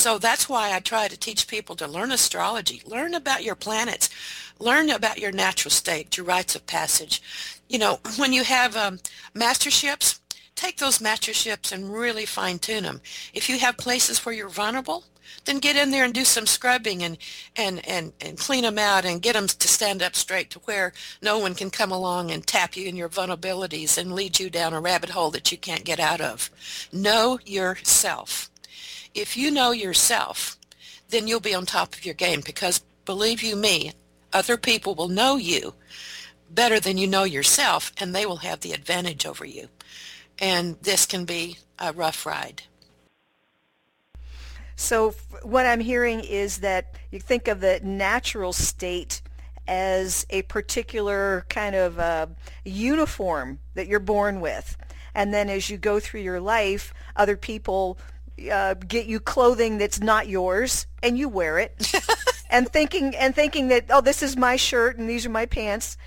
So 0.01 0.17
that's 0.17 0.49
why 0.49 0.73
I 0.73 0.79
try 0.79 1.07
to 1.07 1.15
teach 1.15 1.47
people 1.47 1.75
to 1.75 1.87
learn 1.87 2.11
astrology, 2.11 2.81
learn 2.87 3.13
about 3.13 3.43
your 3.43 3.53
planets, 3.53 4.09
learn 4.57 4.89
about 4.89 5.19
your 5.19 5.31
natural 5.31 5.69
state, 5.69 6.17
your 6.17 6.25
rites 6.25 6.55
of 6.55 6.65
passage. 6.65 7.21
You 7.69 7.77
know, 7.77 7.99
when 8.17 8.33
you 8.33 8.43
have 8.43 8.75
um, 8.75 8.97
masterships, 9.35 10.19
take 10.55 10.77
those 10.77 11.01
masterships 11.01 11.71
and 11.71 11.93
really 11.93 12.25
fine 12.25 12.57
tune 12.57 12.81
them. 12.81 13.01
If 13.35 13.47
you 13.47 13.59
have 13.59 13.77
places 13.77 14.25
where 14.25 14.33
you're 14.33 14.49
vulnerable, 14.49 15.03
then 15.45 15.59
get 15.59 15.75
in 15.75 15.91
there 15.91 16.03
and 16.03 16.15
do 16.15 16.25
some 16.25 16.47
scrubbing 16.47 17.03
and, 17.03 17.19
and, 17.55 17.87
and, 17.87 18.11
and 18.21 18.39
clean 18.39 18.63
them 18.63 18.79
out 18.79 19.05
and 19.05 19.21
get 19.21 19.33
them 19.33 19.45
to 19.45 19.67
stand 19.67 20.01
up 20.01 20.15
straight 20.15 20.49
to 20.49 20.59
where 20.61 20.93
no 21.21 21.37
one 21.37 21.53
can 21.53 21.69
come 21.69 21.91
along 21.91 22.31
and 22.31 22.47
tap 22.47 22.75
you 22.75 22.87
in 22.87 22.95
your 22.95 23.07
vulnerabilities 23.07 23.99
and 23.99 24.15
lead 24.15 24.39
you 24.39 24.49
down 24.49 24.73
a 24.73 24.81
rabbit 24.81 25.11
hole 25.11 25.29
that 25.29 25.51
you 25.51 25.59
can't 25.59 25.85
get 25.85 25.99
out 25.99 26.21
of. 26.21 26.49
Know 26.91 27.37
yourself. 27.45 28.50
If 29.13 29.35
you 29.35 29.51
know 29.51 29.71
yourself, 29.71 30.57
then 31.09 31.27
you'll 31.27 31.39
be 31.39 31.53
on 31.53 31.65
top 31.65 31.93
of 31.93 32.05
your 32.05 32.15
game 32.15 32.41
because 32.45 32.79
believe 33.05 33.43
you 33.43 33.55
me, 33.55 33.91
other 34.31 34.57
people 34.57 34.95
will 34.95 35.09
know 35.09 35.35
you 35.35 35.73
better 36.49 36.79
than 36.79 36.97
you 36.97 37.07
know 37.07 37.23
yourself 37.23 37.91
and 37.97 38.13
they 38.13 38.25
will 38.25 38.37
have 38.37 38.61
the 38.61 38.73
advantage 38.73 39.25
over 39.25 39.45
you. 39.45 39.67
And 40.39 40.77
this 40.81 41.05
can 41.05 41.25
be 41.25 41.57
a 41.77 41.93
rough 41.93 42.25
ride. 42.25 42.63
So 44.75 45.11
what 45.43 45.65
I'm 45.65 45.79
hearing 45.79 46.21
is 46.21 46.59
that 46.59 46.95
you 47.11 47.19
think 47.19 47.47
of 47.47 47.59
the 47.59 47.79
natural 47.83 48.53
state 48.53 49.21
as 49.67 50.25
a 50.29 50.41
particular 50.43 51.45
kind 51.49 51.75
of 51.75 51.99
uh, 51.99 52.27
uniform 52.65 53.59
that 53.75 53.87
you're 53.87 53.99
born 53.99 54.41
with. 54.41 54.75
And 55.13 55.33
then 55.33 55.49
as 55.49 55.69
you 55.69 55.77
go 55.77 55.99
through 55.99 56.21
your 56.21 56.39
life, 56.39 56.93
other 57.15 57.37
people 57.37 57.97
uh, 58.49 58.73
get 58.75 59.05
you 59.05 59.19
clothing 59.19 59.77
that's 59.77 59.99
not 59.99 60.27
yours 60.27 60.87
and 61.03 61.17
you 61.17 61.29
wear 61.29 61.59
it. 61.59 61.93
And 62.51 62.67
thinking 62.67 63.15
and 63.15 63.33
thinking 63.33 63.69
that 63.69 63.85
oh 63.89 64.01
this 64.01 64.21
is 64.21 64.35
my 64.35 64.57
shirt 64.57 64.97
and 64.97 65.09
these 65.09 65.25
are 65.25 65.29
my 65.29 65.45
pants. 65.45 65.97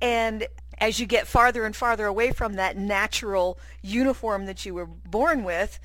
And 0.00 0.46
as 0.78 1.00
you 1.00 1.06
get 1.06 1.26
farther 1.26 1.64
and 1.64 1.74
farther 1.74 2.06
away 2.06 2.30
from 2.30 2.54
that 2.54 2.76
natural 2.76 3.58
uniform 3.82 4.46
that 4.46 4.64
you 4.64 4.74
were 4.74 4.86
born 4.86 5.42
with 5.42 5.80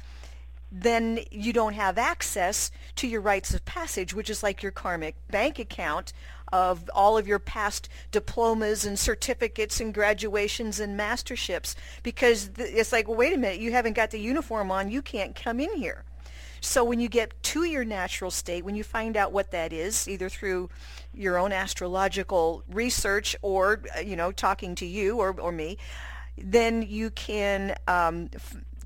then 0.76 1.20
you 1.30 1.54
don't 1.54 1.74
have 1.74 2.00
access 2.00 2.72
to 2.96 3.08
your 3.08 3.22
rites 3.22 3.54
of 3.54 3.64
passage 3.66 4.14
which 4.14 4.30
is 4.30 4.42
like 4.42 4.64
your 4.64 4.72
karmic 4.72 5.16
bank 5.30 5.60
account 5.60 6.14
of 6.54 6.88
all 6.94 7.18
of 7.18 7.28
your 7.28 7.40
past 7.40 7.90
diplomas 8.12 8.86
and 8.86 8.98
certificates 9.00 9.82
and 9.82 9.92
graduations 9.92 10.80
and 10.80 10.96
masterships 10.96 11.76
because 12.04 12.52
it's 12.60 12.92
like, 12.92 13.08
well, 13.08 13.18
wait 13.18 13.34
a 13.34 13.38
minute, 13.38 13.60
you 13.60 13.72
haven't 13.72 13.94
got 13.94 14.12
the 14.12 14.20
uniform 14.20 14.70
on, 14.70 14.92
you 14.92 15.02
can't 15.02 15.36
come 15.36 15.60
in 15.60 15.76
here. 15.76 16.04
So 16.62 16.84
when 16.84 17.00
you 17.00 17.10
get 17.10 17.42
to 17.42 17.64
your 17.64 17.84
natural 17.84 18.30
state, 18.30 18.64
when 18.64 18.76
you 18.76 18.84
find 18.84 19.18
out 19.18 19.32
what 19.32 19.50
that 19.50 19.74
is, 19.74 20.08
either 20.08 20.30
through 20.30 20.70
your 21.12 21.40
own 21.40 21.52
astrological 21.52 22.64
research 22.70 23.36
or, 23.42 23.82
uh, 23.98 24.02
you 24.02 24.16
know, 24.16 24.32
talking 24.32 24.76
to 24.76 24.86
you 24.86 25.18
or, 25.18 25.36
or 25.40 25.52
me, 25.52 25.80
then 26.38 26.84
you 26.84 27.10
can 27.10 27.76
um, 27.88 28.30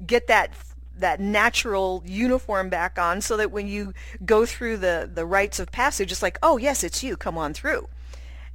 get 0.05 0.27
that 0.27 0.53
that 0.99 1.19
natural 1.19 2.03
uniform 2.05 2.69
back 2.69 2.99
on 2.99 3.21
so 3.21 3.37
that 3.37 3.51
when 3.51 3.67
you 3.67 3.93
go 4.25 4.45
through 4.45 4.77
the, 4.77 5.09
the 5.11 5.25
rites 5.25 5.59
of 5.59 5.71
passage, 5.71 6.11
it's 6.11 6.23
like, 6.23 6.39
oh, 6.41 6.57
yes, 6.57 6.83
it's 6.83 7.03
you. 7.03 7.17
Come 7.17 7.37
on 7.37 7.53
through. 7.53 7.87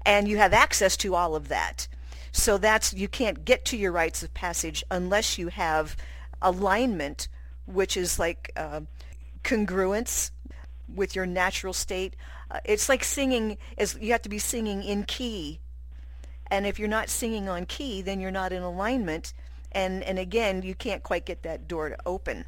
And 0.05 0.28
you 0.28 0.39
have 0.39 0.52
access 0.52 0.97
to 0.98 1.14
all 1.14 1.35
of 1.36 1.48
that. 1.48 1.89
So 2.32 2.59
that's, 2.59 2.93
you 2.94 3.09
can't 3.09 3.44
get 3.44 3.64
to 3.66 3.77
your 3.77 3.93
rites 3.93 4.23
of 4.23 4.32
passage 4.35 4.85
unless 4.90 5.39
you 5.39 5.48
have 5.48 5.97
alignment, 6.40 7.28
which 7.66 7.97
is 7.97 8.19
like 8.19 8.51
uh, 8.56 8.81
congruence 9.44 10.31
with 10.93 11.14
your 11.14 11.27
natural 11.27 11.73
state. 11.73 12.16
Uh, 12.51 12.60
it's 12.64 12.89
like 12.89 13.05
singing, 13.05 13.59
as 13.78 13.97
you 14.01 14.12
have 14.12 14.23
to 14.23 14.28
be 14.28 14.39
singing 14.39 14.82
in 14.82 15.05
key 15.05 15.60
And 16.51 16.66
if 16.66 16.78
you're 16.78 16.89
not 16.89 17.09
singing 17.09 17.48
on 17.48 17.64
key, 17.64 18.02
then 18.02 18.20
you're 18.20 18.31
not 18.31 18.52
in 18.52 18.62
alignment. 18.62 19.32
And, 19.74 20.02
and 20.02 20.18
again, 20.18 20.62
you 20.62 20.74
can't 20.74 21.02
quite 21.02 21.24
get 21.24 21.42
that 21.42 21.68
door 21.68 21.88
to 21.88 21.96
open. 22.06 22.44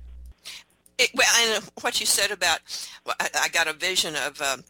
It, 0.98 1.10
well, 1.14 1.26
and 1.40 1.64
what 1.80 1.98
you 1.98 2.06
said 2.06 2.30
about, 2.30 2.60
well, 3.04 3.16
I, 3.18 3.28
I, 3.42 3.48
got 3.48 3.66
a 3.66 3.72
vision 3.72 4.14
of 4.14 4.40
um, 4.40 4.62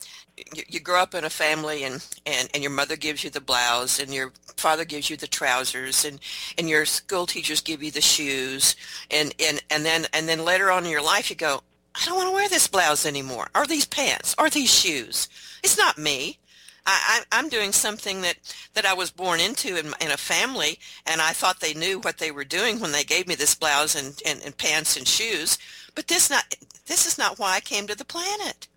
you, 0.54 0.62
you, 0.68 0.80
grow 0.80 1.02
up 1.02 1.14
in 1.14 1.22
a 1.22 1.30
family 1.30 1.84
and, 1.84 1.94
and, 2.24 2.48
and 2.54 2.62
your 2.62 2.72
mother 2.72 2.96
gives 2.96 3.22
you 3.22 3.28
the 3.28 3.42
blouse 3.42 4.00
and 4.00 4.12
your 4.12 4.32
father 4.56 4.86
gives 4.86 5.10
you 5.10 5.18
the 5.18 5.26
trousers 5.26 6.06
and, 6.06 6.18
and 6.56 6.66
your 6.66 6.86
school 6.86 7.26
teachers 7.26 7.60
give 7.60 7.82
you 7.82 7.90
the 7.90 8.00
shoes 8.00 8.74
and, 9.10 9.34
and, 9.38 9.62
and 9.68 9.84
then 9.84 10.06
and 10.14 10.26
then 10.26 10.46
later 10.46 10.70
on 10.70 10.86
in 10.86 10.90
your 10.90 11.04
life 11.04 11.28
you 11.28 11.36
go, 11.36 11.60
I 11.94 12.04
don't 12.06 12.16
want 12.16 12.28
to 12.28 12.34
wear 12.34 12.48
this 12.48 12.68
blouse 12.68 13.04
anymore 13.04 13.48
or 13.54 13.66
these 13.66 13.84
pants 13.84 14.34
or 14.38 14.48
these 14.48 14.72
shoes. 14.72 15.28
It's 15.62 15.76
not 15.76 15.98
me. 15.98 16.38
I, 16.86 17.22
am 17.32 17.48
doing 17.48 17.72
something 17.72 18.20
that, 18.22 18.36
that 18.74 18.84
I 18.84 18.92
was 18.92 19.10
born 19.10 19.40
into 19.40 19.76
in, 19.76 19.94
in, 20.00 20.10
a 20.10 20.16
family, 20.16 20.78
and 21.06 21.20
I 21.20 21.32
thought 21.32 21.60
they 21.60 21.72
knew 21.72 21.98
what 21.98 22.18
they 22.18 22.30
were 22.30 22.44
doing 22.44 22.78
when 22.78 22.92
they 22.92 23.04
gave 23.04 23.26
me 23.26 23.34
this 23.34 23.54
blouse 23.54 23.94
and, 23.94 24.20
and, 24.26 24.42
and 24.44 24.56
pants 24.56 24.96
and 24.96 25.08
shoes. 25.08 25.56
But 25.94 26.08
this 26.08 26.28
not 26.28 26.54
this 26.86 27.06
is 27.06 27.16
not 27.16 27.38
why 27.38 27.54
I 27.54 27.60
came 27.60 27.86
to 27.86 27.96
the 27.96 28.04
planet. 28.04 28.68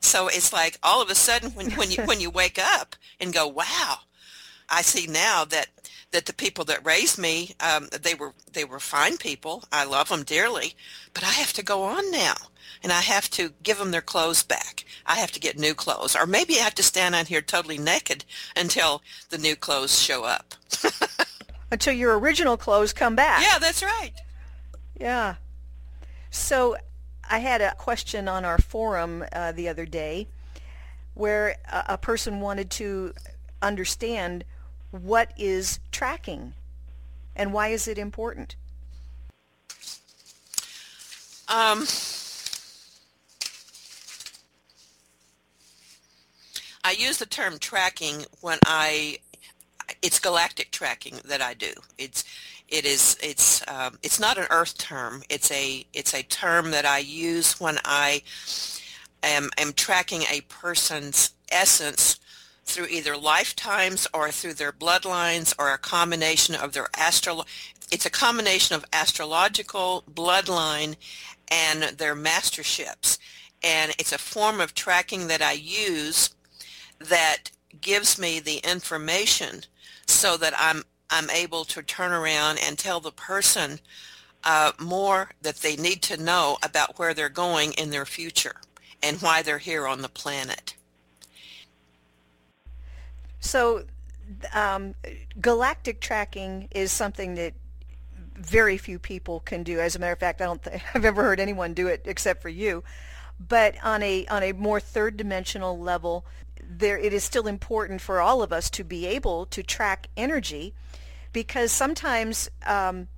So 0.00 0.28
it's 0.28 0.52
like 0.52 0.78
all 0.82 1.02
of 1.02 1.10
a 1.10 1.14
sudden 1.14 1.50
when, 1.50 1.70
when 1.72 1.90
you 1.90 2.02
when 2.04 2.20
you 2.20 2.30
wake 2.30 2.58
up 2.58 2.96
and 3.20 3.32
go, 3.32 3.46
wow, 3.46 3.98
I 4.68 4.82
see 4.82 5.06
now 5.06 5.44
that 5.46 5.68
that 6.10 6.26
the 6.26 6.32
people 6.32 6.64
that 6.64 6.86
raised 6.86 7.18
me, 7.18 7.54
um, 7.60 7.88
they 8.02 8.14
were 8.14 8.32
they 8.52 8.64
were 8.64 8.80
fine 8.80 9.16
people. 9.18 9.64
I 9.70 9.84
love 9.84 10.08
them 10.08 10.22
dearly, 10.22 10.74
but 11.14 11.22
I 11.22 11.32
have 11.32 11.52
to 11.54 11.62
go 11.62 11.84
on 11.84 12.10
now, 12.10 12.34
and 12.82 12.92
I 12.92 13.00
have 13.00 13.30
to 13.30 13.52
give 13.62 13.78
them 13.78 13.90
their 13.90 14.00
clothes 14.00 14.42
back. 14.42 14.84
I 15.06 15.16
have 15.16 15.32
to 15.32 15.40
get 15.40 15.58
new 15.58 15.74
clothes, 15.74 16.16
or 16.16 16.26
maybe 16.26 16.54
I 16.54 16.62
have 16.62 16.74
to 16.76 16.82
stand 16.82 17.14
out 17.14 17.28
here 17.28 17.40
totally 17.40 17.78
naked 17.78 18.24
until 18.56 19.02
the 19.30 19.38
new 19.38 19.56
clothes 19.56 20.00
show 20.00 20.24
up. 20.24 20.54
until 21.70 21.92
your 21.92 22.18
original 22.18 22.56
clothes 22.56 22.92
come 22.92 23.16
back. 23.16 23.42
Yeah, 23.42 23.58
that's 23.58 23.82
right. 23.82 24.12
Yeah. 24.98 25.36
So 26.30 26.76
I 27.28 27.38
had 27.38 27.60
a 27.60 27.74
question 27.74 28.28
on 28.28 28.44
our 28.44 28.58
forum 28.58 29.24
uh, 29.32 29.52
the 29.52 29.68
other 29.68 29.86
day 29.86 30.28
where 31.14 31.56
a, 31.70 31.84
a 31.90 31.98
person 31.98 32.40
wanted 32.40 32.70
to 32.70 33.12
understand 33.60 34.44
what 34.90 35.32
is 35.36 35.80
tracking 35.90 36.54
and 37.36 37.52
why 37.52 37.68
is 37.68 37.86
it 37.86 37.98
important? 37.98 38.56
Um, 41.48 41.86
I 46.88 46.92
use 46.92 47.18
the 47.18 47.26
term 47.26 47.58
tracking 47.58 48.24
when 48.40 48.58
I, 48.64 49.18
it's 50.00 50.18
galactic 50.18 50.70
tracking 50.70 51.20
that 51.26 51.42
I 51.42 51.52
do. 51.52 51.72
It's 51.98 52.24
it 52.66 52.86
is 52.86 53.18
it's 53.22 53.62
um, 53.68 53.98
it's 54.02 54.18
not 54.18 54.38
an 54.38 54.46
earth 54.48 54.78
term. 54.78 55.22
It's 55.28 55.50
a 55.50 55.84
it's 55.92 56.14
a 56.14 56.22
term 56.22 56.70
that 56.70 56.86
I 56.86 57.00
use 57.00 57.60
when 57.60 57.76
I 57.84 58.22
am 59.22 59.50
am 59.58 59.74
tracking 59.74 60.22
a 60.22 60.40
person's 60.48 61.34
essence 61.52 62.18
through 62.64 62.86
either 62.86 63.18
lifetimes 63.18 64.08
or 64.14 64.30
through 64.30 64.54
their 64.54 64.72
bloodlines 64.72 65.54
or 65.58 65.70
a 65.70 65.78
combination 65.78 66.54
of 66.54 66.72
their 66.72 66.88
astro 66.94 67.42
it's 67.90 68.06
a 68.06 68.10
combination 68.10 68.76
of 68.76 68.84
astrological 68.92 70.04
bloodline 70.10 70.94
and 71.50 71.98
their 71.98 72.14
masterships 72.14 73.18
and 73.62 73.92
it's 73.98 74.12
a 74.12 74.18
form 74.18 74.60
of 74.60 74.74
tracking 74.74 75.28
that 75.28 75.40
I 75.40 75.52
use 75.52 76.34
that 77.00 77.50
gives 77.80 78.18
me 78.18 78.40
the 78.40 78.58
information 78.58 79.62
so 80.06 80.36
that 80.36 80.54
I'm 80.56 80.84
I'm 81.10 81.30
able 81.30 81.64
to 81.64 81.82
turn 81.82 82.12
around 82.12 82.58
and 82.58 82.78
tell 82.78 83.00
the 83.00 83.12
person 83.12 83.80
uh, 84.44 84.72
more 84.78 85.30
that 85.40 85.56
they 85.56 85.74
need 85.74 86.02
to 86.02 86.22
know 86.22 86.58
about 86.62 86.98
where 86.98 87.14
they're 87.14 87.30
going 87.30 87.72
in 87.72 87.90
their 87.90 88.04
future 88.04 88.56
and 89.02 89.20
why 89.22 89.42
they're 89.42 89.58
here 89.58 89.86
on 89.86 90.02
the 90.02 90.08
planet. 90.08 90.74
So 93.40 93.84
um, 94.52 94.94
galactic 95.40 96.00
tracking 96.00 96.68
is 96.72 96.92
something 96.92 97.34
that 97.36 97.54
very 98.34 98.76
few 98.76 98.98
people 98.98 99.40
can 99.40 99.62
do. 99.62 99.80
As 99.80 99.96
a 99.96 99.98
matter 99.98 100.12
of 100.12 100.18
fact, 100.18 100.40
I 100.40 100.44
don't 100.44 100.62
think 100.62 100.82
I've 100.94 101.04
ever 101.04 101.22
heard 101.22 101.40
anyone 101.40 101.74
do 101.74 101.86
it 101.88 102.02
except 102.04 102.42
for 102.42 102.48
you. 102.48 102.84
But 103.40 103.76
on 103.82 104.02
a 104.02 104.26
on 104.26 104.42
a 104.42 104.52
more 104.52 104.80
third 104.80 105.16
dimensional 105.16 105.78
level, 105.78 106.24
there 106.68 106.98
it 106.98 107.12
is 107.12 107.24
still 107.24 107.46
important 107.46 108.00
for 108.00 108.20
all 108.20 108.42
of 108.42 108.52
us 108.52 108.68
to 108.70 108.84
be 108.84 109.06
able 109.06 109.46
to 109.46 109.62
track 109.62 110.08
energy 110.16 110.74
because 111.32 111.72
sometimes, 111.72 112.50
um, 112.66 113.08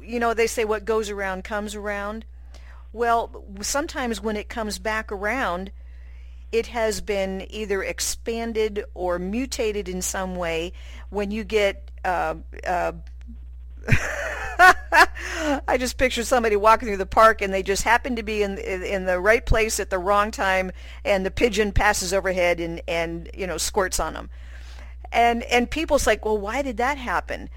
you 0.00 0.18
know, 0.18 0.34
they 0.34 0.46
say 0.46 0.64
what 0.64 0.84
goes 0.84 1.10
around 1.10 1.44
comes 1.44 1.74
around. 1.74 2.24
Well, 2.92 3.44
sometimes 3.60 4.20
when 4.20 4.36
it 4.36 4.48
comes 4.48 4.78
back 4.78 5.10
around, 5.10 5.72
it 6.50 6.68
has 6.68 7.00
been 7.00 7.46
either 7.50 7.82
expanded 7.82 8.84
or 8.94 9.18
mutated 9.18 9.88
in 9.88 10.02
some 10.02 10.36
way. 10.36 10.72
When 11.08 11.30
you 11.30 11.44
get 11.44 11.90
uh, 12.04 12.34
uh, 12.66 12.92
I 15.68 15.76
just 15.78 15.98
picture 15.98 16.24
somebody 16.24 16.56
walking 16.56 16.88
through 16.88 16.98
the 16.98 17.06
park 17.06 17.42
and 17.42 17.52
they 17.52 17.62
just 17.62 17.82
happen 17.82 18.16
to 18.16 18.22
be 18.22 18.42
in 18.42 18.58
in 18.58 19.06
the 19.06 19.18
right 19.20 19.44
place 19.44 19.80
at 19.80 19.90
the 19.90 19.98
wrong 19.98 20.30
time, 20.30 20.70
and 21.04 21.26
the 21.26 21.30
pigeon 21.30 21.72
passes 21.72 22.12
overhead 22.12 22.60
and 22.60 22.80
and 22.86 23.30
you 23.34 23.46
know 23.46 23.58
squirts 23.58 23.98
on 23.98 24.14
them 24.14 24.30
and 25.12 25.42
and 25.44 25.70
people's 25.70 26.06
like 26.06 26.24
well 26.24 26.38
why 26.38 26.62
did 26.62 26.78
that 26.78 26.98
happen? 26.98 27.50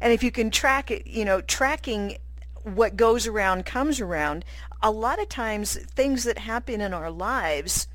And 0.00 0.12
if 0.12 0.22
you 0.22 0.30
can 0.30 0.50
track 0.50 0.90
it 0.90 1.06
you 1.06 1.24
know 1.24 1.40
tracking 1.40 2.18
what 2.62 2.96
goes 2.96 3.26
around 3.26 3.66
comes 3.66 4.00
around 4.00 4.44
a 4.82 4.90
lot 4.90 5.20
of 5.20 5.28
times 5.28 5.76
things 5.76 6.24
that 6.24 6.38
happen 6.38 6.80
in 6.80 6.94
our 6.94 7.10
lives 7.10 7.88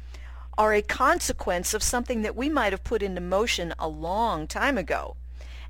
are 0.57 0.73
a 0.73 0.81
consequence 0.81 1.73
of 1.73 1.81
something 1.81 2.21
that 2.21 2.35
we 2.35 2.49
might 2.49 2.73
have 2.73 2.84
put 2.84 3.01
into 3.01 3.21
motion 3.21 3.73
a 3.80 3.88
long 3.88 4.45
time 4.45 4.77
ago 4.77 5.15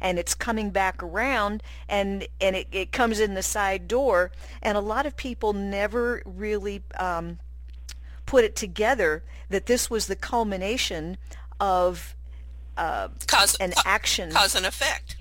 and 0.01 0.17
it's 0.17 0.34
coming 0.34 0.69
back 0.69 1.01
around 1.03 1.63
and 1.88 2.27
and 2.39 2.55
it, 2.55 2.67
it 2.71 2.91
comes 2.91 3.19
in 3.19 3.34
the 3.34 3.43
side 3.43 3.88
door 3.88 4.31
and 4.61 4.77
a 4.77 4.81
lot 4.81 5.05
of 5.05 5.15
people 5.15 5.53
never 5.53 6.21
really 6.26 6.84
um, 6.97 7.39
put 8.26 8.43
it 8.43 8.55
together 8.55 9.23
that 9.49 9.65
this 9.65 9.89
was 9.89 10.07
the 10.07 10.15
culmination 10.15 11.17
of 11.59 12.15
uh, 12.77 13.09
cause 13.27 13.55
an 13.55 13.73
action. 13.85 14.31
cause 14.31 14.55
and 14.55 14.65
effect. 14.65 15.17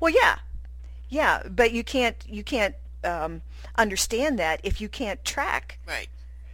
Well 0.00 0.12
yeah. 0.12 0.38
Yeah 1.08 1.42
but 1.48 1.72
you 1.72 1.84
can't 1.84 2.16
you 2.28 2.42
can't 2.42 2.74
um, 3.04 3.42
understand 3.76 4.38
that 4.38 4.60
if 4.62 4.80
you 4.80 4.88
can't 4.88 5.24
track 5.24 5.78
right. 5.86 6.08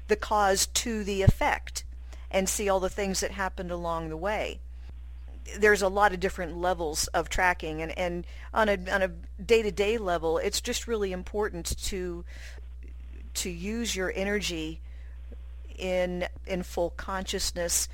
the 0.06 0.16
cause 0.16 0.66
to 0.66 1.04
the 1.04 1.22
effect 1.22 1.84
and 2.30 2.48
see 2.48 2.68
all 2.68 2.80
the 2.80 2.90
things 2.90 3.20
that 3.20 3.32
happened 3.32 3.70
along 3.70 4.08
the 4.08 4.16
way 4.16 4.60
there's 5.58 5.82
a 5.82 5.88
lot 5.88 6.12
of 6.12 6.20
different 6.20 6.56
levels 6.56 7.06
of 7.08 7.28
tracking 7.28 7.80
and, 7.80 7.96
and 7.98 8.26
on 8.52 8.68
a 8.68 8.78
on 8.90 9.02
a 9.02 9.08
day-to-day 9.42 9.98
level 9.98 10.38
it's 10.38 10.60
just 10.60 10.86
really 10.86 11.12
important 11.12 11.76
to 11.78 12.24
to 13.34 13.50
use 13.50 13.94
your 13.94 14.12
energy 14.14 14.80
in 15.78 16.26
in 16.46 16.62
full 16.62 16.90
consciousness 16.90 17.88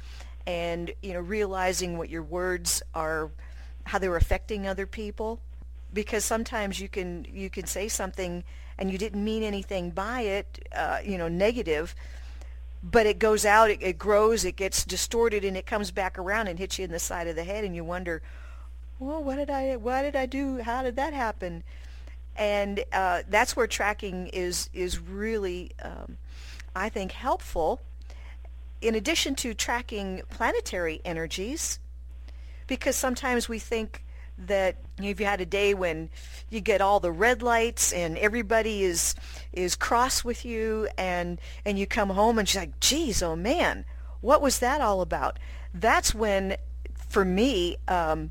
and 0.47 0.93
you 1.03 1.13
know 1.13 1.21
realizing 1.21 1.97
what 1.99 2.09
your 2.09 2.23
words 2.23 2.83
are 2.95 3.31
how 3.85 3.99
they're 3.99 4.17
affecting 4.17 4.67
other 4.67 4.87
people. 4.87 5.41
Because 5.93 6.25
sometimes 6.25 6.81
you 6.81 6.89
can 6.89 7.27
you 7.31 7.49
can 7.51 7.67
say 7.67 7.89
something 7.89 8.43
and 8.79 8.91
you 8.91 8.99
didn't 8.99 9.23
mean 9.23 9.45
anything 9.45 9.91
by 9.91 10.23
it 10.23 10.67
uh, 10.75 10.99
you 11.05 11.17
know 11.17 11.29
negative 11.29 11.95
but 12.85 13.07
it 13.07 13.19
goes 13.19 13.47
out 13.47 13.71
it, 13.71 13.83
it 13.83 13.99
grows 13.99 14.45
it 14.45 14.57
gets 14.57 14.85
distorted 14.85 15.45
and 15.45 15.57
it 15.57 15.65
comes 15.65 15.91
back 15.91 16.19
around 16.19 16.49
and 16.49 16.59
hits 16.59 16.79
you 16.79 16.85
in 16.85 16.93
the 16.93 16.99
side 16.99 17.27
of 17.27 17.35
the 17.35 17.45
head 17.45 17.65
and 17.65 17.75
you 17.75 17.83
wonder 17.83 18.21
well 18.99 19.23
what 19.23 19.37
did 19.37 19.51
i 19.51 19.77
what 19.77 20.03
did 20.03 20.15
i 20.15 20.27
do? 20.27 20.59
How 20.59 20.83
did 20.83 20.97
that 20.97 21.13
happen? 21.13 21.65
And 22.37 22.85
uh, 22.93 23.23
that's 23.29 23.57
where 23.57 23.67
tracking 23.67 24.29
is 24.29 24.69
is 24.73 24.99
really 24.99 25.73
um, 25.83 26.19
i 26.77 26.89
think 26.89 27.13
helpful. 27.13 27.81
In 28.81 28.95
addition 28.95 29.35
to 29.37 29.55
tracking 29.55 30.21
planetary 30.29 31.01
energies, 31.07 31.79
because 32.67 32.97
sometimes 32.97 33.49
we 33.49 33.59
think 33.59 34.04
that 34.39 34.77
you 35.01 35.11
if 35.11 35.21
you 35.21 35.27
had 35.27 35.41
a 35.41 35.47
day 35.47 35.75
when 35.75 36.11
you 36.51 36.61
get 36.61 36.81
all 36.81 37.01
the 37.01 37.13
red 37.13 37.43
lights 37.43 37.93
and 37.93 38.19
everybody 38.19 38.83
is 38.83 39.15
is 39.53 39.77
cross 39.77 40.25
with 40.25 40.45
you 40.45 40.89
and 40.99 41.41
and 41.65 41.79
you 41.79 41.87
come 41.87 42.11
home 42.11 42.39
and 42.39 42.49
she's 42.49 42.61
like 42.61 42.81
geez 42.81 43.23
oh 43.23 43.37
man 43.37 43.85
what 44.21 44.43
was 44.43 44.59
that 44.59 44.81
all 44.81 45.01
about 45.01 45.39
that's 45.73 46.15
when 46.15 46.57
for 47.09 47.25
me 47.25 47.77
um, 47.87 48.31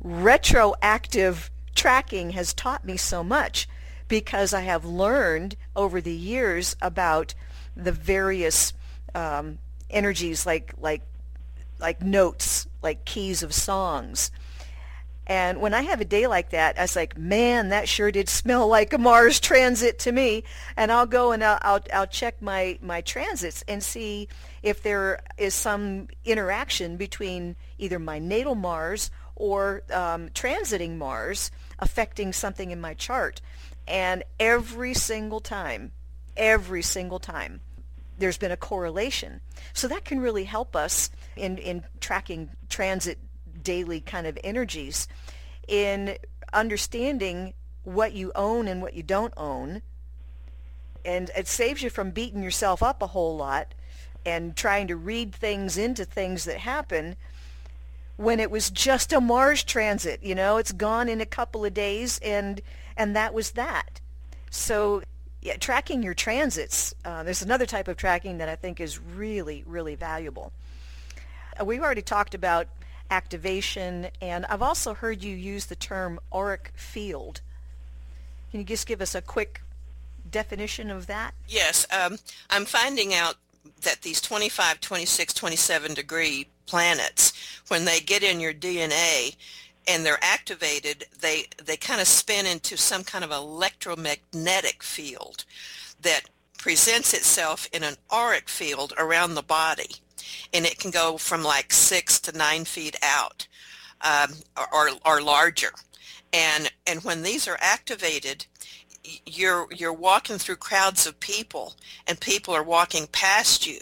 retroactive 0.00 1.50
tracking 1.74 2.30
has 2.30 2.54
taught 2.54 2.84
me 2.84 2.96
so 2.96 3.24
much 3.24 3.68
because 4.06 4.52
i 4.52 4.60
have 4.60 4.84
learned 4.84 5.56
over 5.74 6.00
the 6.00 6.14
years 6.14 6.76
about 6.80 7.34
the 7.76 7.92
various 7.92 8.72
um, 9.14 9.58
energies 9.90 10.46
like 10.46 10.72
like 10.80 11.02
like 11.80 12.00
notes 12.00 12.68
like 12.82 13.04
keys 13.04 13.42
of 13.42 13.52
songs. 13.54 14.30
And 15.26 15.60
when 15.60 15.72
I 15.72 15.82
have 15.82 16.00
a 16.00 16.04
day 16.04 16.26
like 16.26 16.50
that, 16.50 16.78
I 16.78 16.82
was 16.82 16.96
like, 16.96 17.16
man, 17.16 17.68
that 17.68 17.88
sure 17.88 18.10
did 18.10 18.28
smell 18.28 18.66
like 18.66 18.92
a 18.92 18.98
Mars 18.98 19.38
transit 19.40 20.00
to 20.00 20.12
me. 20.12 20.44
And 20.76 20.90
I'll 20.90 21.06
go 21.06 21.32
and 21.32 21.44
I'll, 21.44 21.58
I'll, 21.62 21.80
I'll 21.92 22.06
check 22.06 22.42
my, 22.42 22.78
my 22.82 23.00
transits 23.02 23.62
and 23.68 23.82
see 23.82 24.28
if 24.62 24.82
there 24.82 25.20
is 25.38 25.54
some 25.54 26.08
interaction 26.24 26.96
between 26.96 27.56
either 27.78 27.98
my 27.98 28.18
natal 28.18 28.56
Mars 28.56 29.10
or 29.36 29.82
um, 29.92 30.28
transiting 30.30 30.98
Mars 30.98 31.50
affecting 31.78 32.32
something 32.32 32.70
in 32.70 32.80
my 32.80 32.94
chart. 32.94 33.40
And 33.86 34.24
every 34.40 34.94
single 34.94 35.40
time, 35.40 35.92
every 36.36 36.82
single 36.82 37.18
time, 37.18 37.60
there's 38.18 38.38
been 38.38 38.52
a 38.52 38.56
correlation. 38.56 39.40
So 39.72 39.88
that 39.88 40.04
can 40.04 40.20
really 40.20 40.44
help 40.44 40.76
us 40.76 41.10
in, 41.36 41.58
in 41.58 41.84
tracking 42.00 42.50
transit 42.68 43.18
daily 43.62 44.00
kind 44.00 44.26
of 44.26 44.38
energies 44.42 45.08
in 45.68 46.16
understanding 46.52 47.54
what 47.84 48.12
you 48.12 48.32
own 48.34 48.68
and 48.68 48.82
what 48.82 48.94
you 48.94 49.02
don't 49.02 49.34
own. 49.36 49.82
And 51.04 51.30
it 51.36 51.48
saves 51.48 51.82
you 51.82 51.90
from 51.90 52.10
beating 52.10 52.42
yourself 52.42 52.82
up 52.82 53.02
a 53.02 53.08
whole 53.08 53.36
lot 53.36 53.74
and 54.24 54.54
trying 54.56 54.86
to 54.88 54.96
read 54.96 55.34
things 55.34 55.76
into 55.76 56.04
things 56.04 56.44
that 56.44 56.58
happen 56.58 57.16
when 58.16 58.38
it 58.38 58.50
was 58.50 58.70
just 58.70 59.12
a 59.12 59.20
Mars 59.20 59.64
transit, 59.64 60.22
you 60.22 60.34
know, 60.34 60.58
it's 60.58 60.70
gone 60.70 61.08
in 61.08 61.20
a 61.20 61.26
couple 61.26 61.64
of 61.64 61.74
days 61.74 62.20
and 62.22 62.60
and 62.96 63.16
that 63.16 63.32
was 63.34 63.52
that. 63.52 64.00
So 64.50 65.02
yeah, 65.40 65.56
tracking 65.56 66.02
your 66.02 66.14
transits, 66.14 66.94
uh, 67.04 67.24
there's 67.24 67.42
another 67.42 67.66
type 67.66 67.88
of 67.88 67.96
tracking 67.96 68.38
that 68.38 68.48
I 68.48 68.54
think 68.54 68.80
is 68.80 69.00
really, 69.00 69.64
really 69.66 69.96
valuable. 69.96 70.52
Uh, 71.58 71.64
we've 71.64 71.82
already 71.82 72.02
talked 72.02 72.34
about 72.34 72.68
activation, 73.12 74.08
and 74.22 74.46
I've 74.46 74.62
also 74.62 74.94
heard 74.94 75.22
you 75.22 75.36
use 75.36 75.66
the 75.66 75.76
term 75.76 76.18
auric 76.32 76.72
field. 76.74 77.42
Can 78.50 78.60
you 78.60 78.66
just 78.66 78.86
give 78.86 79.02
us 79.02 79.14
a 79.14 79.20
quick 79.20 79.60
definition 80.30 80.90
of 80.90 81.06
that? 81.08 81.34
Yes, 81.46 81.86
um, 81.92 82.16
I'm 82.48 82.64
finding 82.64 83.12
out 83.12 83.36
that 83.82 84.00
these 84.00 84.20
25, 84.20 84.80
26, 84.80 85.34
27 85.34 85.94
degree 85.94 86.48
planets, 86.66 87.32
when 87.68 87.84
they 87.84 88.00
get 88.00 88.22
in 88.22 88.40
your 88.40 88.54
DNA 88.54 89.36
and 89.86 90.06
they're 90.06 90.18
activated, 90.22 91.04
they, 91.20 91.44
they 91.62 91.76
kind 91.76 92.00
of 92.00 92.06
spin 92.06 92.46
into 92.46 92.76
some 92.78 93.04
kind 93.04 93.24
of 93.24 93.30
electromagnetic 93.30 94.82
field 94.82 95.44
that 96.00 96.22
presents 96.56 97.12
itself 97.12 97.68
in 97.72 97.82
an 97.82 97.96
auric 98.10 98.48
field 98.48 98.94
around 98.96 99.34
the 99.34 99.42
body. 99.42 99.96
And 100.52 100.64
it 100.64 100.78
can 100.78 100.90
go 100.90 101.16
from 101.16 101.42
like 101.42 101.72
six 101.72 102.20
to 102.20 102.36
nine 102.36 102.64
feet 102.64 102.96
out 103.02 103.46
um, 104.00 104.32
or, 104.72 104.90
or 105.04 105.22
larger. 105.22 105.70
And, 106.32 106.70
and 106.86 107.04
when 107.04 107.22
these 107.22 107.46
are 107.46 107.58
activated, 107.60 108.46
you're 109.26 109.66
you're 109.72 109.92
walking 109.92 110.38
through 110.38 110.56
crowds 110.56 111.06
of 111.06 111.18
people 111.18 111.74
and 112.06 112.20
people 112.20 112.54
are 112.54 112.62
walking 112.62 113.06
past 113.08 113.66
you 113.66 113.78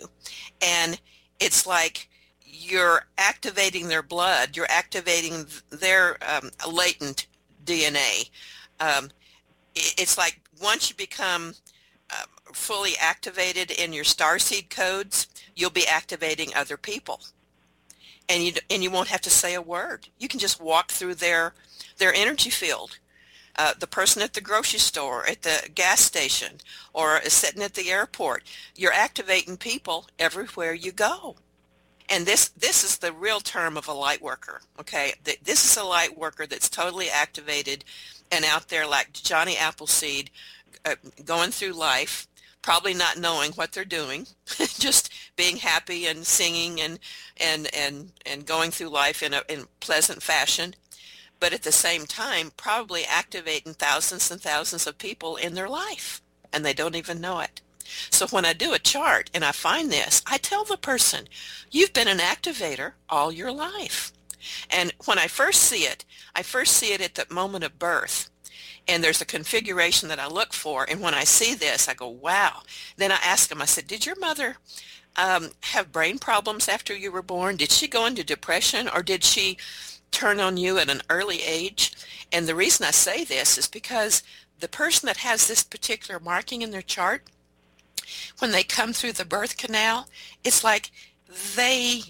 and 0.62 0.99
it's 1.41 1.67
like 1.67 2.09
you're 2.43 3.05
activating 3.19 3.89
their 3.89 4.03
blood 4.03 4.57
you're 4.57 4.71
activating 4.71 5.45
their 5.69 6.17
um, 6.27 6.51
latent 6.73 7.27
dna 7.67 8.31
um, 8.81 9.11
it's 9.75 10.17
like 10.17 10.41
once 10.62 10.89
you 10.89 10.97
become 10.97 11.55
fully 12.53 12.93
activated 13.01 13.70
in 13.70 13.93
your 13.93 14.05
starseed 14.05 14.70
codes 14.70 15.27
you'll 15.55 15.70
be 15.70 15.87
activating 15.87 16.51
other 16.55 16.77
people 16.77 17.20
and 18.28 18.43
you 18.43 18.53
and 18.69 18.82
you 18.82 18.91
won't 18.91 19.09
have 19.09 19.20
to 19.20 19.31
say 19.31 19.55
a 19.55 19.62
word 19.62 20.09
you 20.19 20.28
can 20.28 20.41
just 20.41 20.61
walk 20.61 20.91
through 20.91 21.15
their 21.15 21.55
their 21.99 22.15
energy 22.15 22.51
field 22.51 22.99
uh, 23.57 23.74
the 23.78 23.87
person 23.87 24.23
at 24.23 24.32
the 24.32 24.41
grocery 24.41 24.78
store, 24.78 25.27
at 25.27 25.43
the 25.43 25.69
gas 25.74 26.01
station, 26.01 26.59
or 26.93 27.20
sitting 27.24 27.62
at 27.62 27.74
the 27.74 27.91
airport. 27.91 28.43
You're 28.74 28.93
activating 28.93 29.57
people 29.57 30.07
everywhere 30.19 30.73
you 30.73 30.93
go. 30.93 31.37
And 32.09 32.27
this, 32.27 32.49
this 32.49 32.82
is 32.82 32.99
the 32.99 33.12
real 33.12 33.41
term 33.41 33.77
of 33.77 33.87
a 33.87 33.93
light 33.93 34.23
worker, 34.23 34.62
okay? 34.81 35.12
This 35.43 35.65
is 35.65 35.77
a 35.77 35.85
light 35.85 36.16
worker 36.16 36.47
that's 36.47 36.69
totally 36.69 37.09
activated 37.11 37.85
and 38.32 38.45
out 38.45 38.69
there 38.69 38.87
like 38.87 39.12
Johnny 39.12 39.57
Appleseed 39.57 40.31
uh, 40.85 40.94
going 41.24 41.51
through 41.51 41.73
life, 41.73 42.27
probably 42.62 42.94
not 42.94 43.19
knowing 43.19 43.52
what 43.52 43.73
they're 43.73 43.85
doing, 43.85 44.27
just 44.59 45.12
being 45.36 45.57
happy 45.57 46.07
and 46.07 46.27
singing 46.27 46.81
and, 46.81 46.98
and, 47.39 47.69
and, 47.74 48.12
and 48.27 48.47
going 48.47 48.70
through 48.70 48.89
life 48.89 49.23
in 49.23 49.35
a 49.35 49.43
in 49.48 49.66
pleasant 49.81 50.23
fashion 50.23 50.74
but 51.40 51.55
at 51.55 51.62
the 51.62 51.73
same 51.73 52.05
time 52.05 52.52
probably 52.57 53.02
activating 53.07 53.73
thousands 53.73 54.31
and 54.31 54.43
thousands 54.43 54.86
of 54.86 54.98
people 54.98 55.36
in 55.36 55.55
their 55.55 55.69
life 55.69 56.20
and 56.52 56.65
they 56.65 56.74
don't 56.74 56.97
even 56.97 57.20
know 57.20 57.40
it. 57.40 57.61
So 58.11 58.27
when 58.28 58.44
I 58.44 58.52
do 58.52 58.73
a 58.73 58.78
chart 58.78 59.31
and 59.35 59.44
I 59.44 59.52
find 59.52 59.90
this, 59.90 60.23
I 60.27 60.39
tell 60.39 60.65
the 60.65 60.77
person, 60.77 61.27
you've 61.70 61.93
been 61.93 62.09
an 62.09 62.19
activator 62.19 62.93
all 63.09 63.32
your 63.32 63.51
life. 63.51 64.12
And 64.70 64.93
when 65.07 65.19
I 65.19 65.27
first 65.27 65.62
see 65.62 65.85
it, 65.85 66.05
I 66.35 66.43
first 66.43 66.74
see 66.74 66.93
it 66.93 67.01
at 67.01 67.15
the 67.15 67.32
moment 67.32 67.65
of 67.65 67.78
birth. 67.78 68.31
And 68.91 69.03
there's 69.03 69.23
a 69.23 69.27
configuration 69.27 70.09
that 70.09 70.19
I 70.19 70.27
look 70.27 70.53
for. 70.53 70.85
And 70.89 71.01
when 71.01 71.15
I 71.15 71.25
see 71.25 71.55
this, 71.55 71.89
I 71.89 71.95
go, 71.95 72.09
wow. 72.09 72.62
Then 72.97 73.12
I 73.12 73.19
ask 73.25 73.49
them, 73.49 73.62
I 73.62 73.67
said, 73.67 73.87
did 73.87 74.05
your 74.05 74.19
mother 74.19 74.57
um, 75.17 75.51
have 75.61 75.93
brain 75.93 76.19
problems 76.19 76.69
after 76.69 76.95
you 76.95 77.12
were 77.12 77.23
born? 77.23 77.57
Did 77.57 77.71
she 77.71 77.87
go 77.89 78.05
into 78.05 78.25
depression 78.25 78.89
or 78.89 79.03
did 79.03 79.25
she 79.25 79.57
turn 80.11 80.41
on 80.41 80.57
you 80.57 80.79
at 80.79 80.91
an 80.91 81.03
early 81.09 81.43
age. 81.43 81.93
And 82.33 82.47
the 82.47 82.55
reason 82.55 82.87
I 82.87 82.91
say 82.91 83.25
this 83.25 83.59
is 83.59 83.69
because 83.69 84.23
the 84.59 84.69
person 84.69 85.07
that 85.07 85.19
has 85.19 85.47
this 85.47 85.62
particular 85.62 86.21
marking 86.21 86.62
in 86.62 86.71
their 86.71 86.83
chart, 86.83 87.23
when 88.39 88.51
they 88.51 88.62
come 88.62 88.93
through 88.93 89.12
the 89.12 89.25
birth 89.25 89.57
canal, 89.57 90.09
it's 90.45 90.65
like 90.65 90.91
they 91.57 92.03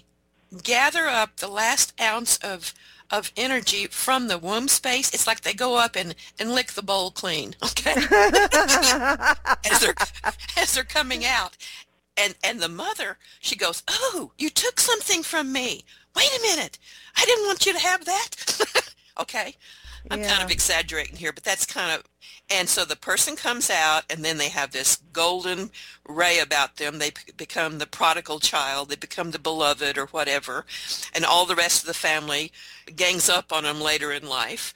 gather 0.63 1.07
up 1.07 1.37
the 1.37 1.47
last 1.47 1.93
ounce 2.01 2.37
of 2.37 2.73
of 3.11 3.31
energy 3.35 3.87
from 3.87 4.27
the 4.27 4.37
womb 4.37 4.67
space. 4.67 5.13
It's 5.13 5.27
like 5.27 5.41
they 5.41 5.53
go 5.53 5.77
up 5.77 5.95
and, 5.95 6.15
and 6.39 6.53
lick 6.53 6.73
the 6.73 6.81
bowl 6.81 7.11
clean, 7.11 7.55
okay? 7.63 7.95
as 9.69 9.79
they're 9.79 9.95
as 10.57 10.73
they're 10.73 10.83
coming 10.83 11.25
out. 11.25 11.57
And 12.17 12.35
and 12.43 12.59
the 12.59 12.69
mother, 12.69 13.17
she 13.39 13.55
goes, 13.55 13.83
Oh, 13.87 14.31
you 14.37 14.49
took 14.49 14.79
something 14.79 15.23
from 15.23 15.51
me 15.51 15.83
wait 16.15 16.37
a 16.37 16.41
minute, 16.41 16.77
I 17.15 17.25
didn't 17.25 17.45
want 17.45 17.65
you 17.65 17.73
to 17.73 17.79
have 17.79 18.05
that. 18.05 18.93
okay. 19.19 19.55
I'm 20.09 20.21
yeah. 20.21 20.29
kind 20.29 20.43
of 20.43 20.51
exaggerating 20.51 21.15
here, 21.15 21.31
but 21.31 21.43
that's 21.43 21.65
kind 21.65 21.91
of, 21.91 22.03
and 22.51 22.67
so 22.67 22.85
the 22.85 22.95
person 22.95 23.35
comes 23.35 23.69
out 23.69 24.03
and 24.09 24.23
then 24.23 24.37
they 24.37 24.49
have 24.49 24.71
this 24.71 24.97
golden 25.13 25.71
ray 26.07 26.39
about 26.39 26.77
them. 26.77 26.99
They 26.99 27.11
become 27.37 27.77
the 27.77 27.87
prodigal 27.87 28.39
child. 28.39 28.89
They 28.89 28.95
become 28.95 29.31
the 29.31 29.39
beloved 29.39 29.97
or 29.97 30.07
whatever. 30.07 30.65
And 31.13 31.25
all 31.25 31.45
the 31.45 31.55
rest 31.55 31.81
of 31.81 31.87
the 31.87 31.93
family 31.93 32.51
gangs 32.95 33.29
up 33.29 33.53
on 33.53 33.63
them 33.63 33.79
later 33.79 34.11
in 34.11 34.27
life. 34.27 34.73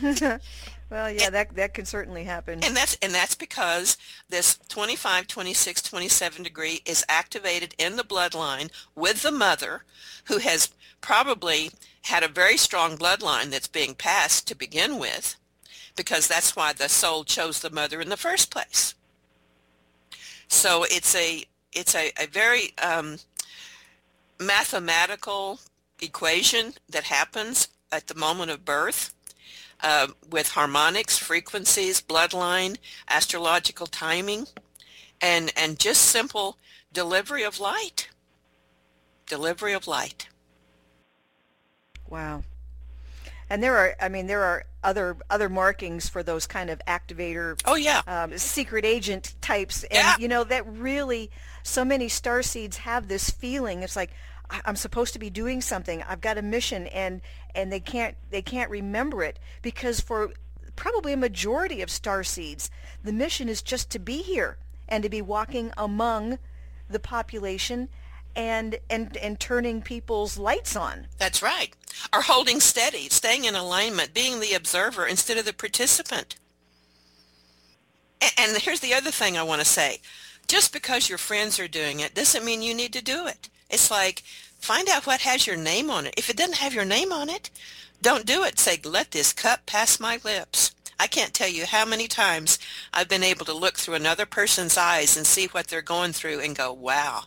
Well, 0.88 1.10
yeah, 1.10 1.26
and, 1.26 1.34
that 1.34 1.56
that 1.56 1.74
can 1.74 1.84
certainly 1.84 2.24
happen. 2.24 2.62
And 2.62 2.76
that's 2.76 2.96
and 3.02 3.12
that's 3.12 3.34
because 3.34 3.96
this 4.28 4.58
25, 4.68 5.26
26, 5.26 5.82
27 5.82 6.42
degree 6.44 6.80
is 6.86 7.04
activated 7.08 7.74
in 7.76 7.96
the 7.96 8.04
bloodline 8.04 8.70
with 8.94 9.22
the 9.22 9.32
mother 9.32 9.82
who 10.26 10.38
has 10.38 10.70
probably 11.00 11.72
had 12.02 12.22
a 12.22 12.28
very 12.28 12.56
strong 12.56 12.96
bloodline 12.96 13.50
that's 13.50 13.66
being 13.66 13.94
passed 13.96 14.46
to 14.46 14.54
begin 14.54 14.98
with 14.98 15.36
because 15.96 16.28
that's 16.28 16.54
why 16.54 16.72
the 16.72 16.88
soul 16.88 17.24
chose 17.24 17.60
the 17.60 17.70
mother 17.70 18.00
in 18.00 18.08
the 18.08 18.16
first 18.16 18.50
place. 18.50 18.94
So 20.48 20.84
it's 20.84 21.14
a 21.14 21.44
it's 21.72 21.94
a, 21.94 22.12
a 22.18 22.26
very 22.26 22.76
um, 22.78 23.18
mathematical 24.40 25.60
equation 26.00 26.74
that 26.88 27.04
happens 27.04 27.68
at 27.92 28.06
the 28.06 28.14
moment 28.14 28.50
of 28.50 28.64
birth 28.64 29.14
uh, 29.82 30.08
with 30.30 30.50
harmonics, 30.50 31.18
frequencies, 31.18 32.00
bloodline, 32.00 32.76
astrological 33.08 33.86
timing, 33.86 34.46
and, 35.20 35.52
and 35.56 35.78
just 35.78 36.02
simple 36.02 36.56
delivery 36.92 37.42
of 37.42 37.60
light. 37.60 38.08
Delivery 39.26 39.72
of 39.72 39.86
light. 39.86 40.28
Wow. 42.08 42.44
And 43.48 43.62
there 43.62 43.76
are, 43.76 43.94
I 44.00 44.08
mean, 44.08 44.26
there 44.26 44.42
are 44.42 44.64
other 44.82 45.16
other 45.30 45.48
markings 45.48 46.08
for 46.08 46.22
those 46.22 46.46
kind 46.46 46.70
of 46.70 46.80
activator. 46.86 47.60
Oh 47.64 47.74
yeah. 47.74 48.02
Um, 48.06 48.36
secret 48.38 48.84
agent 48.84 49.34
types, 49.40 49.84
and 49.84 49.94
yeah. 49.94 50.16
you 50.18 50.28
know 50.28 50.44
that 50.44 50.66
really, 50.66 51.30
so 51.62 51.84
many 51.84 52.08
star 52.08 52.42
seeds 52.42 52.78
have 52.78 53.08
this 53.08 53.30
feeling. 53.30 53.82
It's 53.82 53.96
like 53.96 54.10
I'm 54.64 54.76
supposed 54.76 55.12
to 55.14 55.18
be 55.18 55.30
doing 55.30 55.60
something. 55.60 56.02
I've 56.02 56.20
got 56.20 56.38
a 56.38 56.42
mission, 56.42 56.86
and 56.88 57.20
and 57.54 57.72
they 57.72 57.80
can't 57.80 58.16
they 58.30 58.42
can't 58.42 58.70
remember 58.70 59.22
it 59.22 59.38
because 59.62 60.00
for 60.00 60.32
probably 60.76 61.12
a 61.12 61.16
majority 61.16 61.82
of 61.82 61.90
star 61.90 62.22
seeds, 62.22 62.70
the 63.02 63.12
mission 63.12 63.48
is 63.48 63.62
just 63.62 63.90
to 63.90 63.98
be 63.98 64.22
here 64.22 64.58
and 64.88 65.02
to 65.02 65.08
be 65.08 65.22
walking 65.22 65.72
among 65.76 66.38
the 66.88 67.00
population 67.00 67.88
and 68.36 68.78
and 68.88 69.16
and 69.16 69.40
turning 69.40 69.82
people's 69.82 70.38
lights 70.38 70.76
on. 70.76 71.06
That's 71.18 71.42
right. 71.42 71.74
Or 72.12 72.22
holding 72.22 72.60
steady, 72.60 73.08
staying 73.08 73.46
in 73.46 73.56
alignment, 73.56 74.14
being 74.14 74.38
the 74.38 74.52
observer 74.52 75.06
instead 75.06 75.38
of 75.38 75.46
the 75.46 75.52
participant. 75.52 76.36
And 78.38 78.56
here's 78.58 78.80
the 78.80 78.94
other 78.94 79.10
thing 79.10 79.36
I 79.36 79.42
want 79.42 79.60
to 79.60 79.66
say. 79.66 80.00
Just 80.46 80.72
because 80.72 81.08
your 81.08 81.18
friends 81.18 81.58
are 81.58 81.68
doing 81.68 82.00
it 82.00 82.14
doesn't 82.14 82.44
mean 82.44 82.62
you 82.62 82.74
need 82.74 82.92
to 82.92 83.02
do 83.02 83.26
it. 83.26 83.48
It's 83.68 83.90
like 83.90 84.22
find 84.60 84.88
out 84.88 85.06
what 85.06 85.22
has 85.22 85.46
your 85.46 85.56
name 85.56 85.90
on 85.90 86.06
it. 86.06 86.14
If 86.16 86.30
it 86.30 86.36
doesn't 86.36 86.58
have 86.58 86.74
your 86.74 86.84
name 86.84 87.12
on 87.12 87.28
it, 87.28 87.50
don't 88.02 88.26
do 88.26 88.44
it. 88.44 88.58
Say, 88.58 88.78
let 88.84 89.10
this 89.10 89.32
cup 89.32 89.66
pass 89.66 89.98
my 89.98 90.20
lips. 90.22 90.72
I 90.98 91.06
can't 91.06 91.34
tell 91.34 91.48
you 91.48 91.66
how 91.66 91.84
many 91.84 92.08
times 92.08 92.58
I've 92.92 93.08
been 93.08 93.22
able 93.22 93.44
to 93.46 93.52
look 93.52 93.76
through 93.76 93.94
another 93.94 94.26
person's 94.26 94.78
eyes 94.78 95.16
and 95.16 95.26
see 95.26 95.46
what 95.46 95.68
they're 95.68 95.82
going 95.82 96.12
through 96.12 96.40
and 96.40 96.56
go, 96.56 96.72
wow, 96.72 97.24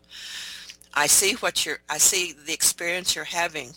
I 1.00 1.08
see 1.08 1.36
what 1.36 1.66
you're, 1.66 1.80
I 1.90 1.98
see 1.98 2.34
the 2.34 2.52
experience 2.52 3.16
you're 3.16 3.24
having 3.24 3.72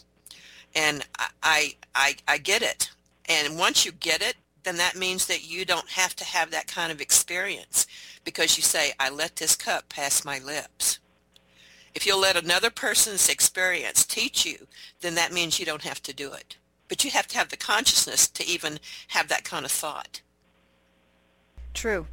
and 0.75 1.07
I, 1.41 1.77
I, 1.95 2.17
I 2.27 2.39
get 2.39 2.63
it. 2.63 2.91
And 3.29 3.57
once 3.57 3.87
you 3.87 3.93
get 3.93 4.23
it, 4.23 4.35
then 4.65 4.77
that 4.79 4.97
means 4.97 5.27
that 5.27 5.49
you 5.49 5.65
don't 5.65 5.91
have 5.91 6.17
to 6.17 6.25
have 6.25 6.51
that 6.51 6.67
kind 6.67 6.91
of 6.91 7.01
experience 7.01 7.87
because 8.25 8.57
you 8.57 8.65
say, 8.65 8.93
I 8.99 9.09
let 9.09 9.37
this 9.37 9.55
cup 9.55 9.89
pass 9.89 10.25
my 10.25 10.41
lips. 10.41 10.99
If 11.95 12.09
you'll 12.09 12.19
let 12.19 12.37
another 12.37 12.71
person's 12.71 13.29
experience 13.29 14.05
teach 14.05 14.45
you, 14.45 14.67
then 15.01 15.15
that 15.15 15.33
means 15.33 15.61
you 15.61 15.65
don't 15.65 15.85
have 15.85 16.03
to 16.03 16.13
do 16.13 16.33
it. 16.33 16.57
But 16.89 17.05
you 17.05 17.13
have 17.13 17.29
to 17.29 17.39
have 17.39 17.51
the 17.51 17.57
consciousness 17.57 18.27
to 18.31 18.45
even 18.45 18.81
have 19.09 19.29
that 19.29 19.45
kind 19.45 19.65
of 19.65 19.71
thought. 19.71 20.23
True. 21.73 22.09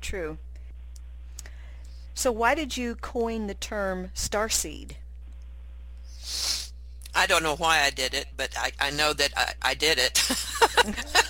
True. 0.00 0.38
So 2.16 2.32
why 2.32 2.54
did 2.54 2.78
you 2.78 2.94
coin 2.94 3.46
the 3.46 3.54
term 3.54 4.10
starseed? 4.14 4.92
I 7.14 7.26
don't 7.26 7.42
know 7.42 7.56
why 7.56 7.82
I 7.82 7.90
did 7.90 8.14
it, 8.14 8.28
but 8.36 8.56
I, 8.58 8.72
I 8.80 8.90
know 8.90 9.12
that 9.12 9.32
I, 9.36 9.52
I 9.60 9.74
did 9.74 9.98
it. 9.98 10.26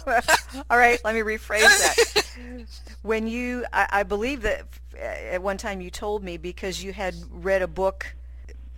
All 0.71 0.79
right, 0.79 1.01
let 1.05 1.15
me 1.17 1.23
rephrase 1.23 1.61
that. 1.61 2.67
When 3.03 3.27
you, 3.27 3.65
I, 3.73 3.89
I 3.91 4.03
believe 4.05 4.43
that 4.43 4.63
uh, 4.95 5.01
at 5.01 5.43
one 5.43 5.59
time 5.59 5.81
you 5.81 5.91
told 5.91 6.23
me 6.23 6.37
because 6.37 6.85
you 6.85 6.93
had 6.93 7.17
read 7.31 7.63
a 7.63 7.69
book 7.69 8.15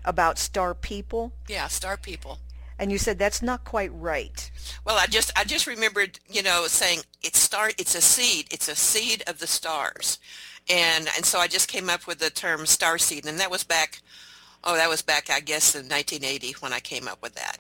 about 0.02 0.38
star 0.38 0.74
people. 0.74 1.32
Yeah, 1.46 1.68
star 1.68 1.98
people. 1.98 2.38
And 2.78 2.90
you 2.90 2.96
said 2.96 3.18
that's 3.18 3.42
not 3.42 3.64
quite 3.64 3.92
right. 3.92 4.50
Well, 4.84 4.96
I 4.98 5.06
just 5.06 5.30
I 5.36 5.44
just 5.44 5.66
remembered, 5.66 6.20
you 6.28 6.42
know, 6.42 6.66
saying 6.68 7.00
it's 7.22 7.38
star 7.38 7.70
it's 7.76 7.94
a 7.94 8.00
seed. 8.00 8.46
It's 8.50 8.68
a 8.68 8.76
seed 8.76 9.22
of 9.26 9.40
the 9.40 9.48
stars. 9.48 10.18
And 10.70 11.08
and 11.16 11.24
so 11.24 11.38
I 11.38 11.48
just 11.48 11.68
came 11.68 11.88
up 11.88 12.06
with 12.06 12.18
the 12.18 12.30
term 12.30 12.66
star 12.66 12.98
seed 12.98 13.26
and 13.26 13.38
that 13.38 13.50
was 13.50 13.64
back 13.64 14.00
Oh, 14.64 14.76
that 14.76 14.88
was 14.88 15.02
back, 15.02 15.30
I 15.30 15.40
guess, 15.40 15.74
in 15.74 15.88
1980 15.88 16.56
when 16.60 16.72
I 16.72 16.80
came 16.80 17.06
up 17.06 17.22
with 17.22 17.34
that. 17.34 17.58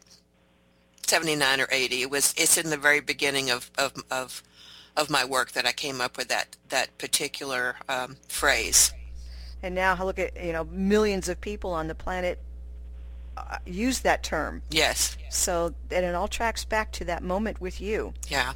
79 1.06 1.60
or 1.60 1.68
80. 1.70 2.02
It 2.02 2.10
was. 2.10 2.34
It's 2.36 2.58
in 2.58 2.70
the 2.70 2.76
very 2.76 3.00
beginning 3.00 3.50
of 3.50 3.70
of 3.78 3.94
of, 4.10 4.42
of 4.96 5.08
my 5.08 5.24
work 5.24 5.52
that 5.52 5.64
I 5.64 5.72
came 5.72 6.00
up 6.00 6.16
with 6.16 6.28
that 6.28 6.56
that 6.68 6.96
particular 6.98 7.76
um, 7.88 8.16
phrase. 8.28 8.92
And 9.62 9.74
now, 9.74 10.02
look 10.04 10.18
at 10.18 10.42
you 10.42 10.52
know 10.52 10.64
millions 10.64 11.28
of 11.28 11.40
people 11.40 11.72
on 11.72 11.88
the 11.88 11.94
planet 11.94 12.38
uh, 13.36 13.58
use 13.64 14.00
that 14.00 14.22
term. 14.22 14.60
Yes. 14.70 15.16
So 15.30 15.74
and 15.90 16.04
it 16.04 16.14
all 16.14 16.28
tracks 16.28 16.64
back 16.64 16.92
to 16.92 17.04
that 17.06 17.22
moment 17.22 17.60
with 17.60 17.80
you. 17.80 18.12
Yeah. 18.28 18.52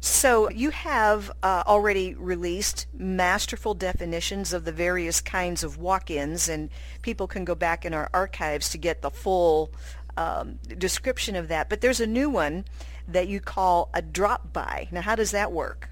So 0.00 0.48
you 0.50 0.70
have 0.70 1.30
uh, 1.42 1.64
already 1.66 2.14
released 2.14 2.86
masterful 2.94 3.74
definitions 3.74 4.52
of 4.52 4.64
the 4.64 4.72
various 4.72 5.20
kinds 5.20 5.64
of 5.64 5.76
walk-ins, 5.78 6.48
and 6.48 6.70
people 7.02 7.26
can 7.26 7.44
go 7.44 7.54
back 7.54 7.84
in 7.84 7.92
our 7.92 8.08
archives 8.12 8.68
to 8.70 8.78
get 8.78 9.02
the 9.02 9.10
full 9.10 9.70
um, 10.16 10.58
description 10.78 11.36
of 11.36 11.48
that. 11.48 11.68
But 11.68 11.80
there's 11.80 12.00
a 12.00 12.06
new 12.06 12.30
one 12.30 12.64
that 13.08 13.28
you 13.28 13.40
call 13.40 13.90
a 13.92 14.02
drop-by. 14.02 14.88
Now, 14.92 15.00
how 15.00 15.16
does 15.16 15.30
that 15.32 15.50
work? 15.50 15.88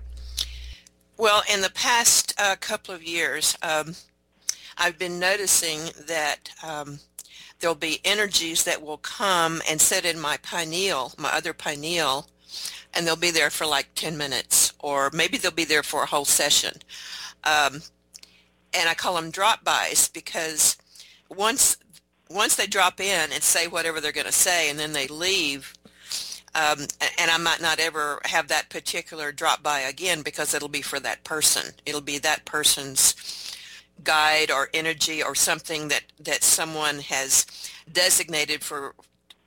Well, 1.16 1.42
in 1.52 1.62
the 1.62 1.70
past 1.70 2.34
uh, 2.38 2.56
couple 2.60 2.94
of 2.94 3.02
years, 3.02 3.56
um, 3.62 3.94
I've 4.76 4.98
been 4.98 5.18
noticing 5.18 5.80
that 6.06 6.50
um, 6.62 7.00
there'll 7.58 7.74
be 7.74 8.00
energies 8.04 8.64
that 8.64 8.82
will 8.82 8.98
come 8.98 9.62
and 9.68 9.80
sit 9.80 10.04
in 10.04 10.20
my 10.20 10.36
pineal, 10.36 11.12
my 11.16 11.32
other 11.32 11.54
pineal, 11.54 12.28
and 12.96 13.06
they'll 13.06 13.16
be 13.16 13.30
there 13.30 13.50
for 13.50 13.66
like 13.66 13.88
10 13.94 14.16
minutes 14.16 14.72
or 14.80 15.10
maybe 15.12 15.36
they'll 15.36 15.50
be 15.50 15.64
there 15.64 15.82
for 15.82 16.02
a 16.02 16.06
whole 16.06 16.24
session. 16.24 16.72
Um, 17.44 17.82
and 18.74 18.88
I 18.88 18.94
call 18.94 19.14
them 19.14 19.30
drop-bys 19.30 20.08
because 20.08 20.76
once 21.28 21.76
once 22.28 22.56
they 22.56 22.66
drop 22.66 23.00
in 23.00 23.30
and 23.32 23.42
say 23.42 23.68
whatever 23.68 24.00
they're 24.00 24.10
going 24.10 24.26
to 24.26 24.32
say 24.32 24.68
and 24.68 24.76
then 24.76 24.92
they 24.92 25.06
leave, 25.06 25.74
um, 26.56 26.80
and 27.20 27.30
I 27.30 27.38
might 27.38 27.62
not 27.62 27.78
ever 27.78 28.20
have 28.24 28.48
that 28.48 28.68
particular 28.68 29.30
drop-by 29.30 29.80
again 29.80 30.22
because 30.22 30.52
it'll 30.52 30.68
be 30.68 30.82
for 30.82 30.98
that 31.00 31.22
person. 31.22 31.72
It'll 31.84 32.00
be 32.00 32.18
that 32.18 32.44
person's 32.44 33.54
guide 34.02 34.50
or 34.50 34.70
energy 34.74 35.22
or 35.22 35.36
something 35.36 35.86
that, 35.88 36.02
that 36.18 36.42
someone 36.42 36.98
has 36.98 37.46
designated 37.92 38.64
for 38.64 38.94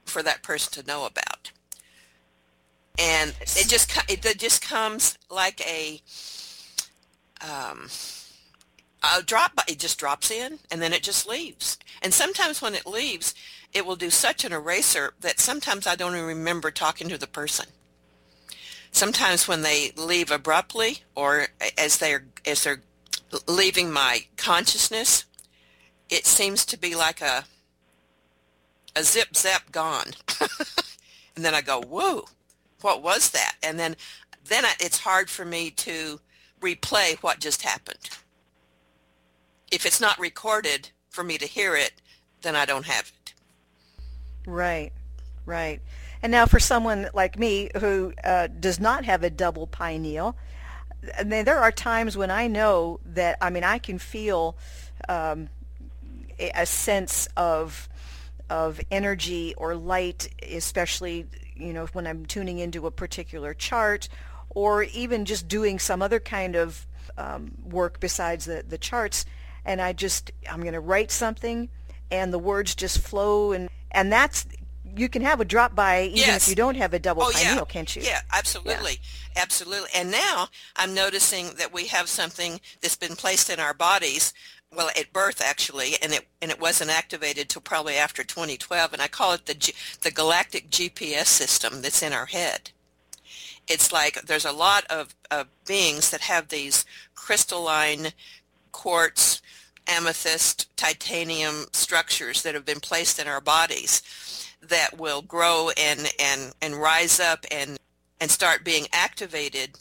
for 0.05 0.23
that 0.23 0.41
person 0.41 0.81
to 0.81 0.87
know 0.87 1.05
about 1.05 1.51
and 2.99 3.33
it 3.41 3.67
just 3.69 3.97
it 4.09 4.37
just 4.37 4.61
comes 4.61 5.17
like 5.29 5.65
a 5.65 6.01
um, 7.41 7.87
a 9.01 9.23
drop 9.23 9.53
it 9.67 9.79
just 9.79 9.97
drops 9.97 10.29
in 10.29 10.59
and 10.69 10.81
then 10.81 10.91
it 10.91 11.01
just 11.01 11.27
leaves. 11.27 11.79
And 12.01 12.13
sometimes 12.13 12.61
when 12.61 12.75
it 12.75 12.85
leaves 12.85 13.33
it 13.73 13.85
will 13.85 13.95
do 13.95 14.09
such 14.09 14.43
an 14.43 14.51
eraser 14.51 15.13
that 15.21 15.39
sometimes 15.39 15.87
I 15.87 15.95
don't 15.95 16.13
even 16.13 16.25
remember 16.25 16.71
talking 16.71 17.07
to 17.09 17.17
the 17.17 17.27
person. 17.27 17.67
Sometimes 18.91 19.47
when 19.47 19.61
they 19.61 19.91
leave 19.95 20.31
abruptly 20.31 21.03
or 21.15 21.47
as 21.77 21.97
they're 21.97 22.25
as 22.45 22.63
they're 22.63 22.81
leaving 23.47 23.91
my 23.91 24.25
consciousness 24.35 25.25
it 26.09 26.25
seems 26.25 26.65
to 26.65 26.77
be 26.77 26.95
like 26.95 27.21
a 27.21 27.45
a 28.93 29.03
zip 29.03 29.37
zap 29.37 29.71
gone. 29.71 30.07
And 31.35 31.45
then 31.45 31.55
I 31.55 31.61
go 31.61 31.81
whoa 31.81 32.25
what 32.81 33.01
was 33.03 33.31
that? 33.31 33.55
And 33.63 33.79
then 33.79 33.95
then 34.45 34.63
it's 34.79 34.99
hard 34.99 35.29
for 35.29 35.45
me 35.45 35.69
to 35.69 36.19
replay 36.61 37.17
what 37.17 37.39
just 37.39 37.61
happened. 37.61 38.09
If 39.71 39.85
it's 39.85 40.01
not 40.01 40.19
recorded 40.19 40.89
for 41.09 41.23
me 41.23 41.37
to 41.37 41.45
hear 41.45 41.75
it, 41.75 41.93
then 42.41 42.55
I 42.55 42.65
don't 42.65 42.85
have 42.85 43.11
it. 43.23 43.33
Right, 44.47 44.91
right. 45.45 45.81
And 46.21 46.31
now 46.31 46.45
for 46.45 46.59
someone 46.59 47.09
like 47.13 47.37
me 47.37 47.69
who 47.79 48.13
uh, 48.23 48.47
does 48.47 48.79
not 48.79 49.05
have 49.05 49.23
a 49.23 49.29
double 49.29 49.67
pineal, 49.67 50.35
I 51.17 51.23
there 51.23 51.59
are 51.59 51.71
times 51.71 52.17
when 52.17 52.31
I 52.31 52.47
know 52.47 52.99
that, 53.05 53.37
I 53.41 53.49
mean, 53.49 53.63
I 53.63 53.77
can 53.77 53.99
feel 53.99 54.57
um, 55.07 55.49
a 56.39 56.65
sense 56.65 57.27
of 57.37 57.87
of 58.49 58.81
energy 58.89 59.53
or 59.57 59.75
light, 59.75 60.27
especially 60.41 61.27
you 61.59 61.73
know, 61.73 61.85
when 61.87 62.07
I'm 62.07 62.25
tuning 62.25 62.59
into 62.59 62.87
a 62.87 62.91
particular 62.91 63.53
chart 63.53 64.09
or 64.49 64.83
even 64.83 65.25
just 65.25 65.47
doing 65.47 65.79
some 65.79 66.01
other 66.01 66.19
kind 66.19 66.55
of 66.55 66.87
um, 67.17 67.51
work 67.63 67.99
besides 67.99 68.45
the, 68.45 68.63
the 68.67 68.77
charts. 68.77 69.25
And 69.65 69.81
I 69.81 69.93
just, 69.93 70.31
I'm 70.49 70.61
going 70.61 70.73
to 70.73 70.79
write 70.79 71.11
something 71.11 71.69
and 72.09 72.33
the 72.33 72.39
words 72.39 72.73
just 72.75 72.99
flow. 72.99 73.51
And, 73.51 73.69
and 73.91 74.11
that's, 74.11 74.47
you 74.95 75.09
can 75.09 75.21
have 75.21 75.39
a 75.39 75.45
drop 75.45 75.75
by 75.75 76.03
even 76.05 76.17
yes. 76.17 76.43
if 76.43 76.49
you 76.49 76.55
don't 76.55 76.75
have 76.75 76.93
a 76.93 76.99
double 76.99 77.23
oh, 77.23 77.31
pineal, 77.31 77.55
yeah. 77.55 77.65
can't 77.65 77.95
you? 77.95 78.01
Yeah, 78.01 78.21
absolutely. 78.31 78.93
Yeah. 78.93 79.41
Absolutely. 79.41 79.89
And 79.95 80.11
now 80.11 80.47
I'm 80.75 80.93
noticing 80.93 81.51
that 81.57 81.71
we 81.71 81.87
have 81.87 82.09
something 82.09 82.59
that's 82.81 82.95
been 82.95 83.15
placed 83.15 83.49
in 83.49 83.59
our 83.59 83.73
bodies 83.73 84.33
well 84.75 84.89
at 84.97 85.11
birth 85.11 85.41
actually 85.41 85.93
and 86.01 86.13
it 86.13 86.27
and 86.41 86.51
it 86.51 86.61
wasn't 86.61 86.89
activated 86.89 87.49
till 87.49 87.61
probably 87.61 87.95
after 87.95 88.23
2012 88.23 88.93
and 88.93 89.01
I 89.01 89.07
call 89.07 89.33
it 89.33 89.45
the 89.45 89.53
G, 89.53 89.73
the 90.01 90.11
galactic 90.11 90.69
GPS 90.69 91.25
system 91.25 91.81
that's 91.81 92.03
in 92.03 92.13
our 92.13 92.27
head. 92.27 92.71
It's 93.67 93.91
like 93.91 94.21
there's 94.23 94.45
a 94.45 94.51
lot 94.51 94.85
of, 94.89 95.15
of 95.29 95.47
beings 95.65 96.09
that 96.09 96.21
have 96.21 96.47
these 96.47 96.85
crystalline 97.15 98.09
quartz 98.71 99.41
amethyst 99.87 100.75
titanium 100.77 101.65
structures 101.71 102.43
that 102.43 102.53
have 102.53 102.65
been 102.65 102.79
placed 102.79 103.19
in 103.19 103.27
our 103.27 103.41
bodies 103.41 104.03
that 104.61 104.97
will 104.97 105.21
grow 105.21 105.69
and 105.77 106.11
and 106.19 106.53
and 106.61 106.75
rise 106.75 107.19
up 107.19 107.45
and 107.51 107.77
and 108.21 108.29
start 108.29 108.63
being 108.63 108.87
activated 108.93 109.79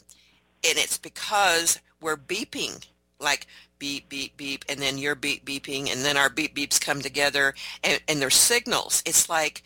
and 0.67 0.77
it's 0.77 0.97
because 0.97 1.79
we're 2.01 2.17
beeping 2.17 2.85
like 3.19 3.45
beep, 3.79 4.09
beep, 4.09 4.35
beep, 4.37 4.65
and 4.69 4.79
then 4.79 4.97
your 4.97 5.15
beep, 5.15 5.45
beeping, 5.45 5.91
and 5.91 6.03
then 6.03 6.17
our 6.17 6.29
beep, 6.29 6.55
beeps 6.55 6.79
come 6.79 7.01
together, 7.01 7.53
and, 7.83 8.01
and 8.07 8.21
they're 8.21 8.29
signals. 8.29 9.01
It's 9.05 9.29
like 9.29 9.63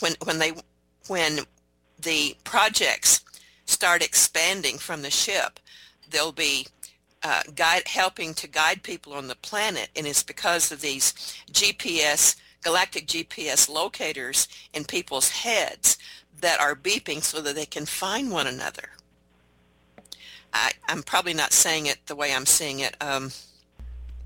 when, 0.00 0.14
when 0.24 0.38
they, 0.38 0.52
when 1.08 1.40
the 2.00 2.36
projects 2.44 3.24
start 3.66 4.02
expanding 4.02 4.78
from 4.78 5.02
the 5.02 5.10
ship, 5.10 5.60
they'll 6.10 6.32
be 6.32 6.66
uh, 7.22 7.42
guide, 7.54 7.88
helping 7.88 8.34
to 8.34 8.46
guide 8.46 8.82
people 8.82 9.12
on 9.12 9.26
the 9.26 9.34
planet, 9.36 9.88
and 9.96 10.06
it's 10.06 10.22
because 10.22 10.70
of 10.70 10.80
these 10.80 11.12
GPS, 11.50 12.36
galactic 12.62 13.06
GPS 13.06 13.68
locators 13.68 14.48
in 14.72 14.84
people's 14.84 15.30
heads 15.30 15.98
that 16.40 16.60
are 16.60 16.76
beeping 16.76 17.22
so 17.22 17.40
that 17.40 17.54
they 17.54 17.66
can 17.66 17.86
find 17.86 18.30
one 18.30 18.46
another. 18.46 18.90
I, 20.52 20.72
I'm 20.88 21.02
probably 21.02 21.34
not 21.34 21.52
saying 21.52 21.86
it 21.86 21.98
the 22.06 22.16
way 22.16 22.32
I'm 22.32 22.46
seeing 22.46 22.80
it. 22.80 22.96
Um, 23.00 23.30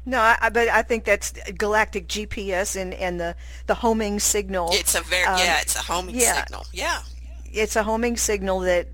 no, 0.06 0.18
I, 0.18 0.50
but 0.52 0.68
I 0.68 0.82
think 0.82 1.04
that's 1.04 1.32
galactic 1.52 2.08
GPS 2.08 2.80
and, 2.80 2.94
and 2.94 3.20
the, 3.20 3.36
the 3.66 3.74
homing 3.74 4.18
signal. 4.18 4.70
It's 4.72 4.94
a 4.94 5.02
very 5.02 5.24
um, 5.24 5.38
yeah, 5.38 5.60
it's 5.60 5.76
a 5.76 5.80
homing 5.80 6.14
yeah, 6.14 6.42
signal. 6.42 6.64
Yeah, 6.72 7.02
it's 7.52 7.76
a 7.76 7.82
homing 7.82 8.16
signal 8.16 8.60
that 8.60 8.88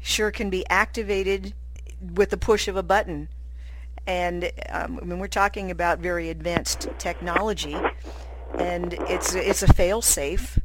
sure 0.00 0.30
can 0.30 0.48
be 0.48 0.66
activated 0.68 1.52
with 2.00 2.30
the 2.30 2.36
push 2.36 2.68
of 2.68 2.76
a 2.76 2.82
button. 2.82 3.28
And 4.06 4.50
um, 4.70 5.00
mean, 5.04 5.18
we're 5.18 5.26
talking 5.26 5.70
about 5.70 5.98
very 5.98 6.30
advanced 6.30 6.88
technology, 6.98 7.76
and 8.56 8.92
it's 8.92 9.34
it's 9.34 9.62
a 9.64 9.72
fail 9.72 10.00
safe, 10.00 10.58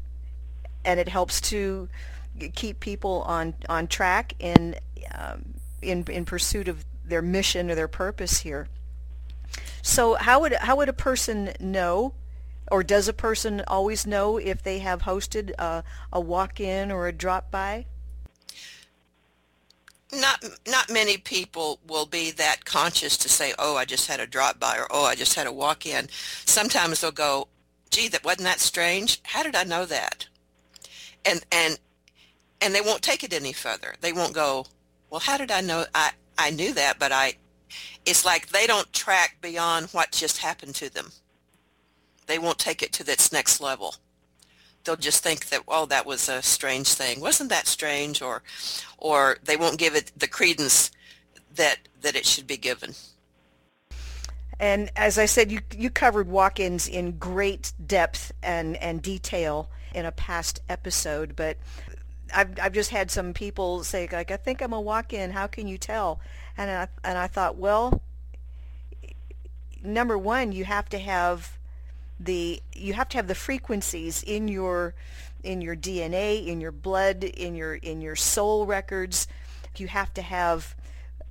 and 0.86 1.00
it 1.00 1.10
helps 1.10 1.42
to 1.42 1.90
keep 2.54 2.80
people 2.80 3.24
on 3.24 3.56
on 3.68 3.88
track 3.88 4.34
in 4.40 4.76
um, 5.16 5.56
in 5.82 6.04
in 6.04 6.24
pursuit 6.24 6.68
of 6.68 6.86
their 7.04 7.24
mission 7.24 7.72
or 7.72 7.76
their 7.76 7.88
purpose 7.88 8.40
here. 8.40 8.68
So 9.82 10.16
how 10.16 10.40
would 10.42 10.54
how 10.54 10.76
would 10.78 10.90
a 10.90 10.94
person 10.94 11.54
know, 11.60 12.14
or 12.72 12.84
does 12.84 13.08
a 13.08 13.14
person 13.14 13.64
always 13.68 14.06
know 14.06 14.38
if 14.38 14.64
they 14.64 14.80
have 14.80 15.04
hosted 15.04 15.52
a, 15.58 15.84
a 16.12 16.20
walk-in 16.20 16.92
or 16.92 17.08
a 17.08 17.12
drop-by? 17.12 17.86
Not 20.14 20.44
not 20.68 20.92
many 20.92 21.18
people 21.18 21.80
will 21.88 22.06
be 22.06 22.32
that 22.32 22.66
conscious 22.66 23.18
to 23.18 23.30
say, 23.30 23.54
"Oh, 23.58 23.78
I 23.78 23.86
just 23.86 24.08
had 24.08 24.20
a 24.20 24.28
drop-by," 24.28 24.78
or 24.78 24.88
"Oh, 24.92 25.06
I 25.06 25.16
just 25.16 25.36
had 25.36 25.48
a 25.48 25.54
walk-in." 25.54 26.10
Sometimes 26.46 27.02
they'll 27.02 27.12
go, 27.12 27.48
"Gee, 27.90 28.10
that 28.10 28.24
wasn't 28.24 28.44
that 28.44 28.60
strange. 28.60 29.20
How 29.24 29.42
did 29.44 29.56
I 29.56 29.64
know 29.64 29.86
that?" 29.86 30.28
And 31.26 31.46
and 31.52 31.80
and 32.60 32.76
they 32.76 32.82
won't 32.82 33.02
take 33.02 33.24
it 33.24 33.34
any 33.34 33.54
further. 33.54 33.96
They 34.02 34.12
won't 34.14 34.34
go, 34.34 34.66
"Well, 35.10 35.22
how 35.22 35.38
did 35.38 35.50
I 35.50 35.62
know 35.62 35.86
I 35.96 36.12
I 36.38 36.50
knew 36.52 36.74
that, 36.74 37.00
but 37.00 37.12
I 37.14 37.36
it's 38.06 38.26
like 38.26 38.50
they 38.50 38.68
don't 38.68 38.92
track 38.94 39.38
beyond 39.42 39.88
what 39.88 40.12
just 40.12 40.40
happened 40.40 40.76
to 40.76 40.94
them. 40.94 41.12
They 42.28 42.40
won't 42.40 42.60
take 42.60 42.82
it 42.82 42.94
to 42.94 43.12
its 43.12 43.32
next 43.32 43.60
level. 43.60 43.96
They'll 44.84 44.96
just 44.96 45.22
think 45.22 45.50
that, 45.50 45.62
oh, 45.68 45.86
that 45.88 46.06
was 46.06 46.28
a 46.28 46.42
strange 46.42 46.94
thing. 46.94 47.20
Wasn't 47.20 47.50
that 47.50 47.68
strange? 47.68 48.22
Or, 48.22 48.42
or 48.98 49.38
they 49.44 49.56
won't 49.56 49.78
give 49.78 49.96
it 49.96 50.12
the 50.18 50.28
credence 50.28 50.92
that 51.56 51.80
that 52.02 52.16
it 52.16 52.26
should 52.26 52.48
be 52.48 52.58
given. 52.58 52.94
And 54.60 54.92
as 54.96 55.18
I 55.18 55.26
said, 55.26 55.52
you 55.52 55.60
you 55.76 55.90
covered 55.90 56.28
walk-ins 56.28 56.88
in 56.88 57.18
great 57.18 57.74
depth 57.86 58.32
and 58.42 58.78
and 58.78 59.02
detail 59.02 59.70
in 59.94 60.06
a 60.06 60.12
past 60.12 60.62
episode, 60.70 61.36
but 61.36 61.58
I've 62.34 62.58
I've 62.62 62.74
just 62.74 62.92
had 62.92 63.12
some 63.12 63.34
people 63.34 63.84
say 63.84 64.08
like, 64.12 64.32
I 64.32 64.38
think 64.38 64.62
I'm 64.62 64.74
a 64.74 64.80
walk-in. 64.80 65.32
How 65.32 65.48
can 65.48 65.68
you 65.68 65.78
tell? 65.78 66.20
And 66.62 66.70
I, 66.70 66.88
and 67.04 67.18
I 67.18 67.26
thought, 67.26 67.58
well, 67.58 68.04
number 69.84 70.16
one, 70.16 70.52
you 70.52 70.64
have 70.64 70.88
to 70.90 71.00
have 71.00 71.58
the 72.20 72.62
you 72.76 72.94
have 72.94 73.10
to 73.10 73.18
have 73.18 73.28
the 73.28 73.34
frequencies 73.34 74.22
in 74.22 74.48
your 74.48 74.94
in 75.44 75.62
your 75.62 75.76
DNA, 75.76 76.46
in 76.46 76.62
your 76.62 76.72
blood, 76.72 77.24
in 77.24 77.56
your 77.56 77.74
in 77.74 78.00
your 78.00 78.16
soul 78.16 78.68
records. 78.68 79.28
You 79.76 79.88
have 79.88 80.14
to 80.14 80.22
have 80.22 80.76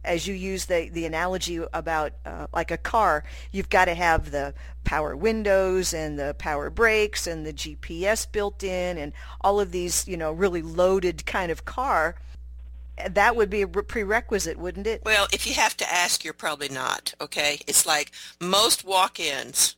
as 0.02 0.27
you 0.27 0.35
use 0.35 0.65
the, 0.66 0.89
the 0.89 1.07
analogy 1.07 1.61
about 1.73 2.12
uh, 2.27 2.48
like 2.52 2.73
a 2.73 2.77
car, 2.77 3.23
you've 3.52 3.69
got 3.70 3.85
to 3.85 3.94
have 3.94 4.32
the 4.32 4.52
power 4.82 5.15
windows 5.15 5.94
and 5.94 6.19
the 6.19 6.35
power 6.39 6.70
brakes 6.70 7.28
and 7.28 7.47
the 7.47 7.52
GPS 7.52 8.27
built 8.32 8.65
in 8.65 8.98
and 8.98 9.12
all 9.43 9.61
of 9.61 9.70
these, 9.70 10.09
you 10.09 10.16
know, 10.16 10.32
really 10.32 10.62
loaded 10.62 11.24
kind 11.24 11.52
of 11.52 11.66
car 11.66 12.16
that 13.09 13.37
would 13.37 13.51
be 13.51 13.63
a 13.63 13.69
prerequisite, 13.69 14.59
wouldn't 14.59 14.87
it? 14.87 15.03
Well, 15.05 15.27
if 15.33 15.47
you 15.47 15.55
have 15.55 15.77
to 15.79 15.93
ask, 15.93 16.25
you're 16.25 16.33
probably 16.35 16.69
not. 16.69 17.15
Okay, 17.21 17.61
it's 17.67 17.87
like 17.87 18.13
most 18.41 18.85
walk-ins, 18.85 19.77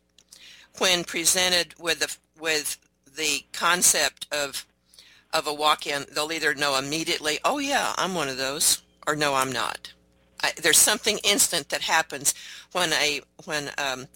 when 0.78 1.04
presented 1.04 1.74
with 1.78 2.00
the 2.00 2.16
with 2.40 2.78
the 3.16 3.44
concept 3.52 4.26
of 4.32 4.66
of 5.32 5.46
a 5.46 5.54
walk-in, 5.54 6.06
they'll 6.12 6.32
either 6.32 6.54
know 6.54 6.78
immediately, 6.78 7.38
"Oh 7.44 7.58
yeah, 7.58 7.94
I'm 7.96 8.14
one 8.14 8.28
of 8.28 8.36
those," 8.36 8.82
or 9.06 9.16
"No, 9.16 9.34
I'm 9.34 9.52
not." 9.52 9.92
I, 10.42 10.52
there's 10.60 10.78
something 10.78 11.18
instant 11.18 11.68
that 11.68 11.82
happens 11.82 12.34
when 12.72 12.92
a 12.92 13.20
when 13.44 13.70
um, 13.78 14.06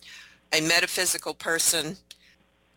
a 0.53 0.61
metaphysical 0.61 1.35
person 1.35 1.99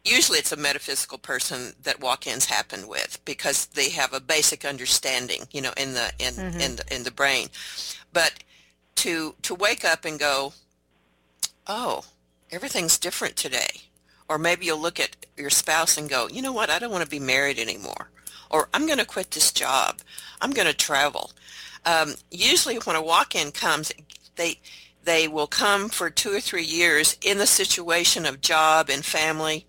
usually 0.06 0.40
it's 0.40 0.52
a 0.52 0.58
metaphysical 0.58 1.18
person 1.18 1.74
that 1.84 2.00
walk-ins 2.00 2.46
happen 2.46 2.88
with 2.88 3.20
because 3.26 3.68
they 3.68 3.90
have 3.90 4.14
a 4.14 4.20
basic 4.20 4.66
understanding, 4.66 5.44
you 5.52 5.62
know, 5.62 5.74
in 5.78 5.94
the 5.94 6.12
in 6.20 6.34
mm-hmm. 6.34 6.60
in 6.60 6.76
the 6.78 6.96
in 6.96 7.04
the 7.04 7.12
brain. 7.12 7.50
But 8.14 8.44
to 8.96 9.36
to 9.44 9.56
wake 9.56 9.86
up 9.86 10.06
and 10.06 10.20
go, 10.20 10.54
"Oh, 11.68 12.06
everything's 12.52 12.98
different 12.98 13.36
today." 13.36 13.82
Or 14.28 14.38
maybe 14.38 14.66
you'll 14.66 14.80
look 14.80 15.00
at 15.00 15.16
your 15.38 15.50
spouse 15.50 15.98
and 15.98 16.10
go, 16.10 16.28
"You 16.28 16.42
know 16.42 16.54
what? 16.54 16.70
I 16.70 16.80
don't 16.80 16.92
want 16.92 17.04
to 17.04 17.10
be 17.10 17.20
married 17.20 17.60
anymore." 17.60 18.10
Or 18.52 18.70
I'm 18.74 18.88
going 18.88 18.98
to 18.98 19.06
quit 19.06 19.32
this 19.32 19.52
job. 19.52 20.00
I'm 20.42 20.52
going 20.52 20.68
to 20.68 20.74
travel. 20.74 21.32
Um, 21.86 22.16
usually 22.32 22.78
when 22.78 22.96
a 22.96 23.02
walk-in 23.02 23.52
comes, 23.52 23.92
they 24.36 24.60
they 25.04 25.28
will 25.28 25.48
come 25.48 25.90
for 25.90 26.10
two 26.10 26.32
or 26.32 26.40
three 26.40 26.64
years 26.64 27.18
in 27.22 27.38
the 27.38 27.48
situation 27.48 28.26
of 28.26 28.42
job 28.42 28.90
and 28.90 29.04
family 29.06 29.66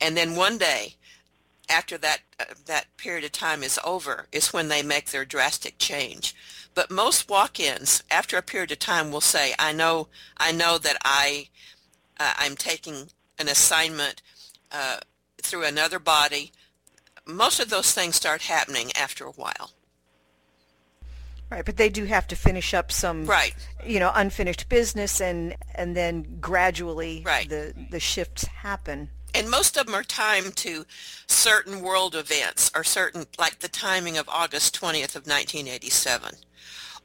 and 0.00 0.16
then 0.16 0.36
one 0.36 0.58
day 0.58 0.94
after 1.68 1.96
that 1.98 2.20
uh, 2.38 2.44
that 2.66 2.86
period 2.96 3.24
of 3.24 3.32
time 3.32 3.62
is 3.62 3.78
over 3.84 4.26
is 4.32 4.52
when 4.52 4.68
they 4.68 4.82
make 4.82 5.10
their 5.10 5.24
drastic 5.24 5.78
change 5.78 6.34
but 6.74 6.90
most 6.90 7.28
walk-ins 7.28 8.02
after 8.10 8.36
a 8.36 8.42
period 8.42 8.72
of 8.72 8.78
time 8.78 9.10
will 9.10 9.20
say 9.20 9.54
i 9.58 9.72
know 9.72 10.08
i 10.36 10.50
know 10.50 10.78
that 10.78 10.96
i 11.04 11.48
uh, 12.18 12.34
i'm 12.38 12.56
taking 12.56 13.08
an 13.38 13.48
assignment 13.48 14.22
uh, 14.72 14.98
through 15.38 15.64
another 15.64 15.98
body 15.98 16.52
most 17.26 17.60
of 17.60 17.70
those 17.70 17.92
things 17.92 18.16
start 18.16 18.42
happening 18.42 18.90
after 18.96 19.24
a 19.24 19.32
while 19.32 19.70
Right, 21.50 21.64
but 21.64 21.76
they 21.76 21.88
do 21.88 22.04
have 22.04 22.28
to 22.28 22.36
finish 22.36 22.74
up 22.74 22.92
some, 22.92 23.26
right. 23.26 23.52
you 23.84 23.98
know, 23.98 24.12
unfinished 24.14 24.68
business, 24.68 25.20
and 25.20 25.56
and 25.74 25.96
then 25.96 26.38
gradually 26.40 27.24
right. 27.26 27.48
the 27.48 27.74
the 27.90 27.98
shifts 27.98 28.44
happen 28.44 29.10
and 29.34 29.50
most 29.50 29.76
of 29.76 29.86
them 29.86 29.94
are 29.94 30.02
timed 30.02 30.56
to 30.56 30.84
certain 31.26 31.80
world 31.80 32.14
events 32.14 32.70
or 32.74 32.84
certain 32.84 33.26
like 33.38 33.60
the 33.60 33.68
timing 33.68 34.18
of 34.18 34.28
August 34.28 34.78
20th 34.80 35.16
of 35.16 35.26
1987 35.26 36.34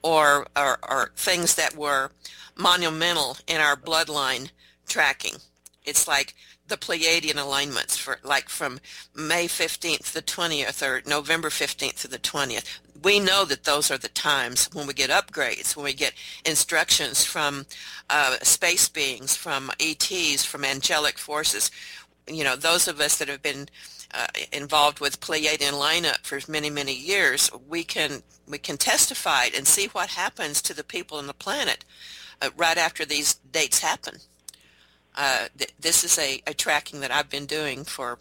or, 0.02 0.48
or, 0.56 0.78
or 0.88 1.12
things 1.16 1.56
that 1.56 1.76
were 1.76 2.12
monumental 2.56 3.38
in 3.48 3.60
our 3.60 3.76
bloodline 3.76 4.52
tracking. 4.88 5.36
It's 5.84 6.08
like 6.08 6.34
the 6.68 6.78
Pleiadian 6.78 7.38
alignments 7.38 7.98
for 7.98 8.18
like 8.24 8.50
from 8.50 8.80
May 9.16 9.48
15th 9.48 10.08
to 10.08 10.14
the 10.14 10.22
20th 10.22 10.82
or 10.82 11.02
November 11.08 11.50
15th 11.50 12.02
to 12.02 12.08
the 12.08 12.18
20th. 12.18 12.80
We 13.04 13.20
know 13.20 13.46
that 13.46 13.66
those 13.66 13.92
are 13.92 14.00
the 14.00 14.08
times 14.10 14.70
when 14.74 14.88
we 14.88 14.94
get 14.94 15.12
upgrades, 15.12 15.76
when 15.76 15.86
we 15.86 15.94
get 15.94 16.14
instructions 16.44 17.24
from 17.24 17.66
uh, 18.10 18.38
space 18.42 18.90
beings, 18.90 19.36
from 19.36 19.72
ETs, 19.80 20.44
from 20.44 20.66
angelic 20.66 21.20
forces 21.20 21.70
you 22.28 22.44
know, 22.44 22.56
those 22.56 22.88
of 22.88 23.00
us 23.00 23.18
that 23.18 23.28
have 23.28 23.42
been 23.42 23.68
uh, 24.14 24.28
involved 24.52 25.00
with 25.00 25.20
Pleiadian 25.20 25.74
lineup 25.74 26.26
for 26.26 26.40
many, 26.50 26.70
many 26.70 26.94
years, 26.94 27.52
we 27.68 27.84
can 27.84 28.24
we 28.48 28.58
can 28.58 28.78
testify 28.78 29.46
and 29.56 29.68
see 29.68 29.88
what 29.88 30.10
happens 30.10 30.62
to 30.62 30.74
the 30.74 30.84
people 30.84 31.18
on 31.18 31.28
the 31.28 31.34
planet 31.34 31.84
uh, 32.42 32.50
right 32.56 32.78
after 32.78 33.06
these 33.06 33.36
dates 33.52 33.80
happen. 33.80 34.18
Uh, 35.16 35.48
th- 35.58 35.74
this 35.80 36.04
is 36.04 36.20
a, 36.20 36.42
a 36.46 36.54
tracking 36.54 37.00
that 37.00 37.12
I've 37.12 37.30
been 37.30 37.46
doing 37.46 37.84
for 37.84 38.18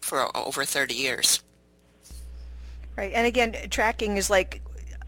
for 0.00 0.36
over 0.36 0.64
30 0.64 0.94
years. 0.94 1.42
Right, 2.96 3.12
and 3.12 3.26
again, 3.26 3.54
tracking 3.70 4.16
is 4.16 4.30
like 4.30 4.62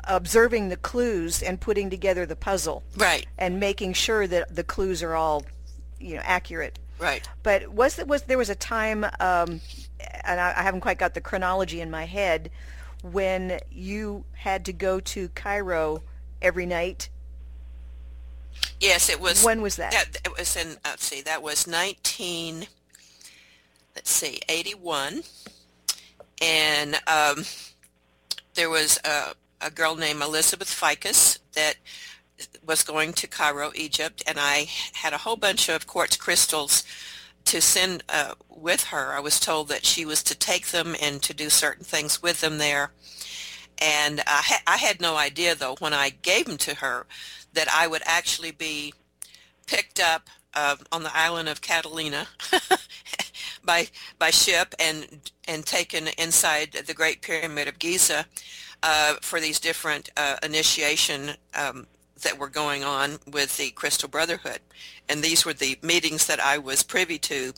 observing 0.08 0.68
the 0.68 0.76
clues 0.76 1.42
and 1.42 1.60
putting 1.60 1.90
together 1.90 2.26
the 2.26 2.36
puzzle. 2.36 2.82
Right. 2.96 3.26
And 3.38 3.60
making 3.60 3.92
sure 3.92 4.26
that 4.26 4.54
the 4.54 4.64
clues 4.64 5.02
are 5.02 5.14
all, 5.14 5.44
you 6.00 6.16
know, 6.16 6.22
accurate. 6.24 6.78
Right. 6.98 7.28
But 7.42 7.68
was 7.68 7.96
there 7.96 8.06
was 8.06 8.22
there 8.22 8.38
was 8.38 8.50
a 8.50 8.54
time, 8.54 9.04
um, 9.20 9.60
and 10.24 10.40
I, 10.40 10.54
I 10.56 10.62
haven't 10.62 10.80
quite 10.80 10.98
got 10.98 11.14
the 11.14 11.20
chronology 11.20 11.80
in 11.80 11.90
my 11.90 12.04
head, 12.04 12.50
when 13.02 13.60
you 13.70 14.24
had 14.32 14.64
to 14.66 14.72
go 14.72 15.00
to 15.00 15.28
Cairo 15.30 16.02
every 16.42 16.66
night. 16.66 17.08
Yes, 18.80 19.08
it 19.08 19.20
was. 19.20 19.44
When 19.44 19.62
was 19.62 19.76
that? 19.76 19.92
that 19.92 20.20
it 20.24 20.36
was 20.36 20.56
in. 20.56 20.76
Let's 20.84 21.04
see. 21.04 21.20
That 21.22 21.42
was 21.42 21.66
nineteen. 21.66 22.66
Let's 23.94 24.10
see, 24.10 24.40
eighty-one, 24.48 25.22
and 26.40 26.94
um, 27.06 27.44
there 28.54 28.70
was 28.70 29.00
a, 29.04 29.34
a 29.60 29.70
girl 29.70 29.96
named 29.96 30.22
Elizabeth 30.22 30.68
Ficus 30.68 31.38
that 31.54 31.74
was 32.64 32.82
going 32.82 33.12
to 33.14 33.26
Cairo, 33.26 33.72
Egypt, 33.74 34.22
and 34.26 34.38
I 34.38 34.66
had 34.92 35.12
a 35.12 35.18
whole 35.18 35.36
bunch 35.36 35.68
of 35.68 35.86
quartz 35.86 36.16
crystals 36.16 36.84
to 37.46 37.60
send 37.60 38.04
uh, 38.08 38.34
with 38.48 38.84
her. 38.84 39.12
I 39.14 39.20
was 39.20 39.40
told 39.40 39.68
that 39.68 39.84
she 39.84 40.04
was 40.04 40.22
to 40.24 40.36
take 40.36 40.68
them 40.68 40.94
and 41.00 41.22
to 41.22 41.32
do 41.32 41.48
certain 41.48 41.84
things 41.84 42.22
with 42.22 42.40
them 42.40 42.58
there. 42.58 42.92
And 43.80 44.20
I, 44.20 44.42
ha- 44.44 44.62
I 44.66 44.76
had 44.76 45.00
no 45.00 45.16
idea, 45.16 45.54
though, 45.54 45.76
when 45.78 45.94
I 45.94 46.10
gave 46.10 46.46
them 46.46 46.58
to 46.58 46.74
her, 46.76 47.06
that 47.54 47.68
I 47.72 47.86
would 47.86 48.02
actually 48.04 48.50
be 48.50 48.92
picked 49.66 50.00
up 50.00 50.28
uh, 50.54 50.76
on 50.92 51.02
the 51.02 51.16
island 51.16 51.48
of 51.48 51.60
Catalina 51.60 52.26
by 53.64 53.86
by 54.18 54.30
ship 54.30 54.74
and 54.78 55.30
and 55.46 55.64
taken 55.64 56.08
inside 56.18 56.72
the 56.72 56.94
Great 56.94 57.22
Pyramid 57.22 57.68
of 57.68 57.78
Giza 57.78 58.26
uh, 58.82 59.14
for 59.20 59.40
these 59.40 59.60
different 59.60 60.10
uh, 60.16 60.36
initiation 60.42 61.32
um, 61.54 61.86
that 62.22 62.38
were 62.38 62.48
going 62.48 62.84
on 62.84 63.18
with 63.30 63.56
the 63.56 63.70
Crystal 63.70 64.08
Brotherhood, 64.08 64.60
and 65.08 65.22
these 65.22 65.44
were 65.44 65.52
the 65.52 65.78
meetings 65.82 66.26
that 66.26 66.40
I 66.40 66.58
was 66.58 66.82
privy 66.82 67.18
to 67.18 67.52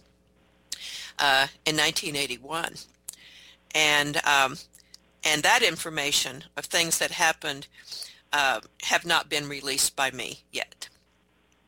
uh, 1.19 1.49
in 1.67 1.77
1981, 1.77 2.75
and 3.75 4.17
um, 4.27 4.57
and 5.25 5.43
that 5.43 5.63
information 5.63 6.45
of 6.57 6.65
things 6.65 6.99
that 6.99 7.11
happened 7.11 7.67
uh, 8.33 8.61
have 8.83 9.05
not 9.05 9.29
been 9.29 9.49
released 9.49 9.97
by 9.97 10.11
me 10.11 10.41
yet. 10.53 10.89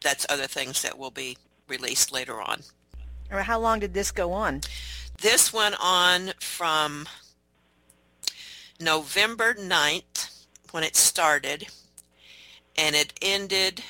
That's 0.01 0.27
other 0.28 0.47
things 0.47 0.82
that 0.82 0.98
will 0.98 1.10
be 1.10 1.36
released 1.69 2.12
later 2.12 2.40
on. 2.40 2.60
How 3.31 3.59
long 3.59 3.78
did 3.78 3.94
this 3.94 4.10
go 4.10 4.32
on? 4.32 4.60
This 5.20 5.52
went 5.52 5.77
on 5.81 6.32
from 6.40 7.06
November 8.81 9.55
9th 9.55 10.44
when 10.73 10.85
it 10.85 10.97
started 10.97 11.69
and 12.76 12.94
it 12.94 13.12
ended 13.20 13.82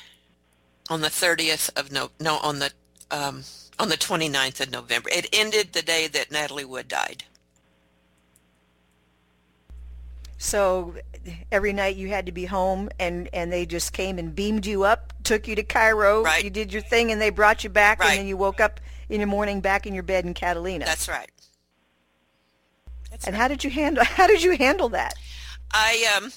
on 0.91 1.01
the 1.01 1.09
30th 1.09 1.71
of 1.79 1.93
no 1.93 2.11
no 2.21 2.39
on 2.39 2.59
the 2.59 2.71
um, 3.11 3.45
on 3.79 3.89
the 3.89 3.97
29th 3.97 4.61
of 4.61 4.71
November. 4.71 5.09
It 5.11 5.29
ended 5.33 5.73
the 5.73 5.83
day 5.83 6.07
that 6.09 6.31
Natalie 6.31 6.65
Wood 6.65 6.89
died. 6.89 7.25
So 10.39 10.95
every 11.53 11.73
night 11.73 11.95
you 11.97 12.09
had 12.09 12.27
to 12.27 12.33
be 12.33 12.47
home 12.47 12.89
and 12.99 13.29
and 13.33 13.53
they 13.53 13.65
just 13.65 13.93
came 13.93 14.19
and 14.19 14.35
beamed 14.35 14.67
you 14.67 14.83
up, 14.83 15.13
took 15.23 15.47
you 15.47 15.55
to 15.55 15.63
Cairo, 15.63 16.25
right. 16.25 16.43
you 16.43 16.51
did 16.51 16.73
your 16.73 16.83
thing 16.83 17.13
and 17.13 17.21
they 17.21 17.31
brought 17.31 17.63
you 17.63 17.71
back 17.71 18.01
right. 18.01 18.11
and 18.11 18.19
then 18.19 18.27
you 18.27 18.37
woke 18.37 18.61
up 18.61 18.81
in 19.09 19.21
the 19.21 19.27
morning 19.27 19.61
back 19.61 19.87
in 19.87 19.95
your 19.95 20.03
bed 20.03 20.25
in 20.25 20.35
Catalina. 20.35 20.85
That's 20.85 21.09
right. 21.09 21.31
That's 23.11 23.27
and 23.27 23.35
right. 23.35 23.41
how 23.41 23.49
did 23.49 23.63
you 23.63 23.71
handle 23.71 24.05
how 24.05 24.27
did 24.27 24.43
you 24.43 24.57
handle 24.57 24.89
that? 24.89 25.15
I 25.71 26.13
um 26.17 26.33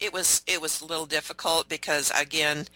it 0.00 0.12
was 0.12 0.42
it 0.46 0.60
was 0.60 0.80
a 0.80 0.86
little 0.86 1.06
difficult 1.06 1.68
because 1.68 2.10
again 2.18 2.66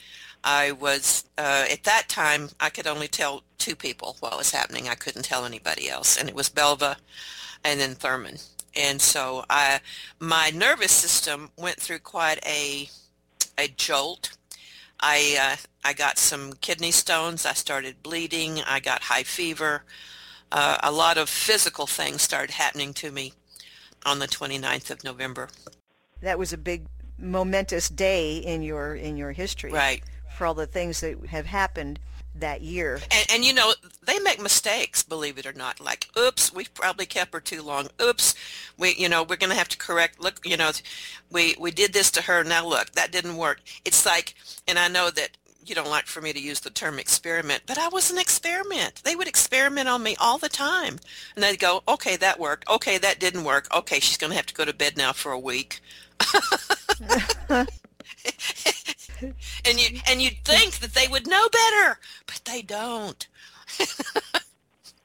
I 0.45 0.73
was 0.73 1.25
uh, 1.39 1.65
at 1.71 1.85
that 1.85 2.09
time 2.09 2.51
I 2.61 2.69
could 2.69 2.87
only 2.87 3.09
tell 3.09 3.43
two 3.59 3.75
people 3.75 4.17
what 4.21 4.37
was 4.37 4.51
happening. 4.51 4.89
I 4.89 4.95
couldn't 4.95 5.25
tell 5.25 5.47
anybody 5.47 5.89
else, 5.89 6.19
and 6.19 6.29
it 6.29 6.35
was 6.35 6.51
Belva, 6.51 6.99
and 7.65 7.81
then 7.81 7.95
Thurman. 7.95 8.37
And 8.77 9.01
so 9.01 9.45
I 9.49 9.81
my 10.21 10.51
nervous 10.51 10.93
system 10.93 11.51
went 11.57 11.81
through 11.81 12.01
quite 12.01 12.45
a 12.47 12.91
a 13.57 13.69
jolt. 13.69 14.37
I 15.01 15.39
uh, 15.41 15.57
I 15.83 15.95
got 15.95 16.19
some 16.19 16.53
kidney 16.61 16.91
stones. 16.91 17.47
I 17.47 17.55
started 17.55 18.03
bleeding. 18.03 18.61
I 18.67 18.81
got 18.81 19.05
high 19.05 19.23
fever. 19.23 19.85
Uh, 20.53 20.77
a 20.83 20.93
lot 20.93 21.19
of 21.19 21.29
physical 21.29 21.87
things 21.87 22.23
started 22.23 22.53
happening 22.53 22.93
to 22.95 23.11
me 23.11 23.33
on 24.07 24.19
the 24.19 24.29
29th 24.29 24.91
of 24.91 25.03
November. 25.03 25.49
That 26.21 26.39
was 26.39 26.53
a 26.53 26.59
big 26.59 26.87
momentous 27.19 27.89
day 27.89 28.39
in 28.39 28.63
your 28.63 28.95
in 28.95 29.17
your 29.17 29.33
history. 29.33 29.73
Right. 29.73 30.03
For 30.37 30.47
all 30.47 30.55
the 30.55 30.67
things 30.67 31.01
that 31.01 31.27
have 31.27 31.47
happened 31.47 32.01
that 32.35 32.61
year. 32.61 33.01
And, 33.11 33.27
and, 33.33 33.45
you 33.45 33.55
know, 33.55 33.75
they 34.05 34.19
make 34.19 34.43
mistakes, 34.43 35.03
believe 35.03 35.39
it 35.39 35.47
or 35.47 35.53
not. 35.53 35.79
Like, 35.79 36.09
oops, 36.19 36.53
we 36.53 36.65
probably 36.65 37.07
kept 37.07 37.33
her 37.33 37.41
too 37.41 37.63
long. 37.63 37.89
Oops, 38.03 38.35
we, 38.77 38.95
you 38.97 39.09
know, 39.09 39.23
we're 39.23 39.37
going 39.37 39.51
to 39.51 39.57
have 39.57 39.69
to 39.69 39.79
correct. 39.79 40.21
Look, 40.21 40.41
you 40.45 40.57
know, 40.57 40.73
we 41.31 41.55
we 41.59 41.71
did 41.71 41.93
this 41.93 42.11
to 42.13 42.23
her. 42.23 42.43
Now 42.43 42.67
look, 42.67 42.93
that 42.93 43.13
didn't 43.13 43.37
work. 43.37 43.61
It's 43.85 44.05
like, 44.05 44.35
and 44.67 44.79
I 44.79 44.89
know 44.89 45.11
that 45.11 45.37
you 45.65 45.75
don't 45.75 45.89
like 45.89 46.07
for 46.07 46.21
me 46.21 46.33
to 46.33 46.41
use 46.41 46.61
the 46.61 46.71
term 46.71 46.99
experiment, 46.99 47.63
but 47.67 47.79
I 47.79 47.89
was 47.89 48.11
an 48.11 48.19
experiment. 48.19 49.01
They 49.05 49.17
would 49.17 49.29
experiment 49.29 49.89
on 49.89 50.03
me 50.03 50.15
all 50.21 50.37
the 50.37 50.49
time. 50.49 50.99
And 51.35 51.43
they'd 51.43 51.59
go, 51.59 51.83
okay, 51.89 52.17
that 52.17 52.39
worked. 52.39 52.69
Okay, 52.69 52.99
that 52.99 53.19
didn't 53.19 53.45
work. 53.45 53.69
Okay, 53.75 54.01
she's 54.01 54.19
going 54.19 54.31
to 54.31 54.37
have 54.37 54.47
to 54.47 54.55
go 54.55 54.65
to 54.65 54.75
bed 54.75 54.97
now 54.97 55.13
for 55.13 55.33
a 55.33 55.39
week. 55.39 55.81
and 59.65 59.81
you 59.81 60.01
and 60.09 60.21
you'd 60.23 60.45
think 60.45 60.79
that 60.79 60.95
they 60.95 61.09
would 61.09 61.27
know 61.27 61.49
better, 61.49 61.99
but 62.27 62.41
they 62.45 62.63
don't. 62.63 63.27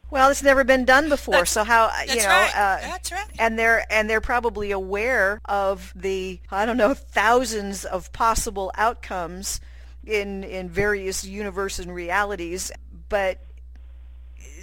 well, 0.09 0.29
it's 0.29 0.43
never 0.43 0.63
been 0.63 0.85
done 0.85 1.09
before, 1.09 1.35
that's, 1.35 1.51
so 1.51 1.63
how 1.63 1.89
you 2.07 2.15
know? 2.17 2.25
Right. 2.25 2.55
Uh, 2.55 2.77
that's 2.81 3.11
right. 3.11 3.27
And 3.37 3.57
they're 3.57 3.85
and 3.91 4.09
they're 4.09 4.21
probably 4.21 4.71
aware 4.71 5.41
of 5.45 5.93
the 5.95 6.39
I 6.51 6.65
don't 6.65 6.77
know 6.77 6.93
thousands 6.93 7.85
of 7.85 8.11
possible 8.13 8.71
outcomes 8.75 9.61
in 10.05 10.43
in 10.43 10.69
various 10.69 11.25
universes 11.25 11.85
and 11.85 11.93
realities, 11.93 12.71
but 13.09 13.39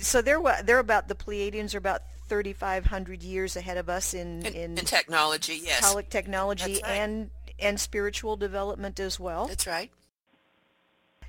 so 0.00 0.22
they're 0.22 0.40
they're 0.64 0.78
about 0.78 1.08
the 1.08 1.14
Pleiadians 1.14 1.74
are 1.74 1.78
about 1.78 2.02
3,500 2.28 3.22
years 3.22 3.56
ahead 3.56 3.76
of 3.76 3.88
us 3.88 4.14
in 4.14 4.44
in, 4.46 4.54
in, 4.54 4.78
in 4.78 4.84
technology, 4.84 5.60
yes, 5.62 5.94
technology 6.10 6.80
right. 6.82 6.92
and 6.92 7.30
and 7.58 7.80
spiritual 7.80 8.36
development 8.36 9.00
as 9.00 9.18
well. 9.18 9.46
That's 9.46 9.66
right. 9.66 9.90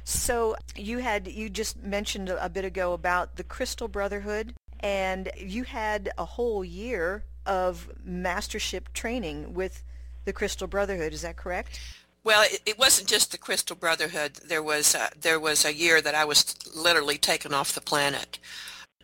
So 0.03 0.56
you 0.76 0.99
had 0.99 1.28
you 1.28 1.49
just 1.49 1.84
mentioned 1.84 2.30
a 2.30 2.49
bit 2.49 2.65
ago 2.65 2.94
about 2.94 3.36
the 3.36 3.44
Crystal 3.44 3.88
Brotherhood, 3.88 4.53
and 4.80 5.30
you 5.38 5.64
had 5.64 6.11
a 6.18 6.26
whole 6.26 6.64
year 6.64 7.24
of 7.45 7.90
mastership 8.03 8.94
training 8.94 9.53
with 9.53 9.84
the 10.26 10.34
Crystal 10.34 10.68
Brotherhood. 10.68 11.14
Is 11.14 11.24
that 11.24 11.36
correct? 11.36 11.80
Well, 12.24 12.44
it, 12.44 12.61
it 12.65 12.80
wasn't 12.80 13.07
just 13.07 13.32
the 13.32 13.38
Crystal 13.38 13.76
Brotherhood. 13.76 14.36
There 14.36 14.64
was 14.64 14.95
uh, 14.95 15.10
there 15.19 15.40
was 15.40 15.65
a 15.65 15.74
year 15.74 16.02
that 16.02 16.15
I 16.15 16.26
was 16.26 16.56
literally 16.76 17.18
taken 17.18 17.53
off 17.53 17.74
the 17.74 17.82
planet 17.82 18.40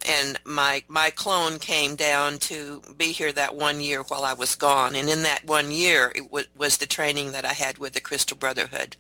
and 0.06 0.40
my 0.46 0.84
my 0.88 1.10
clone 1.10 1.60
came 1.60 1.96
down 1.96 2.38
to 2.40 2.82
be 2.98 3.12
here 3.12 3.32
that 3.32 3.56
one 3.56 3.82
year 3.82 4.04
while 4.04 4.24
I 4.24 4.34
was 4.34 4.56
gone. 4.56 4.96
And 4.96 5.10
in 5.10 5.24
that 5.24 5.46
one 5.46 5.72
year, 5.72 6.12
it 6.16 6.24
w- 6.24 6.48
was 6.58 6.78
the 6.78 6.86
training 6.86 7.32
that 7.32 7.46
I 7.46 7.54
had 7.54 7.78
with 7.78 7.94
the 7.94 8.02
Crystal 8.02 8.38
Brotherhood, 8.38 8.96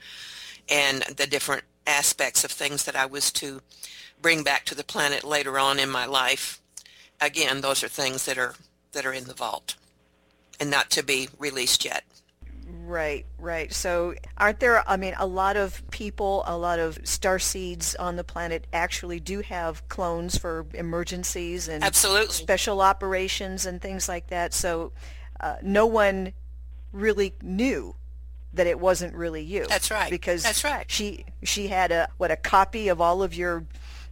and 0.69 1.03
the 1.03 1.27
different 1.27 1.63
aspects 1.85 2.43
of 2.43 2.51
things 2.51 2.85
that 2.85 2.95
I 2.95 3.05
was 3.05 3.31
to 3.33 3.61
bring 4.21 4.43
back 4.43 4.65
to 4.65 4.75
the 4.75 4.83
planet 4.83 5.23
later 5.23 5.59
on 5.59 5.79
in 5.79 5.89
my 5.89 6.05
life. 6.05 6.61
Again, 7.21 7.61
those 7.61 7.83
are 7.83 7.89
things 7.89 8.25
that 8.25 8.37
are 8.37 8.55
that 8.93 9.05
are 9.05 9.13
in 9.13 9.25
the 9.25 9.33
vault, 9.33 9.75
and 10.59 10.69
not 10.69 10.89
to 10.91 11.03
be 11.03 11.29
released 11.39 11.85
yet. 11.85 12.03
Right, 12.85 13.25
right. 13.37 13.71
So 13.71 14.13
aren't 14.37 14.59
there, 14.59 14.87
I 14.89 14.97
mean, 14.97 15.13
a 15.17 15.25
lot 15.25 15.55
of 15.55 15.89
people, 15.89 16.43
a 16.45 16.57
lot 16.57 16.79
of 16.79 16.99
star 17.03 17.39
seeds 17.39 17.95
on 17.95 18.17
the 18.17 18.23
planet 18.23 18.67
actually 18.73 19.19
do 19.19 19.41
have 19.41 19.87
clones 19.87 20.37
for 20.37 20.65
emergencies 20.73 21.67
and 21.69 21.83
Absolutely. 21.83 22.33
special 22.33 22.81
operations 22.81 23.65
and 23.65 23.81
things 23.81 24.09
like 24.09 24.27
that. 24.27 24.53
So 24.53 24.91
uh, 25.39 25.55
no 25.61 25.85
one 25.85 26.33
really 26.91 27.35
knew 27.41 27.95
that 28.53 28.67
it 28.67 28.79
wasn't 28.79 29.15
really 29.15 29.43
you. 29.43 29.65
That's 29.67 29.89
right. 29.89 30.09
Because 30.09 30.43
That's 30.43 30.63
right. 30.63 30.89
she 30.89 31.25
she 31.41 31.67
had 31.67 31.91
a 31.91 32.09
what 32.17 32.31
a 32.31 32.35
copy 32.35 32.89
of 32.89 33.01
all 33.01 33.23
of 33.23 33.33
your 33.33 33.65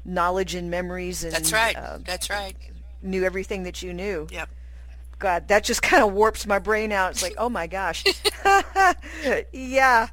knowledge 0.03 0.55
and 0.55 0.71
memories 0.71 1.23
and 1.23 1.33
That's 1.33 1.53
right. 1.53 1.75
Uh, 1.75 1.99
That's 2.03 2.29
right. 2.29 2.55
Knew 3.01 3.23
everything 3.23 3.63
that 3.63 3.83
you 3.83 3.93
knew. 3.93 4.27
Yep. 4.31 4.49
God, 5.21 5.47
that 5.49 5.63
just 5.63 5.81
kind 5.83 6.03
of 6.03 6.11
warps 6.13 6.45
my 6.47 6.59
brain 6.59 6.91
out. 6.91 7.11
It's 7.11 7.21
like, 7.23 7.35
oh 7.37 7.47
my 7.47 7.67
gosh, 7.67 8.03
yeah. 9.53 10.07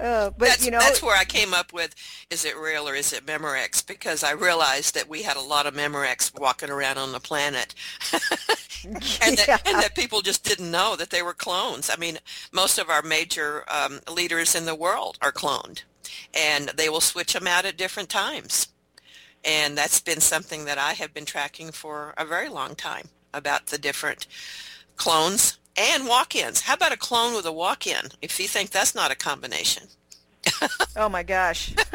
Uh, 0.00 0.30
but 0.30 0.38
that's, 0.38 0.64
you 0.64 0.70
know, 0.70 0.78
that's 0.80 1.02
where 1.02 1.16
I 1.16 1.24
came 1.24 1.52
up 1.54 1.72
with, 1.72 1.94
is 2.30 2.44
it 2.44 2.56
real 2.56 2.88
or 2.88 2.94
is 2.94 3.12
it 3.12 3.26
Memorex? 3.26 3.86
Because 3.86 4.24
I 4.24 4.32
realized 4.32 4.94
that 4.94 5.08
we 5.08 5.22
had 5.22 5.36
a 5.36 5.40
lot 5.42 5.66
of 5.66 5.74
Memorex 5.74 6.36
walking 6.40 6.70
around 6.70 6.98
on 6.98 7.12
the 7.12 7.20
planet, 7.20 7.74
and, 8.84 9.36
that, 9.36 9.44
Yeah. 9.46 9.58
and 9.66 9.78
that 9.80 9.94
people 9.94 10.22
just 10.22 10.44
didn't 10.44 10.70
know 10.70 10.96
that 10.96 11.10
they 11.10 11.22
were 11.22 11.34
clones. 11.34 11.90
I 11.92 11.96
mean, 11.96 12.18
most 12.50 12.78
of 12.78 12.88
our 12.88 13.02
major 13.02 13.64
um, 13.70 14.00
leaders 14.10 14.54
in 14.54 14.64
the 14.64 14.74
world 14.74 15.18
are 15.20 15.32
cloned, 15.32 15.82
and 16.32 16.70
they 16.70 16.88
will 16.88 17.02
switch 17.02 17.34
them 17.34 17.46
out 17.46 17.66
at 17.66 17.76
different 17.76 18.08
times. 18.08 18.68
And 19.44 19.76
that's 19.76 20.00
been 20.00 20.20
something 20.20 20.64
that 20.64 20.78
I 20.78 20.94
have 20.94 21.12
been 21.12 21.26
tracking 21.26 21.70
for 21.70 22.14
a 22.16 22.24
very 22.24 22.48
long 22.48 22.74
time 22.74 23.08
about 23.34 23.66
the 23.66 23.78
different 23.78 24.26
clones 24.96 25.58
and 25.76 26.06
walk-ins. 26.06 26.62
How 26.62 26.74
about 26.74 26.92
a 26.92 26.96
clone 26.96 27.34
with 27.34 27.46
a 27.46 27.52
walk-in? 27.52 28.10
If 28.22 28.38
you 28.38 28.46
think 28.48 28.70
that's 28.70 28.94
not 28.94 29.10
a 29.10 29.16
combination. 29.16 29.88
oh 30.96 31.08
my 31.08 31.22
gosh, 31.22 31.74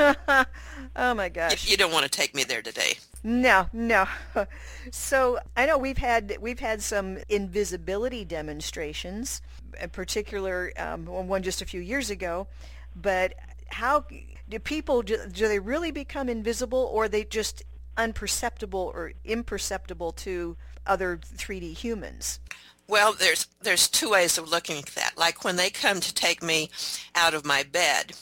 oh 0.96 1.14
my 1.14 1.30
gosh. 1.30 1.66
You, 1.66 1.72
you 1.72 1.78
don't 1.78 1.94
want 1.94 2.04
to 2.04 2.10
take 2.10 2.34
me 2.34 2.44
there 2.44 2.62
today. 2.62 2.98
No, 3.24 3.68
no. 3.74 4.08
So 4.92 5.38
I 5.56 5.68
know 5.68 5.78
we've 5.78 6.00
had 6.00 6.38
we've 6.42 6.60
had 6.60 6.82
some 6.82 7.20
invisibility 7.28 8.26
demonstrations, 8.26 9.42
in 9.80 9.90
particular 9.90 10.72
um, 10.78 11.06
one 11.06 11.44
just 11.44 11.62
a 11.62 11.66
few 11.66 11.80
years 11.80 12.10
ago. 12.10 12.48
But 12.96 13.36
how 13.68 14.06
do 14.50 14.60
people 14.60 15.04
do, 15.04 15.20
do 15.32 15.48
they 15.48 15.60
really 15.60 15.92
become 15.92 16.28
invisible 16.28 16.90
or 16.92 17.04
are 17.04 17.10
they 17.10 17.24
just 17.24 17.62
unperceptible 17.98 18.74
or 18.74 19.14
imperceptible 19.26 20.14
to 20.14 20.58
other 20.90 21.18
3D 21.18 21.78
humans? 21.78 22.40
Well, 22.88 23.14
there's 23.14 23.46
there's 23.62 23.88
two 23.88 24.10
ways 24.10 24.38
of 24.38 24.50
looking 24.50 24.80
at 24.80 24.88
that. 24.88 25.14
Like 25.16 25.44
when 25.44 25.58
they 25.58 25.70
come 25.70 26.00
to 26.00 26.14
take 26.14 26.42
me 26.42 26.72
out 27.14 27.36
of 27.36 27.46
my 27.46 27.62
bed, 27.62 28.14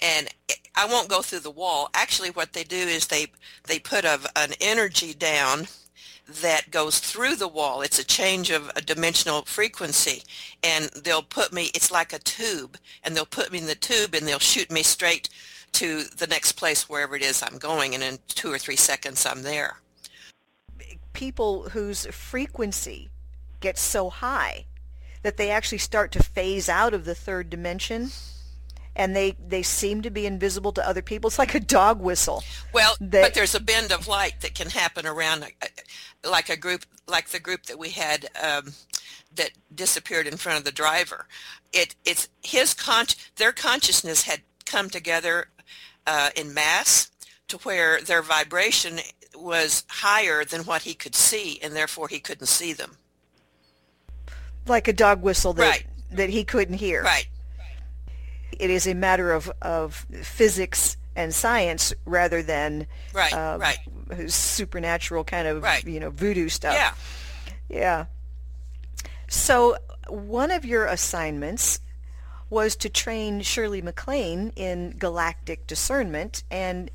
and 0.00 0.28
I 0.74 0.86
won't 0.86 1.08
go 1.08 1.22
through 1.22 1.40
the 1.40 1.50
wall. 1.50 1.90
Actually, 1.94 2.30
what 2.30 2.52
they 2.52 2.64
do 2.64 2.76
is 2.76 3.06
they 3.06 3.28
they 3.68 3.78
put 3.78 4.04
a, 4.04 4.18
an 4.34 4.54
energy 4.60 5.14
down 5.14 5.68
that 6.42 6.70
goes 6.70 6.98
through 6.98 7.36
the 7.36 7.48
wall. 7.48 7.82
It's 7.82 7.98
a 7.98 8.04
change 8.04 8.50
of 8.50 8.70
a 8.74 8.80
dimensional 8.80 9.42
frequency, 9.42 10.22
and 10.62 10.86
they'll 10.86 11.22
put 11.22 11.52
me. 11.52 11.70
It's 11.74 11.92
like 11.92 12.12
a 12.12 12.18
tube, 12.18 12.78
and 13.04 13.16
they'll 13.16 13.26
put 13.26 13.52
me 13.52 13.58
in 13.58 13.66
the 13.66 13.74
tube, 13.74 14.14
and 14.14 14.26
they'll 14.26 14.38
shoot 14.38 14.70
me 14.70 14.82
straight 14.82 15.28
to 15.72 16.02
the 16.02 16.26
next 16.26 16.52
place 16.52 16.88
wherever 16.88 17.14
it 17.14 17.22
is 17.22 17.42
I'm 17.42 17.58
going, 17.58 17.94
and 17.94 18.02
in 18.02 18.18
two 18.26 18.50
or 18.52 18.58
three 18.58 18.76
seconds 18.76 19.24
I'm 19.24 19.42
there. 19.42 19.78
People 21.12 21.70
whose 21.70 22.06
frequency 22.06 23.10
gets 23.60 23.80
so 23.80 24.10
high 24.10 24.66
that 25.22 25.36
they 25.36 25.50
actually 25.50 25.78
start 25.78 26.12
to 26.12 26.22
phase 26.22 26.68
out 26.68 26.94
of 26.94 27.04
the 27.04 27.14
third 27.14 27.50
dimension 27.50 28.10
and 28.96 29.14
they 29.14 29.36
they 29.46 29.62
seem 29.62 30.02
to 30.02 30.10
be 30.10 30.26
invisible 30.26 30.72
to 30.72 30.86
other 30.86 31.02
people. 31.02 31.28
It's 31.28 31.38
like 31.38 31.54
a 31.54 31.60
dog 31.60 32.00
whistle. 32.00 32.42
Well, 32.72 32.96
they, 33.00 33.22
but 33.22 33.34
there's 33.34 33.54
a 33.54 33.60
bend 33.60 33.92
of 33.92 34.08
light 34.08 34.40
that 34.40 34.54
can 34.54 34.70
happen 34.70 35.06
around, 35.06 35.46
like 36.28 36.48
a 36.48 36.56
group, 36.56 36.84
like 37.06 37.28
the 37.28 37.40
group 37.40 37.64
that 37.64 37.78
we 37.78 37.90
had 37.90 38.28
um, 38.42 38.74
that 39.34 39.52
disappeared 39.74 40.26
in 40.26 40.36
front 40.36 40.58
of 40.58 40.64
the 40.64 40.72
driver. 40.72 41.26
It 41.72 41.94
it's 42.04 42.28
his 42.42 42.74
con 42.74 43.06
their 43.36 43.52
consciousness 43.52 44.22
had 44.22 44.40
come 44.64 44.90
together 44.90 45.48
uh, 46.06 46.30
in 46.36 46.52
mass 46.52 47.10
to 47.48 47.58
where 47.58 48.00
their 48.00 48.22
vibration 48.22 48.98
was 49.42 49.84
higher 49.88 50.44
than 50.44 50.62
what 50.62 50.82
he 50.82 50.94
could 50.94 51.14
see, 51.14 51.58
and 51.62 51.74
therefore 51.74 52.08
he 52.08 52.20
couldn't 52.20 52.46
see 52.46 52.72
them. 52.72 52.96
Like 54.66 54.88
a 54.88 54.92
dog 54.92 55.22
whistle 55.22 55.52
that 55.54 55.62
right. 55.62 55.86
that 56.12 56.30
he 56.30 56.44
couldn't 56.44 56.74
hear. 56.74 57.02
Right. 57.02 57.26
It 58.58 58.70
is 58.70 58.86
a 58.86 58.94
matter 58.94 59.32
of, 59.32 59.50
of 59.62 60.06
physics 60.22 60.96
and 61.16 61.34
science 61.34 61.94
rather 62.04 62.42
than 62.42 62.86
right, 63.14 63.32
uh, 63.32 63.58
right. 63.58 63.78
supernatural 64.30 65.24
kind 65.24 65.48
of 65.48 65.62
right. 65.62 65.84
you 65.84 65.98
know 65.98 66.10
voodoo 66.10 66.48
stuff. 66.48 66.74
Yeah. 66.74 66.94
Yeah. 67.68 68.06
So 69.28 69.76
one 70.08 70.50
of 70.50 70.64
your 70.64 70.86
assignments 70.86 71.80
was 72.50 72.74
to 72.74 72.88
train 72.88 73.40
Shirley 73.40 73.80
MacLaine 73.80 74.52
in 74.56 74.96
galactic 74.98 75.66
discernment. 75.68 76.42
And 76.50 76.90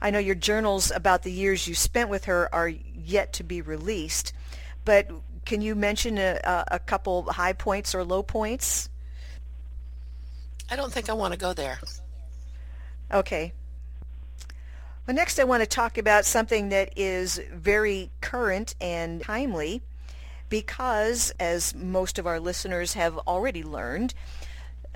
I 0.00 0.10
know 0.10 0.18
your 0.18 0.34
journals 0.34 0.92
about 0.94 1.22
the 1.22 1.32
years 1.32 1.66
you 1.66 1.74
spent 1.74 2.08
with 2.08 2.26
her 2.26 2.52
are 2.54 2.68
yet 2.68 3.32
to 3.34 3.44
be 3.44 3.60
released. 3.62 4.32
But 4.84 5.10
can 5.44 5.60
you 5.60 5.74
mention 5.74 6.18
a, 6.18 6.64
a 6.70 6.78
couple 6.78 7.24
high 7.32 7.52
points 7.52 7.94
or 7.94 8.04
low 8.04 8.22
points? 8.22 8.88
I 10.70 10.76
don't 10.76 10.92
think 10.92 11.08
I 11.08 11.14
want 11.14 11.32
to 11.32 11.38
go 11.38 11.52
there. 11.52 11.80
Okay. 13.12 13.52
Well, 15.06 15.16
next 15.16 15.38
I 15.38 15.44
want 15.44 15.62
to 15.62 15.66
talk 15.66 15.96
about 15.96 16.26
something 16.26 16.68
that 16.68 16.92
is 16.96 17.40
very 17.52 18.10
current 18.20 18.74
and 18.80 19.22
timely 19.22 19.80
because, 20.50 21.32
as 21.40 21.74
most 21.74 22.18
of 22.18 22.26
our 22.26 22.38
listeners 22.38 22.92
have 22.92 23.16
already 23.18 23.62
learned, 23.62 24.12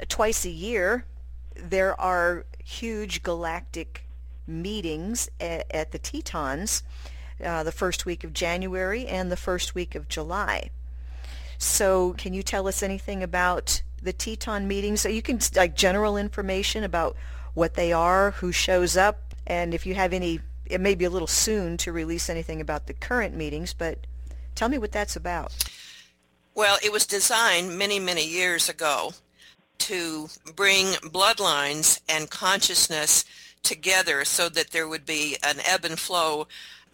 twice 0.09 0.45
a 0.45 0.51
year, 0.51 1.07
there 1.55 1.99
are 1.99 2.45
huge 2.63 3.23
galactic 3.23 4.05
meetings 4.47 5.29
at, 5.41 5.67
at 5.71 5.93
the 5.93 5.99
Tetons, 5.99 6.83
uh, 7.45 7.63
the 7.63 7.73
first 7.73 8.07
week 8.07 8.25
of 8.25 8.33
January 8.33 9.07
and 9.07 9.31
the 9.31 9.37
first 9.37 9.75
week 9.75 9.95
of 9.95 10.09
July. 10.09 10.71
So 11.59 12.15
can 12.15 12.35
you 12.35 12.43
tell 12.43 12.67
us 12.67 12.83
anything 12.83 13.23
about 13.23 13.83
the 14.03 14.13
Teton 14.13 14.67
meetings? 14.67 15.01
So 15.01 15.09
you 15.09 15.23
can, 15.23 15.39
like 15.55 15.77
general 15.77 16.17
information 16.17 16.85
about 16.85 17.17
what 17.55 17.75
they 17.75 17.93
are, 17.93 18.33
who 18.33 18.51
shows 18.51 18.97
up, 18.97 19.35
and 19.47 19.75
if 19.75 19.87
you 19.87 19.95
have 19.95 20.13
any, 20.13 20.41
it 20.67 20.81
may 20.81 20.95
be 20.95 21.05
a 21.05 21.11
little 21.11 21.29
soon 21.29 21.77
to 21.79 21.93
release 21.93 22.31
anything 22.31 22.61
about 22.61 22.87
the 22.87 22.95
current 22.95 23.37
meetings, 23.37 23.75
but 23.75 24.07
tell 24.55 24.69
me 24.69 24.79
what 24.79 24.93
that's 24.93 25.17
about. 25.17 25.53
Well, 26.55 26.79
it 26.83 26.93
was 26.93 27.07
designed 27.07 27.79
many, 27.79 27.99
many 27.99 28.27
years 28.27 28.69
ago 28.69 29.13
to 29.79 30.29
bring 30.55 30.87
bloodlines 31.03 32.01
and 32.09 32.31
consciousness 32.31 33.25
together 33.63 34.25
so 34.25 34.49
that 34.49 34.71
there 34.71 34.89
would 34.89 35.07
be 35.07 35.37
an 35.43 35.57
ebb 35.67 35.85
and 35.85 35.99
flow 35.99 36.47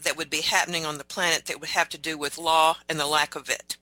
that 0.03 0.17
would 0.17 0.31
be 0.31 0.43
happening 0.43 0.87
on 0.87 0.99
the 0.99 1.05
planet 1.05 1.47
that 1.47 1.61
would 1.61 1.71
have 1.71 1.89
to 1.89 1.99
do 1.99 2.17
with 2.17 2.39
law 2.39 2.77
and 2.89 2.99
the 2.99 3.07
lack 3.07 3.35
of 3.35 3.49
it. 3.49 3.77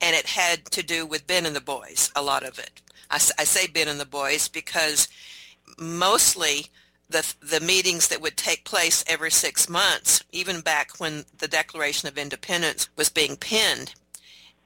And 0.00 0.14
it 0.14 0.26
had 0.26 0.66
to 0.66 0.82
do 0.82 1.06
with 1.06 1.26
Ben 1.26 1.46
and 1.46 1.56
the 1.56 1.60
boys, 1.60 2.10
a 2.14 2.22
lot 2.22 2.42
of 2.42 2.58
it. 2.58 2.82
I, 3.10 3.16
I 3.16 3.44
say 3.44 3.66
Ben 3.66 3.88
and 3.88 4.00
the 4.00 4.06
boys 4.06 4.48
because 4.48 5.08
mostly 5.78 6.66
the, 7.08 7.34
the 7.40 7.60
meetings 7.60 8.08
that 8.08 8.20
would 8.20 8.36
take 8.36 8.64
place 8.64 9.04
every 9.06 9.30
six 9.30 9.68
months, 9.68 10.22
even 10.32 10.60
back 10.60 10.98
when 10.98 11.24
the 11.38 11.48
Declaration 11.48 12.08
of 12.08 12.18
Independence 12.18 12.88
was 12.96 13.08
being 13.08 13.36
penned, 13.36 13.94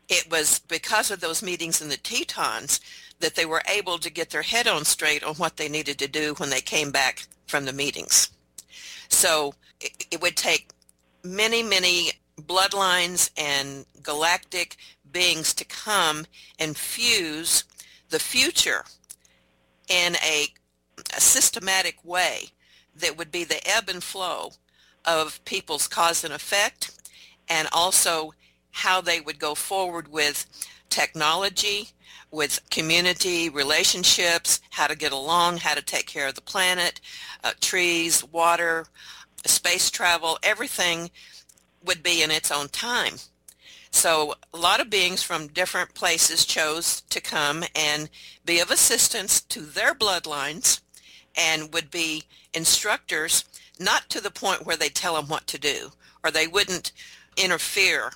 it 0.09 0.31
was 0.31 0.61
because 0.61 1.11
of 1.11 1.21
those 1.21 1.43
meetings 1.43 1.81
in 1.81 1.89
the 1.89 1.97
Tetons 1.97 2.81
that 3.21 3.35
they 3.35 3.47
were 3.47 3.63
able 3.69 3.99
to 3.99 4.11
get 4.11 4.31
their 4.31 4.43
head 4.43 4.67
on 4.67 4.85
straight 4.85 5.23
on 5.23 5.35
what 5.37 5.57
they 5.57 5.69
needed 5.69 5.99
to 5.99 6.09
do 6.09 6.35
when 6.39 6.51
they 6.51 6.61
came 6.61 6.91
back 6.91 7.27
from 7.47 7.65
the 7.65 7.73
meetings. 7.73 8.31
So 9.09 9.55
it, 9.81 10.07
it 10.11 10.23
would 10.23 10.37
take 10.37 10.71
many, 11.23 11.63
many 11.63 12.13
bloodlines 12.41 13.31
and 13.37 13.85
galactic 14.03 14.77
beings 15.13 15.53
to 15.55 15.65
come 15.65 16.27
and 16.59 16.77
fuse 16.77 17.65
the 18.09 18.19
future 18.19 18.85
in 19.89 20.17
a, 20.17 20.47
a, 21.15 21.21
systematic 21.21 21.97
way 22.05 22.45
that 22.95 23.19
would 23.19 23.31
be 23.31 23.45
the 23.45 23.61
ebb 23.69 23.89
and 23.89 24.03
flow 24.03 24.53
of 25.05 25.45
people's 25.45 25.89
cause 25.89 26.25
and 26.25 26.33
effect 26.33 26.93
and 27.49 27.69
also 27.73 28.33
how 28.71 29.01
they 29.01 29.21
would 29.21 29.39
go 29.39 29.55
forward 29.55 30.09
with 30.09 30.47
technology 30.89 31.89
with 32.31 32.61
community 32.71 33.49
relationships, 33.49 34.61
how 34.71 34.87
to 34.87 34.97
get 34.97 35.13
along, 35.13 35.59
how 35.59 35.75
to 35.75 35.83
take 35.83 36.07
care 36.07 36.29
of 36.29 36.35
the 36.35 36.41
planet, 36.41 37.01
uh, 37.43 37.53
trees, 37.61 38.23
water, 38.25 38.87
space 39.47 39.91
travel, 39.91 40.39
everything 40.43 41.11
would 41.85 42.03
be 42.03 42.23
in 42.23 42.31
its 42.31 42.51
own 42.51 42.69
time. 42.69 43.15
So 43.91 44.35
a 44.55 44.57
lot 44.57 44.81
of 44.81 44.91
beings 44.91 45.23
from 45.23 45.49
different 45.49 45.95
places 45.95 46.45
chose 46.45 47.01
to 47.11 47.21
come 47.21 47.65
and 47.75 48.09
be 48.45 48.61
of 48.61 48.71
assistance 48.71 49.41
to 49.43 49.61
their 49.61 49.95
bloodlines 49.95 50.81
and 51.37 51.73
would 51.73 51.91
be 51.91 52.25
instructors, 52.55 53.45
not 53.79 54.09
to 54.11 54.21
the 54.21 54.31
point 54.31 54.65
where 54.65 54.77
they 54.77 54.89
tell 54.89 55.17
them 55.17 55.29
what 55.29 55.47
to 55.49 55.59
do, 55.59 55.91
or 56.23 56.31
they 56.31 56.47
wouldn't 56.47 56.93
interfere 57.37 58.13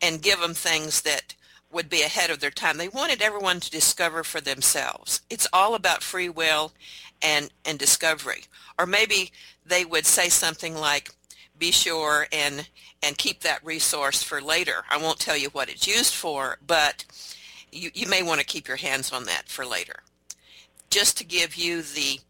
and 0.00 0.22
give 0.22 0.40
them 0.40 0.54
things 0.54 1.02
that 1.02 1.34
would 1.70 1.88
be 1.88 2.02
ahead 2.02 2.30
of 2.30 2.40
their 2.40 2.50
time. 2.50 2.78
They 2.78 2.88
wanted 2.88 3.20
everyone 3.20 3.60
to 3.60 3.70
discover 3.70 4.24
for 4.24 4.40
themselves. 4.40 5.20
It's 5.28 5.48
all 5.52 5.74
about 5.74 6.02
free 6.02 6.28
will 6.28 6.72
and, 7.20 7.50
and 7.64 7.78
discovery. 7.78 8.44
Or 8.78 8.86
maybe 8.86 9.32
they 9.66 9.84
would 9.84 10.06
say 10.06 10.28
something 10.28 10.74
like, 10.74 11.10
be 11.58 11.70
sure 11.70 12.26
and, 12.32 12.68
and 13.02 13.18
keep 13.18 13.40
that 13.40 13.64
resource 13.64 14.22
for 14.22 14.40
later. 14.40 14.84
I 14.88 14.96
won't 14.96 15.18
tell 15.18 15.36
you 15.36 15.48
what 15.50 15.68
it's 15.68 15.86
used 15.86 16.14
for, 16.14 16.58
but 16.66 17.04
you, 17.70 17.90
you 17.92 18.08
may 18.08 18.22
want 18.22 18.40
to 18.40 18.46
keep 18.46 18.68
your 18.68 18.76
hands 18.76 19.12
on 19.12 19.24
that 19.24 19.48
for 19.48 19.66
later. 19.66 19.96
Just 20.88 21.18
to 21.18 21.24
give 21.24 21.56
you 21.56 21.82
the, 21.82 22.20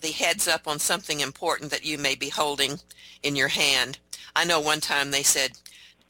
the 0.00 0.12
heads 0.12 0.48
up 0.48 0.66
on 0.66 0.78
something 0.78 1.20
important 1.20 1.70
that 1.72 1.84
you 1.84 1.98
may 1.98 2.14
be 2.14 2.30
holding 2.30 2.78
in 3.22 3.36
your 3.36 3.48
hand. 3.48 3.98
I 4.34 4.44
know 4.44 4.60
one 4.60 4.80
time 4.80 5.10
they 5.10 5.22
said, 5.22 5.52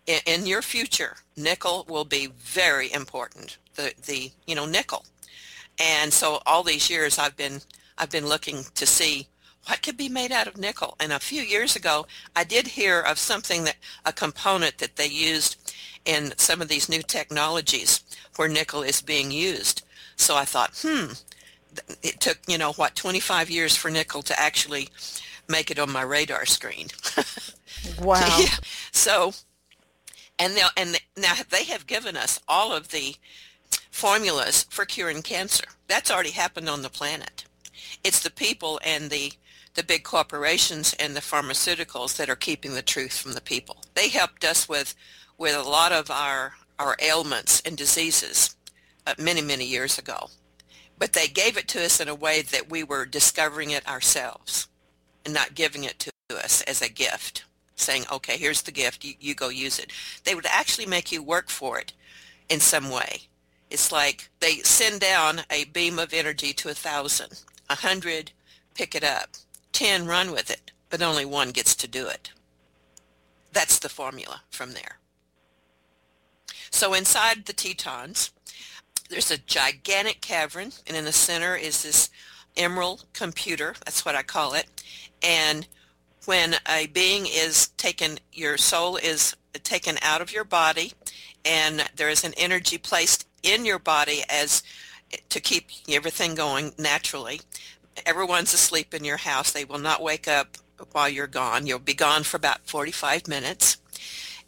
in, 0.06 0.20
in 0.26 0.46
your 0.46 0.62
future, 0.62 1.16
nickel 1.36 1.84
will 1.88 2.04
be 2.04 2.28
very 2.38 2.92
important. 2.92 3.58
The 3.74 3.94
the 4.06 4.32
you 4.46 4.54
know 4.54 4.66
nickel, 4.66 5.04
and 5.78 6.12
so 6.12 6.40
all 6.46 6.62
these 6.62 6.90
years 6.90 7.18
I've 7.18 7.36
been 7.36 7.60
I've 7.98 8.10
been 8.10 8.26
looking 8.26 8.64
to 8.74 8.86
see 8.86 9.28
what 9.66 9.82
could 9.82 9.96
be 9.96 10.08
made 10.08 10.32
out 10.32 10.46
of 10.46 10.58
nickel. 10.58 10.96
And 10.98 11.12
a 11.12 11.20
few 11.20 11.42
years 11.42 11.76
ago, 11.76 12.06
I 12.34 12.44
did 12.44 12.66
hear 12.66 13.00
of 13.00 13.18
something 13.18 13.64
that 13.64 13.76
a 14.04 14.12
component 14.12 14.78
that 14.78 14.96
they 14.96 15.06
used 15.06 15.72
in 16.04 16.32
some 16.36 16.60
of 16.60 16.68
these 16.68 16.88
new 16.88 17.02
technologies 17.02 18.02
where 18.36 18.48
nickel 18.48 18.82
is 18.82 19.00
being 19.00 19.30
used. 19.30 19.82
So 20.16 20.36
I 20.36 20.44
thought, 20.44 20.76
hmm, 20.82 21.12
it 22.02 22.20
took 22.20 22.38
you 22.46 22.58
know 22.58 22.72
what 22.72 22.96
25 22.96 23.50
years 23.50 23.76
for 23.76 23.90
nickel 23.90 24.22
to 24.22 24.38
actually 24.40 24.88
make 25.48 25.70
it 25.70 25.78
on 25.78 25.90
my 25.90 26.02
radar 26.02 26.46
screen. 26.46 26.88
wow. 28.00 28.38
yeah. 28.40 28.56
So 28.90 29.32
and 30.42 30.58
and 30.76 31.00
now 31.16 31.34
they 31.50 31.64
have 31.64 31.86
given 31.86 32.16
us 32.16 32.40
all 32.48 32.72
of 32.72 32.88
the 32.88 33.14
formulas 33.90 34.66
for 34.70 34.84
curing 34.84 35.22
cancer. 35.22 35.64
That's 35.86 36.10
already 36.10 36.30
happened 36.30 36.68
on 36.68 36.82
the 36.82 36.90
planet. 36.90 37.44
It's 38.02 38.20
the 38.20 38.30
people 38.30 38.80
and 38.84 39.10
the 39.10 39.32
the 39.74 39.84
big 39.84 40.04
corporations 40.04 40.94
and 40.98 41.16
the 41.16 41.20
pharmaceuticals 41.20 42.16
that 42.16 42.28
are 42.28 42.36
keeping 42.36 42.74
the 42.74 42.82
truth 42.82 43.16
from 43.16 43.32
the 43.32 43.40
people. 43.40 43.78
They 43.94 44.08
helped 44.08 44.44
us 44.44 44.68
with 44.68 44.94
with 45.38 45.54
a 45.54 45.62
lot 45.68 45.92
of 45.92 46.10
our 46.10 46.54
our 46.78 46.96
ailments 47.00 47.62
and 47.64 47.76
diseases 47.76 48.56
uh, 49.06 49.14
many 49.18 49.42
many 49.42 49.64
years 49.64 49.98
ago. 49.98 50.28
But 50.98 51.12
they 51.12 51.28
gave 51.28 51.56
it 51.56 51.68
to 51.68 51.84
us 51.84 52.00
in 52.00 52.08
a 52.08 52.14
way 52.14 52.42
that 52.42 52.70
we 52.70 52.82
were 52.82 53.06
discovering 53.06 53.70
it 53.70 53.88
ourselves 53.88 54.68
and 55.24 55.32
not 55.32 55.54
giving 55.54 55.84
it 55.84 55.98
to 56.00 56.12
us 56.36 56.62
as 56.62 56.82
a 56.82 56.88
gift, 56.88 57.44
saying, 57.82 58.04
okay, 58.10 58.36
here's 58.36 58.62
the 58.62 58.72
gift, 58.72 59.04
you, 59.04 59.14
you 59.20 59.34
go 59.34 59.48
use 59.48 59.78
it. 59.78 59.92
They 60.24 60.34
would 60.34 60.46
actually 60.46 60.86
make 60.86 61.12
you 61.12 61.22
work 61.22 61.50
for 61.50 61.78
it 61.78 61.92
in 62.48 62.60
some 62.60 62.90
way. 62.90 63.22
It's 63.70 63.90
like 63.90 64.28
they 64.40 64.56
send 64.58 65.00
down 65.00 65.42
a 65.50 65.64
beam 65.64 65.98
of 65.98 66.12
energy 66.12 66.52
to 66.54 66.68
a 66.68 66.74
thousand, 66.74 67.42
a 67.70 67.76
hundred 67.76 68.32
pick 68.74 68.94
it 68.94 69.04
up, 69.04 69.30
ten 69.72 70.06
run 70.06 70.30
with 70.30 70.50
it, 70.50 70.72
but 70.90 71.02
only 71.02 71.24
one 71.24 71.50
gets 71.50 71.74
to 71.76 71.88
do 71.88 72.06
it. 72.06 72.32
That's 73.52 73.78
the 73.78 73.88
formula 73.88 74.42
from 74.50 74.72
there. 74.72 74.98
So 76.70 76.94
inside 76.94 77.44
the 77.44 77.52
Tetons, 77.52 78.30
there's 79.10 79.30
a 79.30 79.38
gigantic 79.38 80.20
cavern, 80.22 80.72
and 80.86 80.96
in 80.96 81.04
the 81.04 81.12
center 81.12 81.54
is 81.54 81.82
this 81.82 82.08
emerald 82.56 83.04
computer. 83.12 83.74
That's 83.84 84.04
what 84.04 84.14
I 84.14 84.22
call 84.22 84.54
it. 84.54 84.66
And 85.22 85.66
when 86.24 86.56
a 86.68 86.86
being 86.86 87.26
is 87.26 87.68
taken, 87.76 88.18
your 88.32 88.56
soul 88.56 88.96
is 88.96 89.36
taken 89.62 89.98
out 90.02 90.20
of 90.20 90.32
your 90.32 90.44
body, 90.44 90.92
and 91.44 91.84
there 91.96 92.08
is 92.08 92.24
an 92.24 92.34
energy 92.36 92.78
placed 92.78 93.26
in 93.42 93.64
your 93.64 93.78
body 93.78 94.22
as 94.30 94.62
to 95.28 95.40
keep 95.40 95.68
everything 95.88 96.34
going 96.34 96.72
naturally. 96.78 97.40
Everyone's 98.06 98.54
asleep 98.54 98.94
in 98.94 99.04
your 99.04 99.18
house. 99.18 99.52
They 99.52 99.64
will 99.64 99.78
not 99.78 100.02
wake 100.02 100.28
up 100.28 100.56
while 100.92 101.08
you're 101.08 101.26
gone. 101.26 101.66
You'll 101.66 101.78
be 101.78 101.94
gone 101.94 102.22
for 102.22 102.36
about 102.36 102.66
45 102.66 103.28
minutes. 103.28 103.76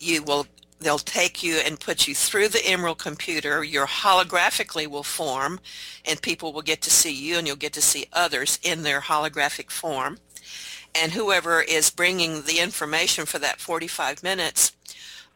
You 0.01 0.23
will 0.23 0.47
they'll 0.81 0.99
take 0.99 1.43
you 1.43 1.57
and 1.57 1.81
put 1.81 2.07
you 2.07 2.15
through 2.15 2.49
the 2.49 2.65
Emerald 2.67 2.99
computer. 2.99 3.65
Your 3.65 3.87
holographically 3.87 4.87
will 4.87 5.03
form 5.03 5.61
and 6.05 6.21
people 6.21 6.53
will 6.53 6.63
get 6.63 6.83
to 6.83 6.91
see 6.91 7.13
you 7.13 7.39
and 7.39 7.47
you'll 7.47 7.57
get 7.57 7.73
to 7.75 7.81
see 7.81 8.07
others 8.13 8.59
in 8.63 8.83
their 8.83 9.01
holographic 9.01 9.71
form. 9.71 10.19
And 10.95 11.13
whoever 11.13 11.61
is 11.61 11.91
bringing 11.91 12.43
the 12.43 12.61
information 12.61 13.27
for 13.27 13.39
that 13.41 13.61
45 13.61 14.23
minutes 14.23 14.73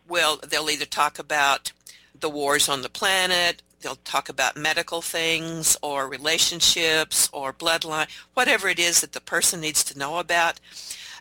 will, 0.07 0.39
they'll 0.49 0.71
either 0.71 0.87
talk 0.87 1.19
about 1.19 1.73
the 2.19 2.31
wars 2.31 2.69
on 2.69 2.83
the 2.83 2.89
planet, 2.89 3.63
they'll 3.81 3.97
talk 3.97 4.29
about 4.29 4.57
medical 4.57 5.03
things 5.03 5.77
or 5.83 6.09
relationships 6.09 7.29
or 7.33 7.53
bloodline, 7.53 8.09
whatever 8.35 8.69
it 8.69 8.79
is 8.79 9.01
that 9.01 9.13
the 9.13 9.21
person 9.21 9.61
needs 9.61 9.85
to 9.85 9.99
know 9.99 10.19
about. 10.19 10.61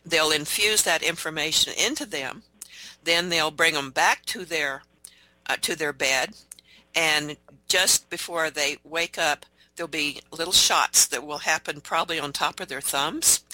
They'll 0.05 0.31
infuse 0.31 0.83
that 0.83 1.03
information 1.03 1.73
into 1.77 2.05
them. 2.05 2.43
Then 3.03 3.29
they'll 3.29 3.51
bring 3.51 3.73
them 3.73 3.91
back 3.91 4.25
to 4.27 4.45
their 4.45 4.83
uh, 5.49 5.55
to 5.61 5.77
their 5.77 5.93
bed, 5.93 6.33
and 6.93 7.37
just 7.69 8.09
before 8.09 8.49
they 8.49 8.77
wake 8.83 9.17
up, 9.17 9.45
there'll 9.75 9.87
be 9.87 10.21
little 10.31 10.53
shots 10.53 11.05
that 11.07 11.25
will 11.25 11.39
happen 11.39 11.79
probably 11.79 12.19
on 12.19 12.33
top 12.33 12.59
of 12.59 12.67
their 12.67 12.81
thumbs. 12.81 13.45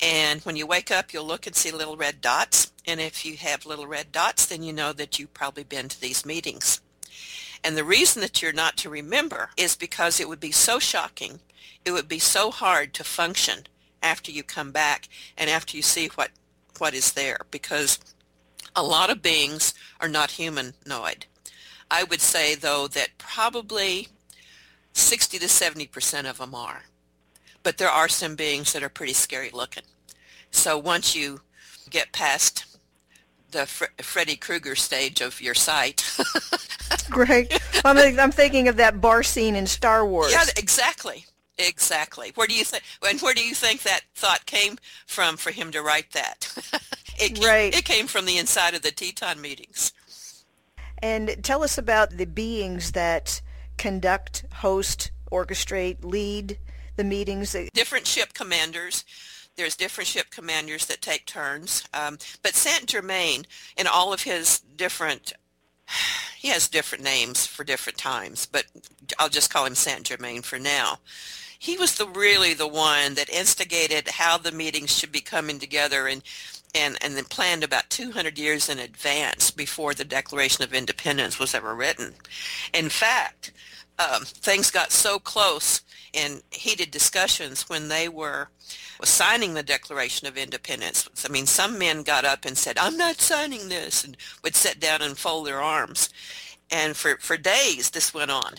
And 0.00 0.40
when 0.42 0.56
you 0.56 0.66
wake 0.66 0.90
up, 0.90 1.12
you'll 1.12 1.26
look 1.26 1.46
and 1.46 1.56
see 1.56 1.70
little 1.70 1.96
red 1.96 2.20
dots. 2.20 2.72
And 2.86 3.00
if 3.00 3.24
you 3.24 3.36
have 3.36 3.64
little 3.64 3.86
red 3.86 4.12
dots, 4.12 4.46
then 4.46 4.62
you 4.62 4.72
know 4.72 4.92
that 4.92 5.18
you've 5.18 5.34
probably 5.34 5.64
been 5.64 5.88
to 5.88 6.00
these 6.00 6.26
meetings. 6.26 6.80
And 7.62 7.76
the 7.76 7.84
reason 7.84 8.20
that 8.20 8.42
you're 8.42 8.52
not 8.52 8.76
to 8.78 8.90
remember 8.90 9.50
is 9.56 9.76
because 9.76 10.20
it 10.20 10.28
would 10.28 10.40
be 10.40 10.52
so 10.52 10.78
shocking. 10.78 11.40
It 11.84 11.92
would 11.92 12.08
be 12.08 12.18
so 12.18 12.50
hard 12.50 12.92
to 12.94 13.04
function 13.04 13.66
after 14.02 14.30
you 14.30 14.42
come 14.42 14.70
back 14.70 15.08
and 15.38 15.48
after 15.48 15.76
you 15.76 15.82
see 15.82 16.08
what, 16.14 16.30
what 16.78 16.92
is 16.92 17.12
there 17.12 17.38
because 17.50 17.98
a 18.76 18.82
lot 18.82 19.08
of 19.08 19.22
beings 19.22 19.72
are 20.00 20.08
not 20.08 20.32
humanoid. 20.32 21.26
I 21.90 22.04
would 22.04 22.20
say, 22.20 22.54
though, 22.54 22.88
that 22.88 23.18
probably 23.18 24.08
60 24.92 25.38
to 25.38 25.46
70% 25.46 26.28
of 26.28 26.38
them 26.38 26.54
are. 26.54 26.82
But 27.64 27.78
there 27.78 27.90
are 27.90 28.08
some 28.08 28.36
beings 28.36 28.72
that 28.72 28.84
are 28.84 28.88
pretty 28.88 29.14
scary 29.14 29.50
looking. 29.52 29.82
So 30.52 30.78
once 30.78 31.16
you 31.16 31.40
get 31.90 32.12
past 32.12 32.66
the 33.54 33.66
Fre- 33.66 34.02
Freddy 34.02 34.36
Krueger 34.36 34.74
stage 34.74 35.20
of 35.20 35.40
your 35.40 35.54
sight. 35.54 36.04
Great. 37.10 37.58
I'm, 37.84 37.98
I'm 38.20 38.32
thinking 38.32 38.68
of 38.68 38.76
that 38.76 39.00
bar 39.00 39.22
scene 39.22 39.56
in 39.56 39.66
Star 39.66 40.06
Wars. 40.06 40.32
Yeah, 40.32 40.44
exactly. 40.56 41.24
Exactly. 41.56 42.32
Where 42.34 42.48
do 42.48 42.54
you 42.54 42.64
think? 42.64 42.82
And 43.08 43.20
where 43.20 43.32
do 43.32 43.46
you 43.46 43.54
think 43.54 43.82
that 43.82 44.00
thought 44.14 44.44
came 44.44 44.76
from 45.06 45.36
for 45.36 45.52
him 45.52 45.70
to 45.70 45.82
write 45.82 46.10
that? 46.12 46.52
it 47.18 47.36
came, 47.36 47.44
right. 47.44 47.74
It 47.74 47.84
came 47.84 48.08
from 48.08 48.26
the 48.26 48.38
inside 48.38 48.74
of 48.74 48.82
the 48.82 48.90
Teton 48.90 49.40
meetings. 49.40 49.92
And 50.98 51.36
tell 51.42 51.62
us 51.62 51.78
about 51.78 52.10
the 52.10 52.26
beings 52.26 52.92
that 52.92 53.40
conduct, 53.78 54.44
host, 54.54 55.12
orchestrate, 55.30 56.04
lead 56.04 56.58
the 56.96 57.04
meetings. 57.04 57.56
Different 57.74 58.06
ship 58.06 58.32
commanders 58.34 59.04
there's 59.56 59.76
different 59.76 60.08
ship 60.08 60.30
commanders 60.30 60.86
that 60.86 61.00
take 61.00 61.26
turns. 61.26 61.84
Um, 61.94 62.18
but 62.42 62.54
Saint 62.54 62.86
Germain, 62.86 63.46
in 63.76 63.86
all 63.86 64.12
of 64.12 64.22
his 64.22 64.60
different, 64.60 65.32
he 66.36 66.48
has 66.48 66.68
different 66.68 67.04
names 67.04 67.46
for 67.46 67.64
different 67.64 67.98
times, 67.98 68.46
but 68.46 68.64
I'll 69.18 69.28
just 69.28 69.52
call 69.52 69.66
him 69.66 69.74
Saint 69.74 70.04
Germain 70.04 70.42
for 70.42 70.58
now. 70.58 70.98
He 71.58 71.78
was 71.78 71.94
the 71.94 72.08
really 72.08 72.52
the 72.52 72.68
one 72.68 73.14
that 73.14 73.30
instigated 73.30 74.08
how 74.08 74.36
the 74.36 74.52
meetings 74.52 74.96
should 74.96 75.12
be 75.12 75.20
coming 75.20 75.58
together 75.58 76.06
and 76.06 76.22
and, 76.76 76.98
and 77.00 77.16
then 77.16 77.24
planned 77.26 77.62
about 77.62 77.88
200 77.88 78.36
years 78.36 78.68
in 78.68 78.80
advance 78.80 79.52
before 79.52 79.94
the 79.94 80.04
Declaration 80.04 80.64
of 80.64 80.74
Independence 80.74 81.38
was 81.38 81.54
ever 81.54 81.72
written. 81.72 82.14
In 82.72 82.88
fact, 82.88 83.52
um, 83.96 84.24
things 84.24 84.72
got 84.72 84.90
so 84.90 85.20
close 85.20 85.82
in 86.14 86.40
heated 86.50 86.90
discussions 86.90 87.68
when 87.68 87.88
they 87.88 88.08
were 88.08 88.48
signing 89.02 89.54
the 89.54 89.62
Declaration 89.62 90.26
of 90.28 90.38
Independence. 90.38 91.08
I 91.24 91.28
mean, 91.28 91.46
some 91.46 91.78
men 91.78 92.02
got 92.02 92.24
up 92.24 92.44
and 92.44 92.56
said, 92.56 92.78
I'm 92.78 92.96
not 92.96 93.20
signing 93.20 93.68
this, 93.68 94.04
and 94.04 94.16
would 94.42 94.54
sit 94.54 94.80
down 94.80 95.02
and 95.02 95.18
fold 95.18 95.46
their 95.46 95.60
arms. 95.60 96.08
And 96.70 96.96
for, 96.96 97.16
for 97.16 97.36
days 97.36 97.90
this 97.90 98.14
went 98.14 98.30
on. 98.30 98.54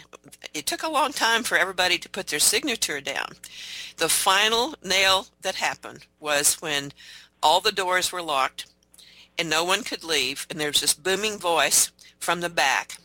It 0.53 0.65
took 0.65 0.83
a 0.83 0.91
long 0.91 1.11
time 1.11 1.43
for 1.43 1.57
everybody 1.57 1.97
to 1.97 2.09
put 2.09 2.27
their 2.27 2.39
signature 2.39 3.01
down. 3.01 3.29
The 3.97 4.09
final 4.09 4.75
nail 4.83 5.27
that 5.41 5.55
happened 5.55 6.05
was 6.19 6.55
when 6.61 6.91
all 7.41 7.61
the 7.61 7.71
doors 7.71 8.11
were 8.11 8.21
locked 8.21 8.67
and 9.37 9.49
no 9.49 9.63
one 9.63 9.83
could 9.83 10.03
leave, 10.03 10.45
and 10.49 10.59
there 10.59 10.69
was 10.69 10.81
this 10.81 10.93
booming 10.93 11.37
voice 11.37 11.91
from 12.19 12.41
the 12.41 12.49
back 12.49 12.97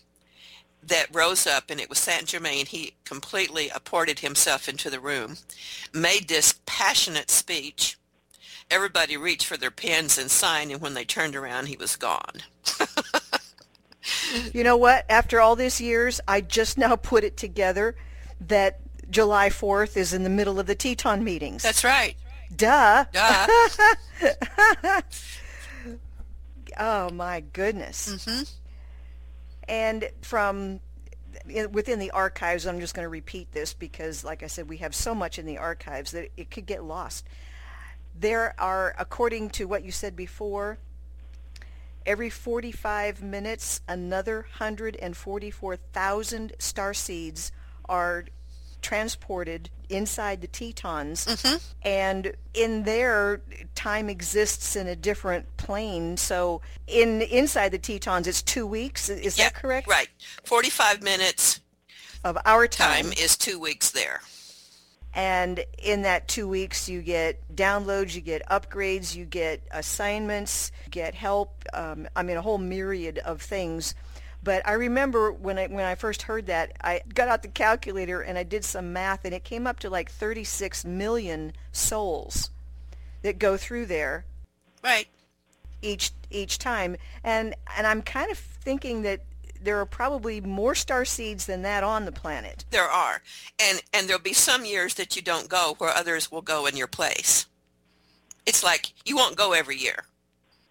that 0.83 1.15
rose 1.15 1.47
up, 1.47 1.71
and 1.71 1.81
it 1.81 1.89
was 1.89 1.99
Saint 1.99 2.27
Germain. 2.27 2.67
He 2.67 2.95
completely 3.05 3.69
apported 3.69 4.21
himself 4.21 4.69
into 4.69 4.91
the 4.91 5.01
room, 5.01 5.37
made 5.93 6.29
this 6.29 6.61
passionate 6.67 7.31
speech. 7.31 7.99
Everybody 8.71 9.17
reached 9.17 9.47
for 9.47 9.57
their 9.57 9.71
pens 9.71 10.17
and 10.19 10.31
signed, 10.31 10.71
and 10.71 10.81
when 10.81 10.95
they 10.95 11.05
turned 11.05 11.37
around, 11.37 11.67
he 11.67 11.77
was 11.77 11.97
gone. 11.97 12.43
you 14.53 14.65
know 14.65 14.77
what? 14.77 15.05
After 15.11 15.41
all 15.41 15.57
these 15.57 15.81
years, 15.81 16.21
I 16.29 16.41
just 16.41 16.79
now 16.79 16.97
put 16.97 17.25
it 17.25 17.37
together 17.37 17.97
that 18.41 18.81
July 19.11 19.49
4th 19.49 19.97
is 19.97 20.13
in 20.13 20.23
the 20.23 20.31
middle 20.31 20.61
of 20.61 20.67
the 20.67 20.75
Teton 20.75 21.25
meetings. 21.25 21.63
That's 21.63 21.85
right. 21.85 22.15
Duh. 22.55 23.05
Duh. 23.13 23.47
oh 26.79 27.11
my 27.11 27.41
goodness. 27.41 28.15
Mm-hmm 28.15 28.43
and 29.71 30.11
from 30.21 30.81
within 31.71 32.01
the 32.01 32.11
archives, 32.11 32.67
I'm 32.67 32.81
just 32.81 32.93
going 32.93 33.05
to 33.05 33.09
repeat 33.09 33.53
this 33.53 33.73
because, 33.73 34.25
like 34.25 34.43
I 34.43 34.49
said, 34.49 34.69
we 34.69 34.79
have 34.79 34.97
so 34.97 35.15
much 35.15 35.39
in 35.39 35.47
the 35.47 35.59
archives 35.59 36.11
that 36.11 36.29
it 36.37 36.51
could 36.51 36.67
get 36.67 36.83
lost. 36.83 37.25
There 38.19 38.53
are, 38.59 38.97
according 38.99 39.51
to 39.51 39.67
what 39.67 39.85
you 39.85 39.93
said 39.93 40.17
before, 40.17 40.79
every 42.05 42.31
45 42.31 43.23
minutes, 43.23 43.81
another 43.87 44.47
144,000 44.59 46.53
star 46.59 46.93
seeds 46.93 47.53
are 47.89 48.25
transported 48.83 49.71
inside 49.89 50.41
the 50.41 50.47
Tetons, 50.47 51.27
mm-hmm. 51.27 51.57
and 51.83 52.33
in 52.55 52.85
there, 52.85 53.43
time 53.75 54.09
exists 54.09 54.77
in 54.77 54.87
a 54.87 54.97
different 54.97 55.57
plane. 55.57 56.17
So, 56.17 56.61
in 56.87 57.23
inside 57.23 57.71
the 57.71 57.79
Tetons, 57.79 58.27
it's 58.27 58.43
two 58.43 58.67
weeks. 58.67 59.09
Is 59.09 59.39
yeah, 59.39 59.45
that 59.45 59.55
correct? 59.55 59.89
Right. 59.89 60.09
Forty-five 60.45 61.03
minutes 61.03 61.61
of 62.25 62.39
our 62.45 62.67
time. 62.67 63.05
time 63.05 63.13
is 63.13 63.37
two 63.37 63.59
weeks 63.59 63.91
there. 63.91 64.21
And 65.13 65.65
in 65.79 66.03
that 66.03 66.29
two 66.29 66.47
weeks, 66.47 66.89
you 66.89 67.03
get 67.03 67.41
downloads, 67.57 68.15
you 68.15 68.21
get 68.21 68.47
upgrades, 68.49 69.17
you 69.17 69.25
get 69.25 69.61
assignments, 69.73 70.71
you 70.85 70.91
get 70.91 71.15
help. 71.15 71.65
Um, 71.75 72.07
I 72.15 72.23
mean, 72.23 72.37
a 72.37 72.43
whole 72.43 72.59
myriad 72.59 73.19
of 73.19 73.43
things. 73.43 73.95
But 74.43 74.67
I 74.67 74.73
remember 74.73 75.33
when 75.33 75.59
I 75.59 75.67
when 75.67 75.85
I 75.85 75.95
first 75.95 76.23
heard 76.23 76.47
that, 76.47 76.73
I 76.83 77.03
got 77.15 77.29
out 77.29 77.43
the 77.43 77.49
calculator 77.49 78.21
and 78.21 78.39
I 78.39 78.43
did 78.43 78.65
some 78.65 78.93
math, 78.93 79.25
and 79.25 79.35
it 79.35 79.45
came 79.45 79.67
up 79.67 79.81
to 79.81 79.91
like 79.91 80.11
36 80.11 80.85
million 80.85 81.53
souls 81.73 82.51
that 83.23 83.39
go 83.39 83.57
through 83.57 83.87
there. 83.87 84.25
Right. 84.83 85.09
Each 85.83 86.13
each 86.31 86.59
time, 86.59 86.97
and 87.23 87.55
and 87.77 87.87
I'm 87.87 88.03
kind 88.03 88.31
of 88.31 88.39
thinking 88.39 89.03
that 89.03 89.21
there 89.63 89.79
are 89.79 89.87
probably 89.87 90.41
more 90.41 90.75
star 90.75 91.05
seeds 91.05 91.47
than 91.47 91.63
that 91.63 91.85
on 91.85 92.05
the 92.07 92.13
planet. 92.13 92.65
There 92.71 92.89
are, 92.89 93.23
and 93.59 93.83
and 93.93 94.09
there'll 94.09 94.23
be 94.23 94.33
some 94.33 94.65
years 94.65 94.95
that 94.95 95.17
you 95.17 95.23
don't 95.23 95.49
go 95.49 95.75
where 95.79 95.91
others 95.91 96.31
will 96.31 96.43
go 96.43 96.67
in 96.67 96.77
your 96.77 96.87
place. 96.87 97.47
It's 98.47 98.65
like 98.65 98.93
you 99.05 99.17
won't 99.17 99.37
go 99.37 99.53
every 99.53 99.77
year. 99.77 100.05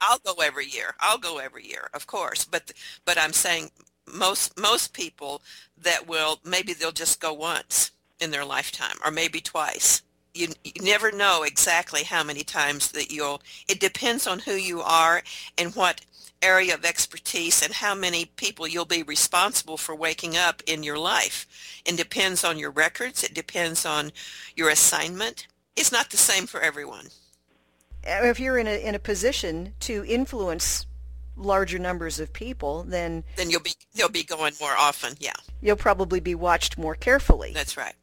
I'll 0.02 0.20
go 0.20 0.42
every 0.42 0.66
year. 0.68 0.96
I'll 1.00 1.18
go 1.18 1.38
every 1.40 1.68
year, 1.68 1.90
of 1.94 2.08
course. 2.08 2.46
But 2.46 2.72
but 3.06 3.18
I'm 3.18 3.34
saying 3.34 3.72
most 4.08 4.60
most 4.60 4.94
people 4.94 5.42
that 5.78 6.08
will 6.08 6.40
maybe 6.44 6.74
they'll 6.74 6.92
just 6.92 7.20
go 7.20 7.34
once 7.34 7.92
in 8.20 8.32
their 8.32 8.46
lifetime 8.46 8.96
or 9.06 9.12
maybe 9.12 9.40
twice. 9.42 10.02
You, 10.34 10.50
you 10.64 10.74
never 10.82 11.12
know 11.12 11.44
exactly 11.44 12.04
how 12.04 12.24
many 12.24 12.44
times 12.44 12.92
that 12.92 13.12
you'll 13.12 13.42
it 13.68 13.80
depends 13.80 14.28
on 14.28 14.40
who 14.40 14.54
you 14.54 14.82
are 14.82 15.24
and 15.58 15.76
what 15.76 16.02
area 16.42 16.74
of 16.74 16.86
expertise 16.86 17.62
and 17.62 17.74
how 17.74 17.94
many 17.94 18.26
people 18.26 18.68
you'll 18.68 18.86
be 18.86 19.04
responsible 19.04 19.78
for 19.78 19.96
waking 19.96 20.38
up 20.38 20.64
in 20.66 20.84
your 20.84 20.98
life. 20.98 21.82
It 21.86 21.98
depends 21.98 22.44
on 22.44 22.58
your 22.58 22.72
records. 22.72 23.24
It 23.24 23.34
depends 23.34 23.86
on 23.86 24.12
your 24.56 24.70
assignment. 24.70 25.48
It's 25.76 25.92
not 25.92 26.10
the 26.10 26.18
same 26.18 26.46
for 26.48 26.62
everyone. 26.62 27.08
If 28.04 28.40
you're 28.40 28.58
in 28.58 28.68
a 28.68 28.82
in 28.82 28.96
a 28.96 29.00
position 29.00 29.74
to 29.82 30.06
influence 30.06 30.86
larger 31.36 31.80
numbers 31.80 32.20
of 32.20 32.34
people, 32.34 32.84
then 32.84 33.24
then 33.36 33.50
you'll 33.50 33.62
be 33.62 33.74
you'll 33.94 34.10
be 34.10 34.24
going 34.24 34.54
more 34.60 34.76
often. 34.78 35.14
Yeah, 35.20 35.34
you'll 35.62 35.76
probably 35.76 36.20
be 36.20 36.36
watched 36.36 36.78
more 36.78 36.96
carefully. 36.96 37.52
That's 37.54 37.78
right. 37.78 37.96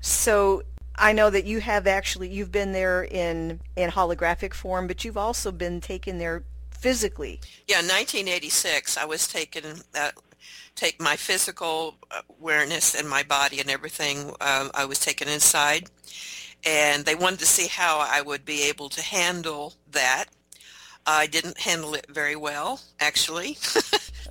So 0.00 0.62
I 0.96 1.12
know 1.12 1.30
that 1.30 1.44
you 1.44 1.60
have 1.60 1.86
actually 1.86 2.28
you've 2.28 2.52
been 2.52 2.72
there 2.72 3.04
in 3.04 3.60
in 3.76 3.90
holographic 3.90 4.54
form, 4.54 4.86
but 4.86 5.04
you've 5.04 5.16
also 5.16 5.52
been 5.52 5.80
taken 5.80 6.18
there 6.18 6.44
physically. 6.82 7.40
Yeah, 7.68 7.76
1986, 7.76 8.96
I 8.98 9.04
was 9.04 9.28
taken, 9.28 9.82
uh, 9.94 10.10
take 10.74 11.00
my 11.00 11.14
physical 11.14 11.94
awareness 12.40 12.94
and 12.94 13.08
my 13.08 13.22
body 13.22 13.60
and 13.60 13.70
everything, 13.70 14.32
uh, 14.40 14.68
I 14.74 14.84
was 14.84 14.98
taken 14.98 15.28
inside. 15.28 15.88
And 16.64 17.04
they 17.04 17.14
wanted 17.14 17.40
to 17.40 17.46
see 17.46 17.66
how 17.66 17.98
I 17.98 18.20
would 18.20 18.44
be 18.44 18.62
able 18.68 18.88
to 18.90 19.02
handle 19.02 19.74
that. 19.90 20.26
I 21.04 21.26
didn't 21.26 21.58
handle 21.58 21.94
it 21.94 22.06
very 22.08 22.36
well, 22.36 22.80
actually. 23.00 23.58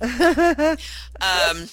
um, 0.00 1.68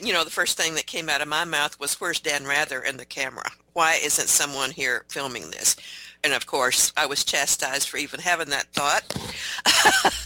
you 0.00 0.12
know, 0.12 0.22
the 0.22 0.30
first 0.30 0.56
thing 0.56 0.74
that 0.74 0.86
came 0.86 1.08
out 1.08 1.20
of 1.20 1.26
my 1.26 1.44
mouth 1.44 1.80
was, 1.80 2.00
where's 2.00 2.20
Dan 2.20 2.44
Rather 2.46 2.80
and 2.80 2.98
the 2.98 3.04
camera? 3.04 3.50
Why 3.72 3.98
isn't 4.02 4.28
someone 4.28 4.70
here 4.70 5.04
filming 5.08 5.50
this? 5.50 5.74
And 6.22 6.32
of 6.32 6.46
course, 6.46 6.92
I 6.96 7.06
was 7.06 7.24
chastised 7.24 7.88
for 7.88 7.96
even 7.98 8.20
having 8.20 8.50
that 8.50 8.72
thought. 8.72 9.02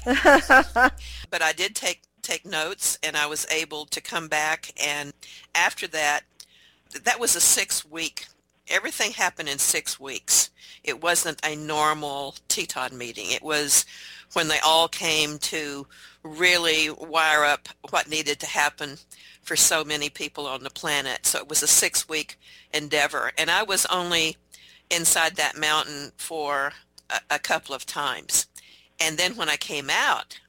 but 1.30 1.42
I 1.42 1.52
did 1.52 1.74
take 1.74 2.02
take 2.22 2.44
notes, 2.44 2.98
and 3.02 3.16
I 3.16 3.26
was 3.26 3.46
able 3.50 3.86
to 3.86 4.00
come 4.00 4.28
back. 4.28 4.70
And 4.76 5.12
after 5.54 5.86
that, 5.88 6.20
that 7.04 7.18
was 7.18 7.34
a 7.34 7.40
six 7.40 7.84
week. 7.84 8.26
Everything 8.68 9.12
happened 9.12 9.48
in 9.48 9.58
six 9.58 9.98
weeks. 9.98 10.50
It 10.84 11.02
wasn't 11.02 11.44
a 11.44 11.56
normal 11.56 12.34
Teton 12.48 12.96
meeting. 12.96 13.30
It 13.30 13.42
was 13.42 13.84
when 14.34 14.48
they 14.48 14.58
all 14.60 14.88
came 14.88 15.38
to 15.38 15.86
really 16.22 16.90
wire 16.90 17.44
up 17.44 17.68
what 17.90 18.08
needed 18.08 18.38
to 18.40 18.46
happen 18.46 18.98
for 19.42 19.56
so 19.56 19.84
many 19.84 20.10
people 20.10 20.46
on 20.46 20.62
the 20.62 20.70
planet. 20.70 21.24
So 21.24 21.38
it 21.38 21.48
was 21.48 21.62
a 21.62 21.66
six 21.66 22.08
week 22.08 22.38
endeavor. 22.72 23.32
And 23.38 23.50
I 23.50 23.62
was 23.62 23.86
only 23.86 24.36
inside 24.90 25.36
that 25.36 25.56
mountain 25.56 26.12
for 26.16 26.72
a, 27.10 27.20
a 27.30 27.38
couple 27.38 27.74
of 27.74 27.86
times. 27.86 28.46
And 29.00 29.16
then 29.16 29.36
when 29.36 29.48
I 29.48 29.56
came 29.56 29.88
out, 29.90 30.40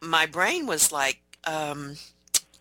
my 0.00 0.26
brain 0.26 0.66
was 0.66 0.92
like 0.92 1.22
um, 1.44 1.96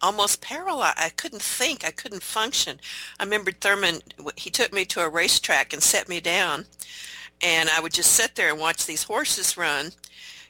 almost 0.04 0.42
paralyzed. 0.42 0.98
I 1.00 1.10
couldn't 1.10 1.42
think. 1.42 1.86
I 1.86 1.92
couldn't 1.92 2.22
function. 2.22 2.80
I 3.20 3.24
remembered 3.24 3.62
Thurman, 3.62 4.02
he 4.36 4.52
took 4.52 4.74
me 4.74 4.86
to 4.86 5.00
a 5.00 5.10
racetrack 5.10 5.74
and 5.74 5.82
set 5.82 6.10
me 6.10 6.20
down. 6.20 6.66
And 7.42 7.70
I 7.70 7.80
would 7.80 7.94
just 7.94 8.12
sit 8.12 8.36
there 8.36 8.52
and 8.52 8.60
watch 8.60 8.86
these 8.86 9.04
horses 9.04 9.58
run. 9.58 9.92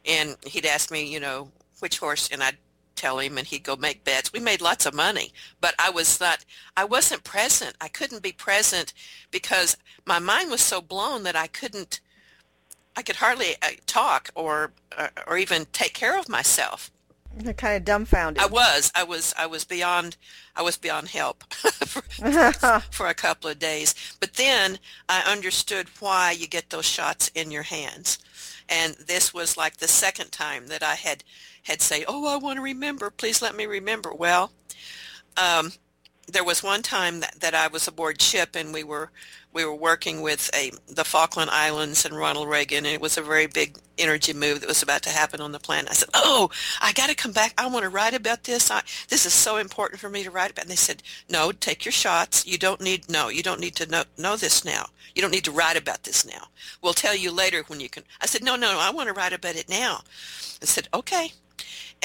And 0.06 0.36
he'd 0.46 0.66
ask 0.66 0.92
me, 0.92 1.06
you 1.06 1.20
know, 1.20 1.50
which 1.80 2.00
horse, 2.00 2.30
and 2.32 2.44
I'd 2.44 2.58
tell 2.96 3.20
him 3.20 3.38
and 3.38 3.48
he'd 3.48 3.64
go 3.64 3.76
make 3.76 4.04
bets. 4.04 4.34
We 4.34 4.40
made 4.40 4.62
lots 4.62 4.86
of 4.86 4.94
money, 4.94 5.34
but 5.62 5.76
I 5.80 5.90
was 5.90 6.20
not, 6.20 6.46
I 6.76 6.84
wasn't 6.84 7.24
present. 7.24 7.76
I 7.80 7.88
couldn't 7.88 8.24
be 8.24 8.32
present 8.32 8.94
because 9.32 9.78
my 10.06 10.20
mind 10.20 10.52
was 10.52 10.62
so 10.62 10.82
blown 10.82 11.24
that 11.24 11.36
I 11.36 11.48
couldn't, 11.48 12.02
I 12.96 13.02
could 13.02 13.18
hardly 13.18 13.56
uh, 13.62 13.70
talk 13.86 14.30
or, 14.36 14.74
uh, 14.98 15.10
or 15.28 15.38
even 15.38 15.66
take 15.74 15.94
care 15.94 16.18
of 16.18 16.30
myself. 16.30 16.92
They're 17.35 17.53
kind 17.53 17.76
of 17.76 17.85
dumbfounded. 17.85 18.41
I 18.43 18.47
was, 18.47 18.91
I 18.95 19.03
was, 19.03 19.34
I 19.38 19.47
was 19.47 19.64
beyond, 19.64 20.18
I 20.55 20.61
was 20.61 20.77
beyond 20.77 21.10
help 21.10 21.43
for, 21.53 22.01
for 22.91 23.07
a 23.07 23.14
couple 23.14 23.49
of 23.49 23.60
days. 23.60 23.95
But 24.19 24.34
then 24.34 24.77
I 25.10 25.22
understood 25.22 25.88
why 25.99 26.31
you 26.31 26.47
get 26.47 26.69
those 26.69 26.85
shots 26.85 27.30
in 27.34 27.51
your 27.51 27.64
hands. 27.64 28.19
And 28.69 28.93
this 28.95 29.34
was 29.34 29.57
like 29.57 29.77
the 29.77 29.88
second 29.88 30.31
time 30.31 30.68
that 30.68 30.84
I 30.84 30.95
had 30.95 31.23
had 31.64 31.81
say, 31.81 32.05
"Oh, 32.07 32.27
I 32.27 32.38
want 32.38 32.57
to 32.57 32.61
remember. 32.61 33.10
Please 33.10 33.41
let 33.41 33.55
me 33.55 33.65
remember." 33.65 34.14
Well, 34.14 34.51
um, 35.35 35.73
there 36.27 36.43
was 36.43 36.64
one 36.64 36.81
time 36.81 37.19
that, 37.19 37.39
that 37.41 37.53
I 37.53 37.68
was 37.68 37.88
aboard 37.88 38.22
ship 38.22 38.55
and 38.55 38.73
we 38.73 38.84
were 38.84 39.11
we 39.54 39.64
were 39.64 39.76
working 39.76 40.22
with 40.22 40.50
a 40.54 40.72
the 40.88 41.06
Falkland 41.06 41.52
Islands 41.52 42.06
and 42.06 42.16
Ronald 42.16 42.50
Reagan 42.50 42.86
and 42.86 42.88
it 42.88 43.02
was 43.02 43.18
a 43.18 43.22
very 43.22 43.48
big 43.48 43.78
energy 43.98 44.34
move 44.34 44.60
that 44.60 44.68
was 44.68 44.82
about 44.82 45.04
to 45.04 45.10
happen 45.10 45.40
on 45.40 45.52
the 45.52 45.60
planet. 45.60 45.92
I 45.92 45.94
said, 45.94 46.10
"Oh, 46.14 46.50
I 46.82 46.94
got 46.94 47.10
to 47.10 47.16
come 47.16 47.32
back. 47.32 47.54
I 47.58 47.68
want 47.68 47.84
to 47.84 47.90
write 47.90 48.14
about 48.14 48.44
this. 48.44 48.72
I, 48.72 48.82
this 49.10 49.26
is 49.26 49.34
so 49.34 49.58
important 49.58 50.02
for 50.02 50.10
me 50.10 50.24
to 50.24 50.32
write 50.32 50.52
about." 50.52 50.66
And 50.66 50.72
they 50.72 50.76
said, 50.76 51.04
"No, 51.30 51.52
take 51.52 51.86
your 51.86 51.92
shots. 51.92 52.46
You 52.46 52.58
don't 52.58 52.82
need 52.82 53.10
no, 53.10 53.30
you 53.30 53.44
don't 53.44 53.60
need 53.60 53.76
to 53.76 53.90
know 53.90 54.04
know 54.18 54.36
this 54.36 54.66
now. 54.66 54.88
You 55.16 55.22
don't 55.22 55.32
need 55.32 55.46
to 55.46 55.52
write 55.52 55.78
about 55.78 56.04
this 56.04 56.26
now. 56.26 56.48
We'll 56.82 56.94
tell 56.94 57.16
you 57.16 57.32
later 57.32 57.64
when 57.68 57.80
you 57.80 57.90
can." 57.90 58.04
I 58.22 58.26
said, 58.26 58.44
"No, 58.44 58.56
no, 58.56 58.74
no 58.74 58.80
I 58.80 58.90
want 58.90 59.08
to 59.08 59.14
write 59.14 59.34
about 59.34 59.56
it 59.56 59.70
now." 59.70 60.02
I 60.62 60.66
said, 60.66 60.90
"Okay." 60.94 61.34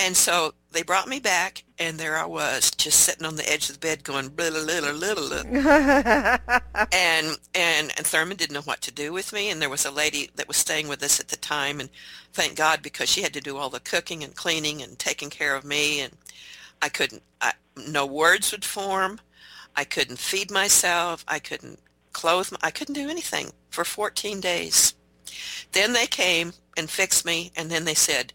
And 0.00 0.16
so 0.16 0.54
they 0.70 0.82
brought 0.84 1.08
me 1.08 1.18
back, 1.18 1.64
and 1.76 1.98
there 1.98 2.16
I 2.16 2.24
was, 2.24 2.70
just 2.70 3.00
sitting 3.00 3.26
on 3.26 3.34
the 3.34 3.50
edge 3.50 3.68
of 3.68 3.80
the 3.80 3.86
bed, 3.86 4.04
going 4.04 4.28
blah 4.28 4.50
blah 4.50 4.64
blah 4.64 5.14
blah. 5.14 5.42
and 6.92 7.36
and 7.52 7.92
and 7.96 8.06
Thurman 8.06 8.36
didn't 8.36 8.54
know 8.54 8.60
what 8.60 8.80
to 8.82 8.92
do 8.92 9.12
with 9.12 9.32
me, 9.32 9.50
and 9.50 9.60
there 9.60 9.68
was 9.68 9.84
a 9.84 9.90
lady 9.90 10.30
that 10.36 10.46
was 10.46 10.56
staying 10.56 10.86
with 10.86 11.02
us 11.02 11.18
at 11.18 11.28
the 11.28 11.36
time, 11.36 11.80
and 11.80 11.90
thank 12.32 12.54
God 12.54 12.80
because 12.80 13.08
she 13.08 13.22
had 13.22 13.32
to 13.34 13.40
do 13.40 13.56
all 13.56 13.70
the 13.70 13.80
cooking 13.80 14.22
and 14.22 14.36
cleaning 14.36 14.80
and 14.82 14.98
taking 15.00 15.30
care 15.30 15.56
of 15.56 15.64
me, 15.64 16.00
and 16.00 16.16
I 16.80 16.90
couldn't. 16.90 17.22
I, 17.40 17.54
no 17.76 18.06
words 18.06 18.52
would 18.52 18.64
form. 18.64 19.20
I 19.74 19.82
couldn't 19.82 20.18
feed 20.20 20.50
myself. 20.52 21.24
I 21.26 21.40
couldn't 21.40 21.80
clothe. 22.12 22.52
I 22.62 22.70
couldn't 22.70 22.94
do 22.94 23.08
anything 23.08 23.50
for 23.70 23.84
14 23.84 24.40
days. 24.40 24.94
Then 25.72 25.92
they 25.92 26.06
came 26.06 26.52
and 26.76 26.88
fixed 26.88 27.24
me, 27.24 27.50
and 27.56 27.68
then 27.68 27.84
they 27.84 27.94
said, 27.94 28.32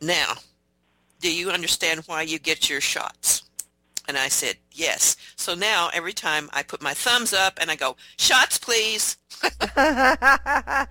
"Now." 0.00 0.36
Do 1.22 1.32
you 1.32 1.50
understand 1.50 2.02
why 2.06 2.22
you 2.22 2.38
get 2.38 2.68
your 2.68 2.80
shots? 2.82 3.44
And 4.08 4.18
I 4.18 4.28
said, 4.28 4.56
yes. 4.72 5.16
So 5.36 5.54
now 5.54 5.88
every 5.94 6.12
time 6.12 6.50
I 6.52 6.64
put 6.64 6.82
my 6.82 6.92
thumbs 6.92 7.32
up 7.32 7.58
and 7.60 7.70
I 7.70 7.76
go, 7.76 7.96
shots, 8.18 8.58
please. 8.58 9.16
oh 9.76 10.86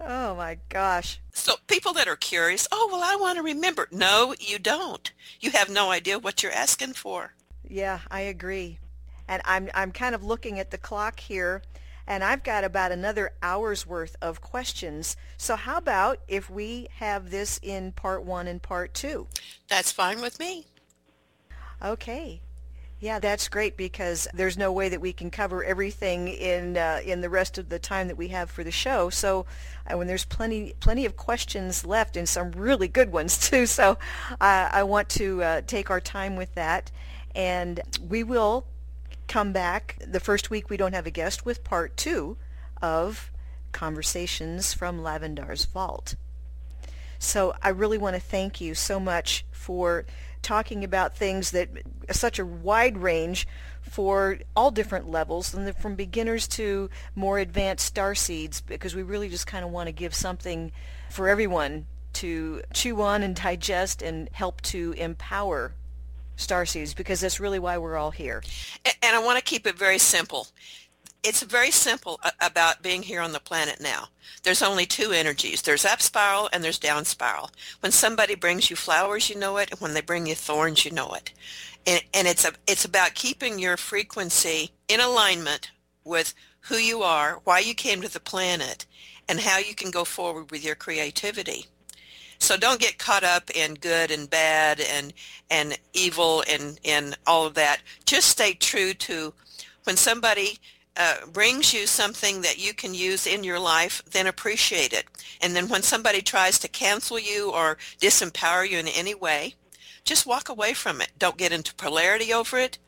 my 0.00 0.58
gosh. 0.68 1.20
So 1.32 1.54
people 1.68 1.92
that 1.92 2.08
are 2.08 2.16
curious, 2.16 2.66
oh, 2.72 2.88
well, 2.90 3.02
I 3.04 3.14
want 3.16 3.36
to 3.36 3.42
remember. 3.44 3.86
No, 3.92 4.34
you 4.40 4.58
don't. 4.58 5.12
You 5.40 5.52
have 5.52 5.70
no 5.70 5.90
idea 5.92 6.18
what 6.18 6.42
you're 6.42 6.52
asking 6.52 6.94
for. 6.94 7.32
Yeah, 7.68 8.00
I 8.10 8.22
agree. 8.22 8.78
And 9.28 9.40
I'm, 9.44 9.70
I'm 9.74 9.92
kind 9.92 10.16
of 10.16 10.24
looking 10.24 10.58
at 10.58 10.72
the 10.72 10.78
clock 10.78 11.20
here 11.20 11.62
and 12.06 12.22
I've 12.22 12.42
got 12.42 12.64
about 12.64 12.92
another 12.92 13.32
hour's 13.42 13.86
worth 13.86 14.16
of 14.22 14.40
questions. 14.40 15.16
So 15.36 15.56
how 15.56 15.78
about 15.78 16.20
if 16.28 16.48
we 16.48 16.88
have 16.96 17.30
this 17.30 17.58
in 17.62 17.92
part 17.92 18.22
one 18.22 18.46
and 18.46 18.62
part 18.62 18.94
two? 18.94 19.26
That's 19.68 19.92
fine 19.92 20.20
with 20.20 20.38
me. 20.38 20.66
Okay. 21.82 22.40
Yeah, 22.98 23.18
that's 23.18 23.48
great 23.48 23.76
because 23.76 24.26
there's 24.32 24.56
no 24.56 24.72
way 24.72 24.88
that 24.88 25.02
we 25.02 25.12
can 25.12 25.30
cover 25.30 25.62
everything 25.62 26.28
in 26.28 26.78
uh, 26.78 27.00
in 27.04 27.20
the 27.20 27.28
rest 27.28 27.58
of 27.58 27.68
the 27.68 27.78
time 27.78 28.08
that 28.08 28.16
we 28.16 28.28
have 28.28 28.50
for 28.50 28.64
the 28.64 28.70
show. 28.70 29.10
So, 29.10 29.44
uh, 29.86 29.98
when 29.98 30.06
there's 30.06 30.24
plenty 30.24 30.72
plenty 30.80 31.04
of 31.04 31.14
questions 31.14 31.84
left 31.84 32.16
and 32.16 32.26
some 32.26 32.52
really 32.52 32.88
good 32.88 33.12
ones 33.12 33.36
too. 33.50 33.66
So, 33.66 33.98
uh, 34.40 34.68
I 34.72 34.82
want 34.84 35.10
to 35.10 35.42
uh, 35.42 35.60
take 35.66 35.90
our 35.90 36.00
time 36.00 36.36
with 36.36 36.54
that, 36.54 36.90
and 37.34 37.80
we 38.08 38.24
will 38.24 38.66
come 39.28 39.52
back 39.52 39.96
the 40.06 40.20
first 40.20 40.50
week 40.50 40.70
we 40.70 40.76
don't 40.76 40.94
have 40.94 41.06
a 41.06 41.10
guest 41.10 41.44
with 41.44 41.64
part 41.64 41.96
two 41.96 42.36
of 42.80 43.30
Conversations 43.72 44.72
from 44.72 45.00
Lavandar's 45.00 45.64
Vault. 45.66 46.14
So 47.18 47.54
I 47.62 47.70
really 47.70 47.98
want 47.98 48.14
to 48.14 48.20
thank 48.20 48.60
you 48.60 48.74
so 48.74 49.00
much 49.00 49.44
for 49.50 50.04
talking 50.42 50.84
about 50.84 51.16
things 51.16 51.50
that 51.50 51.68
such 52.10 52.38
a 52.38 52.46
wide 52.46 52.98
range 52.98 53.48
for 53.82 54.38
all 54.54 54.70
different 54.70 55.10
levels, 55.10 55.54
and 55.54 55.76
from 55.76 55.94
beginners 55.94 56.46
to 56.48 56.90
more 57.14 57.38
advanced 57.38 57.86
star 57.86 58.14
seeds, 58.14 58.60
because 58.60 58.94
we 58.94 59.02
really 59.02 59.28
just 59.28 59.46
kind 59.46 59.64
of 59.64 59.70
want 59.70 59.88
to 59.88 59.92
give 59.92 60.14
something 60.14 60.72
for 61.10 61.28
everyone 61.28 61.86
to 62.12 62.62
chew 62.72 63.00
on 63.00 63.22
and 63.22 63.36
digest 63.36 64.02
and 64.02 64.28
help 64.32 64.60
to 64.62 64.92
empower 64.92 65.74
star 66.36 66.66
seeds, 66.66 66.94
because 66.94 67.20
that's 67.20 67.40
really 67.40 67.58
why 67.58 67.78
we're 67.78 67.96
all 67.96 68.10
here. 68.10 68.42
And 69.02 69.16
I 69.16 69.24
want 69.24 69.38
to 69.38 69.44
keep 69.44 69.66
it 69.66 69.76
very 69.76 69.98
simple 69.98 70.48
it's 71.26 71.42
very 71.42 71.72
simple 71.72 72.20
uh, 72.22 72.30
about 72.40 72.82
being 72.82 73.02
here 73.02 73.20
on 73.20 73.32
the 73.32 73.40
planet 73.40 73.80
now. 73.80 74.08
There's 74.44 74.62
only 74.62 74.86
two 74.86 75.10
energies. 75.10 75.62
There's 75.62 75.84
up 75.84 76.00
spiral 76.00 76.48
and 76.52 76.62
there's 76.62 76.78
down 76.78 77.04
spiral. 77.04 77.50
When 77.80 77.90
somebody 77.90 78.36
brings 78.36 78.70
you 78.70 78.76
flowers, 78.76 79.28
you 79.28 79.36
know 79.36 79.56
it, 79.56 79.72
and 79.72 79.80
when 79.80 79.92
they 79.92 80.00
bring 80.00 80.26
you 80.26 80.36
thorns, 80.36 80.84
you 80.84 80.92
know 80.92 81.12
it. 81.14 81.32
And, 81.84 82.02
and 82.14 82.28
it's 82.28 82.44
a, 82.44 82.52
it's 82.68 82.84
about 82.84 83.14
keeping 83.14 83.58
your 83.58 83.76
frequency 83.76 84.70
in 84.88 85.00
alignment 85.00 85.72
with 86.04 86.32
who 86.60 86.76
you 86.76 87.02
are, 87.02 87.40
why 87.42 87.58
you 87.58 87.74
came 87.74 88.00
to 88.02 88.12
the 88.12 88.20
planet, 88.20 88.86
and 89.28 89.40
how 89.40 89.58
you 89.58 89.74
can 89.74 89.90
go 89.90 90.04
forward 90.04 90.52
with 90.52 90.64
your 90.64 90.76
creativity. 90.76 91.66
So 92.38 92.56
don't 92.56 92.80
get 92.80 92.98
caught 92.98 93.24
up 93.24 93.50
in 93.50 93.74
good 93.74 94.10
and 94.10 94.28
bad 94.28 94.80
and 94.80 95.12
and 95.50 95.78
evil 95.92 96.44
and 96.48 96.78
and 96.84 97.16
all 97.26 97.46
of 97.46 97.54
that. 97.54 97.78
Just 98.04 98.28
stay 98.28 98.54
true 98.54 98.94
to 98.94 99.32
when 99.84 99.96
somebody 99.96 100.58
uh, 100.96 101.26
brings 101.32 101.74
you 101.74 101.86
something 101.86 102.40
that 102.40 102.58
you 102.58 102.72
can 102.72 102.94
use 102.94 103.26
in 103.26 103.44
your 103.44 103.58
life, 103.58 104.02
then 104.10 104.26
appreciate 104.26 104.92
it. 104.92 105.04
And 105.42 105.54
then 105.54 105.68
when 105.68 105.82
somebody 105.82 106.22
tries 106.22 106.58
to 106.60 106.68
cancel 106.68 107.18
you 107.18 107.50
or 107.52 107.76
disempower 108.00 108.68
you 108.68 108.78
in 108.78 108.88
any 108.88 109.14
way, 109.14 109.54
just 110.04 110.26
walk 110.26 110.48
away 110.48 110.72
from 110.72 111.00
it. 111.00 111.10
Don't 111.18 111.36
get 111.36 111.52
into 111.52 111.74
polarity 111.74 112.32
over 112.32 112.58
it. 112.58 112.78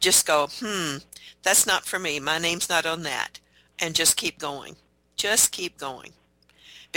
Just 0.00 0.26
go, 0.26 0.48
hmm, 0.60 0.98
that's 1.42 1.66
not 1.66 1.84
for 1.84 1.98
me. 1.98 2.20
My 2.20 2.38
name's 2.38 2.68
not 2.68 2.86
on 2.86 3.02
that. 3.02 3.40
And 3.78 3.94
just 3.94 4.16
keep 4.16 4.38
going. 4.38 4.76
Just 5.16 5.52
keep 5.52 5.76
going. 5.76 6.12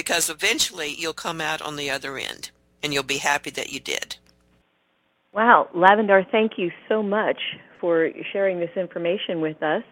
Because 0.01 0.31
eventually 0.31 0.95
you'll 0.97 1.13
come 1.13 1.39
out 1.39 1.61
on 1.61 1.75
the 1.75 1.91
other 1.91 2.17
end 2.17 2.49
and 2.81 2.91
you'll 2.91 3.03
be 3.03 3.19
happy 3.19 3.51
that 3.51 3.71
you 3.71 3.79
did. 3.79 4.17
Wow, 5.31 5.69
Lavandar, 5.75 6.25
thank 6.31 6.53
you 6.57 6.71
so 6.89 7.03
much 7.03 7.39
for 7.79 8.09
sharing 8.33 8.59
this 8.59 8.71
information 8.75 9.41
with 9.41 9.61
us 9.61 9.83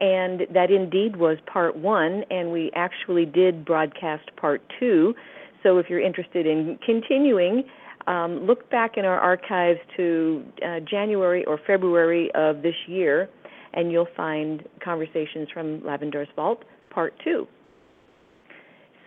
and 0.00 0.46
that 0.52 0.70
indeed 0.70 1.16
was 1.16 1.36
part 1.46 1.76
one, 1.76 2.24
and 2.30 2.50
we 2.50 2.70
actually 2.74 3.26
did 3.26 3.66
broadcast 3.66 4.34
part 4.36 4.62
two. 4.80 5.14
So 5.62 5.76
if 5.78 5.90
you're 5.90 6.00
interested 6.00 6.46
in 6.46 6.78
continuing, 6.84 7.64
um, 8.06 8.46
look 8.46 8.70
back 8.70 8.96
in 8.96 9.04
our 9.04 9.18
archives 9.18 9.78
to 9.98 10.42
uh, 10.66 10.80
January 10.80 11.44
or 11.44 11.60
February 11.66 12.30
of 12.34 12.62
this 12.62 12.74
year, 12.86 13.28
and 13.74 13.92
you'll 13.92 14.08
find 14.16 14.66
conversations 14.82 15.48
from 15.52 15.80
Lavandar's 15.80 16.28
Vault, 16.34 16.64
part 16.90 17.14
two. 17.22 17.46